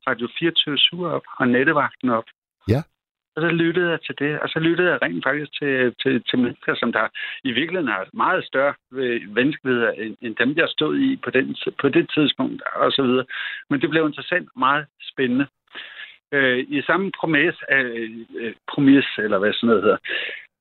Radio 0.06 0.28
24 0.38 1.12
op 1.14 1.22
og 1.38 1.48
nettevagten 1.48 2.10
op. 2.10 2.24
Ja. 2.68 2.82
Og 3.36 3.42
så 3.42 3.48
lyttede 3.48 3.90
jeg 3.90 4.00
til 4.00 4.14
det, 4.18 4.40
og 4.40 4.48
så 4.48 4.58
lyttede 4.58 4.90
jeg 4.90 5.02
rent 5.02 5.24
faktisk 5.24 5.52
til, 5.58 5.94
til, 6.02 6.22
til 6.28 6.38
mennesker, 6.38 6.74
som 6.74 6.92
der 6.92 7.08
i 7.44 7.52
virkeligheden 7.52 7.92
har 7.92 8.08
meget 8.12 8.44
større 8.44 8.74
øh, 8.92 9.36
vanskeligheder, 9.36 9.90
end, 9.90 10.16
end 10.20 10.36
dem, 10.36 10.56
jeg 10.56 10.68
stod 10.68 10.98
i 10.98 11.16
på, 11.24 11.30
den, 11.30 11.56
på 11.80 11.88
det 11.88 12.10
tidspunkt, 12.14 12.62
og 12.74 12.92
så 12.92 13.02
videre. 13.02 13.26
Men 13.70 13.80
det 13.80 13.90
blev 13.90 14.06
interessant, 14.06 14.48
meget 14.56 14.86
spændende. 15.12 15.46
Øh, 16.32 16.58
I 16.68 16.82
samme 16.82 17.10
promis, 17.20 17.54
øh, 17.70 18.10
øh, 18.40 18.54
promis, 18.72 19.06
eller 19.18 19.38
hvad 19.38 19.52
sådan 19.52 19.66
noget 19.66 19.82
hedder, 19.82 19.98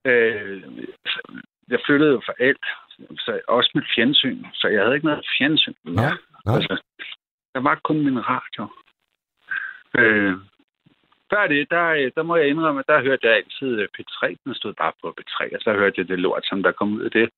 øh, 0.06 0.64
jeg 1.68 1.80
flyttede 1.86 2.12
jo 2.12 2.22
for 2.26 2.36
alt, 2.40 2.66
så 3.20 3.40
også 3.48 3.72
mit 3.76 3.88
fjernsyn, 3.96 4.46
så 4.54 4.68
jeg 4.68 4.82
havde 4.82 4.96
ikke 4.96 5.08
noget 5.08 5.26
fjernsyn. 5.38 5.74
Nej, 5.84 6.14
nej. 6.46 6.56
Altså, 6.56 6.84
der 7.54 7.60
var 7.60 7.80
kun 7.84 8.06
min 8.06 8.20
radio. 8.30 8.68
Øh, 10.00 10.34
før 11.34 11.48
det, 11.48 11.70
der, 11.70 11.88
øh, 11.88 12.12
der 12.16 12.24
må 12.24 12.36
jeg 12.36 12.48
indrømme, 12.48 12.80
at 12.80 12.88
der 12.88 13.02
hørte 13.02 13.28
jeg 13.28 13.36
altid 13.36 13.80
øh, 13.80 13.88
P3. 13.96 14.36
Den 14.46 14.56
stod 14.56 14.74
bare 14.74 14.94
på 15.02 15.16
P3, 15.20 15.56
og 15.56 15.62
så 15.62 15.74
hørte 15.74 15.96
jeg 15.98 16.08
det 16.08 16.20
lort, 16.20 16.46
som 16.46 16.64
der 16.64 16.72
kom 16.72 16.94
ud 16.94 17.02
af 17.02 17.12
det. 17.12 17.30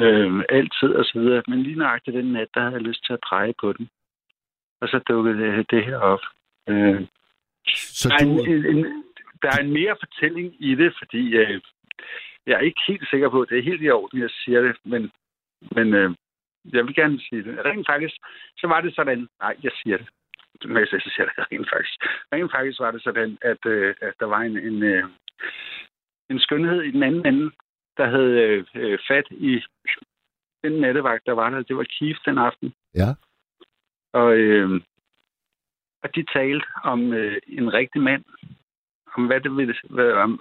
Øh, 0.00 0.44
altid 0.48 0.90
og 1.00 1.04
så 1.04 1.18
videre. 1.20 1.42
Men 1.48 1.62
lige 1.62 1.78
nøjagtigt 1.78 2.16
den 2.16 2.32
nat, 2.32 2.48
der 2.54 2.60
havde 2.60 2.74
jeg 2.74 2.82
lyst 2.82 3.06
til 3.06 3.12
at 3.12 3.24
dreje 3.30 3.54
på 3.60 3.72
den. 3.72 3.88
Og 4.80 4.88
så 4.88 4.98
dukkede 4.98 5.38
det, 5.38 5.70
det 5.70 5.84
her 5.84 5.98
op. 5.98 6.20
Øh, 6.68 7.00
Så 7.68 8.08
der, 8.08 8.14
er 8.14 8.24
du, 8.24 8.44
en, 8.44 8.76
en, 8.76 9.04
der 9.42 9.48
er 9.48 9.60
en 9.60 9.72
mere 9.72 9.96
fortælling 10.00 10.54
i 10.58 10.74
det, 10.74 10.94
fordi 10.98 11.36
øh, 11.36 11.60
jeg 12.46 12.54
er 12.54 12.60
ikke 12.68 12.80
helt 12.88 13.08
sikker 13.10 13.28
på, 13.28 13.42
at 13.42 13.48
det 13.48 13.58
er 13.58 13.62
helt 13.62 13.82
i 13.82 13.90
orden, 13.90 14.20
jeg 14.20 14.30
siger 14.30 14.60
det, 14.60 14.76
men, 14.84 15.12
men 15.76 15.94
øh, 15.94 16.10
jeg 16.72 16.86
vil 16.86 16.94
gerne 16.94 17.20
sige 17.20 17.44
det. 17.44 17.64
Rent 17.64 17.86
faktisk, 17.86 18.14
så 18.56 18.66
var 18.66 18.80
det 18.80 18.94
sådan, 18.94 19.28
nej, 19.40 19.56
jeg 19.62 19.72
siger 19.82 19.96
det. 19.96 20.08
Siger 20.62 21.24
det 21.24 21.38
rent 21.52 21.68
faktisk. 21.72 21.94
Rent 22.32 22.52
faktisk 22.52 22.80
var 22.80 22.90
det 22.90 23.02
sådan, 23.02 23.38
at, 23.42 23.66
øh, 23.66 23.94
at 24.00 24.14
der 24.20 24.26
var 24.26 24.40
en, 24.40 24.56
en, 24.58 24.82
øh, 24.82 25.04
en 26.30 26.38
skønhed 26.40 26.82
i 26.82 26.90
den 26.90 27.02
anden 27.02 27.26
ende, 27.26 27.50
der 27.96 28.06
havde 28.06 28.64
øh, 28.74 28.98
fat 29.08 29.26
i 29.30 29.62
den 30.64 30.80
nattevagt, 30.80 31.26
der 31.26 31.32
var 31.32 31.50
der. 31.50 31.62
Det 31.62 31.76
var 31.76 31.86
Keith 31.98 32.20
den 32.26 32.38
aften. 32.38 32.74
Ja. 32.94 33.08
Og, 34.12 34.36
øh, 34.36 34.80
og 36.02 36.14
de 36.14 36.24
talte 36.32 36.66
om 36.84 37.12
øh, 37.12 37.36
en 37.46 37.72
rigtig 37.72 38.00
mand. 38.02 38.24
Om 39.16 39.26
hvad 39.26 39.40
det 39.40 39.56
vil, 39.56 39.76
hvad, 39.90 40.12
om, 40.12 40.40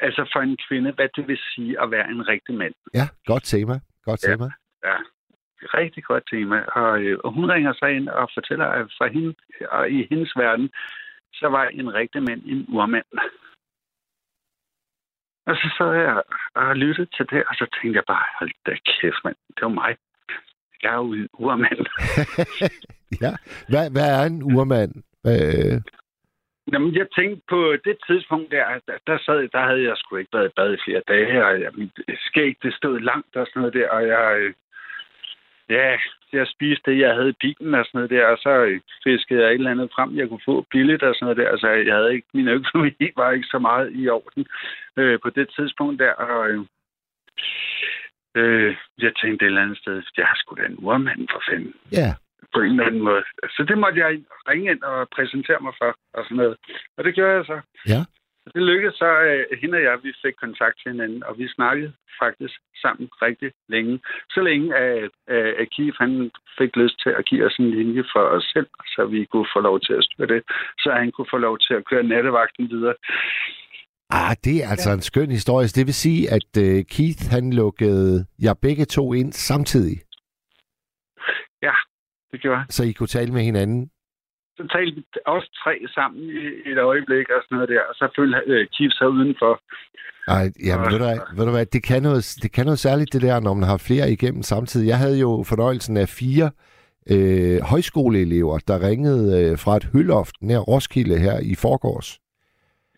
altså 0.00 0.30
for 0.32 0.40
en 0.40 0.56
kvinde, 0.68 0.92
hvad 0.92 1.08
det 1.16 1.28
vil 1.28 1.38
sige 1.54 1.80
at 1.82 1.90
være 1.90 2.10
en 2.10 2.28
rigtig 2.28 2.54
mand. 2.54 2.74
ja, 2.94 3.08
godt 3.26 3.44
tema. 3.44 3.80
Godt 4.04 4.22
Ja. 4.28 4.30
tema. 4.32 4.50
Ja, 4.84 4.96
rigtig 5.62 6.04
godt 6.04 6.24
tema. 6.30 6.58
Og, 6.62 7.02
øh, 7.02 7.18
og 7.24 7.32
hun 7.32 7.50
ringer 7.50 7.72
sig 7.72 7.96
ind 7.96 8.08
og 8.08 8.30
fortæller, 8.34 8.66
at 8.66 8.86
for 8.98 9.06
hende, 9.06 9.34
og 9.70 9.90
i 9.90 10.06
hendes 10.10 10.32
verden, 10.36 10.70
så 11.34 11.46
var 11.48 11.64
en 11.64 11.94
rigtig 11.94 12.22
mand 12.22 12.42
en 12.44 12.66
urmand. 12.68 13.10
Og 15.46 15.56
så 15.56 15.68
sad 15.78 15.92
jeg 15.94 16.22
og 16.54 16.76
lyttede 16.76 17.08
til 17.16 17.26
det, 17.30 17.42
og 17.48 17.54
så 17.54 17.66
tænkte 17.74 17.96
jeg 17.96 18.04
bare, 18.06 18.24
hold 18.38 18.50
da 18.66 18.72
kæft, 19.00 19.20
mand, 19.24 19.36
det 19.56 19.62
var 19.62 19.68
mig. 19.68 19.96
Jeg 20.82 20.92
er 20.92 20.96
jo 20.96 21.12
en 21.12 21.28
urmand. 21.32 21.80
ja. 23.22 23.32
Hvad, 23.68 23.90
hvad 23.90 24.08
er 24.18 24.22
en 24.26 24.42
urmand? 24.42 24.92
Hvad, 25.22 25.80
Jamen, 26.72 26.94
jeg 26.94 27.06
tænkte 27.18 27.42
på 27.48 27.60
det 27.84 27.96
tidspunkt 28.06 28.50
der, 28.50 28.64
der, 28.86 28.96
der, 29.06 29.18
sad, 29.26 29.48
der 29.48 29.62
havde 29.68 29.82
jeg 29.88 29.96
sgu 29.96 30.16
ikke 30.16 30.36
været 30.36 30.48
i 30.48 30.56
bad 30.56 30.74
i 30.74 30.82
flere 30.84 31.02
dage, 31.08 31.46
og 31.46 31.60
jeg, 31.60 31.70
mit 31.74 31.98
skæg, 32.26 32.56
det 32.62 32.74
stod 32.74 33.00
langt 33.00 33.36
og 33.36 33.46
sådan 33.46 33.60
noget 33.60 33.74
der, 33.74 33.88
og 33.88 34.02
jeg, 34.06 34.38
øh, 34.40 34.54
ja, 35.70 35.96
jeg 36.32 36.46
spiste 36.46 36.90
det, 36.90 36.98
jeg 36.98 37.14
havde 37.14 37.28
i 37.28 37.40
bilen 37.40 37.74
og 37.74 37.84
sådan 37.84 37.98
noget 37.98 38.10
der, 38.10 38.26
og 38.26 38.38
så 38.38 38.50
øh, 38.50 38.80
fiskede 39.04 39.40
jeg 39.42 39.48
et 39.48 39.54
eller 39.54 39.70
andet 39.70 39.90
frem, 39.94 40.16
jeg 40.16 40.28
kunne 40.28 40.40
få 40.44 40.66
billigt 40.70 41.02
og 41.02 41.14
sådan 41.14 41.24
noget 41.26 41.36
der, 41.36 41.48
altså 41.50 41.68
jeg 41.68 41.94
havde 41.94 42.14
ikke, 42.14 42.28
min 42.34 42.48
økonomi 42.48 42.94
var 43.20 43.30
ikke 43.32 43.46
så 43.54 43.58
meget 43.58 43.90
i 43.94 44.08
orden 44.08 44.46
øh, 44.96 45.18
på 45.22 45.30
det 45.30 45.48
tidspunkt 45.56 46.00
der, 46.00 46.12
og 46.12 46.48
øh, 46.50 46.60
øh, 48.34 48.76
jeg 48.98 49.12
tænkte 49.22 49.44
et 49.44 49.46
eller 49.48 49.62
andet 49.62 49.78
sted, 49.78 50.02
jeg 50.16 50.26
har 50.26 50.36
sgu 50.36 50.54
da 50.54 50.62
en 50.66 50.78
urmand 50.78 51.28
for 51.32 51.42
fanden 51.50 51.74
Ja. 51.92 52.10
på 52.54 52.60
en 52.60 52.70
eller 52.70 52.86
anden 52.86 53.02
måde. 53.02 53.22
Så 53.56 53.64
det 53.68 53.78
måtte 53.78 53.98
jeg 54.00 54.18
ringe 54.48 54.70
ind 54.70 54.82
og 54.82 55.08
præsentere 55.16 55.60
mig 55.60 55.72
for, 55.78 55.90
og 56.14 56.24
sådan 56.24 56.36
noget. 56.36 56.56
Og 56.96 57.04
det 57.04 57.14
gjorde 57.14 57.32
jeg 57.32 57.44
så. 57.44 57.60
Ja. 57.92 58.00
Og 58.00 58.06
det 58.54 58.62
lykkedes 58.70 58.94
så, 58.94 59.10
at 59.52 59.58
hende 59.60 59.76
og 59.78 59.82
jeg, 59.82 59.96
vi 60.02 60.12
fik 60.24 60.34
kontakt 60.44 60.76
til 60.78 60.92
hinanden, 60.92 61.22
og 61.28 61.38
vi 61.38 61.48
snakkede 61.48 61.92
faktisk 62.22 62.58
sammen 62.82 63.08
rigtig 63.26 63.50
længe. 63.68 64.00
Så 64.34 64.40
længe, 64.48 64.76
at, 64.76 65.10
at 65.26 65.46
at 65.60 65.66
Kiev, 65.74 65.92
han 65.98 66.30
fik 66.58 66.76
lyst 66.76 66.96
til 67.02 67.10
at 67.18 67.24
give 67.28 67.46
os 67.46 67.56
en 67.62 67.70
linje 67.70 68.04
for 68.12 68.20
os 68.36 68.44
selv, 68.54 68.70
så 68.94 69.06
vi 69.14 69.24
kunne 69.24 69.48
få 69.54 69.60
lov 69.60 69.80
til 69.80 69.92
at 69.92 70.04
styre 70.04 70.26
det, 70.34 70.42
så 70.78 70.88
han 71.00 71.10
kunne 71.12 71.30
få 71.30 71.38
lov 71.38 71.58
til 71.58 71.74
at 71.74 71.84
køre 71.90 72.02
nattevagten 72.02 72.70
videre. 72.70 72.94
Ah, 74.10 74.36
det 74.44 74.56
er 74.64 74.68
altså 74.70 74.90
en 74.90 75.00
skøn 75.10 75.30
historie. 75.30 75.66
Det 75.66 75.86
vil 75.86 75.94
sige, 75.94 76.30
at 76.30 76.50
øh, 76.64 76.84
Keith, 76.94 77.22
han 77.30 77.52
lukkede 77.52 78.26
jer 78.44 78.54
begge 78.62 78.84
to 78.84 79.12
ind 79.12 79.32
samtidig, 79.32 79.96
Ja, 81.62 81.74
det 82.32 82.40
gjorde 82.40 82.58
han. 82.58 82.68
så 82.70 82.84
I 82.84 82.92
kunne 82.92 83.06
tale 83.06 83.32
med 83.32 83.42
hinanden. 83.42 83.90
Så 84.58 84.66
talte 84.74 84.92
vi 84.96 85.02
også 85.26 85.48
tre 85.62 85.74
sammen 85.96 86.22
i 86.66 86.70
et 86.70 86.78
øjeblik 86.78 87.26
og 87.34 87.40
sådan 87.44 87.56
noget 87.56 87.68
der, 87.68 87.82
og 87.90 87.94
så 87.94 88.04
følte 88.16 88.38
øh, 88.46 88.66
Kiev 88.74 88.90
sig 88.90 89.08
udenfor. 89.08 89.52
Ej, 90.36 90.44
jamen, 90.66 90.84
ved, 90.84 90.98
du, 90.98 91.04
hvad, 91.04 91.18
ved 91.36 91.44
du 91.44 91.50
hvad, 91.50 91.66
det 91.66 91.82
kan, 91.88 92.02
noget, 92.02 92.22
det 92.42 92.52
kan 92.52 92.64
noget 92.64 92.78
særligt 92.78 93.12
det 93.12 93.22
der, 93.22 93.40
når 93.40 93.54
man 93.54 93.68
har 93.68 93.84
flere 93.88 94.10
igennem 94.16 94.42
samtidig. 94.42 94.88
Jeg 94.88 94.98
havde 94.98 95.18
jo 95.20 95.30
fornøjelsen 95.50 95.96
af 95.96 96.08
fire 96.20 96.50
øh, 97.12 97.58
højskoleelever, 97.70 98.58
der 98.68 98.86
ringede 98.88 99.24
øh, 99.38 99.58
fra 99.62 99.76
et 99.76 99.88
hølloft 99.92 100.34
nær 100.40 100.58
Roskilde 100.58 101.18
her 101.18 101.36
i 101.52 101.54
forgårs. 101.64 102.08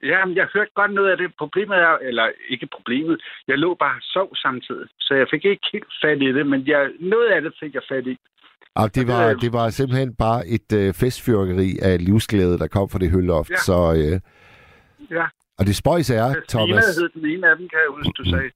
Ja, 0.02 0.24
men 0.24 0.36
jeg 0.36 0.46
hørte 0.54 0.70
godt 0.74 0.92
noget 0.94 1.10
af 1.10 1.16
det. 1.16 1.30
Problemet 1.38 1.76
er, 1.76 1.98
eller 2.08 2.26
ikke 2.48 2.66
problemet, 2.76 3.20
jeg 3.48 3.58
lå 3.58 3.74
bare 3.74 3.96
og 3.96 4.02
sov 4.02 4.36
samtidig, 4.36 4.88
så 5.00 5.14
jeg 5.14 5.26
fik 5.30 5.44
ikke 5.44 5.66
helt 5.72 5.92
fat 6.02 6.22
i 6.22 6.32
det, 6.32 6.46
men 6.46 6.66
jeg, 6.66 6.90
noget 7.00 7.28
af 7.34 7.42
det 7.42 7.52
fik 7.60 7.74
jeg 7.74 7.82
fat 7.88 8.06
i. 8.06 8.16
Og 8.76 8.94
det 8.94 9.08
var, 9.08 9.34
det 9.34 9.52
var 9.52 9.70
simpelthen 9.70 10.14
bare 10.14 10.46
et 10.46 10.72
øh, 10.72 10.94
festfyrkeri 10.94 11.78
af 11.82 12.04
livsglæde, 12.04 12.58
der 12.58 12.66
kom 12.66 12.88
fra 12.88 12.98
det 12.98 13.10
hølloft. 13.10 13.50
Ja. 13.50 13.56
Så, 13.56 13.94
øh, 13.96 14.20
Ja, 15.10 15.24
og 15.58 15.66
det 15.66 15.76
spøjs 15.76 16.10
er, 16.10 16.32
Christina 16.32 16.44
Thomas, 16.48 16.84
hed 16.96 17.08
den 17.14 17.26
ene 17.26 17.50
af 17.50 17.56
dem, 17.56 17.68
kan 17.68 17.78
jeg 17.78 17.96
huske, 17.96 18.12
du 18.18 18.24
sagde. 18.34 18.50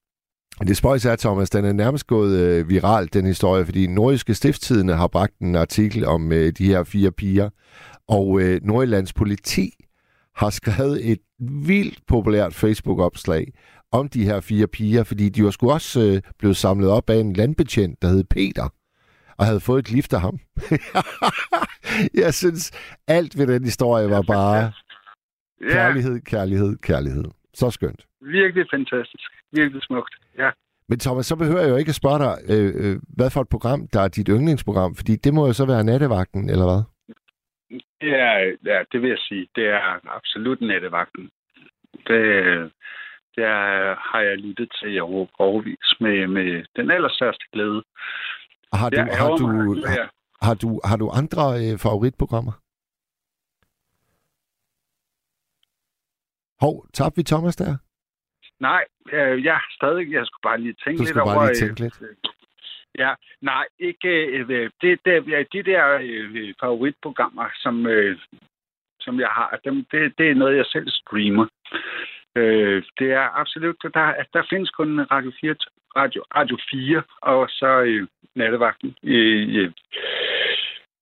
det 0.68 0.76
spøjs 0.76 1.04
er, 1.04 1.16
Thomas, 1.16 1.50
den 1.50 1.64
er 1.64 1.72
nærmest 1.72 2.06
gået 2.06 2.38
øh, 2.40 2.68
viral, 2.68 3.08
den 3.12 3.26
historie, 3.26 3.64
fordi 3.64 3.86
Nordiske 3.86 4.34
Stiftstidende 4.34 4.94
har 4.94 5.06
bragt 5.08 5.38
en 5.38 5.56
artikel 5.56 6.04
om 6.06 6.32
øh, 6.32 6.52
de 6.58 6.66
her 6.66 6.84
fire 6.84 7.10
piger, 7.12 7.50
og 8.08 8.40
øh, 8.40 8.60
Nordjyllands 8.62 9.12
politi 9.12 9.70
har 10.36 10.50
skrevet 10.50 11.10
et 11.10 11.18
vildt 11.66 11.98
populært 12.08 12.54
Facebook-opslag 12.54 13.52
om 13.92 14.08
de 14.08 14.24
her 14.24 14.40
fire 14.40 14.66
piger, 14.66 15.02
fordi 15.04 15.28
de 15.28 15.44
var 15.44 15.50
sgu 15.50 15.70
også 15.72 16.00
øh, 16.00 16.20
blevet 16.38 16.56
samlet 16.56 16.90
op 16.90 17.10
af 17.10 17.16
en 17.16 17.32
landbetjent, 17.32 18.02
der 18.02 18.08
hed 18.08 18.24
Peter, 18.24 18.68
og 19.38 19.44
havde 19.46 19.60
fået 19.60 19.78
et 19.78 19.90
lift 19.90 20.12
af 20.12 20.20
ham. 20.20 20.38
Jeg 22.22 22.34
synes, 22.34 22.72
alt 23.08 23.38
ved 23.38 23.46
den 23.46 23.64
historie 23.64 24.10
var 24.10 24.22
bare 24.22 24.72
Ja, 25.60 25.68
kærlighed, 25.72 26.20
kærlighed, 26.20 26.76
kærlighed. 26.78 27.24
Så 27.54 27.70
skønt. 27.70 28.06
virkelig 28.20 28.66
fantastisk. 28.72 29.28
Virkelig 29.52 29.82
smukt. 29.82 30.14
Ja. 30.38 30.50
Men 30.88 30.98
Thomas, 30.98 31.26
så 31.26 31.36
behøver 31.36 31.60
jeg 31.60 31.70
jo 31.70 31.76
ikke 31.76 31.88
at 31.88 31.94
spørge 31.94 32.18
dig, 32.18 32.34
øh, 32.54 32.72
øh, 32.76 33.00
hvad 33.16 33.30
for 33.30 33.40
et 33.40 33.48
program, 33.48 33.88
der 33.92 34.00
er 34.00 34.08
dit 34.08 34.28
yndlingsprogram, 34.28 34.94
fordi 34.94 35.16
det 35.16 35.34
må 35.34 35.46
jo 35.46 35.52
så 35.52 35.66
være 35.66 35.84
nattevagten, 35.84 36.50
eller 36.50 36.64
hvad? 36.70 36.82
Ja, 38.02 38.38
ja, 38.72 38.78
det 38.92 39.02
vil 39.02 39.08
jeg 39.08 39.18
sige. 39.28 39.46
Det 39.56 39.66
er 39.68 40.14
absolut 40.16 40.60
nattevagten. 40.60 41.30
Det, 42.08 42.22
det 43.36 43.44
er, 43.44 43.94
har 44.12 44.20
jeg 44.20 44.36
lyttet 44.38 44.68
til 44.80 44.94
i 44.94 44.98
over- 45.00 45.26
overvis 45.38 45.88
med, 46.00 46.26
med 46.26 46.64
den 46.76 46.90
allerstørste 46.90 47.44
glæde. 47.52 47.82
Har 48.80 48.90
du, 48.90 48.96
har 49.20 49.28
du, 49.36 49.46
har, 50.46 50.54
du, 50.54 50.80
har 50.84 50.96
du 50.96 51.06
andre 51.20 51.42
øh, 51.62 51.78
favoritprogrammer? 51.78 52.52
Hov, 56.60 56.86
tabte 56.92 57.16
vi 57.16 57.22
Thomas 57.22 57.56
der? 57.56 57.76
Nej, 58.60 58.84
øh, 59.12 59.44
jeg 59.44 59.60
stadig, 59.70 60.12
jeg 60.12 60.26
skulle 60.26 60.42
bare 60.50 60.60
lige 60.60 60.76
tænke 60.84 60.98
Du 60.98 61.04
lidt 61.04 61.16
over... 61.16 61.34
bare 61.34 61.46
lige 61.46 61.64
øh, 61.64 61.76
tænke 61.76 61.80
lidt. 61.80 62.02
Ja, 62.98 63.14
nej, 63.40 63.64
ikke 63.78 64.08
øh, 64.08 64.70
det, 64.80 65.00
det, 65.04 65.28
ja, 65.28 65.44
de 65.52 65.62
der 65.62 65.98
øh, 66.02 66.54
favoritprogrammer, 66.60 67.46
som, 67.54 67.86
øh, 67.86 68.18
som 69.00 69.20
jeg 69.20 69.28
har, 69.28 69.60
dem, 69.64 69.84
det, 69.90 70.18
det 70.18 70.30
er 70.30 70.34
noget, 70.34 70.56
jeg 70.56 70.66
selv 70.66 70.88
streamer. 70.88 71.46
Øh, 72.36 72.82
det 72.98 73.12
er 73.12 73.38
absolut, 73.40 73.76
der, 73.82 74.24
der 74.32 74.42
findes 74.50 74.70
kun 74.70 75.00
Radio 75.00 75.32
4, 75.40 75.54
Radio, 75.96 76.24
Radio 76.36 76.56
4 76.70 77.02
og 77.22 77.48
så 77.48 77.80
øh, 77.80 78.06
nattevagten. 78.34 78.96
Øh, 79.04 79.70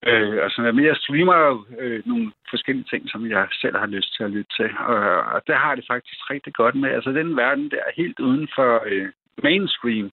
øh, 0.06 0.44
altså, 0.44 0.72
men 0.74 0.84
jeg 0.84 0.96
streamer 0.96 1.36
jo 1.36 1.64
øh, 1.78 2.02
nogle 2.06 2.32
forskellige 2.50 2.86
ting, 2.90 3.10
som 3.10 3.30
jeg 3.30 3.48
selv 3.60 3.76
har 3.76 3.86
lyst 3.86 4.16
til 4.16 4.24
at 4.24 4.30
lytte 4.30 4.52
til. 4.56 4.70
Og, 4.78 4.98
og 5.34 5.42
der 5.46 5.56
har 5.56 5.74
det 5.74 5.84
faktisk 5.88 6.30
rigtig 6.30 6.54
godt 6.54 6.74
med. 6.74 6.90
Altså, 6.90 7.10
den 7.10 7.36
verden 7.36 7.70
der 7.70 7.76
er 7.76 7.92
helt 7.96 8.18
uden 8.20 8.48
for 8.54 8.82
øh, 8.86 9.08
mainstream. 9.42 10.10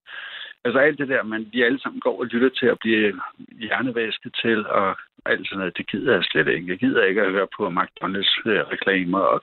Altså 0.65 0.79
alt 0.79 0.97
det 0.99 1.07
der, 1.07 1.23
man 1.23 1.49
vi 1.51 1.61
alle 1.61 1.79
sammen 1.81 2.01
går 2.01 2.19
og 2.19 2.25
lytter 2.25 2.49
til 2.49 2.65
at 2.65 2.79
blive 2.79 3.21
hjernevasket 3.59 4.35
til, 4.43 4.67
og 4.67 4.97
alt 5.25 5.47
sådan 5.47 5.59
noget, 5.59 5.77
det 5.77 5.87
gider 5.91 6.13
jeg 6.13 6.23
slet 6.23 6.47
ikke. 6.47 6.71
Jeg 6.71 6.77
gider 6.77 7.03
ikke 7.05 7.21
at 7.21 7.31
høre 7.31 7.47
på 7.57 7.69
McDonald's-reklamer 7.69 9.21
øh, 9.21 9.33
og 9.33 9.41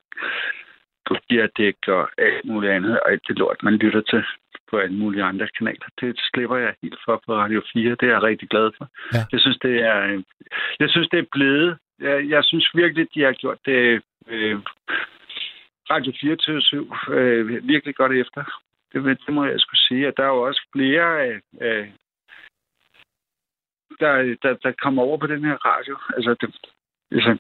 kopierdæk 1.07 1.77
og 1.89 2.09
alt 2.19 2.45
muligt 2.45 2.73
andet, 2.73 3.01
og 3.01 3.11
alt 3.11 3.23
det 3.29 3.39
lort, 3.39 3.63
man 3.63 3.77
lytter 3.77 4.01
til 4.01 4.23
på 4.71 4.79
alle 4.79 4.97
mulige 4.97 5.23
andre 5.23 5.49
kanaler. 5.59 5.89
Det 6.01 6.21
slipper 6.31 6.57
jeg 6.57 6.75
helt 6.83 7.01
for 7.05 7.23
på 7.27 7.35
Radio 7.35 7.63
4. 7.73 7.91
Det 7.91 8.03
er 8.03 8.15
jeg 8.17 8.23
rigtig 8.23 8.49
glad 8.49 8.71
for. 8.79 8.89
Ja. 9.15 9.23
Jeg 9.33 9.41
synes, 9.41 9.59
det 9.59 9.75
er, 9.83 9.99
øh, 10.03 10.23
jeg 10.81 10.91
synes, 10.91 11.09
det 11.09 11.19
er 11.19 11.33
blevet. 11.33 11.79
Jeg, 12.01 12.29
jeg 12.29 12.45
synes 12.45 12.71
virkelig, 12.75 13.07
de 13.15 13.23
har 13.23 13.33
gjort 13.33 13.59
det 13.67 14.03
øh, 14.29 14.59
Radio 15.91 16.13
24 16.21 16.63
øh, 17.09 17.69
virkelig 17.69 17.95
godt 17.95 18.13
efter. 18.13 18.45
Det, 18.93 19.19
det 19.27 19.35
må 19.35 19.45
jeg 19.45 19.61
skulle 19.61 19.87
sige. 19.89 20.07
at 20.07 20.15
der 20.17 20.23
er 20.23 20.35
jo 20.37 20.43
også 20.43 20.63
flere, 20.73 21.23
af, 21.27 21.41
af, 21.61 21.93
der, 24.01 24.37
der, 24.43 24.55
der 24.55 24.73
kommer 24.83 25.03
over 25.03 25.19
på 25.19 25.27
den 25.27 25.45
her 25.45 25.57
radio. 25.71 25.99
Altså, 26.17 26.35
det, 26.41 26.49
altså, 27.13 27.39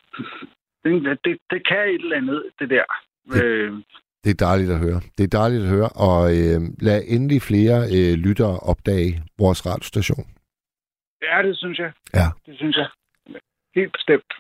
det, 0.85 1.19
det, 1.25 1.39
det 1.51 1.67
kan 1.69 1.89
et 1.89 1.95
eller 1.95 2.17
andet, 2.17 2.51
det 2.59 2.71
der. 2.71 2.85
Øh, 3.37 3.73
Det 4.27 4.33
er 4.41 4.47
dejligt 4.51 4.71
at 4.71 4.81
høre. 4.87 5.01
Det 5.19 5.25
er 5.25 5.33
dejligt 5.41 5.63
at 5.63 5.69
høre, 5.77 5.91
og 6.09 6.21
øh, 6.39 6.59
lad 6.87 6.99
endelig 7.15 7.41
flere 7.51 7.79
øh, 7.97 8.13
lyttere 8.27 8.57
opdage 8.71 9.11
vores 9.39 9.67
radiostation. 9.67 10.27
ja, 11.29 11.37
det 11.47 11.57
synes 11.57 11.79
jeg. 11.79 11.93
Ja. 12.15 12.29
Det 12.47 12.55
synes 12.57 12.77
jeg. 12.77 12.89
Helt 13.75 13.93
bestemt. 13.93 14.33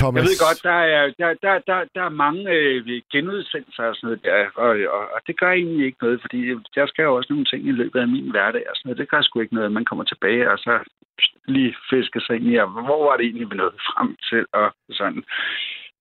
Thomas, 0.00 0.18
Jeg 0.20 0.28
ved 0.28 0.38
godt, 0.46 0.60
der 0.70 0.80
er, 0.96 1.02
der, 1.20 1.30
der, 1.44 1.54
der, 1.70 1.78
der 1.94 2.04
er 2.10 2.18
mange 2.26 2.42
øh, 2.50 3.02
genudsendelser 3.12 3.84
og 3.90 3.94
sådan 3.94 4.06
noget 4.06 4.24
der, 4.24 4.34
og, 4.64 4.70
og, 4.96 5.02
og 5.14 5.20
det 5.26 5.34
gør 5.40 5.52
egentlig 5.52 5.86
ikke 5.86 6.02
noget, 6.04 6.18
fordi 6.24 6.38
jeg 6.76 6.88
skal 6.88 7.02
jo 7.02 7.14
også 7.16 7.32
nogle 7.32 7.48
ting 7.50 7.62
i 7.68 7.78
løbet 7.80 8.00
af 8.00 8.08
min 8.08 8.30
hverdag 8.30 8.64
og 8.70 8.74
sådan 8.76 8.86
noget. 8.88 8.98
Det 9.02 9.10
gør 9.10 9.22
sgu 9.22 9.40
ikke 9.40 9.54
noget, 9.54 9.72
man 9.72 9.84
kommer 9.84 10.04
tilbage 10.04 10.50
og 10.52 10.58
så 10.58 10.72
lige 11.46 11.74
fisker 11.90 12.20
sig 12.20 12.36
ind 12.36 12.46
i, 12.52 12.56
og 12.56 12.68
hvor 12.86 13.00
var 13.08 13.16
det 13.16 13.24
egentlig, 13.24 13.50
vi 13.50 13.56
nåede 13.56 13.80
frem 13.90 14.16
til, 14.28 14.42
og 14.52 14.68
sådan. 14.90 15.24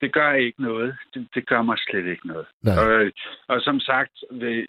Det 0.01 0.13
gør 0.13 0.31
ikke 0.33 0.61
noget. 0.61 0.97
Det, 1.13 1.27
det 1.35 1.47
gør 1.47 1.61
mig 1.61 1.77
slet 1.77 2.05
ikke 2.05 2.27
noget. 2.27 2.47
Nej. 2.61 2.75
Og, 2.83 3.11
og 3.47 3.61
som 3.61 3.79
sagt, 3.79 4.11
jeg, 4.31 4.65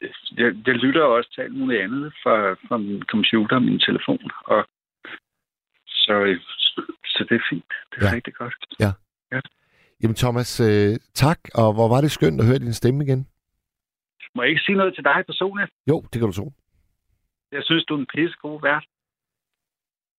jeg 0.66 0.74
lytter 0.84 1.02
også 1.02 1.30
til 1.34 1.40
alt 1.40 1.54
muligt 1.56 1.82
andet 1.82 2.12
fra, 2.22 2.52
fra 2.68 2.76
min 2.76 3.02
computer 3.02 3.56
og 3.56 3.62
min 3.62 3.78
telefon, 3.78 4.30
og 4.44 4.68
så, 5.86 6.38
så 7.04 7.26
det 7.28 7.34
er 7.36 7.46
fint. 7.50 7.72
Det 7.90 7.96
er 8.02 8.04
Ja. 8.04 8.10
ja. 8.10 8.14
rigtig 8.16 8.34
godt. 8.34 8.54
Jamen 10.02 10.14
Thomas, 10.14 10.60
øh, 10.60 10.96
tak, 11.14 11.38
og 11.54 11.74
hvor 11.74 11.88
var 11.88 12.00
det 12.00 12.10
skønt 12.10 12.40
at 12.40 12.46
høre 12.46 12.58
din 12.58 12.72
stemme 12.72 13.04
igen. 13.04 13.28
Må 14.34 14.42
jeg 14.42 14.50
ikke 14.50 14.62
sige 14.66 14.76
noget 14.76 14.94
til 14.94 15.04
dig 15.04 15.24
personligt? 15.26 15.70
Jo, 15.90 15.96
det 16.12 16.16
kan 16.20 16.28
du 16.30 16.32
tro. 16.32 16.52
Jeg 17.52 17.62
synes, 17.64 17.84
du 17.84 17.94
er 17.94 17.98
en 17.98 18.06
pissegod 18.14 18.60
vært. 18.62 18.84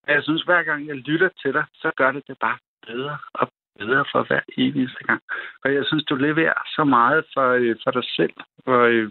Jeg 0.06 0.22
synes, 0.22 0.42
hver 0.42 0.62
gang 0.62 0.86
jeg 0.86 0.96
lytter 0.96 1.28
til 1.42 1.52
dig, 1.52 1.64
så 1.74 1.90
gør 1.96 2.12
det 2.12 2.22
det 2.28 2.36
bare 2.40 2.58
bedre 2.86 3.18
og 3.34 3.52
bedre 3.80 4.04
for 4.12 4.22
hver 4.28 4.40
eneste 4.64 5.02
gang. 5.08 5.22
Og 5.64 5.68
jeg 5.74 5.84
synes, 5.86 6.04
du 6.04 6.14
leverer 6.14 6.58
så 6.76 6.84
meget 6.84 7.24
for, 7.34 7.48
øh, 7.60 7.76
for 7.84 7.90
dig 7.90 8.04
selv. 8.18 8.36
Og, 8.66 8.82
øh, 8.90 9.10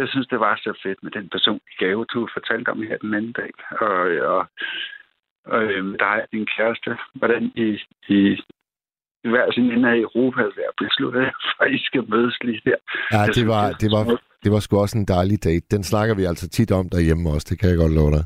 jeg 0.00 0.08
synes, 0.08 0.26
det 0.32 0.40
var 0.40 0.54
så 0.56 0.72
fedt 0.82 1.02
med 1.02 1.10
den 1.18 1.28
personlige 1.34 1.76
gave, 1.78 2.04
du 2.04 2.28
fortalte 2.36 2.68
om 2.68 2.82
her 2.82 2.98
den 2.98 3.14
anden 3.14 3.32
dag. 3.32 3.52
Og, 3.86 4.08
øh, 4.10 4.22
og, 4.34 4.42
og 5.44 5.62
øh, 5.62 5.84
dig 5.98 6.16
og 6.24 6.28
din 6.32 6.46
kæreste, 6.56 6.90
hvordan 7.14 7.42
I, 7.64 7.68
I 8.08 8.18
i 9.24 9.28
hver 9.28 9.52
sin 9.52 9.70
ende 9.72 9.88
af 9.90 9.96
Europa 9.96 10.42
der 10.42 10.70
besluttede 10.78 11.24
jeg, 11.24 11.32
for 11.56 11.64
I 11.64 11.78
skal 11.78 12.04
mødes 12.10 12.36
lige 12.42 12.62
der. 12.64 12.76
Ja, 13.12 13.22
det 13.36 13.46
var, 13.54 13.64
det 13.82 13.88
var, 13.96 14.02
det 14.44 14.52
var 14.52 14.60
sgu 14.60 14.78
også 14.78 14.98
en 14.98 15.04
dejlig 15.16 15.44
date. 15.44 15.66
Den 15.70 15.84
snakker 15.84 16.14
vi 16.14 16.24
altså 16.24 16.48
tit 16.48 16.70
om 16.72 16.88
derhjemme 16.88 17.30
også, 17.30 17.46
det 17.50 17.58
kan 17.60 17.68
jeg 17.70 17.78
godt 17.78 17.94
love 17.94 18.10
dig. 18.16 18.24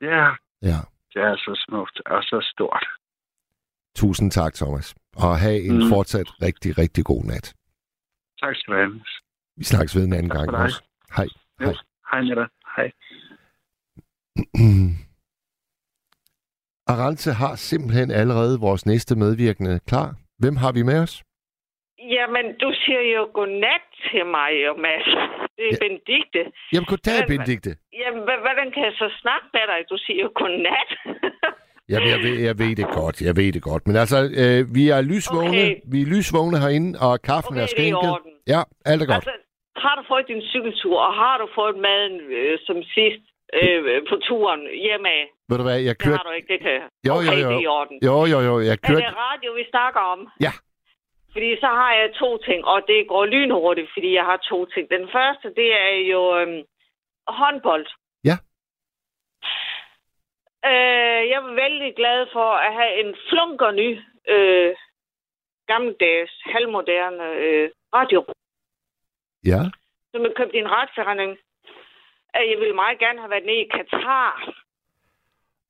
Ja, 0.00 0.26
Ja. 0.70 0.78
det 1.14 1.22
er 1.22 1.36
så 1.36 1.64
smukt 1.68 2.00
og 2.06 2.22
så 2.22 2.38
stort. 2.52 2.84
Tusind 3.96 4.30
tak, 4.30 4.54
Thomas. 4.54 4.94
Og 5.16 5.38
have 5.38 5.60
en 5.68 5.78
Mm. 5.78 5.88
fortsat 5.88 6.28
rigtig, 6.42 6.78
rigtig 6.78 7.04
god 7.04 7.24
nat. 7.24 7.54
Tak 8.40 8.56
skal 8.56 8.72
du 8.74 8.78
have. 8.78 9.00
Vi 9.56 9.64
snakkes 9.64 9.96
ved 9.96 10.04
en 10.04 10.12
anden 10.12 10.30
Tak 10.30 10.36
gang 10.38 10.56
også. 10.64 10.82
Hej. 11.16 11.26
Jo, 11.60 11.66
Hej. 11.66 11.74
Hej 12.12 12.20
med 12.22 12.36
dig. 12.36 12.48
Hej. 12.76 12.88
Arance 16.92 17.30
har 17.32 17.54
simpelthen 17.56 18.10
allerede 18.10 18.60
vores 18.60 18.86
næste 18.86 19.16
medvirkende 19.16 19.80
klar. 19.88 20.08
Hvem 20.38 20.56
har 20.56 20.72
vi 20.72 20.82
med 20.82 20.98
os? 21.06 21.14
Jamen, 22.16 22.46
du 22.62 22.68
siger 22.84 23.02
jo 23.16 23.22
godnat 23.38 23.84
til 24.10 24.26
mig, 24.36 24.50
jo, 24.66 24.72
Mads. 24.86 25.08
Det 25.56 25.64
er 25.70 25.72
ja. 25.76 25.78
Benedikte. 25.84 26.42
Jamen, 26.72 26.86
goddag, 26.92 27.14
Hvordan- 27.18 27.28
Benedikte. 27.32 27.70
Jamen, 28.02 28.22
hvordan 28.46 28.68
kan 28.74 28.82
jeg 28.88 28.94
så 29.02 29.08
snakke 29.22 29.46
med 29.56 29.64
dig? 29.72 29.78
Du 29.90 29.96
siger 30.06 30.20
jo 30.26 30.30
godnat. 30.40 30.90
Jamen, 31.92 32.08
jeg 32.14 32.20
ved, 32.26 32.36
jeg 32.48 32.54
ved 32.62 32.72
det 32.80 32.86
godt, 33.00 33.16
jeg 33.28 33.34
ved 33.40 33.48
det 33.56 33.62
godt. 33.70 33.82
Men 33.88 33.96
altså, 34.02 34.18
øh, 34.42 34.60
vi 34.78 34.84
er 34.96 35.00
lysvågne, 35.12 35.62
Okay. 35.64 35.74
vi 35.92 35.98
er 36.04 36.08
lysvågne 36.14 36.56
herinde, 36.62 36.90
og 37.06 37.12
kaffen 37.30 37.54
Okay, 37.54 37.62
er 37.62 37.66
det 37.66 37.72
er 37.72 37.76
i 37.76 37.78
skænket. 37.78 38.10
orden. 38.16 38.32
Ja, 38.54 38.60
alt 38.90 39.00
er 39.04 39.06
godt. 39.12 39.16
altså, 39.20 39.34
har 39.84 39.94
du 39.98 40.02
fået 40.12 40.24
din 40.32 40.42
cykeltur, 40.52 40.96
og 41.06 41.12
har 41.22 41.34
du 41.42 41.46
fået 41.58 41.76
maden 41.88 42.14
øh, 42.38 42.54
som 42.66 42.76
sidst 42.96 43.22
øh, 43.60 43.80
på 44.10 44.14
turen 44.28 44.62
hjemme 44.84 45.08
af? 45.18 45.24
Ved 45.48 45.56
du 45.60 45.64
hvad, 45.68 45.78
jeg 45.88 45.94
Det 45.98 46.02
kørte... 46.04 46.18
har 46.20 46.26
du 46.30 46.34
ikke, 46.38 46.50
det 46.54 46.60
kan 46.64 46.72
jeg. 46.80 46.86
Jo, 47.08 47.12
okay, 47.18 47.26
jo, 47.26 47.36
jo. 47.44 47.48
det 47.50 47.56
er 47.60 47.66
i 47.68 47.70
orden. 47.80 47.96
Jo, 48.08 48.16
jo, 48.32 48.38
jo, 48.48 48.54
jeg 48.70 48.76
Er 48.78 48.82
kørte... 48.88 49.02
det 49.08 49.14
radio, 49.28 49.48
vi 49.60 49.64
snakker 49.74 50.00
om? 50.14 50.20
Ja. 50.46 50.52
Fordi 51.34 51.50
så 51.64 51.70
har 51.80 51.92
jeg 52.00 52.08
to 52.22 52.30
ting, 52.48 52.60
og 52.72 52.78
det 52.90 52.98
går 53.12 53.24
lynhurtigt, 53.34 53.88
fordi 53.94 54.10
jeg 54.18 54.24
har 54.30 54.38
to 54.52 54.58
ting. 54.74 54.84
Den 54.96 55.04
første, 55.16 55.46
det 55.60 55.68
er 55.86 55.94
jo 56.14 56.22
øhm, 56.40 56.60
håndbold. 57.40 57.86
Øh, 60.64 61.20
jeg 61.30 61.38
er 61.42 61.54
vældig 61.62 61.94
glad 61.96 62.26
for 62.32 62.48
at 62.66 62.72
have 62.74 62.92
en 63.04 63.16
flunker 63.28 63.70
ny, 63.70 63.90
øh, 64.34 64.74
gammeldags, 65.66 66.32
halvmoderne 66.44 67.24
øh, 67.44 67.70
radio, 67.94 68.20
Ja, 69.46 69.62
som 70.10 70.22
jeg 70.22 70.32
købte 70.36 70.56
i 70.56 70.60
en 70.60 70.70
retforretning. 70.70 71.30
Øh, 72.36 72.50
Jeg 72.50 72.58
ville 72.60 72.74
meget 72.74 72.98
gerne 72.98 73.18
have 73.20 73.30
været 73.30 73.46
nede 73.46 73.62
i 73.64 73.68
Katar 73.76 74.52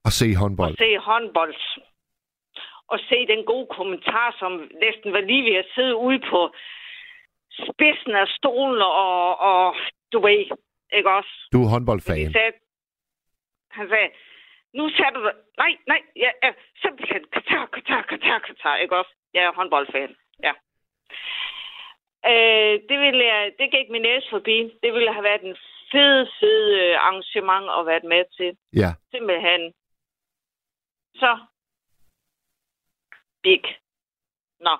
og 0.04 0.12
se 0.12 0.26
og 0.34 0.40
håndbold. 0.42 0.76
se 0.76 0.98
håndbold. 0.98 1.54
Og 2.92 2.98
se 3.08 3.26
den 3.26 3.44
gode 3.44 3.66
kommentar, 3.76 4.36
som 4.38 4.52
næsten 4.84 5.12
var 5.12 5.20
lige 5.20 5.44
ved 5.50 5.56
at 5.58 5.66
sidde 5.74 5.96
ude 5.96 6.20
på 6.30 6.54
spidsen 7.68 8.14
af 8.22 8.26
stolen 8.28 8.82
og, 8.82 9.38
og 9.40 9.74
du 10.12 10.20
ved, 10.20 10.44
ikke 10.92 11.10
også? 11.10 11.32
Du 11.52 11.58
er 11.64 11.68
håndboldfan. 11.68 12.32
sagde, 12.32 12.52
han 13.70 13.88
sagde, 13.88 14.08
nu 14.74 14.88
sætter 14.88 15.20
du... 15.20 15.30
Nej, 15.58 15.72
nej, 15.86 16.02
jeg 16.16 16.32
er 16.42 16.52
simpelthen 16.82 17.24
Katar, 17.32 17.66
Katar, 17.66 18.02
Katar, 18.02 18.38
Katar, 18.38 18.76
ikke 18.76 18.96
også? 18.96 19.12
Jeg 19.34 19.44
er 19.44 19.52
håndboldfan, 19.52 20.16
ja. 20.42 20.52
Øh, 22.26 22.74
det, 22.88 22.98
ville 23.00 23.24
jeg, 23.24 23.52
det 23.58 23.70
gik 23.70 23.90
min 23.90 24.02
næse 24.02 24.30
forbi. 24.30 24.56
Det 24.82 24.92
ville 24.94 25.12
have 25.12 25.24
været 25.24 25.42
en 25.42 25.56
fed, 25.92 26.26
fed 26.40 26.62
øh, 26.80 26.94
arrangement 27.00 27.66
at 27.78 27.86
være 27.86 28.08
med 28.08 28.24
til. 28.36 28.56
Ja, 28.80 28.90
Simpelthen. 29.10 29.72
Så. 31.14 31.38
Big. 33.42 33.64
Nå. 34.60 34.74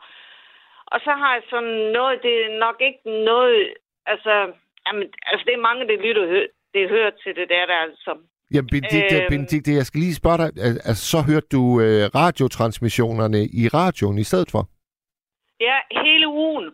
Og 0.86 1.00
så 1.00 1.10
har 1.10 1.34
jeg 1.34 1.42
sådan 1.50 1.92
noget, 1.96 2.22
det 2.22 2.44
er 2.44 2.58
nok 2.58 2.80
ikke 2.80 3.10
noget, 3.24 3.74
altså, 4.06 4.52
jamen, 4.86 5.12
altså 5.22 5.44
det 5.46 5.54
er 5.54 5.66
mange, 5.68 5.88
der 5.88 6.02
lytter, 6.06 6.46
det 6.74 6.88
hører 6.88 7.10
til 7.10 7.36
det 7.36 7.48
der, 7.48 7.66
der 7.66 7.74
altså. 7.74 8.18
Jamen, 8.54 8.68
Benedikte, 8.74 9.16
Øhm. 9.16 9.30
Benedikte, 9.30 9.70
jeg 9.80 9.86
skal 9.86 10.00
lige 10.00 10.14
spørge 10.22 10.38
dig. 10.42 10.48
al- 10.66 10.80
Altså, 10.88 11.04
så 11.12 11.18
hørte 11.30 11.48
du 11.56 11.62
øh, 11.84 12.02
radiotransmissionerne 12.20 13.40
i 13.60 13.62
radioen 13.78 14.18
i 14.18 14.24
stedet 14.30 14.50
for? 14.50 14.62
Ja, 15.68 15.78
hele 16.04 16.26
ugen. 16.28 16.66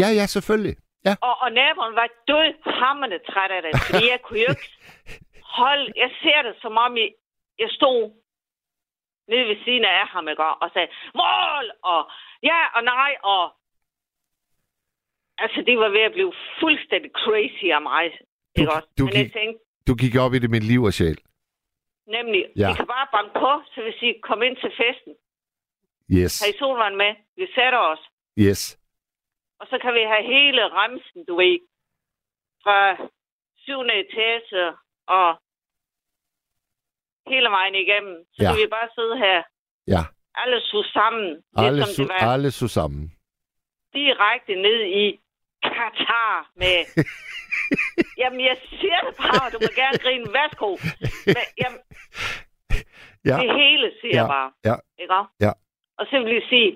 Ja, 0.00 0.08
ja, 0.18 0.26
selvfølgelig. 0.26 0.76
Ja. 1.06 1.14
Og, 1.28 1.34
og 1.44 1.48
naboen 1.52 1.94
var 2.00 2.08
død 2.30 2.50
hammerne 2.80 3.18
træt 3.30 3.50
af 3.56 3.62
det, 3.66 3.72
fordi 3.86 4.04
jeg 4.14 4.20
kunne 4.24 4.40
jo 4.46 4.50
ikke 4.56 4.68
holde, 5.58 5.86
jeg 6.02 6.10
ser 6.22 6.40
det 6.46 6.54
som 6.62 6.74
om, 6.84 6.96
jeg, 6.96 7.10
jeg 7.58 7.70
stod 7.78 8.00
nede 9.30 9.44
ved 9.50 9.56
siden 9.64 9.84
af 9.84 10.06
ham, 10.14 10.28
ikke? 10.28 10.44
og 10.64 10.70
sagde, 10.74 10.88
mål, 11.22 11.64
og 11.92 12.00
ja, 12.50 12.60
og 12.76 12.82
nej, 12.94 13.12
og 13.32 13.42
altså, 15.44 15.58
det 15.68 15.78
var 15.78 15.88
ved 15.96 16.04
at 16.08 16.12
blive 16.12 16.32
fuldstændig 16.60 17.10
crazy 17.22 17.64
af 17.76 17.82
mig, 17.90 18.04
ikke 18.58 18.72
også? 18.76 18.88
du 18.98 19.04
Men 19.04 19.14
jeg 19.14 19.32
tænkte, 19.38 19.60
Du 19.86 19.94
gik 19.94 20.14
op 20.24 20.34
i 20.34 20.38
det 20.38 20.50
med 20.50 20.60
liv 20.60 20.82
og 20.82 20.92
sjæl. 20.92 21.18
nemlig, 22.06 22.42
Ja. 22.56 22.68
vi 22.68 22.74
kan 22.76 22.86
bare 22.86 23.08
banke 23.16 23.32
på, 23.44 23.52
så 23.74 23.78
vil 23.82 23.94
sige, 24.00 24.14
kom 24.22 24.42
ind 24.42 24.56
til 24.56 24.72
festen. 24.82 25.14
Yes, 26.18 26.40
Har 26.40 26.48
I 26.52 26.58
solvand 26.58 26.94
med? 27.02 27.12
Vi 27.36 27.46
sætter 27.54 27.78
os. 27.92 28.02
yes. 28.38 28.78
Og 29.60 29.66
så 29.70 29.78
kan 29.82 29.92
vi 29.94 30.02
have 30.12 30.24
hele 30.36 30.62
remsen, 30.80 31.24
du 31.28 31.34
ved, 31.36 31.58
fra 32.64 32.78
syvende 33.64 33.94
etage 34.04 34.72
og 35.06 35.28
hele 37.32 37.48
vejen 37.56 37.74
igennem. 37.74 38.16
Så 38.32 38.42
Ja. 38.42 38.48
kan 38.50 38.58
vi 38.62 38.66
bare 38.76 38.88
sidde 38.96 39.16
her, 39.18 39.42
Ja, 39.94 40.02
alle 40.34 40.60
så 40.60 40.90
sammen, 40.92 41.42
alle, 41.56 41.76
ligesom 41.76 42.04
su- 42.04 42.24
alle 42.32 42.50
så 42.50 42.68
sammen. 42.68 43.02
direkte 43.92 44.54
ned 44.54 44.80
i 45.02 45.20
Katar 45.62 46.50
med... 46.56 46.76
jamen, 48.22 48.40
jeg 48.50 48.56
siger 48.80 48.98
det 49.06 49.14
bare, 49.22 49.46
du 49.54 49.58
må 49.66 49.70
gerne 49.82 49.98
grine. 50.04 50.26
Værsgo. 50.36 50.68
Men, 51.36 51.44
jamen, 51.62 51.80
Ja, 53.30 53.36
det 53.42 53.50
hele, 53.62 53.86
siger 54.00 54.14
Ja. 54.16 54.20
jeg 54.22 54.28
bare. 54.36 54.50
ja, 54.68 54.74
Ikke? 55.02 55.18
ja. 55.46 55.52
Og 55.98 56.04
så 56.10 56.16
vil 56.24 56.32
jeg 56.38 56.46
sige, 56.52 56.70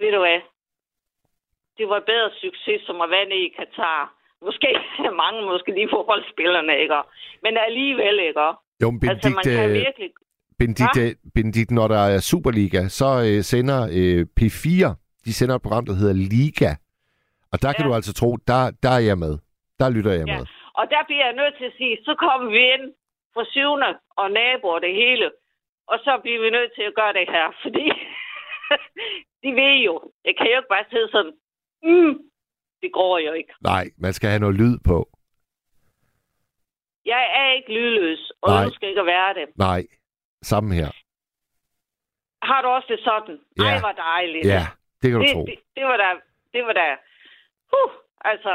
ved 0.00 0.10
du 0.16 0.20
hvad, 0.26 0.40
det 1.78 1.86
var 1.92 2.00
bedre 2.12 2.30
succes, 2.44 2.80
som 2.86 2.96
at 3.04 3.10
være 3.14 3.26
nede 3.32 3.44
i 3.48 3.52
Katar. 3.58 4.00
Måske 4.46 4.68
mange, 5.22 5.40
måske 5.52 5.70
lige 5.78 5.88
fodboldspillerne, 5.94 6.72
ikke? 6.84 7.00
Men 7.44 7.52
alligevel, 7.68 8.16
ikke? 8.28 8.46
Jo, 8.82 8.88
men 8.90 9.08
Altså, 9.10 9.28
man 9.38 9.44
kan 9.44 9.72
virkelig... 9.72 10.10
Benedikte, 10.58 11.02
Benedikte, 11.34 11.74
når 11.74 11.88
der 11.88 11.98
er 12.14 12.18
Superliga, 12.20 12.88
så 12.88 13.08
øh, 13.28 13.42
sender 13.52 13.80
øh, 13.98 14.20
P4, 14.40 14.94
de 15.24 15.32
sender 15.32 15.54
et 15.54 15.62
program, 15.62 15.86
der 15.86 15.94
hedder 15.94 16.14
Liga. 16.14 16.70
Og 17.52 17.62
der 17.62 17.72
kan 17.72 17.84
Ja. 17.84 17.88
du 17.88 17.94
altså 17.94 18.12
tro, 18.14 18.36
der, 18.36 18.70
der 18.82 18.90
er 18.90 18.98
jeg 18.98 19.18
med. 19.18 19.38
Der 19.80 19.88
lytter 19.90 20.12
jeg 20.12 20.26
Ja. 20.26 20.36
med. 20.38 20.46
Og 20.80 20.84
der 20.90 21.02
bliver 21.08 21.24
jeg 21.24 21.34
nødt 21.40 21.54
til 21.58 21.64
at 21.64 21.76
sige, 21.76 21.98
så 22.04 22.14
kommer 22.14 22.50
vi 22.50 22.62
ind 22.74 22.94
fra 23.34 23.44
syvende 23.54 23.90
og 24.20 24.30
naboer 24.30 24.78
det 24.78 24.94
hele. 24.94 25.30
Og 25.86 25.98
så 26.04 26.18
bliver 26.22 26.40
vi 26.42 26.50
nødt 26.50 26.72
til 26.74 26.82
at 26.82 26.94
gøre 26.94 27.12
det 27.12 27.26
her, 27.34 27.46
fordi 27.62 27.86
de 29.42 29.48
ved 29.60 29.74
jo, 29.88 29.94
jeg 30.24 30.34
kan 30.38 30.46
jo 30.46 30.56
ikke 30.56 30.68
bare 30.76 30.84
sidde 30.90 31.08
sådan, 31.10 31.32
mm, 31.82 32.14
det 32.82 32.90
går 32.92 33.18
jo 33.18 33.32
ikke. 33.32 33.52
Nej, 33.60 33.84
man 33.98 34.12
skal 34.12 34.28
have 34.30 34.40
noget 34.40 34.56
lyd 34.56 34.78
på. 34.90 34.98
Jeg 37.04 37.22
er 37.40 37.50
ikke 37.52 37.72
lydløs, 37.74 38.32
og 38.42 38.50
Nej. 38.50 38.64
du 38.64 38.70
skal 38.74 38.88
ikke 38.88 39.06
være 39.06 39.34
det. 39.34 39.46
Nej, 39.58 39.82
samme 40.42 40.74
her. 40.74 40.90
Har 42.42 42.62
du 42.62 42.68
også 42.68 42.86
det 42.88 43.00
sådan? 43.04 43.40
Ja. 43.58 43.64
Ej, 43.64 43.78
hvor 43.80 43.92
dejligt. 43.92 44.46
Ja, 44.46 44.62
det 45.02 45.10
kan 45.10 45.20
du 45.20 45.26
det, 45.26 45.32
tro. 45.34 45.46
det, 45.46 45.58
det 45.76 45.84
var 45.84 45.96
da, 45.96 46.08
det 46.54 46.64
var 46.66 46.72
da, 46.72 46.96
huh, 47.72 47.90
altså, 48.32 48.54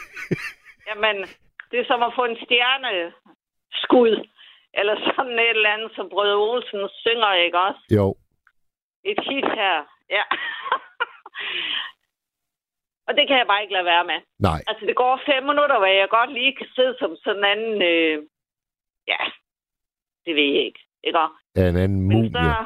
jamen, 0.88 1.16
det 1.70 1.76
er 1.80 1.86
som 1.90 2.02
at 2.02 2.12
få 2.18 2.24
en 2.24 2.38
stjerne 2.44 3.12
skud, 3.82 4.14
eller 4.80 4.94
sådan 5.14 5.38
et 5.38 5.50
eller 5.56 5.70
andet, 5.74 5.90
som 5.96 6.08
Brødre 6.12 6.36
Olsen 6.50 6.88
synger, 7.04 7.32
ikke 7.46 7.58
også? 7.68 7.82
Jo, 7.98 8.06
Et 9.10 9.20
hit 9.28 9.48
her, 9.60 9.76
ja. 10.16 10.24
Og 13.08 13.16
det 13.16 13.24
kan 13.28 13.38
jeg 13.38 13.46
bare 13.46 13.62
ikke 13.62 13.72
lade 13.74 13.84
være 13.84 14.04
med. 14.04 14.20
nej. 14.38 14.60
Altså, 14.66 14.86
det 14.86 14.96
går 14.96 15.20
fem 15.30 15.42
minutter, 15.50 15.78
hvor 15.78 15.86
jeg 16.00 16.08
godt 16.10 16.32
lige 16.32 16.56
kan 16.56 16.66
sidde 16.76 16.94
som 16.98 17.16
sådan 17.24 17.38
en 17.38 17.44
anden, 17.44 17.82
øh, 17.92 18.16
ja, 19.12 19.22
det 20.24 20.34
ved 20.36 20.42
jeg 20.54 20.64
ikke, 20.68 20.82
ikke? 21.04 21.18
Er 21.56 21.68
en 21.68 21.76
anden 21.76 22.00
Men 22.08 22.16
mumie. 22.16 22.30
så, 22.30 22.64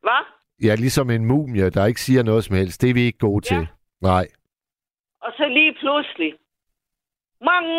hvad? 0.00 0.22
Ja, 0.66 0.74
ligesom 0.74 1.10
en 1.10 1.24
mumie, 1.24 1.70
der 1.70 1.86
ikke 1.86 2.00
siger 2.00 2.22
noget 2.22 2.44
som 2.44 2.56
helst. 2.56 2.80
Det 2.82 2.90
er 2.90 2.94
vi 2.94 3.00
ikke 3.00 3.18
gode 3.18 3.44
til. 3.46 3.68
Nej. 4.00 4.26
Og 5.20 5.32
så 5.36 5.48
lige 5.48 5.74
pludselig, 5.74 6.34
mange, 7.40 7.76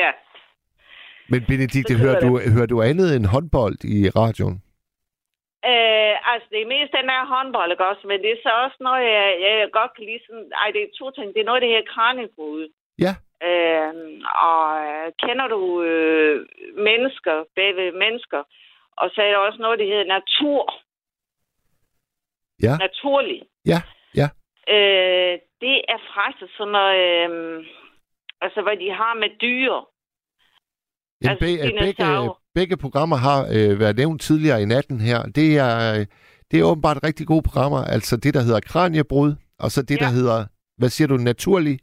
ja, 0.00 0.10
Men 1.30 1.40
Benedikte, 1.48 1.94
hører 2.02 2.20
du, 2.20 2.28
hører 2.54 2.66
du 2.66 2.82
andet 2.82 3.16
end 3.16 3.26
håndbold 3.26 3.78
i 3.84 3.98
radioen? 4.20 4.56
Øh, 5.70 6.14
altså, 6.32 6.46
det 6.52 6.60
er 6.62 6.72
mest 6.74 6.92
den 6.98 7.08
her 7.12 7.24
håndbold, 7.34 7.70
ikke 7.70 7.86
også? 7.90 8.04
Men 8.10 8.18
det 8.22 8.30
er 8.32 8.40
så 8.42 8.52
også 8.64 8.78
noget, 8.80 9.04
jeg, 9.16 9.28
jeg 9.44 9.68
godt 9.78 9.92
kan 9.94 10.04
lide 10.04 10.22
sådan... 10.26 10.52
Ej, 10.62 10.70
det 10.74 10.82
er 10.82 10.98
to 10.98 11.10
ting. 11.10 11.34
Det 11.34 11.40
er 11.40 11.50
noget, 11.50 11.62
det 11.62 11.74
her 11.74 11.90
kraniebrud. 11.94 12.64
Ja. 13.04 13.12
Øh, 13.48 13.94
og 14.50 14.62
kender 15.24 15.46
du 15.54 15.82
øh, 15.82 16.46
mennesker, 16.88 17.36
bagved 17.56 17.92
mennesker? 18.04 18.42
og 19.02 19.06
så 19.14 19.18
er 19.22 19.30
der 19.30 19.46
også 19.48 19.60
noget, 19.62 19.78
der 19.78 19.90
hedder 19.92 20.14
natur. 20.16 20.62
Ja. 22.62 22.76
Naturlig. 22.86 23.42
Ja, 23.66 23.80
ja. 24.20 24.28
Øh, 24.74 25.34
det 25.60 25.76
er 25.94 25.98
faktisk 26.18 26.52
sådan 26.56 26.72
noget, 26.72 26.96
øh, 27.10 27.66
altså 28.40 28.62
hvad 28.62 28.76
de 28.76 28.90
har 29.00 29.14
med 29.14 29.30
dyr. 29.40 29.74
Ja, 31.24 31.30
Altså, 31.30 31.44
be, 31.44 31.52
begge, 31.84 32.34
begge 32.54 32.76
programmer 32.76 33.16
har 33.16 33.40
øh, 33.56 33.80
været 33.80 33.96
nævnt 33.96 34.20
tidligere 34.22 34.62
i 34.62 34.70
natten 34.74 35.00
her. 35.00 35.20
Det 35.38 35.48
er, 35.66 35.74
øh, 35.94 36.06
det 36.50 36.56
er 36.60 36.70
åbenbart 36.70 37.04
rigtig 37.08 37.26
gode 37.26 37.42
programmer. 37.48 37.80
Altså 37.94 38.16
det, 38.16 38.34
der 38.34 38.42
hedder 38.46 38.60
Kraniebrud, 38.70 39.32
og 39.58 39.68
så 39.70 39.82
det, 39.82 39.96
ja. 40.00 40.04
der 40.04 40.10
hedder, 40.18 40.38
hvad 40.78 40.88
siger 40.88 41.08
du, 41.08 41.16
Naturlig? 41.16 41.78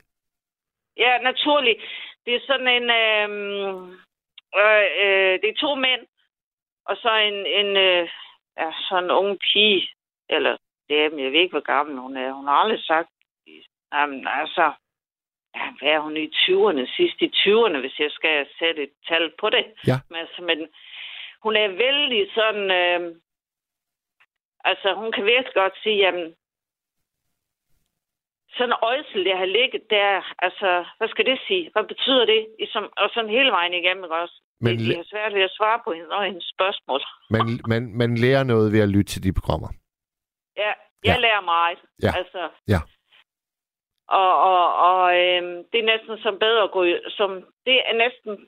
Ja, 0.97 1.17
naturligt. 1.29 1.81
Det 2.25 2.35
er 2.35 2.43
sådan 2.47 2.67
en... 2.77 2.85
Øh, 3.03 3.29
øh, 4.61 4.85
øh, 5.03 5.33
det 5.41 5.49
er 5.49 5.61
to 5.65 5.75
mænd, 5.75 6.01
og 6.89 6.95
så 6.95 7.11
en, 7.29 7.37
en 7.59 7.69
øh, 7.87 8.09
ja, 8.59 8.69
sådan 8.89 9.03
en 9.03 9.11
ung 9.11 9.39
pige, 9.39 9.89
eller 10.29 10.57
det 10.89 10.97
jeg 11.23 11.31
ved 11.31 11.41
ikke, 11.41 11.57
hvor 11.57 11.71
gammel 11.75 11.99
hun 11.99 12.17
er. 12.17 12.31
Hun 12.31 12.47
har 12.47 12.53
aldrig 12.53 12.83
sagt, 12.83 13.09
jamen 13.93 14.27
altså, 14.27 14.65
ja, 15.55 15.65
hvad 15.79 15.89
er 15.89 15.99
hun 15.99 16.17
i 16.17 16.27
20'erne, 16.43 16.95
sidst 16.97 17.21
i 17.21 17.29
20'erne, 17.41 17.77
hvis 17.77 17.99
jeg 17.99 18.11
skal 18.11 18.47
sætte 18.59 18.83
et 18.83 18.93
tal 19.07 19.31
på 19.39 19.49
det. 19.49 19.65
Ja. 19.87 19.97
Men, 20.09 20.17
altså, 20.19 20.41
men 20.41 20.59
hun 21.43 21.55
er 21.55 21.67
vældig 21.67 22.21
sådan, 22.33 22.65
øh, 22.81 23.15
altså 24.63 24.93
hun 25.01 25.11
kan 25.11 25.25
virkelig 25.25 25.53
godt 25.53 25.75
sige, 25.83 25.97
jamen, 26.05 26.35
sådan 28.57 28.73
en 28.73 28.83
øjsel, 28.91 29.25
der 29.25 29.37
har 29.37 29.49
ligget 29.59 29.83
der, 29.89 30.09
altså, 30.45 30.69
hvad 30.97 31.07
skal 31.09 31.25
det 31.25 31.39
sige? 31.47 31.69
Hvad 31.73 31.83
betyder 31.83 32.25
det? 32.25 32.41
I 32.63 32.65
som, 32.73 32.83
og 32.97 33.09
sådan 33.13 33.35
hele 33.37 33.51
vejen 33.57 33.73
igennem, 33.73 34.03
ikke 34.03 34.15
også? 34.23 34.37
Men 34.61 34.71
Men 34.71 34.79
det 34.79 34.97
er 34.97 35.03
svært 35.13 35.33
ved 35.33 35.41
at 35.41 35.55
svare 35.57 35.79
på 35.85 35.91
hende, 35.97 36.09
og 36.17 36.23
hendes 36.25 36.47
spørgsmål. 36.55 37.01
Man, 37.35 37.45
man, 37.71 37.81
man 38.01 38.17
lærer 38.17 38.43
noget 38.43 38.71
ved 38.73 38.81
at 38.85 38.89
lytte 38.89 39.11
til 39.13 39.23
de 39.23 39.33
programmer. 39.39 39.69
Ja, 40.57 40.71
jeg 41.03 41.15
ja. 41.15 41.17
lærer 41.17 41.41
meget. 41.41 41.79
Ja. 42.03 42.11
Altså, 42.17 42.49
Ja. 42.67 42.79
og, 44.07 44.31
og, 44.51 44.75
og 44.87 45.17
øhm, 45.21 45.63
det 45.71 45.79
er 45.79 45.85
næsten 45.93 46.17
som 46.23 46.39
bedre 46.39 46.63
at 46.63 46.71
gå 46.71 46.83
i, 46.83 46.99
som, 47.09 47.29
det 47.65 47.75
er 47.89 47.93
næsten 47.93 48.47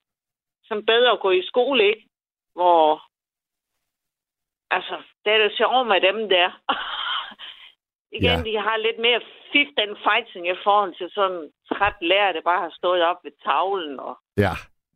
som 0.64 0.86
bedre 0.86 1.12
at 1.12 1.20
gå 1.20 1.32
i 1.32 1.44
skole, 1.52 1.84
ikke? 1.88 2.08
Hvor, 2.56 3.02
altså, 4.76 4.96
det 5.26 5.34
er 5.34 5.38
det 5.44 5.58
sjovt 5.58 5.88
med 5.88 6.02
dem 6.02 6.30
der. 6.30 6.50
Igen, 8.18 8.38
Ja. 8.40 8.44
de 8.52 8.58
har 8.68 8.78
lidt 8.78 9.00
mere 9.00 9.22
fif 9.52 9.68
and 9.78 9.96
fighting 10.08 10.48
i 10.48 10.56
forhold 10.64 10.94
til 10.96 11.10
sådan 11.12 11.52
træt 11.70 11.96
lærer, 12.02 12.32
der 12.32 12.42
bare 12.42 12.62
har 12.62 12.74
stået 12.80 13.02
op 13.04 13.20
ved 13.24 13.32
tavlen, 13.44 14.00
og 14.00 14.18
Ja, 14.38 14.54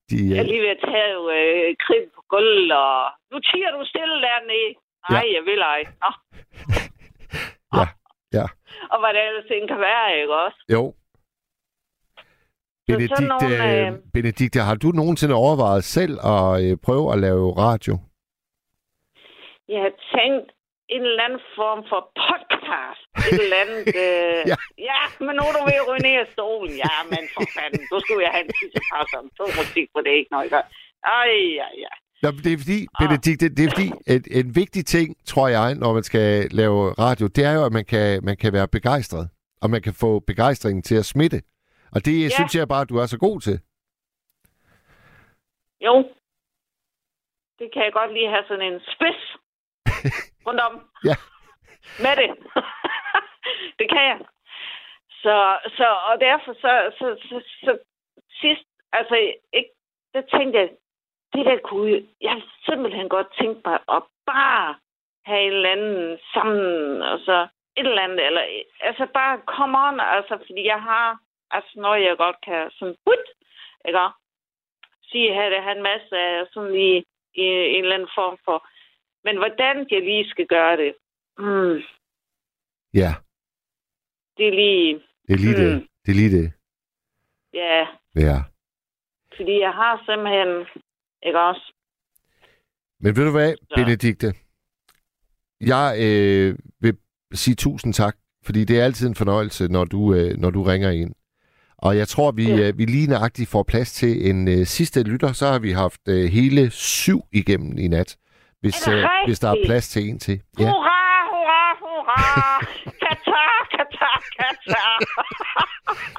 de, 0.10 0.16
jeg 0.30 0.38
er 0.38 0.44
øh, 0.44 0.48
lige 0.50 0.62
ved 0.62 0.70
at 0.78 0.84
tage 0.92 1.14
øh, 1.38 1.76
krig 1.86 2.04
på 2.16 2.22
gulvet, 2.30 2.72
og 2.72 3.12
nu 3.32 3.40
tiger 3.40 3.72
du 3.72 3.86
stille 3.86 4.22
dernede. 4.22 4.76
Nej, 5.10 5.26
jeg 5.36 5.44
vil 5.46 5.60
ej. 5.60 5.84
Nå. 6.04 6.10
ja, 7.80 7.86
ja. 8.38 8.46
Og 8.92 8.98
hvad 9.02 9.12
det 9.16 9.22
ellers 9.28 9.68
kan 9.72 9.80
være, 9.90 10.06
ikke 10.22 10.36
også? 10.46 10.60
Jo. 10.76 10.84
sådan 12.88 13.00
Benedikte, 13.00 13.28
nogle, 13.28 13.88
øh... 13.88 13.94
Benedikte, 14.14 14.60
har 14.60 14.76
du 14.76 14.88
nogensinde 14.88 15.36
overvejet 15.36 15.84
selv 15.84 16.14
at 16.34 16.64
øh, 16.64 16.78
prøve 16.86 17.14
at 17.14 17.20
lave 17.20 17.46
radio? 17.68 17.94
Jeg 19.74 19.82
har 19.86 19.94
tænkt 20.18 20.48
en 20.96 21.02
eller 21.10 21.24
anden 21.28 21.44
form 21.60 21.80
for 21.92 22.02
podcast. 22.28 23.04
Et 23.30 23.40
eller 23.46 23.60
andet... 23.64 23.82
Øh... 24.04 24.42
Ja. 24.52 24.58
ja. 24.90 25.02
men 25.26 25.34
nu 25.38 25.42
er 25.50 25.54
du 25.58 25.62
ved 25.70 25.78
at 25.82 25.88
ryge 25.90 26.04
ned 26.08 26.16
af 26.26 26.30
stolen. 26.36 26.76
Ja, 26.86 26.96
men 27.14 27.24
for 27.36 27.44
fanden, 27.56 27.84
du 27.92 27.98
skulle 28.04 28.24
jeg 28.26 28.34
have 28.36 28.46
en 28.48 28.54
tissepause 28.58 29.14
om 29.22 29.28
to 29.40 29.46
musik 29.60 29.88
på 29.96 30.00
det, 30.06 30.14
ikke? 30.20 30.32
Ikke? 30.46 30.58
Ej, 31.20 31.32
ja, 31.60 31.68
ja. 31.86 31.94
Nå, 32.22 32.32
det 32.32 32.54
er 32.54 32.58
fordi, 32.58 32.80
Benedikte, 33.00 33.46
det 33.58 33.64
er 33.66 33.72
fordi, 33.76 33.90
et, 34.16 34.26
en 34.40 34.56
vigtig 34.56 34.86
ting, 34.86 35.08
tror 35.26 35.48
jeg, 35.48 35.76
når 35.76 35.94
man 35.94 36.04
skal 36.04 36.48
lave 36.52 36.94
radio, 36.94 37.28
det 37.28 37.44
er 37.46 37.54
jo, 37.54 37.66
at 37.66 37.72
man 37.72 37.86
kan, 37.86 38.26
man 38.26 38.38
kan 38.38 38.54
være 38.54 38.68
begejstret. 38.68 39.30
Og 39.62 39.70
man 39.70 39.82
kan 39.82 39.94
få 39.94 40.20
begejstringen 40.20 40.84
til 40.84 40.96
at 40.96 41.06
smitte. 41.06 41.42
Og 41.96 42.06
det 42.06 42.24
ja. 42.24 42.30
synes 42.30 42.56
jeg 42.56 42.68
bare, 42.68 42.86
du 42.86 42.98
er 42.98 43.06
så 43.06 43.18
god 43.18 43.42
til. 43.42 43.58
Jo. 45.88 45.96
Det 47.60 47.68
kan 47.74 47.84
jeg 47.84 47.94
godt 47.94 48.14
lige 48.14 48.30
have 48.30 48.46
sådan 48.48 48.74
en 48.74 48.80
spids 48.94 49.22
rundt 50.48 50.62
om. 50.68 50.74
Ja. 51.10 51.16
Med 52.04 52.14
det. 52.22 52.30
det 53.80 53.88
kan 53.94 54.04
jeg. 54.12 54.20
Så, 55.24 55.36
så 55.78 55.88
og 56.10 56.16
derfor 56.28 56.54
så, 56.54 56.74
så, 57.00 57.08
så, 57.30 57.36
så 57.64 57.72
sidst, 58.42 58.66
altså 58.94 59.16
ikke, 59.54 59.72
der 60.14 60.22
tænkte 60.22 60.60
jeg, 60.60 60.70
det 61.34 61.46
der 61.46 61.58
kunne 61.64 62.08
jeg, 62.22 62.42
simpelthen 62.66 63.10
godt 63.10 63.28
tænkt 63.40 63.66
mig 63.66 63.80
at 63.96 64.04
bare 64.26 64.76
have 65.26 65.42
en 65.42 65.54
eller 65.54 65.72
anden 65.72 66.20
sammen, 66.34 67.02
og 67.02 67.20
så 67.20 67.48
et 67.78 67.88
eller 67.88 68.02
andet, 68.02 68.26
eller 68.26 68.44
altså 68.80 69.08
bare 69.14 69.42
come 69.46 69.78
on, 69.88 70.00
altså 70.00 70.38
fordi 70.48 70.66
jeg 70.66 70.82
har, 70.82 71.20
altså 71.52 71.72
noget 71.76 72.04
jeg 72.04 72.18
godt 72.18 72.36
kan 72.46 72.72
sådan, 72.72 72.96
put, 73.06 73.26
ikke? 73.88 74.08
Sige 75.04 75.50
det 75.50 75.64
har 75.64 75.72
en 75.72 75.84
masse 75.84 76.18
af 76.18 76.48
sådan 76.54 76.72
lige 76.72 77.06
i 77.36 77.42
en 77.76 77.84
eller 77.84 77.96
anden 77.96 78.16
form 78.16 78.38
for, 78.46 78.68
men 79.24 79.38
hvordan 79.38 79.88
jeg 79.92 80.02
lige 80.02 80.30
skal 80.30 80.48
gøre 80.48 80.78
det, 80.78 80.96
mm, 81.38 81.82
Ja, 82.94 83.12
det 84.38 84.48
er 84.48 84.52
lige, 84.52 84.94
det 85.28 85.34
er 85.34 85.38
lige 85.46 85.58
mm. 85.58 85.80
det. 85.80 85.88
Det 86.06 86.12
er 86.12 86.16
lige 86.16 86.38
det. 86.42 86.54
ja, 87.54 87.88
Ja. 88.16 88.38
fordi 89.38 89.60
jeg 89.60 89.74
har 89.74 90.04
simpelthen, 90.06 90.82
ikke 91.26 91.40
også? 91.40 91.74
Men 93.00 93.16
ved 93.16 93.26
du 93.26 93.32
hvad, 93.32 93.54
Så. 93.62 93.76
Benedikte? 93.76 94.34
Jeg 95.62 95.96
øh, 96.00 96.56
vil 96.80 96.98
sige 97.34 97.56
tusind 97.56 97.94
tak, 97.94 98.16
fordi 98.46 98.64
det 98.64 98.80
er 98.80 98.84
altid 98.86 99.08
en 99.08 99.16
fornøjelse, 99.16 99.68
når 99.68 99.86
du, 99.86 100.14
øh, 100.14 100.38
når 100.38 100.50
du 100.50 100.64
ringer 100.64 100.90
ind. 100.90 101.14
Og 101.78 101.98
jeg 101.98 102.08
tror, 102.08 102.32
vi, 102.32 102.46
Ja. 102.48 102.68
øh, 102.68 102.78
vi 102.78 102.86
lige 102.86 103.08
nøjagtigt 103.08 103.50
får 103.50 103.64
plads 103.64 103.94
til 103.94 104.30
en 104.30 104.48
øh, 104.48 104.66
sidste 104.66 105.04
lytter. 105.04 105.32
Så 105.34 105.48
har 105.48 105.60
vi 105.60 105.72
haft 105.72 106.02
øh, 106.08 106.30
hele 106.32 106.70
syv 106.72 107.22
igennem 107.32 107.78
i 107.78 107.88
nat, 107.88 108.18
hvis, 108.62 108.74
det 108.74 108.94
øh, 108.94 109.08
hvis 109.26 109.40
der 109.40 109.50
er 109.50 109.56
plads 109.66 109.90
til 109.90 110.10
en 110.10 110.20
til. 110.20 110.42
Ja. 110.60 110.64
Hurra, 110.64 111.02
hurra, 111.32 111.64
hurra! 111.84 112.66
Katar, 113.04 113.68
Katar, 113.76 114.24
Katar! 114.38 114.94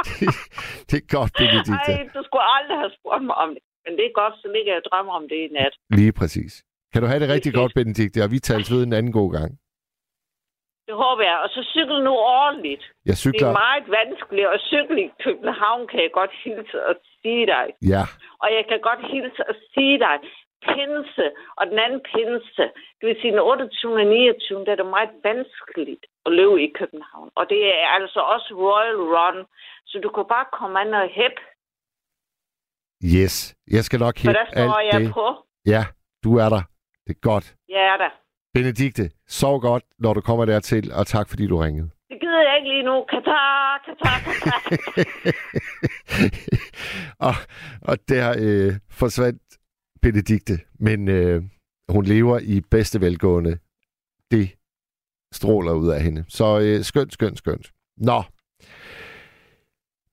det 0.91 0.97
er 1.03 1.07
godt, 1.17 1.33
Benedikte. 1.39 1.93
Ej, 1.93 2.09
du 2.15 2.23
skulle 2.25 2.47
aldrig 2.57 2.79
have 2.79 2.93
spurgt 2.99 3.25
mig 3.25 3.35
om 3.35 3.49
det. 3.55 3.63
Men 3.85 3.93
det 3.97 4.05
er 4.07 4.19
godt, 4.23 4.35
så 4.43 4.49
ligger 4.55 4.73
jeg 4.73 4.83
og 4.85 4.87
drømmer 4.91 5.13
om 5.21 5.29
det 5.29 5.37
i 5.47 5.49
nat. 5.59 5.75
Lige 5.99 6.13
præcis. 6.21 6.53
Kan 6.93 7.03
du 7.03 7.09
have 7.09 7.21
det 7.23 7.29
rigtig 7.37 7.53
godt, 7.61 7.73
Benedikte, 7.75 8.19
og 8.25 8.31
vi 8.35 8.39
tales 8.39 8.71
ved 8.73 8.83
en 8.87 8.93
anden 8.99 9.13
god 9.21 9.31
gang. 9.39 9.51
Det 10.89 10.95
håber 11.05 11.23
jeg. 11.31 11.39
Og 11.45 11.49
så 11.57 11.61
cykel 11.75 11.99
nu 12.09 12.13
ordentligt. 12.41 12.85
Jeg 13.07 13.11
Det 13.17 13.19
cykler... 13.25 13.49
er 13.49 13.53
meget 13.65 13.85
vanskeligt 14.01 14.49
at 14.57 14.61
cykle 14.73 14.99
i 15.07 15.11
København, 15.25 15.83
kan 15.91 16.01
jeg 16.03 16.11
godt 16.21 16.33
hilse 16.45 16.77
og 16.89 16.95
sige 17.23 17.47
dig. 17.55 17.67
Ja, 17.93 18.05
Og 18.43 18.49
jeg 18.57 18.65
kan 18.71 18.81
godt 18.89 19.03
hilse 19.13 19.43
og 19.51 19.55
sige 19.75 19.99
dig, 20.07 20.17
pinse 20.69 21.27
og 21.59 21.65
den 21.71 21.79
anden 21.85 22.01
pinse, 22.13 22.65
det 22.99 23.05
vil 23.09 23.17
sige 23.21 23.33
den 23.33 23.41
28. 23.41 23.95
og 24.03 24.07
29. 24.07 24.65
der 24.65 24.73
er 24.73 24.81
det 24.83 24.87
meget 24.99 25.13
vanskeligt 25.29 26.05
at 26.27 26.33
løbe 26.39 26.57
i 26.67 26.71
København. 26.79 27.29
Og 27.39 27.45
det 27.53 27.61
er 27.81 27.87
altså 27.99 28.21
også 28.35 28.49
Royal 28.67 29.01
Run, 29.15 29.39
så 29.91 29.95
du 30.05 30.09
kan 30.17 30.25
bare 30.35 30.47
komme 30.59 30.81
an 30.81 30.95
og 30.95 31.09
hæppe, 31.19 31.43
yes. 33.05 33.55
Jeg 33.71 33.85
skal 33.85 33.99
nok 33.99 34.19
for 34.19 34.23
hippe 34.23 34.39
der 34.39 34.47
står 34.53 34.75
alt 34.75 34.95
jeg 34.95 35.01
det. 35.01 35.13
på. 35.13 35.27
Ja, 35.67 35.85
du 36.25 36.37
er 36.37 36.49
der. 36.49 36.63
Det 37.07 37.17
er 37.17 37.21
godt. 37.21 37.55
Jeg 37.69 37.83
er 37.93 37.97
der. 37.97 38.11
Benedikte, 38.55 39.11
sov 39.29 39.61
godt, 39.61 39.85
når 39.99 40.15
du 40.15 40.21
kommer 40.21 40.45
dertil, 40.45 40.93
og 40.93 41.07
tak 41.07 41.29
fordi 41.29 41.47
du 41.47 41.57
ringede. 41.57 41.91
Det 42.11 42.21
gider 42.21 42.43
jeg 42.43 42.57
ikke 42.59 42.69
lige 42.69 42.83
nu. 42.83 43.05
Katar, 43.11 43.83
Katar, 43.87 44.19
Katar. 44.27 44.61
og, 47.29 47.35
og 47.83 47.97
der 48.09 48.35
øh, 48.39 48.75
forsvandt 48.91 49.43
Benedikte, 50.03 50.59
men 50.79 51.09
øh, 51.09 51.43
hun 51.89 52.05
lever 52.05 52.39
i 52.39 52.61
bedste 52.71 53.01
velgående. 53.01 53.59
Det 54.31 54.51
stråler 55.33 55.73
ud 55.73 55.89
af 55.89 56.03
hende. 56.03 56.25
Så 56.29 56.61
øh, 56.61 56.85
skønt, 56.85 57.13
skønt, 57.13 57.39
skønt. 57.39 57.73
Nå. 57.97 58.23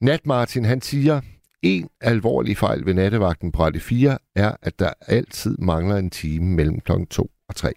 Nat 0.01 0.25
Martin, 0.25 0.65
han 0.65 0.81
siger, 0.81 1.21
en 1.61 1.89
alvorlig 2.01 2.57
fejl 2.57 2.85
ved 2.85 2.93
nattevagten 2.93 3.51
på 3.51 3.63
Radio 3.63 3.81
4 3.81 4.17
er, 4.35 4.55
at 4.61 4.79
der 4.79 4.93
altid 5.07 5.57
mangler 5.57 5.95
en 5.95 6.09
time 6.09 6.45
mellem 6.55 6.79
kl. 6.79 6.91
2 7.09 7.31
og 7.49 7.55
3. 7.55 7.73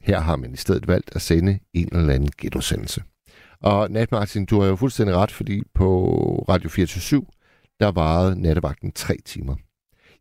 Her 0.00 0.20
har 0.20 0.36
man 0.36 0.52
i 0.52 0.56
stedet 0.56 0.88
valgt 0.88 1.16
at 1.16 1.22
sende 1.22 1.58
en 1.74 1.96
eller 1.96 2.14
anden 2.14 2.30
genudsendelse. 2.38 3.02
Og 3.60 3.90
Nat 3.90 4.12
Martin, 4.12 4.44
du 4.44 4.60
har 4.60 4.68
jo 4.68 4.76
fuldstændig 4.76 5.16
ret, 5.16 5.30
fordi 5.30 5.62
på 5.74 6.14
Radio 6.48 6.68
24 6.68 7.26
der 7.80 7.90
varede 7.90 8.42
nattevagten 8.42 8.92
tre 8.92 9.16
timer. 9.24 9.56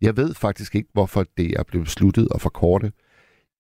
Jeg 0.01 0.17
ved 0.17 0.33
faktisk 0.33 0.75
ikke, 0.75 0.89
hvorfor 0.93 1.25
det 1.37 1.59
er 1.59 1.63
blevet 1.63 1.85
besluttet 1.85 2.27
at 2.35 2.41
forkorte. 2.41 2.91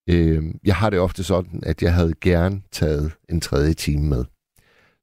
Øh, 0.09 0.43
jeg 0.63 0.75
har 0.75 0.89
det 0.89 0.99
ofte 0.99 1.23
sådan, 1.23 1.63
at 1.65 1.81
jeg 1.81 1.93
havde 1.93 2.13
gerne 2.21 2.61
taget 2.71 3.11
en 3.29 3.41
tredje 3.41 3.73
time 3.73 4.07
med. 4.07 4.25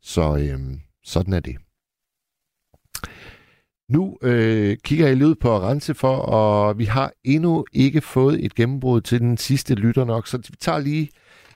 Så 0.02 0.36
øh, 0.36 0.78
sådan 1.04 1.32
er 1.32 1.40
det. 1.40 1.56
Nu 3.88 4.18
øh, 4.22 4.76
kigger 4.84 5.06
jeg 5.06 5.16
lige 5.16 5.28
ud 5.28 5.34
på 5.34 5.58
rense 5.58 5.94
for, 5.94 6.16
og 6.16 6.78
vi 6.78 6.84
har 6.84 7.12
endnu 7.24 7.64
ikke 7.72 8.00
fået 8.00 8.44
et 8.44 8.54
gennembrud 8.54 9.00
til 9.00 9.20
den 9.20 9.36
sidste 9.36 9.74
lytter 9.74 10.04
nok, 10.04 10.26
så 10.26 10.38
vi 10.38 10.56
tager 10.60 10.78
lige 10.78 11.08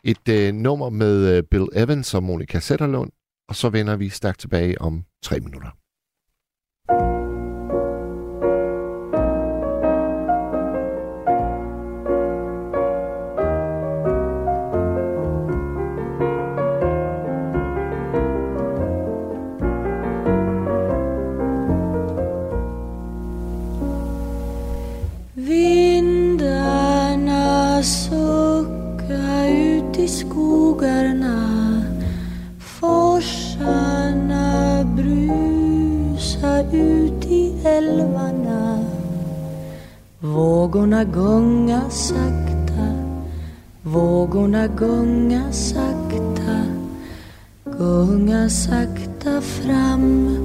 et 0.04 0.28
øh, 0.28 0.54
nummer 0.54 0.90
med 0.90 1.36
øh, 1.36 1.42
Bill 1.42 1.66
Evans 1.72 2.14
og 2.14 2.22
Monica 2.22 2.60
Sætterlund, 2.60 3.10
og 3.48 3.56
så 3.56 3.68
vender 3.68 3.96
vi 3.96 4.08
stærkt 4.08 4.40
tilbage 4.40 4.80
om 4.80 5.04
tre 5.22 5.40
minutter. 5.40 5.79
Skogarna 30.10 31.36
Forsarna 32.80 34.44
brusa 34.96 36.54
ut 36.72 37.26
i 37.26 37.54
älvarna. 37.64 38.84
Vågorna 40.20 41.04
gunga 41.04 41.90
sakta 41.90 42.86
Vågorna 43.82 44.66
gunga 44.66 45.52
sakta 45.52 46.64
Gunga 47.64 48.48
sakta 48.48 49.40
fram 49.40 50.36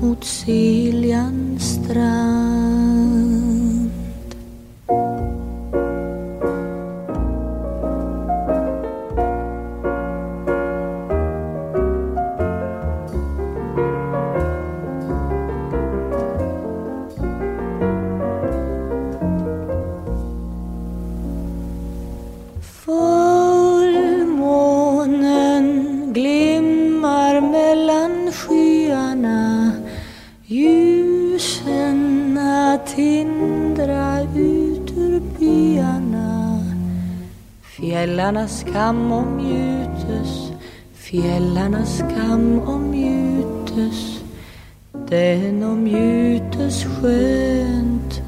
mot 0.00 0.24
Siljans 0.24 1.74
strand. 1.74 3.09
Fjällarnas 37.90 38.60
skam 38.60 39.12
omgjutes 39.12 40.52
Fjällarnas 40.94 41.98
skam 41.98 42.60
omgjutes 42.60 44.22
Den 45.10 45.62
omgjutes 45.64 46.84
skönt 46.84 48.22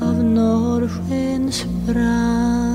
av 0.00 0.24
norrskens 0.24 1.64
brand. 1.86 2.71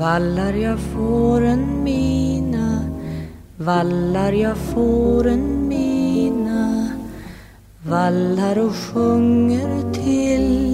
Vallar 0.00 0.52
jag 0.52 0.78
får 0.78 1.42
en 1.42 1.84
mina 1.84 2.84
Vallar 3.56 4.32
jag 4.32 4.56
får 4.56 5.26
en 5.26 5.68
mina 5.68 6.90
Vallar 7.82 8.58
och 8.58 8.74
sjunger 8.74 9.92
till 9.92 10.69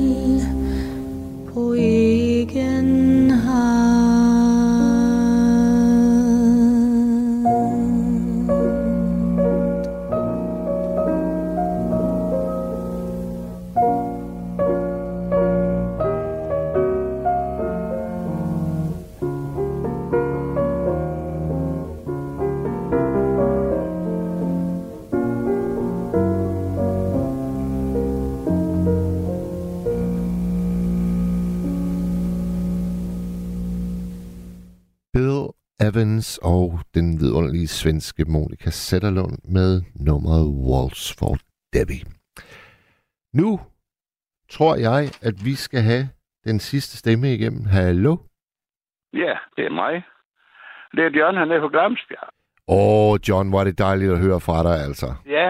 svenske 37.86 38.24
Monika 38.34 38.70
Sætterlund 38.70 39.36
med 39.56 39.70
nummeret 40.06 40.48
Waltz 40.68 41.04
for 41.18 41.32
Debbie. 41.74 42.04
Nu 43.40 43.50
tror 44.54 44.74
jeg, 44.88 45.00
at 45.28 45.36
vi 45.46 45.54
skal 45.66 45.82
have 45.90 46.04
den 46.48 46.58
sidste 46.68 46.94
stemme 47.02 47.26
igennem. 47.36 47.64
Hallo? 47.76 48.12
Ja, 49.12 49.34
det 49.56 49.64
er 49.70 49.74
mig. 49.82 49.94
Det 50.94 51.02
er 51.06 51.12
John, 51.18 51.36
han 51.42 51.50
er 51.50 51.60
fra 51.60 51.72
Glamsbjerg. 51.74 52.28
Åh, 52.68 53.10
oh, 53.10 53.12
John, 53.28 53.48
hvor 53.50 53.60
er 53.60 53.66
det 53.68 53.78
dejligt 53.78 54.12
at 54.12 54.22
høre 54.26 54.40
fra 54.46 54.58
dig, 54.68 54.76
altså. 54.86 55.08
Ja, 55.36 55.48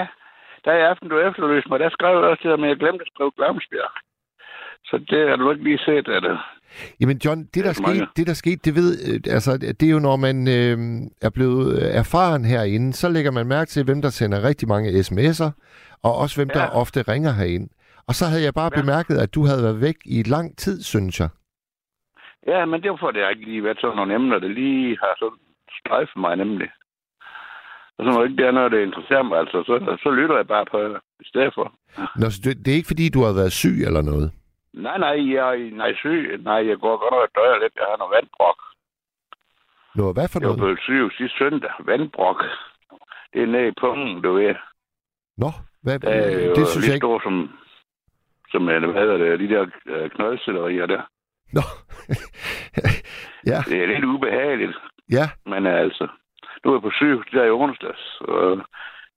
der 0.65 0.73
i 0.81 0.87
aften, 0.91 1.09
du 1.09 1.19
efterløste 1.29 1.69
mig, 1.71 1.79
der 1.81 1.91
skrev 1.97 2.15
jeg 2.19 2.31
også 2.31 2.43
til 2.43 2.51
dig, 2.51 2.61
men 2.61 2.69
jeg 2.71 2.79
glemte 2.83 3.05
at 3.07 3.13
skrive 3.13 3.33
Glamsbjerg. 3.37 3.93
Så 4.89 4.95
det 5.11 5.29
har 5.29 5.37
du 5.37 5.51
ikke 5.51 5.65
lige 5.65 5.85
set, 5.87 6.09
er 6.17 6.21
det? 6.29 6.37
Jamen 7.01 7.19
John, 7.25 7.45
det 7.55 7.65
der, 7.65 7.73
skete, 7.73 8.07
det 8.17 8.27
der 8.27 8.33
skete, 8.35 8.61
det 8.65 8.75
ved, 8.75 8.91
øh, 9.09 9.35
altså, 9.35 9.53
det 9.81 9.83
er 9.83 9.91
jo 9.91 9.99
når 9.99 10.17
man 10.17 10.37
øh, 10.49 10.77
er 11.27 11.31
blevet 11.31 11.67
øh, 11.77 11.89
erfaren 12.03 12.45
herinde, 12.45 12.93
så 12.93 13.09
lægger 13.09 13.31
man 13.31 13.47
mærke 13.47 13.69
til, 13.69 13.85
hvem 13.85 14.03
der 14.03 14.09
sender 14.09 14.49
rigtig 14.49 14.69
mange 14.69 14.91
sms'er, 14.91 15.51
og 16.03 16.13
også 16.23 16.37
hvem 16.39 16.51
ja. 16.55 16.59
der 16.59 16.67
ofte 16.71 17.03
ringer 17.03 17.33
herind. 17.33 17.69
Og 18.09 18.15
så 18.15 18.25
havde 18.31 18.45
jeg 18.45 18.55
bare 18.55 18.71
ja. 18.75 18.81
bemærket, 18.81 19.17
at 19.25 19.35
du 19.35 19.45
havde 19.49 19.63
været 19.63 19.81
væk 19.81 19.99
i 20.05 20.23
lang 20.23 20.59
tid, 20.59 20.83
synes 20.83 21.21
jeg. 21.21 21.29
Ja, 22.47 22.65
men 22.65 22.83
det 22.83 22.91
var 22.91 22.97
for, 23.01 23.11
det 23.11 23.23
har 23.23 23.31
ikke 23.31 23.45
lige 23.51 23.65
været 23.65 23.81
sådan 23.81 23.97
nogle 23.97 24.15
emner, 24.15 24.39
der 24.39 24.49
lige 24.49 24.99
har 25.03 25.15
sådan 25.19 25.39
strejfet 25.81 26.17
mig 26.17 26.37
nemlig. 26.37 26.69
Og 27.99 28.05
så 28.05 28.11
når 28.11 28.25
ikke 28.25 28.37
det 28.37 28.47
er 28.47 28.59
noget, 28.59 28.73
der 28.73 28.87
interesserer 28.89 29.23
mig, 29.23 29.39
altså, 29.39 29.59
så, 29.67 29.97
så 30.03 30.11
lytter 30.11 30.37
jeg 30.37 30.47
bare 30.47 30.67
på 30.71 30.79
det 30.83 31.01
i 31.21 31.29
stedet 31.31 31.53
for. 31.55 31.67
Nå, 32.21 32.27
så 32.31 32.41
det, 32.45 32.53
det 32.65 32.69
er 32.71 32.77
ikke 32.81 32.93
fordi, 32.93 33.09
du 33.09 33.23
har 33.27 33.35
været 33.41 33.53
syg 33.53 33.77
eller 33.87 34.03
noget? 34.03 34.31
Nej, 34.73 34.99
nej, 34.99 35.35
jeg 35.35 35.59
nej, 35.59 35.95
syg. 35.95 36.39
Nej, 36.43 36.67
jeg 36.69 36.79
går 36.79 36.97
godt 36.97 37.15
og 37.15 37.29
døjer 37.35 37.59
lidt. 37.63 37.73
Jeg 37.77 37.87
har 37.91 37.97
noget 37.97 38.15
vandbrok. 38.17 38.59
Nå, 39.95 40.13
hvad 40.13 40.29
for 40.33 40.39
Jeg 40.41 40.47
noget? 40.47 40.59
blevet 40.61 40.81
syg 40.81 41.17
sidste 41.19 41.39
søndag. 41.39 41.71
Vandbrok. 41.81 42.43
Det 43.33 43.43
er 43.43 43.47
nede 43.47 43.69
i 43.69 43.73
pungen, 43.81 44.23
du 44.23 44.33
ved. 44.33 44.55
Nå, 45.37 45.51
hvad, 45.83 45.99
Der 45.99 46.11
er 46.11 46.45
jo 46.47 46.55
det 46.55 46.69
synes 46.69 46.87
jeg 46.87 46.95
ikke. 46.95 47.05
stor 47.05 47.21
som, 47.23 47.59
som 48.53 48.69
øh, 48.69 48.91
hvad 48.91 49.03
hedder 49.03 49.17
det, 49.19 49.41
de 49.41 49.49
der 49.55 49.67
øh, 49.87 50.11
knoldcellerier 50.11 50.87
der. 50.87 51.03
Nå. 51.53 51.61
ja, 53.51 53.59
Det 53.69 53.83
er 53.83 53.87
lidt 53.87 54.05
ubehageligt. 54.05 54.77
ja. 55.11 55.27
Men 55.47 55.67
øh, 55.67 55.81
altså, 55.81 56.09
nu 56.65 56.71
er 56.71 56.75
jeg 56.75 56.83
på 56.83 56.91
sygehus 56.91 57.27
der 57.33 57.45
i 57.45 57.51
onsdags, 57.51 58.21
og 58.21 58.61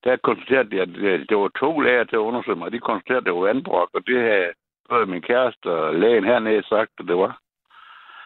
der 0.04 0.18
konstaterede 0.24 0.70
de, 0.72 0.82
at 0.82 0.88
det, 0.88 1.30
det 1.30 1.38
var 1.38 1.52
to 1.60 1.80
læger 1.80 2.04
til 2.04 2.16
at 2.16 2.28
undersøge 2.30 2.58
mig. 2.58 2.72
De 2.72 2.80
konstaterede, 2.80 3.20
at 3.22 3.26
det 3.26 3.34
var 3.34 3.40
vandbrok, 3.48 3.90
og 3.94 4.02
det 4.08 4.22
havde 4.22 4.52
både 4.90 5.06
min 5.06 5.22
kæreste 5.22 5.66
og 5.72 5.96
lægen 5.96 6.24
hernede 6.24 6.64
sagt, 6.64 6.92
at 7.00 7.06
det 7.08 7.18
var. 7.18 7.40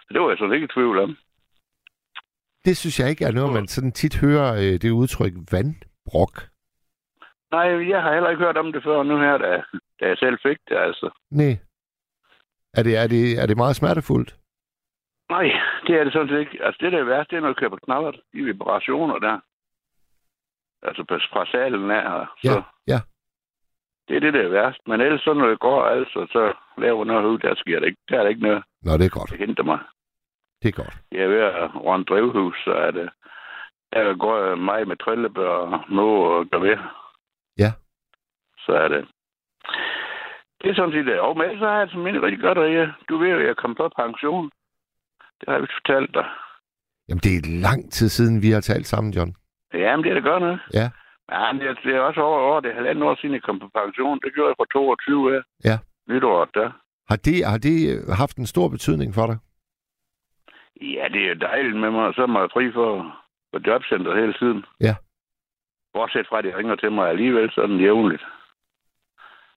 Så 0.01 0.09
det 0.13 0.21
var 0.21 0.29
jeg 0.29 0.37
sådan 0.37 0.53
ikke 0.53 0.65
i 0.65 0.73
tvivl 0.75 0.99
om. 0.99 1.17
Det 2.65 2.77
synes 2.77 2.99
jeg 2.99 3.09
ikke 3.09 3.25
er 3.25 3.31
noget, 3.31 3.53
man 3.53 3.67
sådan 3.67 3.91
tit 3.91 4.15
hører 4.21 4.53
øh, 4.53 4.75
det 4.81 4.91
udtryk 4.91 5.33
vandbrok. 5.51 6.35
Nej, 7.51 7.89
jeg 7.89 8.01
har 8.01 8.13
heller 8.13 8.29
ikke 8.29 8.43
hørt 8.43 8.57
om 8.57 8.71
det 8.71 8.83
før 8.83 9.03
nu 9.03 9.17
her, 9.17 9.37
da, 9.37 9.63
da 9.99 10.07
jeg 10.07 10.17
selv 10.17 10.37
fik 10.43 10.57
det, 10.69 10.77
altså. 10.77 11.09
Nej. 11.31 11.57
Er 12.73 12.83
det, 12.83 12.97
er, 12.97 13.07
det, 13.07 13.39
er 13.41 13.45
det 13.45 13.57
meget 13.57 13.75
smertefuldt? 13.75 14.35
Nej, 15.29 15.43
det 15.87 15.95
er 15.99 16.03
det 16.03 16.13
sådan 16.13 16.27
set 16.29 16.39
ikke. 16.39 16.63
Altså, 16.65 16.77
det 16.81 16.91
der 16.91 16.99
er 16.99 17.03
værst, 17.03 17.29
det 17.29 17.35
er, 17.37 17.41
når 17.41 17.47
du 17.47 17.53
kører 17.53 17.69
på 17.69 17.79
knallert. 17.85 18.15
De 18.33 18.43
vibrationer 18.43 19.19
der. 19.19 19.39
Altså, 20.87 21.03
på- 21.09 21.19
fra 21.33 21.45
salen 21.51 21.91
af. 21.91 22.25
Så 22.43 22.49
Ja, 22.49 22.61
ja. 22.93 22.99
Det 24.07 24.15
er 24.15 24.19
det, 24.19 24.33
der 24.33 24.41
er 24.41 24.49
værst. 24.49 24.79
Men 24.87 25.01
ellers, 25.01 25.21
så 25.21 25.33
når 25.33 25.47
det 25.47 25.59
går, 25.59 25.83
altså, 25.85 26.27
så 26.31 26.53
laver 26.77 27.05
noget 27.05 27.25
ud, 27.25 27.37
der 27.37 27.55
sker 27.55 27.79
det 27.79 27.87
ikke. 27.87 28.01
Der 28.09 28.17
er 28.17 28.21
der 28.23 28.29
ikke 28.29 28.41
noget, 28.41 28.63
Nå, 28.81 28.91
det 28.97 29.05
er 29.05 29.09
godt. 29.19 29.29
der 29.31 29.37
henter 29.37 29.63
mig. 29.63 29.79
Det 30.61 30.67
er 30.67 30.83
godt. 30.83 30.95
Jeg 31.11 31.21
er 31.23 31.27
ved 31.27 31.39
at 31.39 31.75
runde 31.75 32.05
drivhus, 32.05 32.55
så 32.63 32.71
er 32.73 32.91
det... 32.91 33.09
Der 33.93 34.17
går 34.17 34.55
mig 34.55 34.87
med 34.87 34.95
trillebør 34.97 35.49
og 35.49 35.83
må 35.89 36.07
og 36.37 36.45
gør 36.45 36.59
ved. 36.59 36.77
Ja. 37.57 37.71
Så 38.65 38.71
er 38.71 38.87
det... 38.87 39.07
Det 40.61 40.69
er 40.69 40.75
sådan 40.75 40.91
set 40.91 41.05
det. 41.05 41.19
Og 41.19 41.37
med 41.37 41.59
så 41.59 41.65
har 41.65 41.71
jeg 41.73 41.81
altså 41.81 41.97
mindre 41.97 42.21
rigtig 42.21 42.39
godt, 42.41 42.57
at 42.57 42.73
jeg, 42.73 42.91
du 43.09 43.17
ved 43.17 43.29
at 43.29 43.45
jeg 43.45 43.55
kom 43.55 43.75
på 43.75 43.89
pension. 43.99 44.51
Det 45.39 45.45
har 45.47 45.53
jeg 45.53 45.61
vist 45.61 45.73
fortalt 45.73 46.13
dig. 46.13 46.25
Jamen, 47.09 47.19
det 47.19 47.31
er 47.35 47.61
lang 47.67 47.91
tid 47.91 48.09
siden, 48.09 48.41
vi 48.41 48.49
har 48.51 48.61
talt 48.61 48.87
sammen, 48.87 49.13
John. 49.13 49.35
Jamen, 49.73 50.03
det 50.03 50.09
er 50.09 50.13
det 50.13 50.23
godt 50.23 50.43
nok. 50.43 50.59
Ja. 50.73 50.89
Men 51.29 51.59
det 51.59 51.67
er, 51.69 51.73
det 51.73 51.95
er 51.95 51.99
også 51.99 52.21
over, 52.21 52.39
over 52.39 52.59
det 52.59 52.71
er 52.71 52.75
halvanden 52.75 53.03
år 53.03 53.15
siden, 53.15 53.33
jeg 53.33 53.43
kom 53.43 53.59
på 53.59 53.69
pension. 53.75 54.19
Det 54.23 54.33
gjorde 54.33 54.49
jeg 54.49 54.55
fra 54.59 54.65
22 54.73 55.35
af. 55.35 55.41
Ja. 55.63 55.77
Nytåret 56.07 56.49
der. 56.53 56.71
Har 57.09 57.15
det, 57.15 57.45
har 57.45 57.57
det 57.57 57.77
øh, 57.93 58.07
haft 58.21 58.37
en 58.37 58.45
stor 58.45 58.67
betydning 58.69 59.13
for 59.13 59.25
dig? 59.27 59.37
Ja, 60.81 61.05
det 61.13 61.29
er 61.29 61.33
dejligt 61.33 61.79
med 61.79 61.91
mig. 61.91 62.15
Så 62.15 62.21
er 62.21 62.27
man 62.27 62.49
fri 62.53 62.71
for, 62.71 62.89
for 63.51 63.59
jobcenter 63.67 64.15
hele 64.15 64.33
tiden. 64.33 64.65
Ja. 64.81 64.95
Bortset 65.93 66.27
fra, 66.27 66.37
at 66.37 66.43
de 66.43 66.57
ringer 66.57 66.75
til 66.75 66.91
mig 66.91 67.09
alligevel 67.09 67.51
sådan 67.51 67.79
jævnligt. 67.79 68.23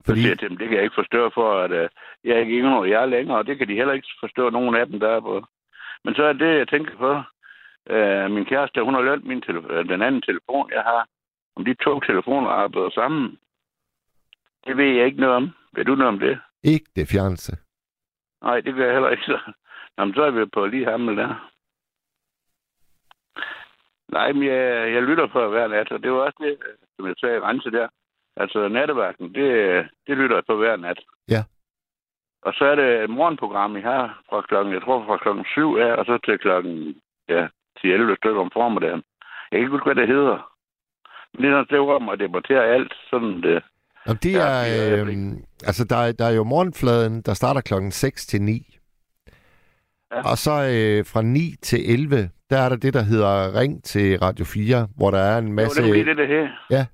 Fordi... 0.06 0.20
Så 0.20 0.22
siger 0.22 0.30
jeg 0.30 0.38
til 0.38 0.48
dem, 0.50 0.56
det 0.56 0.68
kan 0.68 0.76
jeg 0.76 0.84
ikke 0.84 1.00
forstå 1.02 1.30
for, 1.34 1.48
at 1.64 1.70
uh, 1.70 1.88
jeg 2.24 2.32
er 2.36 2.40
ikke 2.40 2.58
yngre, 2.60 2.88
jeg 2.88 3.02
er 3.02 3.06
længere, 3.06 3.38
og 3.38 3.46
det 3.46 3.58
kan 3.58 3.68
de 3.68 3.74
heller 3.74 3.94
ikke 3.94 4.08
forstå, 4.20 4.50
nogen 4.50 4.74
af 4.74 4.86
dem, 4.86 5.00
der 5.00 5.08
er 5.08 5.20
på. 5.20 5.44
Men 6.04 6.14
så 6.14 6.22
er 6.22 6.32
det, 6.32 6.58
jeg 6.58 6.68
tænker 6.68 6.96
på. 6.96 7.12
Uh, 7.94 8.30
min 8.30 8.44
kæreste, 8.44 8.82
hun 8.84 8.94
har 8.94 9.02
lønt 9.02 9.24
min 9.24 9.42
tele- 9.42 9.72
øh, 9.72 9.88
den 9.88 10.02
anden 10.02 10.22
telefon, 10.22 10.70
jeg 10.72 10.82
har. 10.82 11.08
Om 11.56 11.64
de 11.64 11.74
to 11.74 12.00
telefoner 12.00 12.48
arbejder 12.48 12.90
sammen. 12.90 13.38
Det 14.66 14.76
ved 14.76 14.96
jeg 14.96 15.06
ikke 15.06 15.20
noget 15.20 15.36
om. 15.36 15.50
Ved 15.72 15.84
du 15.84 15.94
noget 15.94 16.08
om 16.08 16.18
det? 16.18 16.40
Ikke 16.62 16.86
det 16.96 17.08
fjerneste. 17.08 17.56
Nej, 18.42 18.60
det 18.60 18.74
gør 18.74 18.84
jeg 18.84 18.92
heller 18.92 19.10
ikke. 19.10 19.24
Så, 19.32 19.52
Jamen, 19.98 20.14
så 20.14 20.22
er 20.22 20.30
vi 20.30 20.44
på 20.46 20.66
lige 20.66 20.90
hammel 20.90 21.16
der. 21.16 21.50
Nej, 24.08 24.32
men 24.32 24.42
jeg, 24.42 24.92
jeg 24.94 25.02
lytter 25.02 25.26
på 25.26 25.48
hver 25.48 25.68
nat, 25.68 25.92
og 25.92 26.02
det 26.02 26.12
var 26.12 26.18
også 26.18 26.38
det, 26.40 26.58
som 26.96 27.06
jeg 27.06 27.14
sagde, 27.20 27.40
rense 27.40 27.70
der. 27.70 27.88
Altså 28.36 28.68
nattevagten, 28.68 29.34
det, 29.34 29.50
det 30.06 30.16
lytter 30.16 30.36
jeg 30.36 30.44
på 30.46 30.56
hver 30.56 30.76
nat. 30.76 31.00
Ja. 31.28 31.42
Og 32.42 32.54
så 32.54 32.64
er 32.64 32.74
det 32.74 33.04
et 33.04 33.10
morgenprogram, 33.10 33.76
I 33.76 33.80
har 33.80 34.22
fra 34.30 34.40
klokken, 34.40 34.74
jeg 34.74 34.82
tror 34.82 35.04
fra 35.06 35.16
klokken 35.16 35.44
7 35.44 35.76
af, 35.76 35.92
og 35.92 36.04
så 36.04 36.18
til 36.24 36.38
klokken, 36.38 37.00
ja, 37.28 37.48
10-11 37.78 38.16
stykker 38.16 38.40
om 38.40 38.50
formiddagen. 38.52 39.02
Jeg 39.50 39.56
kan 39.56 39.60
ikke 39.60 39.70
huske, 39.70 39.84
hvad 39.84 39.94
det 39.94 40.08
hedder. 40.08 40.55
Men 41.38 41.44
det 41.44 41.52
er 41.58 41.64
det 41.64 41.78
om 41.78 42.08
at 42.08 42.18
debattere 42.18 42.64
alt, 42.74 42.92
sådan 43.10 43.42
det. 43.42 43.62
Jamen, 44.06 44.18
det 44.22 44.34
er, 44.34 44.58
øh, 45.04 45.32
altså, 45.64 45.84
der, 45.84 45.96
er- 45.96 46.12
der 46.12 46.24
er 46.24 46.30
jo 46.30 46.44
morgenfladen, 46.44 47.22
der 47.22 47.34
starter 47.34 47.60
klokken 47.60 47.92
6 47.92 48.26
til 48.26 48.42
9. 48.42 48.78
Ja. 50.12 50.30
Og 50.30 50.38
så 50.38 50.50
øh, 50.52 51.06
fra 51.06 51.22
9 51.22 51.54
til 51.62 51.92
11, 51.92 52.30
der 52.50 52.58
er 52.58 52.68
der 52.68 52.76
det, 52.76 52.94
der 52.94 53.02
hedder 53.02 53.60
Ring 53.60 53.84
til 53.84 54.18
Radio 54.18 54.44
4, 54.44 54.88
hvor 54.96 55.10
der 55.10 55.18
er 55.18 55.38
en 55.38 55.52
masse... 55.52 55.82
Det 55.82 55.88
var 55.90 55.94
nemlig 55.96 56.06
det, 56.06 56.16
det 56.16 56.28
her. 56.28 56.48
Ja. 56.70 56.86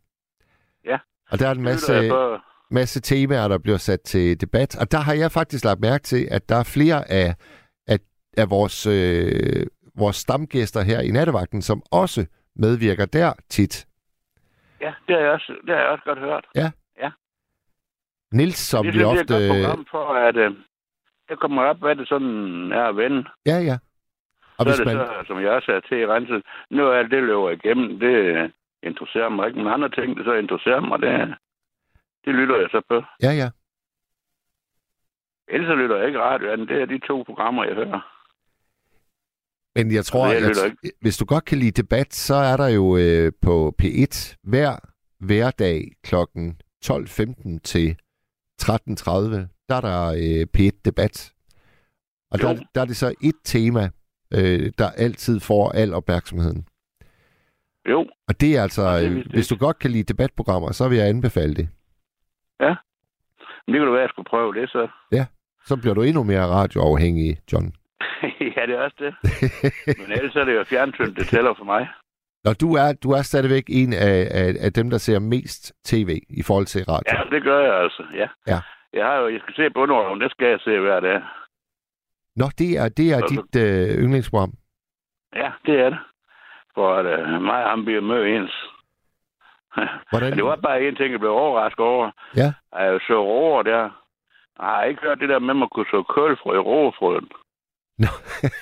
Ja. 0.85 0.99
Og 1.31 1.39
der 1.39 1.49
er 1.49 1.53
en 1.53 1.63
masse, 1.63 2.09
på. 2.11 2.37
masse 2.71 3.01
temaer, 3.01 3.49
der 3.49 3.59
bliver 3.59 3.77
sat 3.79 4.01
til 4.01 4.41
debat. 4.41 4.77
Og 4.81 4.93
der 4.93 4.99
har 4.99 5.13
jeg 5.15 5.33
faktisk 5.33 5.65
lagt 5.65 5.81
mærke 5.81 6.03
til, 6.05 6.29
at 6.31 6.49
der 6.49 6.57
er 6.57 6.63
flere 6.63 7.11
af, 7.11 7.35
af, 7.89 7.99
af 8.37 8.51
vores, 8.51 8.87
øh, 8.87 9.67
vores 9.99 10.17
stamgæster 10.17 10.81
her 10.83 11.01
i 11.01 11.11
nattevagten, 11.11 11.63
som 11.63 11.83
også 11.91 12.27
medvirker 12.57 13.07
der 13.07 13.33
tit. 13.51 13.87
Ja, 14.83 14.95
det 15.07 15.17
har 15.17 15.23
jeg 15.23 15.31
også, 15.31 15.57
det 15.67 15.75
har 15.75 15.83
jeg 15.83 15.91
også 15.91 16.05
godt 16.05 16.19
hørt. 16.19 16.47
Ja. 16.55 16.71
Ja. 16.99 17.11
Nils, 18.33 18.57
som 18.57 18.85
det 18.85 18.95
vi 18.95 18.99
sådan, 18.99 19.19
ofte... 19.19 19.35
Det 19.35 19.51
er 19.51 19.55
et 19.55 19.67
godt 19.67 19.67
program 19.67 19.87
for, 19.91 20.15
at 20.15 20.37
øh, 20.37 20.57
jeg 21.31 21.39
kommer 21.39 21.63
op, 21.63 21.79
hvad 21.79 21.97
det 21.97 22.09
sådan 22.09 22.73
er 22.73 22.85
at 22.85 22.97
vende. 22.97 23.25
Ja, 23.47 23.59
ja. 23.59 23.79
Og 24.59 24.65
så 24.65 24.71
hvis 24.71 24.81
er 24.81 24.85
det 24.85 24.97
man... 24.97 25.07
så, 25.07 25.27
som 25.27 25.41
jeg 25.43 25.51
også 25.51 25.73
er 25.73 25.81
til 25.81 25.99
i 25.99 26.07
renset, 26.07 26.43
nu 26.71 26.89
er 26.89 27.03
det 27.03 27.23
løber 27.23 27.51
igennem, 27.51 27.99
det 27.99 28.15
øh, 28.15 28.51
interesserer 28.83 29.29
mig 29.29 29.47
ikke, 29.47 29.59
men 29.59 29.73
andre 29.73 29.89
ting, 29.89 30.17
der 30.17 30.25
så 30.25 30.33
interesserer 30.33 30.81
mig, 30.81 30.99
det, 31.03 31.35
det 32.25 32.35
lytter 32.35 32.57
jeg 32.57 32.69
så 32.71 32.81
på. 32.89 33.03
Ja, 33.23 33.33
ja. 33.33 33.49
Ellers 35.49 35.69
så 35.69 35.75
lytter 35.75 35.97
jeg 35.97 36.07
ikke 36.07 36.21
radio, 36.21 36.57
det 36.57 36.83
er 36.83 36.87
de 36.87 36.99
to 36.99 37.23
programmer, 37.23 37.65
jeg 37.65 37.75
hører. 37.75 38.01
Men 39.75 39.93
jeg 39.93 40.05
tror, 40.05 40.27
Jeg 40.27 40.45
at 40.45 40.75
hvis 41.01 41.17
du 41.17 41.25
godt 41.25 41.45
kan 41.45 41.59
lide 41.59 41.83
debat, 41.83 42.15
så 42.15 42.35
er 42.35 42.57
der 42.57 42.69
jo 42.69 42.97
øh, 42.97 43.33
på 43.43 43.75
P1 43.83 44.35
hver 44.43 44.77
hverdag 45.19 45.93
kl. 46.03 46.15
12.15 46.85 47.59
til 47.65 47.97
13.30, 48.63 48.71
der 49.69 49.77
er 49.77 49.81
der 49.81 50.07
øh, 50.07 50.47
P1-debat. 50.57 51.33
Og 52.31 52.39
der, 52.39 52.59
der 52.75 52.81
er 52.81 52.85
det 52.85 52.97
så 52.97 53.15
et 53.23 53.35
tema, 53.45 53.91
øh, 54.35 54.73
der 54.79 54.91
altid 54.91 55.41
får 55.41 55.71
al 55.71 55.95
opmærksomheden. 55.95 56.67
Jo. 57.89 58.07
Og 58.29 58.41
det 58.41 58.57
er 58.57 58.63
altså, 58.63 58.99
det 58.99 59.07
er 59.07 59.13
øh, 59.13 59.25
hvis 59.31 59.49
du 59.49 59.57
godt 59.57 59.79
kan 59.79 59.91
lide 59.91 60.13
debatprogrammer, 60.13 60.73
så 60.73 60.89
vil 60.89 60.99
jeg 60.99 61.09
anbefale 61.09 61.55
det. 61.55 61.69
Ja. 62.61 62.75
Men 63.67 63.75
det 63.75 63.81
kunne 63.81 63.87
da 63.87 63.93
være, 63.93 64.01
at 64.01 64.03
jeg 64.03 64.11
skulle 64.11 64.29
prøve 64.31 64.55
det, 64.55 64.69
så. 64.69 64.89
Ja, 65.13 65.27
så 65.67 65.77
bliver 65.77 65.95
du 65.95 66.03
endnu 66.03 66.23
mere 66.23 66.47
radioafhængig, 66.47 67.39
John. 67.53 67.73
ja, 68.57 68.67
det 68.67 68.75
er 68.75 68.81
også 68.83 68.97
det. 68.99 69.15
men 69.99 70.13
ellers 70.13 70.37
er 70.37 70.45
det 70.45 70.55
jo 70.55 70.65
fjernsyn, 70.65 71.15
det 71.15 71.27
tæller 71.29 71.55
for 71.55 71.65
mig. 71.65 71.89
Når 72.45 72.53
du 72.53 72.75
er, 72.75 72.93
du 73.03 73.11
er 73.11 73.23
stadigvæk 73.23 73.65
en 73.69 73.93
af, 73.93 74.29
af, 74.31 74.55
af 74.61 74.73
dem, 74.73 74.91
der 74.91 74.99
ser 74.99 75.19
mest 75.19 75.73
tv 75.85 76.09
i 76.31 76.43
forhold 76.43 76.67
til 76.67 76.85
radio. 76.85 77.17
Ja, 77.19 77.37
det 77.37 77.43
gør 77.43 77.61
jeg 77.61 77.75
altså, 77.83 78.05
ja. 78.15 78.29
Ja. 78.47 78.59
Jeg 78.93 79.07
har 79.07 79.17
jo, 79.17 79.29
jeg 79.29 79.41
skal 79.43 79.55
se 79.55 79.77
underholdning, 79.77 80.21
det 80.21 80.31
skal 80.31 80.47
jeg 80.49 80.61
se 80.61 80.79
hver 80.79 81.01
dag. 81.01 81.21
Nå, 82.37 82.45
det 82.59 82.71
er, 82.79 82.89
det 82.89 83.13
er 83.13 83.17
Altså- 83.17 83.45
dit 83.53 83.63
øh, 83.63 84.03
yndlingsprogram. 84.05 84.53
Ja, 85.37 85.51
det 85.67 85.81
er 85.81 85.91
det. 85.91 85.99
For 86.75 86.95
at 86.95 87.07
uh, 87.35 87.43
mig 87.43 87.65
og 87.65 87.71
ham 87.71 87.85
bliver 87.85 88.01
mød 88.01 88.27
ens. 88.27 88.55
Hvordan? 90.11 90.33
Det 90.37 90.45
var 90.45 90.57
bare 90.57 90.83
en 90.89 90.97
ting, 90.97 91.11
jeg 91.13 91.21
blev 91.21 91.33
overrasket 91.33 91.81
over. 91.85 92.11
Ja. 92.37 92.53
At 92.73 92.93
jeg 92.93 93.01
så 93.07 93.25
roer 93.25 93.63
der. 93.63 93.83
Jeg 94.59 94.69
har 94.69 94.85
ikke 94.85 95.03
hørt 95.03 95.21
det 95.21 95.29
der 95.29 95.39
med, 95.39 95.51
at 95.51 95.57
man 95.57 95.69
kunne 95.69 95.87
så 95.91 96.03
kølfrø 96.15 96.55
i 96.55 96.59
roerfrøen. 96.59 97.29
Nå. 97.99 98.09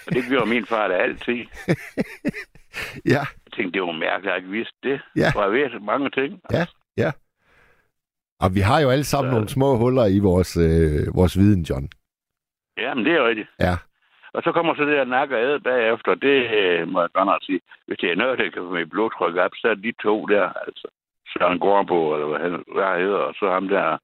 Og 0.06 0.12
det 0.14 0.24
gjorde 0.28 0.46
min 0.46 0.66
far 0.66 0.88
da 0.88 0.94
altid. 0.94 1.44
Ja. 3.04 3.22
Jeg 3.46 3.52
tænkte, 3.56 3.72
det 3.78 3.86
var 3.86 3.92
mærkeligt, 3.92 4.32
at 4.32 4.34
jeg 4.34 4.36
ikke 4.36 4.50
vidste 4.58 4.78
det. 4.82 5.00
Ja. 5.16 5.30
For 5.34 5.42
jeg 5.42 5.52
ved 5.52 5.70
så 5.70 5.78
mange 5.78 6.10
ting. 6.10 6.40
Ja, 6.52 6.66
ja. 6.96 7.10
Og 8.40 8.54
vi 8.54 8.60
har 8.60 8.80
jo 8.80 8.90
alle 8.90 9.04
sammen 9.04 9.32
nogle 9.32 9.48
små 9.48 9.76
huller 9.76 10.06
i 10.06 10.18
vores, 10.18 10.56
øh, 10.56 11.14
vores 11.14 11.38
viden, 11.38 11.62
John. 11.62 11.88
Ja, 12.78 12.94
men 12.94 13.04
det 13.04 13.12
er 13.14 13.28
rigtigt. 13.28 13.48
Ja. 13.60 13.74
Og 14.32 14.42
så 14.42 14.52
kommer 14.52 14.74
så 14.74 14.84
det 14.84 14.96
der 14.96 15.04
nak 15.04 15.30
og 15.30 15.40
æde 15.42 15.60
bagefter. 15.60 16.14
Det 16.14 16.38
øh, 16.60 16.88
må 16.88 17.00
jeg 17.00 17.10
godt 17.12 17.44
sige. 17.44 17.60
Hvis 17.86 17.98
det 17.98 18.10
er 18.10 18.16
noget, 18.16 18.38
der 18.38 18.50
kan 18.50 18.62
få 18.62 18.70
mit 18.74 18.90
blodtryk 18.90 19.36
op, 19.36 19.50
så 19.54 19.68
er 19.68 19.74
de 19.74 19.92
to 20.02 20.26
der, 20.26 20.46
altså. 20.66 20.88
Søren 21.32 21.58
Gårdbo, 21.58 22.14
eller 22.14 22.26
hvad 22.26 22.40
han, 22.40 22.64
hvad 22.74 23.00
hedder, 23.02 23.22
og 23.28 23.34
så 23.34 23.50
ham 23.50 23.68
der 23.68 23.98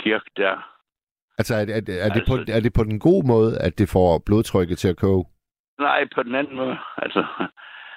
Kirk 0.00 0.26
der. 0.36 0.73
Altså, 1.38 1.54
er, 1.54 1.60
er, 1.60 1.82
er, 2.06 2.08
det 2.16 2.22
på, 2.28 2.34
er 2.56 2.60
det 2.60 2.72
på 2.72 2.84
den 2.84 2.98
gode 2.98 3.26
måde, 3.26 3.58
at 3.58 3.78
det 3.78 3.88
får 3.88 4.22
blodtrykket 4.26 4.78
til 4.78 4.88
at 4.88 4.96
koge? 4.96 5.24
Nej, 5.78 6.04
på 6.14 6.22
den 6.22 6.34
anden 6.34 6.56
måde. 6.56 6.76
Altså, 7.04 7.24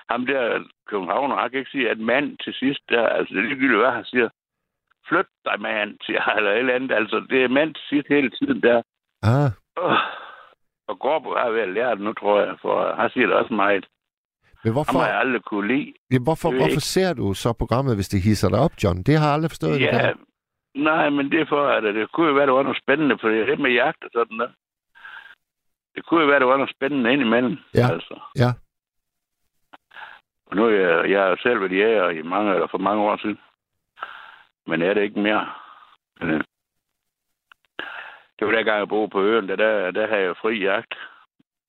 ham 0.09 0.25
der 0.25 0.63
Københavner, 0.89 1.35
han 1.35 1.49
kan 1.49 1.59
ikke 1.59 1.71
sige, 1.71 1.89
at 1.89 1.99
mand 1.99 2.37
til 2.43 2.53
sidst 2.53 2.79
der, 2.89 3.07
altså 3.07 3.33
det 3.33 3.39
er 3.39 3.47
ligegyldigt, 3.47 3.79
hvad 3.81 3.91
han 3.91 4.05
siger. 4.05 4.29
Flyt 5.09 5.29
dig, 5.45 5.61
mand, 5.61 5.91
siger 6.05 6.21
han, 6.21 6.37
eller 6.37 6.51
et 6.51 6.57
eller 6.59 6.75
andet. 6.75 6.91
Altså, 6.91 7.17
det 7.29 7.43
er 7.43 7.47
mand 7.47 7.73
til 7.75 7.83
sidst 7.89 8.07
hele 8.09 8.29
tiden 8.29 8.61
der. 8.61 8.81
Ah, 9.23 9.51
Uh. 9.83 9.97
Og 10.89 10.99
Gårdbo 10.99 11.29
har 11.35 11.49
været 11.51 11.73
lært 11.73 11.99
nu, 12.01 12.13
tror 12.13 12.41
jeg, 12.41 12.55
for 12.61 12.95
han 13.01 13.09
siger 13.09 13.27
det 13.27 13.35
også 13.35 13.53
meget. 13.53 13.85
men 14.63 14.73
hvorfor, 14.73 14.91
Ham 14.91 15.01
har 15.01 15.07
jeg 15.07 15.19
aldrig 15.19 15.41
kunne 15.43 15.67
lide. 15.67 15.93
jamen, 16.11 16.23
hvorfor, 16.23 16.49
Det 16.49 16.53
ved 16.55 16.61
hvorfor 16.61 16.81
ikke. 16.83 16.93
ser 16.95 17.13
du 17.13 17.33
så 17.33 17.53
programmet, 17.53 17.95
hvis 17.95 18.09
det 18.09 18.21
hisser 18.21 18.49
dig 18.49 18.59
op, 18.59 18.71
John? 18.83 18.97
Det 19.03 19.17
har 19.17 19.25
jeg 19.25 19.33
aldrig 19.33 19.51
forstået. 19.51 19.73
det 19.79 19.85
Ja, 19.85 19.91
kan. 20.01 20.15
Nej, 20.83 21.09
men 21.09 21.31
det 21.31 21.41
er 21.41 21.45
for, 21.45 21.67
at 21.67 21.83
det 21.83 22.11
kunne 22.11 22.27
jo 22.27 22.33
være, 22.33 22.45
det 22.45 22.53
var 22.53 22.63
noget 22.63 22.81
spændende, 22.83 23.17
for 23.21 23.29
det 23.29 23.41
er 23.41 23.45
det 23.45 23.59
med 23.59 23.71
jagt 23.71 24.03
og 24.03 24.09
sådan 24.13 24.39
der. 24.39 24.49
Det 25.95 26.05
kunne 26.05 26.21
jo 26.21 26.27
være, 26.27 26.39
det 26.39 26.47
var 26.47 26.57
noget 26.57 26.75
spændende 26.75 27.13
indimellem. 27.13 27.57
Ja. 27.73 27.87
Altså. 27.91 28.19
Ja. 28.35 28.49
Og 30.45 30.55
nu 30.55 30.65
er 30.65 30.69
jeg, 30.69 31.11
jeg 31.11 31.29
jo 31.29 31.37
selv 31.39 31.59
været 31.59 31.71
jæger 31.71 32.09
i 32.09 32.21
mange, 32.21 32.53
eller 32.53 32.67
for 32.67 32.77
mange 32.77 33.01
år 33.01 33.17
siden. 33.17 33.39
Men 34.67 34.81
er 34.81 34.93
det 34.93 35.01
ikke 35.01 35.19
mere. 35.19 35.49
Men, 36.19 36.29
øh, 36.29 36.43
det 38.39 38.47
var 38.47 38.53
der 38.53 38.63
gang, 38.63 38.79
jeg 38.79 38.87
boede 38.87 39.09
på 39.09 39.21
øen, 39.21 39.47
der, 39.47 39.55
der, 39.55 39.91
der 39.91 40.07
havde 40.07 40.21
jeg 40.21 40.37
fri 40.37 40.63
jagt 40.63 40.93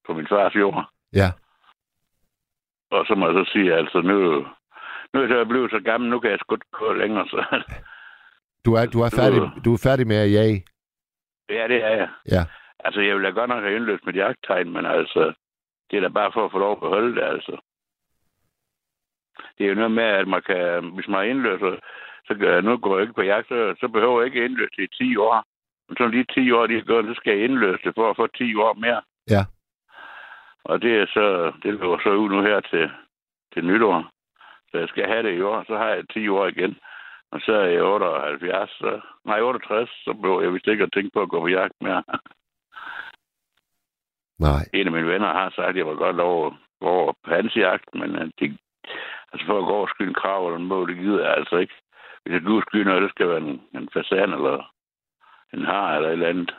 på 0.06 0.14
min 0.14 0.26
fars 0.26 0.54
jord. 0.54 0.90
Ja. 1.12 1.28
Og 2.90 3.06
så 3.06 3.14
må 3.14 3.26
jeg 3.26 3.44
så 3.44 3.52
sige, 3.52 3.74
altså 3.74 4.00
nu, 4.00 4.46
nu 5.12 5.20
er 5.22 5.36
jeg 5.36 5.48
blevet 5.48 5.70
så 5.70 5.80
gammel, 5.80 6.10
nu 6.10 6.20
kan 6.20 6.30
jeg 6.30 6.38
sgu 6.38 6.54
ikke 6.54 6.66
gå 6.72 6.92
længere. 6.92 7.28
Så. 7.28 7.62
Du 8.64 8.74
er, 8.74 8.86
du, 8.86 9.00
er 9.00 9.10
færdig, 9.10 9.40
du 9.64 9.72
er 9.74 9.80
færdig 9.82 10.06
med 10.06 10.16
at 10.16 10.32
jage. 10.32 10.64
ja, 11.50 11.68
det 11.68 11.84
er 11.84 11.94
jeg. 12.00 12.08
Ja. 12.30 12.44
Altså, 12.84 13.00
jeg 13.00 13.16
vil 13.16 13.24
da 13.24 13.30
godt 13.30 13.48
nok 13.48 13.62
have 13.62 13.76
indløst 13.76 14.06
mit 14.06 14.16
jagttegn, 14.16 14.70
men 14.72 14.86
altså, 14.86 15.32
det 15.90 15.96
er 15.96 16.00
da 16.00 16.08
bare 16.08 16.32
for 16.34 16.44
at 16.44 16.52
få 16.52 16.58
lov 16.58 16.72
at 16.72 16.80
beholde 16.80 17.14
det, 17.16 17.22
altså. 17.22 17.60
Det 19.58 19.64
er 19.64 19.68
jo 19.68 19.74
noget 19.74 19.90
med, 19.90 20.04
at 20.04 20.28
man 20.28 20.42
kan, 20.42 20.84
hvis 20.94 21.08
man 21.08 21.16
har 21.16 21.22
indløst, 21.22 21.82
så 22.26 22.60
nu 22.64 22.76
går 22.76 22.96
jeg 22.96 23.02
ikke 23.02 23.14
på 23.14 23.22
jagt, 23.22 23.48
så, 23.48 23.74
så 23.80 23.88
behøver 23.88 24.20
jeg 24.20 24.26
ikke 24.26 24.44
indløse 24.44 24.76
det 24.76 24.84
i 24.84 25.04
10 25.04 25.16
år. 25.16 25.44
Men 25.88 25.96
så 25.96 26.08
de 26.08 26.42
10 26.42 26.52
år, 26.52 26.66
de 26.66 26.74
har 26.74 26.82
gået, 26.92 27.06
så 27.06 27.14
skal 27.14 27.32
jeg 27.36 27.44
indløse 27.44 27.84
det 27.84 27.92
for 27.94 28.10
at 28.10 28.16
få 28.16 28.26
10 28.26 28.54
år 28.54 28.74
mere. 28.74 29.02
Ja. 29.30 29.42
Og 30.64 30.82
det 30.82 30.92
er 31.02 31.06
så, 31.06 31.52
det 31.62 31.72
løber 31.72 31.98
så 32.02 32.10
ud 32.10 32.28
nu 32.28 32.42
her 32.42 32.60
til, 32.60 32.90
til 33.52 33.64
nytår. 33.64 34.10
Så 34.70 34.78
jeg 34.78 34.88
skal 34.88 35.06
have 35.06 35.22
det 35.22 35.34
i 35.38 35.40
år, 35.40 35.64
så 35.66 35.76
har 35.76 35.88
jeg 35.88 36.04
10 36.12 36.28
år 36.28 36.46
igen. 36.46 36.76
Og 37.32 37.40
så 37.40 37.52
jeg 37.60 37.82
78, 37.82 38.70
så, 38.70 39.00
nej 39.24 39.40
68, 39.40 39.90
så 40.04 40.12
behøver 40.12 40.42
jeg 40.42 40.52
vist 40.54 40.66
ikke 40.66 40.84
at 40.84 40.92
tænke 40.94 41.10
på 41.14 41.22
at 41.22 41.28
gå 41.28 41.40
på 41.40 41.48
jagt 41.48 41.76
mere. 41.80 42.02
Nej. 44.38 44.62
En 44.74 44.86
af 44.86 44.92
mine 44.92 45.08
venner 45.12 45.32
har 45.32 45.50
sagt, 45.56 45.68
at 45.68 45.76
jeg 45.76 45.86
var 45.86 45.94
godt 45.94 46.16
gå 46.16 46.54
over 46.80 47.12
på 47.24 47.30
hans 47.34 47.56
jagt, 47.56 47.88
men 47.94 48.10
øh, 48.16 48.30
det, 48.38 48.58
altså 49.32 49.46
for 49.46 49.58
at 49.58 49.66
gå 49.66 49.72
over 49.72 49.86
og 49.86 49.92
skyde 49.94 50.08
en 50.08 50.20
krav 50.22 50.46
eller 50.46 50.58
en 50.58 50.72
mål, 50.72 50.88
det 50.88 50.98
gider 51.02 51.24
jeg 51.26 51.34
altså 51.36 51.56
ikke. 51.56 51.74
Hvis 52.22 52.32
jeg 52.32 52.42
du 52.42 52.60
skyde 52.60 52.84
noget, 52.84 53.02
det 53.02 53.10
skal 53.10 53.28
være 53.28 53.38
en, 53.38 53.60
en 53.74 53.88
fasan 53.94 54.32
eller 54.38 54.72
en 55.54 55.64
har 55.64 55.94
eller 55.94 56.08
et 56.08 56.12
eller 56.12 56.28
andet. 56.28 56.54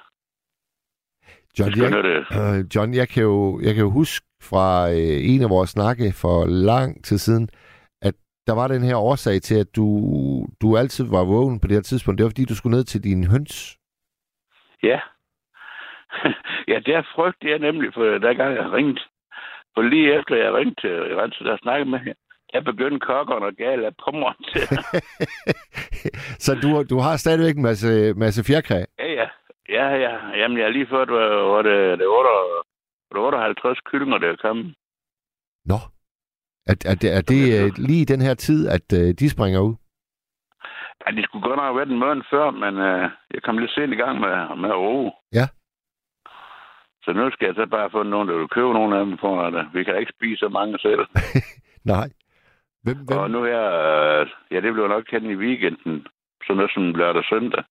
John, 1.59 1.71
skal 1.71 1.81
jeg, 1.81 1.91
noget, 1.91 2.59
øh, 2.59 2.65
John 2.75 2.93
jeg, 2.93 3.07
kan 3.09 3.23
jo, 3.23 3.59
jeg 3.63 3.73
kan 3.75 3.83
jo 3.83 3.89
huske 3.89 4.25
fra 4.41 4.89
øh, 4.89 5.17
en 5.31 5.41
af 5.41 5.49
vores 5.49 5.69
snakke 5.69 6.13
for 6.21 6.45
lang 6.45 7.03
tid 7.03 7.17
siden, 7.17 7.49
der 8.49 8.55
var 8.55 8.67
den 8.67 8.83
her 8.89 8.97
årsag 8.97 9.41
til, 9.41 9.55
at 9.63 9.75
du, 9.75 9.87
du 10.61 10.77
altid 10.77 11.05
var 11.15 11.23
vågen 11.23 11.59
på 11.59 11.67
det 11.67 11.75
her 11.75 11.81
tidspunkt. 11.81 12.17
Det 12.17 12.23
var, 12.23 12.29
fordi 12.29 12.45
du 12.45 12.55
skulle 12.55 12.75
ned 12.77 12.83
til 12.83 13.03
din 13.03 13.21
høns. 13.31 13.77
Ja. 14.83 14.99
ja, 16.71 16.77
det 16.85 16.93
er 16.99 17.11
frygt, 17.15 17.41
det 17.41 17.51
er 17.53 17.59
nemlig, 17.67 17.93
for 17.93 18.03
der 18.03 18.33
gang 18.33 18.55
jeg 18.55 18.71
ringet. 18.71 19.01
For 19.73 19.81
lige 19.81 20.13
efter 20.19 20.35
jeg 20.35 20.53
ringte 20.53 20.81
til 20.81 21.15
Rense, 21.19 21.43
der 21.43 21.57
snakkede 21.61 21.89
med 21.89 21.99
hende, 21.99 22.19
jeg 22.53 22.63
begyndte 22.63 22.99
kokkerne 22.99 23.45
og 23.45 23.53
gale 23.53 23.85
af 23.85 23.93
pommer 24.03 24.33
til. 24.51 24.63
Så 26.45 26.51
du, 26.63 26.69
du 26.93 26.97
har 26.99 27.17
stadigvæk 27.17 27.55
en 27.55 27.67
masse, 27.69 28.13
masse 28.13 28.43
fjerkræ. 28.43 28.79
ja, 28.99 29.07
ja. 29.19 29.27
Ja, 29.69 29.87
ja. 30.05 30.13
Jamen, 30.39 30.57
jeg 30.57 30.65
har 30.65 30.71
lige 30.71 30.87
fået, 30.89 31.09
var 31.53 31.61
det, 31.61 31.99
det, 31.99 32.07
8, 32.07 32.29
det 33.09 33.17
58 33.17 33.79
kyllinger, 33.79 34.17
der 34.17 34.31
er 34.31 34.35
kommet. 34.35 34.75
Nå. 35.65 35.79
Er, 36.71 36.75
er, 36.91 36.95
det, 37.01 37.09
er 37.17 37.21
det 37.33 37.41
øh, 37.57 37.71
lige 37.77 38.01
i 38.01 38.11
den 38.13 38.21
her 38.21 38.33
tid, 38.33 38.67
at 38.67 38.87
øh, 38.99 39.07
de 39.19 39.29
springer 39.29 39.59
ud? 39.59 39.75
Ja, 41.01 41.11
de 41.17 41.23
skulle 41.23 41.43
godt 41.47 41.57
nok 41.57 41.69
have 41.69 41.79
været 41.79 41.91
en 41.91 42.03
måned 42.05 42.23
før, 42.33 42.51
men 42.63 42.73
øh, 42.87 43.09
jeg 43.33 43.41
kom 43.43 43.57
lidt 43.57 43.71
sent 43.71 43.93
i 43.93 44.01
gang 44.03 44.19
med, 44.19 44.33
med 44.61 44.69
at 44.69 44.81
ro. 44.85 45.11
Ja. 45.39 45.45
Så 47.03 47.09
nu 47.13 47.31
skal 47.31 47.45
jeg 47.45 47.55
så 47.55 47.65
bare 47.65 47.89
få 47.91 48.03
nogen, 48.03 48.27
der 48.27 48.35
vil 48.37 48.55
købe 48.57 48.73
nogle 48.73 48.97
af 48.97 49.05
dem, 49.05 49.17
for 49.23 49.33
at 49.45 49.53
øh, 49.53 49.73
vi 49.73 49.83
kan 49.83 49.99
ikke 49.99 50.15
spise 50.17 50.39
så 50.39 50.49
mange 50.49 50.79
selv. 50.79 51.03
Nej. 51.93 52.07
Hvem, 52.83 52.97
hvem? 53.05 53.17
Og 53.17 53.31
nu 53.31 53.43
her, 53.43 53.63
øh, 53.87 54.27
ja, 54.51 54.57
det 54.65 54.73
bliver 54.73 54.87
nok 54.87 55.03
kendt 55.11 55.27
i 55.31 55.41
weekenden, 55.45 56.07
så 56.45 56.53
noget 56.53 56.71
som 56.73 56.83
lørdag 56.99 57.23
og 57.23 57.29
søndag. 57.29 57.63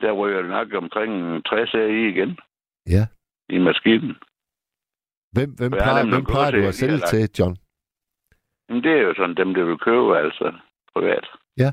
Der 0.00 0.12
ryger 0.12 0.40
det 0.42 0.50
nok 0.50 0.68
omkring 0.82 1.12
60 1.44 1.74
af 1.74 1.88
i 1.98 2.08
igen. 2.12 2.38
Ja. 2.94 3.04
I 3.48 3.58
maskinen. 3.58 4.16
Hvem, 5.32 5.50
hvem 5.58 5.70
plejer, 5.70 6.04
hvem 6.12 6.24
plejer 6.24 6.50
du 6.50 6.60
at 6.70 6.74
sælge 6.74 6.98
til, 6.98 7.30
John? 7.38 7.56
Men 8.68 8.82
det 8.82 8.92
er 8.92 9.02
jo 9.02 9.14
sådan 9.14 9.36
dem, 9.36 9.54
der 9.54 9.64
vil 9.64 9.78
købe, 9.78 10.18
altså 10.18 10.58
privat. 10.94 11.26
Ja. 11.56 11.72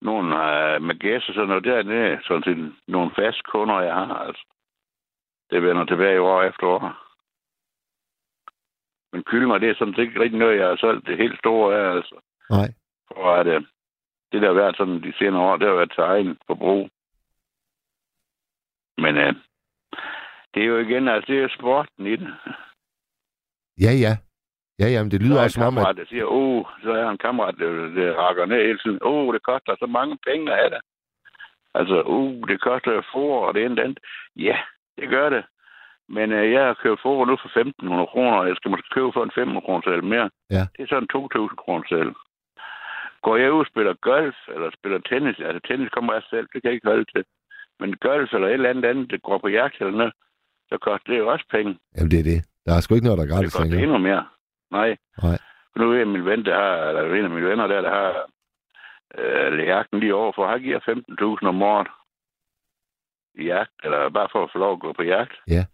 Nogle 0.00 0.26
øh, 0.26 0.82
med 0.82 0.94
gæster 0.98 1.28
og 1.28 1.34
sådan 1.34 1.48
noget 1.48 1.64
dernede, 1.64 2.20
sådan 2.24 2.42
til 2.42 2.74
nogle 2.88 3.10
faste 3.18 3.42
kunder, 3.42 3.80
jeg 3.80 3.94
har, 3.94 4.14
altså. 4.14 4.44
Det 5.50 5.62
vender 5.62 5.84
tilbage 5.84 6.20
år 6.20 6.42
efter 6.42 6.66
år. 6.66 6.82
Men 9.12 9.24
kyllinger, 9.24 9.58
det 9.58 9.70
er 9.70 9.74
sådan 9.74 9.94
set 9.94 10.02
ikke 10.02 10.20
rigtig 10.20 10.38
noget, 10.38 10.58
jeg 10.58 10.68
har 10.68 10.76
solgt 10.76 11.06
det 11.06 11.16
helt 11.16 11.38
store 11.38 11.76
af, 11.76 11.96
altså. 11.96 12.20
Nej. 12.50 12.68
For 13.08 13.34
at, 13.34 13.46
øh, 13.46 13.62
det 14.32 14.42
der 14.42 14.48
har 14.48 14.60
været 14.62 14.76
sådan 14.76 15.02
de 15.02 15.12
senere 15.18 15.42
år, 15.42 15.56
det 15.56 15.68
har 15.68 15.74
været 15.74 15.92
til 15.92 16.02
egen 16.02 16.38
forbrug. 16.46 16.90
Men 18.98 19.16
øh, 19.16 19.34
det 20.54 20.62
er 20.62 20.66
jo 20.66 20.78
igen, 20.78 21.08
altså 21.08 21.32
det 21.32 21.42
er 21.42 21.48
sporten 21.58 22.06
i 22.06 22.16
det. 22.16 22.34
Ja, 23.84 23.92
ja. 24.04 24.16
Ja, 24.80 24.86
jamen, 24.94 25.10
det 25.10 25.20
lyder 25.22 25.34
så 25.34 25.40
er 25.40 25.44
også 25.44 25.54
som 25.60 25.76
om, 25.78 25.78
at... 25.78 25.96
der 25.96 26.06
siger, 26.12 26.24
oh, 26.28 26.64
så 26.82 26.90
er 26.92 27.08
en 27.08 27.18
kammerat, 27.26 27.54
der, 27.58 27.70
der 27.98 28.22
hakker 28.22 28.46
ned 28.46 28.60
hele 28.68 28.78
tiden. 28.84 28.98
Oh, 29.02 29.34
det 29.34 29.42
koster 29.42 29.72
så 29.82 29.86
mange 29.98 30.18
penge 30.28 30.52
at 30.52 30.58
have 30.60 30.70
det. 30.70 30.82
Altså, 31.74 31.96
uh, 32.16 32.48
det 32.50 32.60
koster 32.60 33.02
for, 33.12 33.46
og 33.46 33.54
det 33.54 33.64
ene 33.64 33.76
det 33.76 33.82
andet. 33.82 33.98
Ja, 34.36 34.56
det 34.98 35.08
gør 35.08 35.28
det. 35.36 35.44
Men 36.16 36.32
øh, 36.32 36.52
jeg 36.52 36.62
har 36.66 36.76
købt 36.82 37.00
for 37.02 37.24
nu 37.24 37.34
for 37.42 37.48
1.500 37.48 38.12
kroner, 38.12 38.36
og 38.40 38.48
jeg 38.48 38.56
skal 38.56 38.70
måske 38.70 38.90
købe 38.96 39.10
for 39.14 39.22
en 39.24 39.32
500 39.34 39.64
kroner 39.66 39.82
selv 39.90 40.04
mere. 40.04 40.28
Ja. 40.56 40.64
Det 40.74 40.80
er 40.82 40.90
sådan 40.92 41.08
2.000 41.16 41.54
kroner 41.62 41.84
selv. 41.94 42.10
Går 43.26 43.36
jeg 43.36 43.52
ud 43.52 43.64
og 43.64 43.70
spiller 43.72 43.94
golf, 44.10 44.36
eller 44.54 44.70
spiller 44.78 44.98
tennis, 45.10 45.36
altså 45.48 45.60
tennis 45.68 45.90
kommer 45.96 46.12
jeg 46.12 46.22
selv, 46.32 46.46
det 46.52 46.58
kan 46.58 46.68
jeg 46.68 46.74
ikke 46.76 46.88
holde 46.92 47.06
til. 47.14 47.24
Men 47.80 47.90
golf 48.06 48.28
eller 48.34 48.48
et 48.48 48.52
eller 48.58 48.70
andet 48.70 48.84
andet, 48.90 49.10
det 49.12 49.22
går 49.22 49.38
på 49.38 49.48
jagt 49.48 49.76
eller 49.80 49.96
noget, 50.00 50.12
så 50.70 50.74
koster 50.86 51.08
det 51.12 51.18
jo 51.18 51.28
også 51.34 51.46
penge. 51.56 51.70
Jamen, 51.96 52.10
det 52.10 52.18
er 52.22 52.28
det. 52.32 52.40
Der 52.66 52.72
er 52.74 52.80
sgu 52.80 52.94
ikke 52.94 53.06
noget, 53.08 53.18
der 53.18 53.24
er 53.24 53.28
Det 53.28 53.34
gratis 53.36 53.52
koster 53.52 53.70
længere. 53.70 53.82
endnu 53.82 53.98
mere. 54.08 54.24
Nej. 54.72 54.96
Nej. 55.22 55.38
Nu 55.76 55.84
er 56.00 56.04
min 56.04 56.24
ven, 56.24 56.44
der 56.44 56.54
har, 56.62 56.74
eller 56.88 57.14
en 57.18 57.24
af 57.24 57.30
mine 57.30 57.48
venner 57.50 57.66
der, 57.66 57.80
der 57.80 57.90
har 58.00 58.10
øh, 59.18 59.66
jagten 59.66 60.00
lige 60.00 60.14
overfor, 60.14 60.48
han 60.52 60.60
giver 60.62 60.80
15.000 61.42 61.48
om 61.48 61.62
året 61.62 61.88
i 63.40 63.44
jagt, 63.44 63.70
eller 63.84 64.10
bare 64.10 64.28
for 64.32 64.44
at 64.44 64.50
få 64.52 64.58
lov 64.58 64.72
at 64.72 64.80
gå 64.80 64.92
på 64.92 65.02
jagt. 65.02 65.32
Ja. 65.48 65.64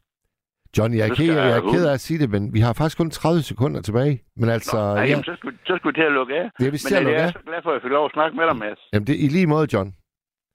John, 0.79 0.95
jeg 0.95 1.05
er, 1.05 1.09
Så 1.09 1.15
ked, 1.15 1.27
skal 1.27 1.37
jeg 1.37 1.51
er 1.51 1.55
jeg 1.55 1.63
ked 1.75 1.87
af 1.89 1.93
at 1.93 2.01
sige 2.01 2.19
det, 2.23 2.31
men 2.31 2.55
vi 2.55 2.61
har 2.61 2.73
faktisk 2.73 2.99
kun 2.99 3.11
30 3.11 3.43
sekunder 3.43 3.81
tilbage. 3.83 4.15
Men 4.37 4.49
altså, 4.49 4.77
Nå, 4.77 4.95
nej, 4.95 5.03
ja, 5.03 5.09
jamen, 5.11 5.25
så, 5.25 5.35
skulle, 5.39 5.59
så 5.67 5.77
skulle 5.77 5.93
vi 5.95 6.01
til 6.01 6.07
at 6.07 6.13
lukke 6.13 6.35
af. 6.35 6.51
Det 6.59 6.67
er 6.67 6.71
vi 6.71 6.81
at 6.87 6.93
Men 6.93 7.05
lukke 7.05 7.19
jeg 7.19 7.25
af. 7.25 7.29
er 7.29 7.33
så 7.39 7.43
glad 7.47 7.63
for, 7.63 7.71
at 7.71 7.75
jeg 7.75 7.83
fik 7.83 7.91
lov 7.99 8.05
at 8.05 8.13
snakke 8.13 8.37
med 8.37 8.47
dig, 8.47 8.57
Mads. 8.57 8.81
jamen, 8.93 9.07
det 9.07 9.15
er 9.15 9.21
i 9.27 9.29
lige 9.37 9.47
måde, 9.47 9.67
John. 9.75 9.89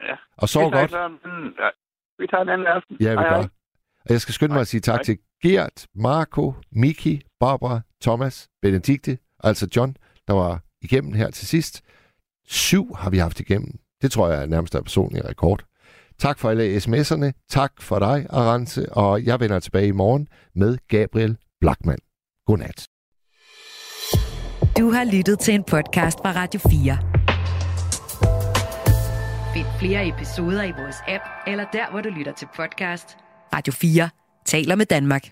Ja. 0.09 0.15
Og 0.37 0.47
sov 0.49 0.65
Vi 0.71 0.77
godt. 0.77 0.91
ja. 1.63 1.69
Vi 2.19 2.27
tager 2.27 2.41
en 2.41 2.49
anden 2.49 2.67
aften. 2.67 2.97
Ja, 3.05 3.09
vi 3.09 3.15
Hej, 3.21 3.29
hej. 3.29 3.37
gør. 3.41 3.47
Og 4.05 4.09
jeg 4.15 4.21
skal 4.21 4.33
skynde 4.33 4.53
mig 4.53 4.61
at 4.61 4.67
sige 4.73 4.81
tak 4.81 5.01
til 5.07 5.17
Gert, 5.43 5.87
Marco, 5.95 6.53
Miki, 6.71 7.21
Barbara, 7.39 7.81
Thomas, 8.01 8.49
Benedikte, 8.61 9.17
altså 9.43 9.67
John, 9.75 9.97
der 10.27 10.33
var 10.33 10.61
igennem 10.81 11.13
her 11.13 11.31
til 11.31 11.47
sidst. 11.47 11.81
Syv 12.45 12.95
har 12.95 13.09
vi 13.09 13.17
haft 13.17 13.39
igennem. 13.39 13.79
Det 14.01 14.11
tror 14.11 14.29
jeg 14.29 14.41
er 14.41 14.45
nærmest 14.45 14.75
er 14.75 14.81
personlig 14.81 15.25
rekord. 15.25 15.65
Tak 16.19 16.39
for 16.39 16.49
alle 16.49 16.77
sms'erne. 16.77 17.45
Tak 17.49 17.81
for 17.81 17.99
dig, 17.99 18.25
Arance. 18.29 18.93
Og 18.93 19.25
jeg 19.25 19.39
vender 19.39 19.59
tilbage 19.59 19.87
i 19.87 19.91
morgen 19.91 20.27
med 20.55 20.77
Gabriel 20.87 21.37
Blackman. 21.61 21.99
Godnat. 22.45 22.87
Du 24.77 24.89
har 24.91 25.11
lyttet 25.11 25.39
til 25.39 25.53
en 25.53 25.63
podcast 25.63 26.17
fra 26.17 26.31
Radio 26.31 26.59
4. 26.59 26.97
Find 29.53 29.67
flere 29.79 30.07
episoder 30.07 30.63
i 30.63 30.71
vores 30.71 30.97
app, 31.07 31.23
eller 31.47 31.65
der, 31.73 31.91
hvor 31.91 32.01
du 32.01 32.09
lytter 32.09 32.33
til 32.33 32.47
podcast. 32.55 33.17
Radio 33.53 33.73
4 33.73 34.09
taler 34.45 34.75
med 34.75 34.85
Danmark. 34.85 35.31